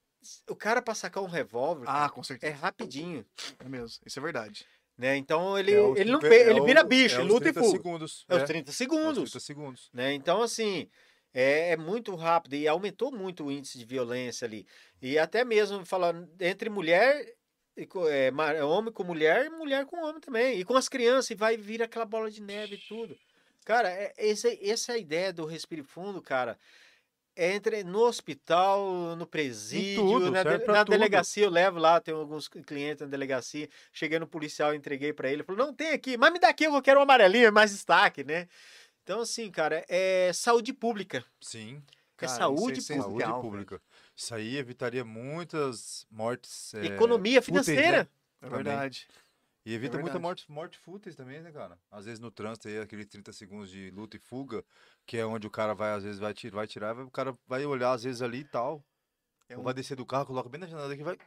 [0.50, 2.56] O cara pra sacar um revólver Ah, com é certeza.
[2.56, 3.26] rapidinho.
[3.60, 4.00] É mesmo.
[4.06, 4.66] Isso é verdade.
[4.98, 5.16] Né?
[5.16, 7.72] Então ele, É os ele não é ele vira bicho, é luta e 30 fuga.
[7.78, 8.26] segundos.
[8.28, 9.32] É os é, 30 é os segundos.
[9.32, 9.90] 30 segundos.
[9.94, 10.14] né?
[10.14, 10.90] Então, assim,
[11.34, 14.66] é, é muito rápido e aumentou muito o índice de violência ali.
[15.02, 17.32] E até mesmo falando entre mulher,
[17.78, 20.60] e é, ma- homem com mulher e mulher com homem também.
[20.60, 23.16] E com as crianças, e vai vir aquela bola de neve e tudo.
[23.64, 26.58] Cara, é, esse, essa é a ideia do Respire Fundo, cara.
[27.40, 32.14] É entre no hospital, no presídio, tudo, na, de- na delegacia, eu levo lá, tem
[32.14, 33.70] alguns clientes na delegacia.
[33.94, 36.64] Cheguei no policial, entreguei pra ele, ele falou: "Não tem aqui, mas me dá aqui,
[36.64, 38.48] eu quero uma amarelinha, mais destaque, né?"
[39.04, 41.24] Então assim, cara, é saúde pública.
[41.40, 41.82] Sim.
[42.18, 43.28] É Cara, saúde isso é pública.
[43.30, 43.82] Saúde pública.
[44.16, 46.74] Isso aí evitaria muitas mortes.
[46.74, 48.00] é, Economia financeira.
[48.00, 48.08] né?
[48.42, 48.64] É Também.
[49.68, 50.22] E evita muita verdade.
[50.24, 51.78] morte, morte fúteis também, né, cara?
[51.92, 54.64] Às vezes no trânsito aí, aqueles 30 segundos de luta e fuga,
[55.06, 57.66] que é onde o cara vai, às vezes, vai tirar, vai tirar, o cara vai
[57.66, 58.82] olhar às vezes ali e tal.
[59.50, 61.18] É um- vai descer do carro, coloca bem na janela aqui e vai.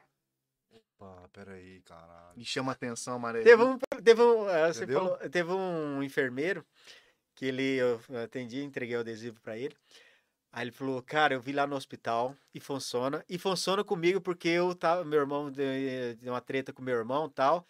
[0.72, 2.38] Opa, peraí, caralho.
[2.38, 3.44] Me chama a atenção, amarelo.
[3.44, 5.00] Teve um, teve um, eh, você Entendeu?
[5.00, 6.64] falou, teve um enfermeiro
[7.34, 9.76] que ele eu atendi, entreguei o adesivo pra ele.
[10.52, 13.22] Aí ele falou, cara, eu vi lá no hospital e funciona.
[13.28, 17.30] E funciona comigo porque eu tava, meu irmão deu uma treta com meu irmão e
[17.30, 17.66] tal.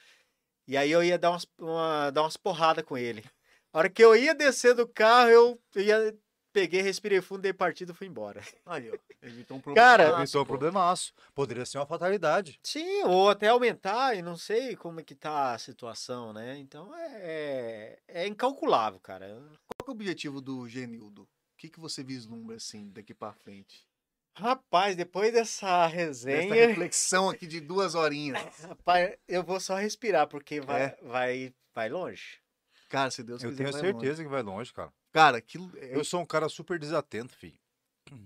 [0.71, 3.25] E aí eu ia dar umas, uma, dar umas porradas com ele.
[3.73, 6.17] A hora que eu ia descer do carro, eu ia,
[6.53, 8.41] peguei, respirei fundo, dei partida e fui embora.
[8.65, 8.97] Aí, ó.
[9.21, 10.23] Evitou um Cara, problema.
[10.23, 11.13] Evitou um problemaço.
[11.35, 12.61] Poderia ser uma fatalidade.
[12.63, 16.57] Sim, ou até aumentar, e não sei como é que tá a situação, né?
[16.59, 19.27] Então é, é incalculável, cara.
[19.67, 21.23] Qual é o objetivo do Genildo?
[21.23, 21.29] O
[21.59, 23.90] que, que você vislumbra, assim, daqui pra frente?
[24.35, 28.39] Rapaz, depois dessa Essa resenha, reflexão aqui de duas horinhas.
[28.63, 30.99] rapaz, eu vou só respirar, porque vai, É.
[31.03, 32.41] vai, vai longe.
[32.89, 33.93] Cara, se Deus Eu quiser, tenho vai longe.
[34.01, 34.93] certeza que vai longe, cara.
[35.13, 35.71] Cara, aquilo...
[35.77, 37.59] é- Eu sou um cara super desatento, filho.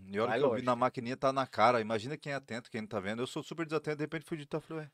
[0.07, 0.65] E a hora Vai que eu vi longe.
[0.65, 1.81] na maquininha tá na cara.
[1.81, 3.21] Imagina quem é atento, quem não tá vendo.
[3.23, 4.91] Eu sou super desatento, de repente fui digitar e falei, ué.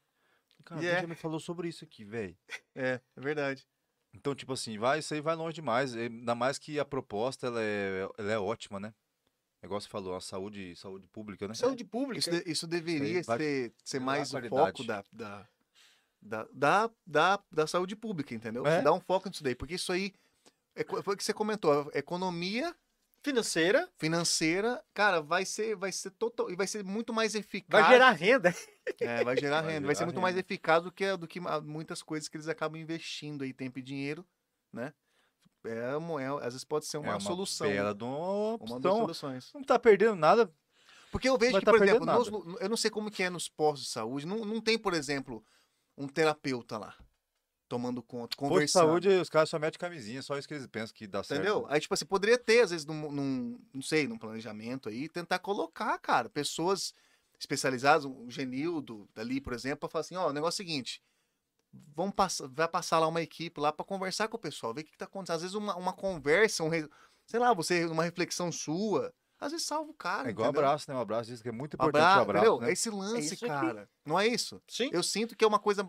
[0.65, 1.01] Cara, quem é.
[1.01, 2.37] já me falou sobre isso aqui, velho?
[2.74, 3.66] É, é verdade.
[4.12, 5.95] Então, tipo assim, vai, isso aí vai longe demais.
[5.95, 8.93] Ainda mais que a proposta, ela é, ela é ótima, né?
[9.62, 11.55] O negócio falou, a saúde, saúde pública, né?
[11.55, 12.19] Saúde pública.
[12.19, 15.47] Isso, de- isso deveria ser, ser mais o foco da, da,
[16.23, 18.66] da, da, da, da saúde pública, entendeu?
[18.66, 18.81] É.
[18.82, 20.15] Dá um foco nisso daí, porque isso aí,
[20.74, 22.74] é, foi o que você comentou, a economia
[23.23, 27.82] financeira financeira, cara, vai ser, vai ser total, e vai ser muito mais eficaz.
[27.85, 28.55] vai gerar renda.
[28.99, 30.45] É, vai gerar Vai renda, vai ser gerar muito mais renda.
[30.45, 34.27] eficaz do que, do que muitas coisas que eles acabam investindo aí, tempo e dinheiro,
[34.73, 34.93] né?
[35.65, 37.66] É, uma- é- às vezes pode ser uma, é uma solução.
[37.69, 39.51] bela de uma Uma das soluções.
[39.55, 40.51] Não tá perdendo nada.
[41.11, 42.28] Porque eu vejo que, tá por exemplo, nos
[42.61, 45.45] eu não sei como que é nos postos de saúde, não, não tem, por exemplo,
[45.99, 46.95] um terapeuta lá,
[47.69, 48.82] tomando conta, Posto de conversando.
[48.89, 51.41] saúde, os caras só metem camisinha, só isso que eles pensam que dá certo.
[51.41, 51.66] Entendeu?
[51.69, 55.41] Aí, tipo assim, poderia ter, às vezes, num, num- não sei, num planejamento aí, tentar
[55.41, 56.95] colocar, cara, pessoas
[57.39, 61.03] especializadas, um Genildo ali, por exemplo, pra falar assim, ó, o negócio é o seguinte,
[61.73, 64.85] vamos passar, vai passar lá uma equipe lá pra conversar com o pessoal, ver o
[64.85, 65.37] que, que tá acontecendo.
[65.37, 66.89] Às vezes uma, uma conversa, um, re-
[67.27, 70.63] sei lá, você, uma reflexão sua, às vezes salva o cara, É igual entendeu?
[70.69, 70.97] abraço, né?
[70.97, 72.61] Um abraço diz que é muito importante abra- o abraço, entendeu?
[72.61, 72.69] né?
[72.69, 73.47] É esse lance, isso aqui.
[73.47, 73.89] cara.
[74.05, 74.63] Não é isso?
[74.69, 74.91] Sim.
[74.93, 75.89] Eu sinto que é uma coisa.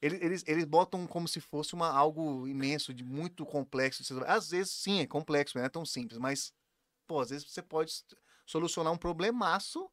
[0.00, 4.02] Eles, eles, eles botam como se fosse uma, algo imenso, de muito complexo.
[4.26, 6.52] Às vezes, sim, é complexo, não é tão simples, mas,
[7.06, 7.92] pô, às vezes você pode
[8.46, 9.90] solucionar um problemaço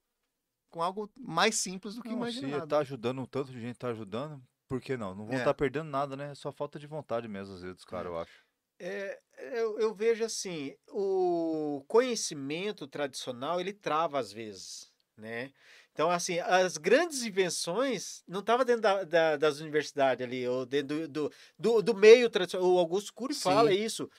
[0.69, 2.68] com algo mais simples do que Não, se imaginado.
[2.68, 4.43] tá ajudando, um tanto de gente tá ajudando,
[4.73, 5.13] por que não?
[5.13, 5.37] Não vão É.
[5.37, 6.31] estar perdendo nada, né?
[6.31, 8.43] É só falta de vontade mesmo, às vezes, dos caras, eu acho.
[8.79, 9.19] É,
[9.53, 15.51] eu, eu vejo assim, o conhecimento tradicional, ele trava às vezes, né?
[15.91, 21.07] Então, assim, as grandes invenções não estavam dentro da- da- das universidades ali, ou dentro
[21.07, 22.67] do, do, do, meio tradicional.
[22.67, 23.77] O Augusto Cury fala Sim.
[23.77, 24.09] isso,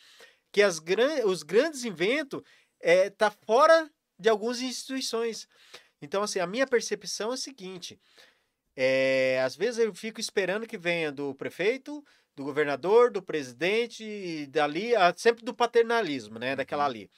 [0.53, 2.43] que as gran, os grandes inventos
[2.79, 5.49] é, tá fora de algumas instituições.
[6.01, 7.99] Então, assim, a minha percepção é a seguinte,
[8.77, 12.05] é, às vezes eu fico esperando que venha do prefeito,
[12.37, 16.57] do governador, do presidente, e dali, sempre do paternalismo, né?
[16.57, 16.91] Daquela Uhum.
[16.91, 17.11] ali.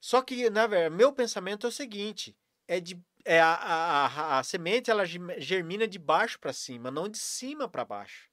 [0.00, 2.36] Só que, na verdade, meu pensamento é o seguinte:
[2.68, 3.00] é de.
[3.24, 7.68] É a, a, a, a semente ela germina de baixo para cima, não de cima
[7.68, 8.30] para baixo,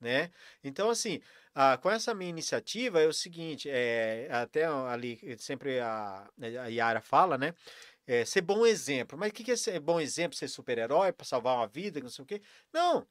[0.00, 0.30] né?
[0.64, 1.20] Então assim,
[1.54, 6.28] ah, com essa minha iniciativa é o seguinte, é, até ali sempre a,
[6.62, 7.54] a Yara fala, né?
[8.06, 9.18] É, ser bom exemplo.
[9.18, 10.36] Mas o que, que é ser bom exemplo?
[10.36, 12.40] Ser super-herói para salvar uma vida, não sei o quê?
[12.72, 13.06] Não.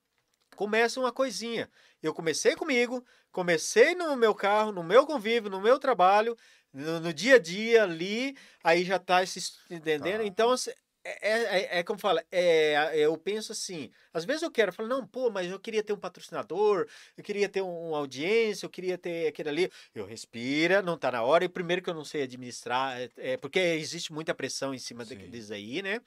[0.55, 1.69] Começa uma coisinha.
[2.01, 6.37] Eu comecei comigo, comecei no meu carro, no meu convívio, no meu trabalho,
[6.71, 9.39] no, no dia a dia ali, aí já tá se
[9.69, 10.21] entendendo.
[10.21, 10.25] Tá.
[10.25, 10.71] Então, assim,
[11.05, 14.73] é, é, é- é como fala, é, eu penso assim, às vezes eu quero, eu
[14.73, 18.65] falo, não, pô, mas eu queria ter um patrocinador, eu queria ter um- uma audiência,
[18.65, 19.71] eu queria ter aquele ali.
[19.93, 23.37] Eu respira, não tá na hora, e primeiro que eu não sei administrar, é, é,
[23.37, 25.17] porque existe muita pressão em cima Sim.
[25.29, 26.01] disso aí, né?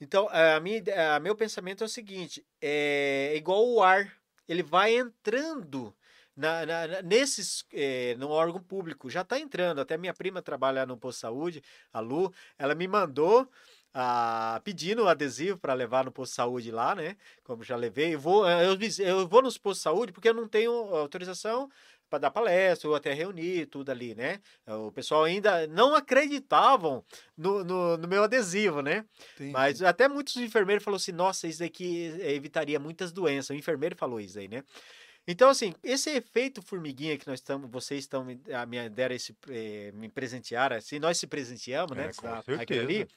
[0.00, 0.82] Então, a minha,
[1.16, 4.12] a meu pensamento é o seguinte: é igual o ar,
[4.48, 5.94] ele vai entrando
[6.34, 9.80] na, na- nesses eh, no órgão público, já está entrando.
[9.80, 11.62] Até minha prima trabalha no posto de saúde,
[11.92, 13.48] a Lu, ela me mandou
[13.94, 17.16] ah, pedindo adesivo para levar no posto de saúde lá, né?
[17.44, 20.34] Como já levei, eu vou, eh, eu, eu vou nos postos de saúde porque eu
[20.34, 21.68] não tenho autorização
[22.08, 24.40] para dar palestra ou até reunir tudo ali, né?
[24.66, 27.02] O pessoal ainda não acreditavam
[27.36, 29.04] no, no, no meu adesivo, né?
[29.50, 33.50] Mas até muitos enfermeiros falaram assim, nossa, isso daqui eh, evitaria muitas doenças.
[33.50, 34.62] O enfermeiro falou isso aí, né?
[35.26, 38.34] Então, assim, esse efeito formiguinha que nós estamos, vocês estão me,
[38.90, 42.06] deram esse, eh, me presentearam, assim, nós se presenteamos, né?
[42.06, 42.82] É, com Aquilo certeza.
[42.82, 43.08] ali,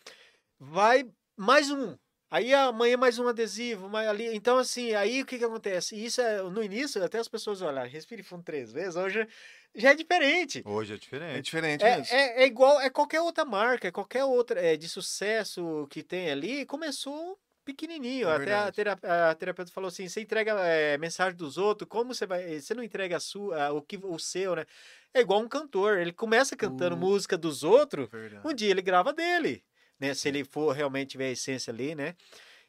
[0.60, 1.98] vai mais um.
[2.30, 4.36] Aí amanhã mais um adesivo, mais ali.
[4.36, 5.96] Então, assim, aí o que que acontece?
[5.96, 9.28] Isso é, no início, até as pessoas olharam, respire fundo três vezes, hoje
[9.76, 10.64] já é diferente.
[10.66, 11.46] Hoje é É diferente.
[11.46, 12.16] diferente É, mesmo.
[12.16, 16.32] é, é igual, é qualquer outra marca, é qualquer outra é, de sucesso que tem
[16.32, 18.28] ali, começou pequenininho.
[18.28, 18.76] É Até a, verdade.
[18.76, 22.74] tera- a terapeuta falou assim, você entrega é, mensagem dos outros, como você vai, você
[22.74, 24.66] não entrega a sua, o que o seu, né?
[25.14, 27.00] É igual um cantor, ele começa cantando Uh.
[27.00, 28.48] música dos outros, Verdade.
[28.48, 29.64] um dia ele grava dele,
[30.00, 30.14] né?
[30.14, 32.16] Se ele for realmente tiver a essência ali, né?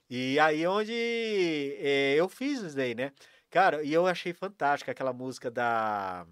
[0.09, 3.13] E aí onde é, eu fiz isso daí, né?
[3.51, 6.27] Cara, e eu achei fantástica aquela música da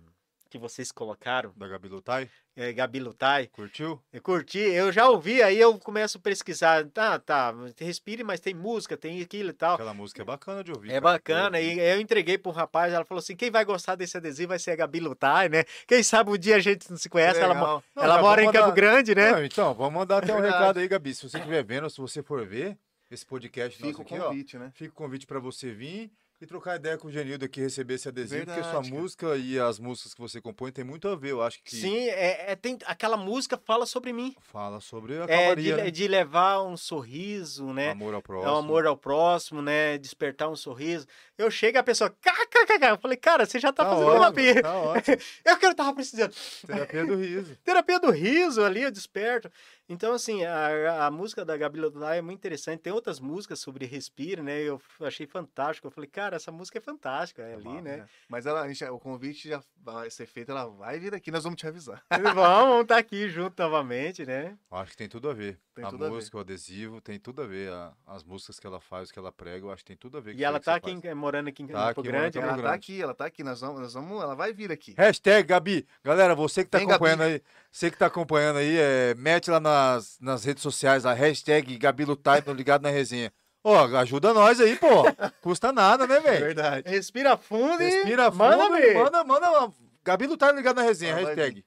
[0.54, 2.30] que vocês colocaram, Da Gabi Lutai.
[2.56, 3.48] é, Gabi Lutai.
[3.48, 4.00] Curtiu?
[4.12, 6.84] Eu curti, eu já ouvi, aí eu começo a pesquisar.
[6.90, 9.74] Tá, tá, respire, mas tem música, tem aquilo e tal.
[9.74, 10.90] Aquela música é bacana de ouvir.
[10.90, 11.00] É cara.
[11.00, 14.16] bacana, Eu e eu entreguei para um rapaz, ela falou assim: quem vai gostar desse
[14.16, 15.64] adesivo vai ser a Gabi Lutai, né?
[15.88, 17.82] Quem sabe um dia a gente não se conhece, ela, Legal.
[17.96, 19.32] Não, ela já mora em vamos Campo mandar- Grande, né?
[19.32, 21.14] Não, então, vamos mandar até um recado aí, Gabi.
[21.14, 22.78] Se você estiver vendo, se você for ver
[23.10, 24.70] esse podcast nosso Fica o aqui, ó, convite, né?
[24.74, 26.12] fica o convite para você vir
[26.44, 29.02] e trocar ideia com o Genildo aqui, receber esse adesivo, porque sua Verdade, cara.
[29.02, 31.32] música e as músicas que você compõe tem muito a ver.
[31.32, 34.34] Eu acho que Sim, é, é- tem, aquela música fala sobre mim.
[34.42, 35.90] fala sobre a É, de, né?
[35.90, 37.90] de levar um sorriso, né?
[37.90, 38.52] Amor ao É próximo.
[38.52, 39.98] o amor ao próximo, né?
[39.98, 41.06] Despertar um sorriso.
[41.36, 42.84] Eu chego e a pessoa, kkkk.
[42.90, 44.62] Eu falei, cara, você já tá, fazendo uma ótimo, pia.
[44.62, 45.16] Tá ótimo.
[45.44, 46.34] Eu que eu tava precisando.
[46.66, 47.56] Terapia do riso.
[47.64, 49.50] terapia do riso ali, eu desperto.
[49.88, 52.80] Então, assim, a, a música da Gabi Lodai é muito interessante.
[52.80, 54.60] Tem outras músicas sobre respiro, né?
[54.60, 55.86] Eu achei fantástico.
[55.86, 57.42] Eu falei, cara, essa música é fantástica.
[57.42, 57.98] É ali, né?
[57.98, 58.04] É.
[58.28, 61.60] Mas ela, gente, o convite já vai ser feito, ela vai vir aqui, nós vamos
[61.60, 62.02] te avisar.
[62.34, 64.56] Vamos estar aqui junto novamente, né?
[64.70, 65.58] Acho que tem tudo a ver.
[65.74, 66.14] Tem a tudo a ver.
[66.14, 67.72] música, o adesivo, tem tudo a ver.
[67.72, 70.20] a- as músicas que ela faz, que ela prega, eu acho que tem tudo a
[70.20, 71.16] ver E ela tá aqui, faz.
[71.16, 72.38] morando aqui em Tá Campo aqui, Grande.
[72.38, 72.74] ela tá Grande.
[72.76, 74.94] aqui, ela tá aqui, nós vamos, nós vamos, ela vai vir aqui.
[74.96, 75.84] Hashtag Gabi.
[76.04, 76.94] Galera, você que tá Vem, Gabi.
[76.96, 77.42] acompanhando aí,
[77.72, 82.04] você que tá acompanhando aí, é, mete lá nas, nas redes sociais a hashtag Gabi
[82.04, 83.32] Lutai Ligado na Resenha.
[83.64, 85.02] Ó, ajuda nós aí, pô.
[85.40, 86.44] Custa nada, né, velho?
[86.44, 86.88] Verdade.
[86.88, 88.94] Respira fundo e Respira fundo, manda ver.
[88.94, 89.72] manda, manda,
[90.04, 91.64] Gabi Lutai no Ligado na Resenha, hashtag.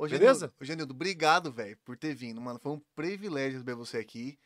[0.00, 0.46] Ô, Beleza?
[0.46, 2.58] Genildo, ô, Genildo, obrigado, velho, por ter vindo, mano.
[2.58, 4.38] Foi um privilégio receber você aqui.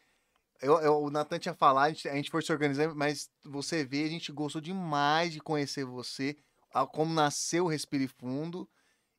[0.61, 3.85] Eu, eu- o Natan tinha falado, a gente, a gente foi se organizando, mas você
[3.85, 6.37] vê, a gente gostou demais de conhecer você,
[6.73, 8.69] a- como nasceu o Respire Fundo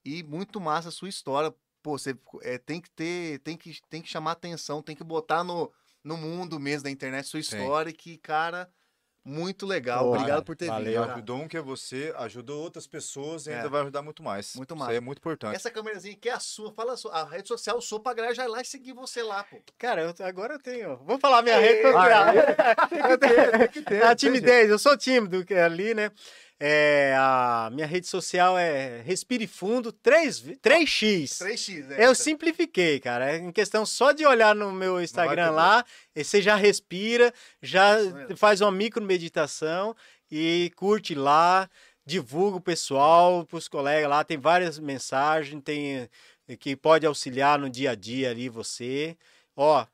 [0.04, 1.56] e muito massa a sua história.
[1.82, 5.42] Pô, você é, tem que ter, tem que, tem que chamar atenção, tem que botar
[5.42, 5.72] no,
[6.04, 8.70] no mundo mesmo da internet sua história, que, cara,
[9.26, 10.04] muito legal.
[10.06, 11.02] Pô, Obrigado por ter valeu.
[11.02, 11.12] vindo.
[11.14, 13.56] Ajudou um que é você, ajudou outras pessoas e É.
[13.58, 14.54] ainda vai ajudar muito mais.
[14.56, 14.92] Muito Isso massa.
[14.92, 15.56] aí é muito importante.
[15.56, 18.36] Essa câmerazinha aqui é a sua, fala a, sua, a rede social sua pra galera
[18.36, 19.58] já ir lá e seguir você lá, pô.
[19.80, 20.98] Cara, eu- agora eu tenho.
[20.98, 22.26] Vou falar minha rede social.
[22.90, 24.04] Tem que ter, tem que ter.
[24.06, 26.12] a timidez, eu sou tímido que é ali, né?
[26.58, 31.42] É, a minha rede social é Respire Fundo 3, 3x.
[31.42, 31.98] 3x, né?
[32.00, 33.34] Eu simplifiquei, cara.
[33.34, 37.98] É Em questão só de olhar no meu Instagram lá, e você já respira, já
[37.98, 38.38] mesmo.
[38.38, 39.94] faz uma micro meditação
[40.32, 41.70] e curte lá,
[42.06, 44.24] divulga o pessoal, pros colegas lá.
[44.24, 46.10] Tem várias mensagens, tem
[46.48, 49.18] eh, que pode auxiliar no dia a dia ali você.
[49.58, 49.86] Ó,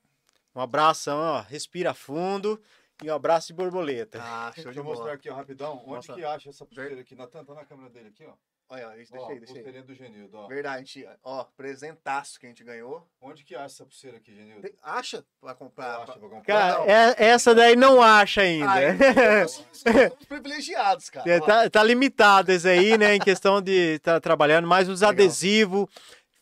[0.55, 2.61] um abração, ó, respira fundo.
[3.03, 4.19] E um abraço de borboleta.
[4.21, 5.77] Ah, show Deixa de eu mostrar aqui, ó, rapidão.
[5.79, 6.15] Onde Mostra.
[6.15, 7.15] que acha essa pulseira aqui?
[7.15, 8.33] Natan, tá na câmera dele aqui, ó.
[8.73, 9.59] Olha, ó, isso, Ó, deixa aí, deixa aí.
[9.59, 10.47] pulseirinha do Genildo, ó.
[10.47, 13.05] Verdade, ó, presentaço que a gente ganhou.
[13.19, 14.61] Onde que acha essa pulseira aqui, Genildo?
[14.61, 15.95] Tem- Acha pra comprar?
[15.97, 16.43] Acha pra- pra comprar?
[16.43, 16.85] Cara, Não.
[16.85, 18.69] é- essa daí não acha ainda.
[18.71, 18.85] Ai,
[19.43, 19.83] nós somos,
[20.29, 21.29] privilegiados, cara.
[21.29, 23.15] É, Ó, tá, tá limitado esse aí, né?
[23.15, 25.87] Em questão de estar trabalhando, mas os adesivos,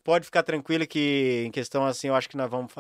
[0.04, 2.72] pode ficar tranquilo que em questão assim, eu acho que nós vamos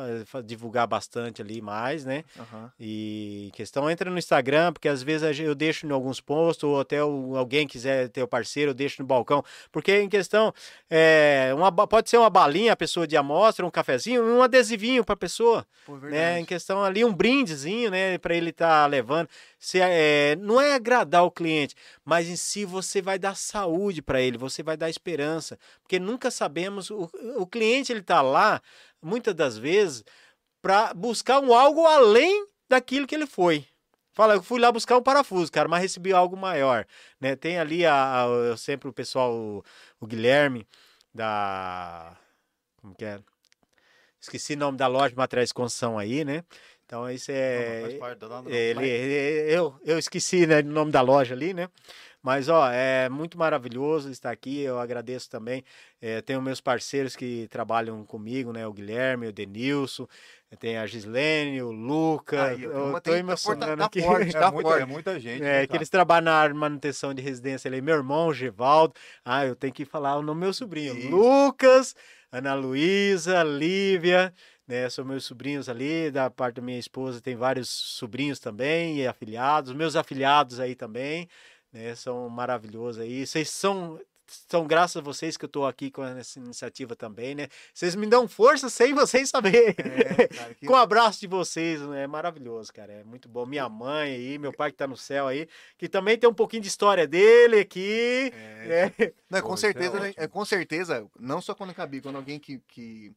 [0.45, 2.23] divulgar bastante ali mais, né?
[2.37, 2.71] aham.
[2.79, 6.79] E em questão, entra no Instagram, porque às vezes eu deixo em alguns posts, ou
[6.79, 9.43] até alguém quiser ter o parceiro, eu deixo no balcão.
[9.71, 10.53] Porque em questão,
[10.89, 15.13] é, uma, pode ser uma balinha, a pessoa de amostra, um cafezinho, um adesivinho para
[15.13, 16.39] a pessoa Pô, né?
[16.39, 18.17] Em questão ali, um brindezinho, né?
[18.17, 19.27] Para ele estar levando.
[19.57, 21.75] Se, é, não é agradar o cliente,
[22.05, 25.59] mas em si você vai dar saúde para ele, você vai dar esperança.
[25.81, 28.61] Porque nunca sabemos, o, o cliente ele tá lá,
[29.01, 30.03] muitas das vezes,
[30.61, 33.65] para buscar um algo além daquilo que ele foi.
[34.13, 36.85] Fala, eu fui lá buscar um parafuso, cara, mas recebi algo maior,
[37.21, 37.35] né?
[37.35, 39.63] Tem ali a, a- eu sempre o pessoal, o,
[39.99, 40.67] o Guilherme
[41.13, 42.17] da
[42.81, 43.19] como que é?
[44.21, 46.43] Esqueci o nome da loja de materiais de construção aí, né?
[46.85, 47.41] Então isso Não, é
[47.93, 47.97] parte,
[48.75, 48.81] não.
[48.81, 51.69] ele, ele- eu, eu esqueci né, o nome da loja ali, né?
[52.21, 54.59] Mas, ó, é muito maravilhoso estar aqui.
[54.61, 55.63] Eu agradeço também.
[56.01, 58.67] É, tenho meus parceiros que trabalham comigo, né?
[58.67, 60.05] O Guilherme, o Denilson,
[60.59, 62.45] tem a Gislene, o Luca.
[62.47, 64.27] Aí, ó, eu uma tô tem- tá emocionando forte- tá aqui.
[64.29, 64.81] É tá muita, forte.
[64.83, 65.41] é muita gente.
[65.41, 65.77] É, né, que cara?
[65.77, 67.81] eles trabalham na área de manutenção de residência ali.
[67.81, 68.93] Meu irmão, o Gevaldo.
[69.23, 70.97] Ah, eu tenho que falar o nome do meu sobrinho.
[70.97, 71.09] Isso.
[71.09, 71.95] Lucas,
[72.31, 74.33] Ana Luísa, Lívia,
[74.67, 74.89] né?
[74.89, 76.11] São meus sobrinhos ali.
[76.11, 79.71] Da parte da minha esposa tem vários sobrinhos também e afiliados.
[79.73, 81.27] Meus afiliados aí também,
[81.71, 81.95] né?
[81.95, 83.25] São maravilhosos aí.
[83.25, 83.99] Vocês são.
[84.47, 87.47] São graças a vocês que eu tô aqui com essa iniciativa também, né?
[87.73, 89.73] Vocês me dão força sem vocês saberem.
[89.79, 92.93] É, cara, que- Com o abraço de vocês, é maravilhoso, cara.
[92.93, 93.43] É muito bom.
[93.47, 95.47] Minha mãe aí, meu pai que tá no céu aí,
[95.79, 98.31] que também tem um pouquinho de história dele aqui.
[98.35, 99.13] é, É.
[99.27, 102.17] Não, Pô, com isso é certeza, né, é, com certeza, não só quando caber, quando
[102.17, 103.11] alguém que, que,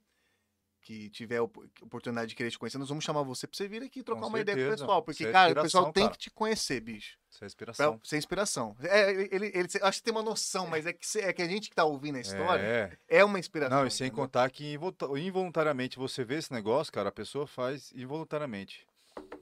[0.83, 3.83] que tiver op- oportunidade de querer te conhecer, nós vamos chamar você pra você vir
[3.83, 4.83] aqui trocar Com uma ideia com o certeza.
[4.85, 5.03] pessoal.
[5.03, 6.13] Porque, é cara, o pessoal tem cara.
[6.13, 7.17] que te conhecer, bicho.
[7.31, 8.01] Isso é Pra inspiração.
[8.05, 8.77] ser inspiração.
[8.83, 11.49] É, ele, ele, ele- acho que tem uma noção, mas é que, é que a
[11.49, 12.63] gente que tá ouvindo a história
[13.09, 13.19] É.
[13.21, 13.79] é, uma inspiração.
[13.79, 14.25] Não, e sem entendeu?
[14.25, 14.75] contar que
[15.19, 18.87] involuntariamente você vê esse negócio, cara, a pessoa faz involuntariamente.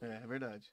[0.00, 0.70] É, é verdade.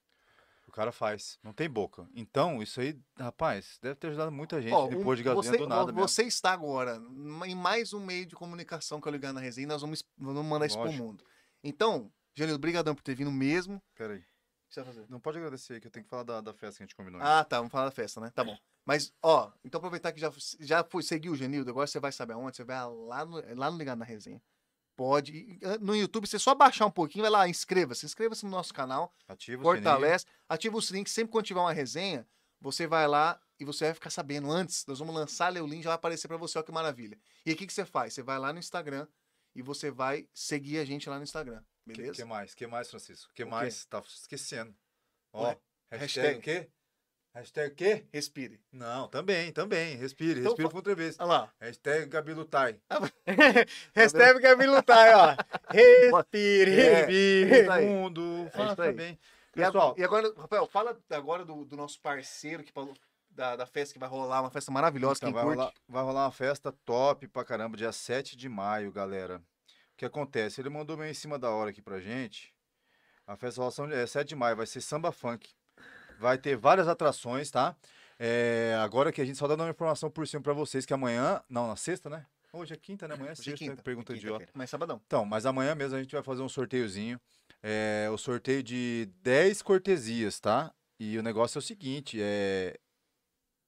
[0.78, 2.08] O cara faz, não tem boca.
[2.14, 5.58] Então, isso aí, rapaz, deve ter ajudado muita gente Ó, um- depois de gasolina você,
[5.58, 5.98] do nada mesmo.
[6.08, 7.02] você está agora
[7.48, 10.66] em mais um meio de comunicação que eu ligar na resenha, nós vamos, vamos mandar
[10.66, 11.24] isso pro mundo.
[11.64, 13.82] Então, Janilo, brigadão por ter vindo mesmo.
[13.96, 14.20] Pera aí.
[14.20, 15.06] O que você vai fazer?
[15.10, 16.94] Não pode agradecer aí, que eu tenho que falar da, da festa que a gente
[16.94, 17.20] combinou.
[17.20, 18.30] Ah, tá, vamos falar da festa, né?
[18.32, 18.56] Tá bom.
[18.86, 22.34] Mas, ó, então aproveitar que já, já foi, seguiu o Genildo, agora você vai saber
[22.34, 22.56] aonde?
[22.56, 24.40] Você vai lá no, lá no Ligado na Resenha.
[24.98, 25.60] Pode.
[25.80, 28.04] No YouTube, você só baixar um pouquinho, vai lá, inscreva-se.
[28.04, 29.84] Inscreva-se no nosso canal, Ativa o sininho.
[29.84, 32.26] fortalece, ativa o sininho, que sempre quando tiver uma resenha,
[32.60, 34.84] você vai lá e você vai ficar sabendo antes.
[34.86, 37.16] Nós vamos lançar, o link, já vai aparecer pra você, ó que maravilha.
[37.46, 38.12] E o que, que você faz?
[38.12, 39.06] Você vai lá no Instagram
[39.54, 42.14] e você vai seguir a gente lá no Instagram, Que, beleza?
[42.14, 42.54] que mais?
[42.56, 43.30] que mais, Francisco?
[43.32, 43.84] que O mais?
[43.84, 44.74] Tá esquecendo.
[45.32, 45.58] Ó, Ué,
[45.92, 46.68] hashtag o quê?
[47.34, 48.04] Hashtag o quê?
[48.12, 48.60] Respire.
[48.72, 49.94] Não, também, também.
[49.96, 51.16] Respire, Então respire fa- outra vez.
[51.20, 51.52] Olha lá.
[51.60, 52.80] Hashtag Gabi Lutai.
[53.94, 55.36] Recebe Gabi Lutai, ó.
[55.70, 56.80] Respire.
[56.80, 57.86] É, Respire isso aí.
[57.86, 58.44] fundo.
[58.48, 58.92] isso Faça aí.
[58.92, 59.18] bem.
[59.56, 62.94] E, a- Pessoal, e agora, Rafael, fala agora do, do nosso parceiro que falou
[63.30, 66.32] da, da festa que vai rolar, uma festa maravilhosa, Então, vai, rolar, vai rolar uma
[66.32, 69.36] festa top pra caramba, dia 7 de maio, galera.
[69.36, 70.60] O que acontece?
[70.60, 72.52] Ele mandou meio em cima da hora aqui pra gente.
[73.26, 75.50] A festa rola é 7 de maio, vai ser samba funk.
[76.18, 77.76] Vai ter várias atrações, tá?
[78.18, 81.40] É, agora que a gente só dá uma informação por cima pra vocês, que amanhã.
[81.48, 82.26] Não, na sexta, né?
[82.52, 83.14] Hoje é quinta, né?
[83.14, 84.48] Amanhã é é sexta, quinta, pergunta é idiota.
[84.54, 85.00] Mas sabadão.
[85.06, 87.20] Então, mas amanhã mesmo a gente vai fazer um sorteiozinho.
[87.62, 90.72] É, o sorteio de 10 cortesias, tá?
[90.98, 92.76] E o negócio é o seguinte, é.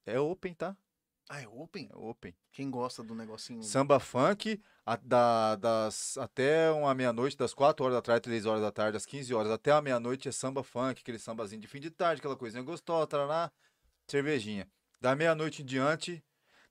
[0.06, 0.76] É open, tá?
[1.32, 1.88] Ah, é open?
[1.92, 2.34] É open.
[2.50, 3.62] Quem gosta do negocinho?
[3.62, 8.60] Samba funk, a- da- das, até uma meia-noite, das 4 horas da tarde, 3 horas
[8.60, 11.78] da tarde, das 15 horas até a meia-noite é samba funk, aquele sambazinho de fim
[11.78, 13.52] de tarde, aquela coisinha gostosa, tarará,
[14.08, 14.68] cervejinha.
[15.00, 16.20] Da meia-noite em diante,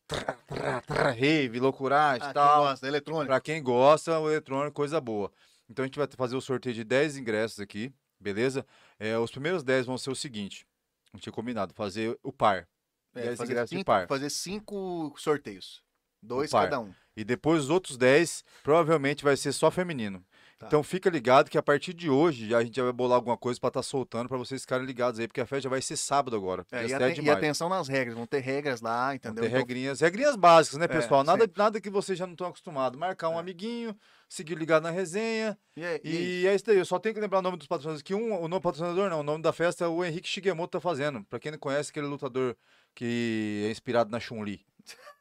[0.06, 2.64] trá, trá, trá, rave, loucuragem Ah, e quem tal.
[2.64, 3.28] gosta, eletrônico.
[3.28, 5.32] Pra quem gosta, o eletrônico, coisa boa.
[5.70, 8.66] Então a gente vai fazer o sorteio de 10 ingressos aqui, beleza?
[9.00, 10.68] É, os primeiros 10 vão ser o seguinte:
[11.14, 12.68] gente tinha combinado, fazer o par.
[13.16, 14.08] É, 10 fazer, ingressos de cinco, par.
[14.08, 15.84] fazer cinco sorteios.
[16.22, 16.66] Dois par.
[16.66, 16.94] cada um.
[17.16, 20.26] E depois os outros 10, provavelmente vai ser só feminino.
[20.60, 20.68] Tá.
[20.68, 23.58] Então fica ligado que a partir de hoje a gente já vai bolar alguma coisa
[23.58, 26.36] pra estar soltando pra vocês ficarem ligados aí, porque a festa já vai ser sábado
[26.36, 26.66] agora.
[26.70, 29.42] É, e, 7 aten- e atenção nas regras, vão ter regras lá, Vão entendeu?
[29.44, 31.24] ter Então, regrinhas, regrinhas básicas, né, É, pessoal?
[31.24, 31.58] nada, sempre.
[31.58, 33.00] nada que vocês já não estão acostumados.
[33.00, 33.40] Marcar um É.
[33.40, 33.96] amiguinho,
[34.28, 35.58] seguir ligado na resenha.
[35.78, 36.78] e, é- e- E é isso daí.
[36.78, 38.02] Eu só tenho que lembrar o nome dos patrocinadores.
[38.04, 40.82] Que um, o nome patrocinador não, o nome da festa é o Henrique Shigemoto tá
[40.82, 41.24] fazendo.
[41.24, 42.54] Pra quem não conhece, aquele lutador
[42.94, 44.66] que é inspirado na Chun-Li.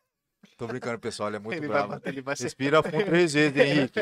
[0.59, 1.93] Tô brincando, pessoal, ele é muito ele, vai, bravo.
[1.93, 2.43] bater, ele vai ser.
[2.43, 4.01] Respira fundo três vezes, Henrique.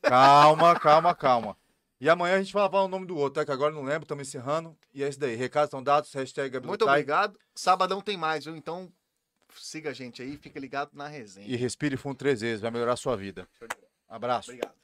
[0.00, 1.56] Calma, calma, calma.
[2.00, 3.44] E amanhã a gente vai falar o nome do outro, tá?
[3.44, 4.74] Que agora não lembro, estamos encerrando.
[4.94, 5.36] E é isso daí.
[5.36, 7.38] Recados estão dados, hashtag Gabriel Muito obrigado.
[7.54, 8.56] Sabadão tem mais, viu?
[8.56, 8.90] Então
[9.54, 11.46] siga a gente aí, fica ligado na resenha.
[11.46, 13.46] E respire fundo três vezes, vai melhorar a sua vida.
[14.08, 14.50] Abraço.
[14.50, 14.74] Obrigado.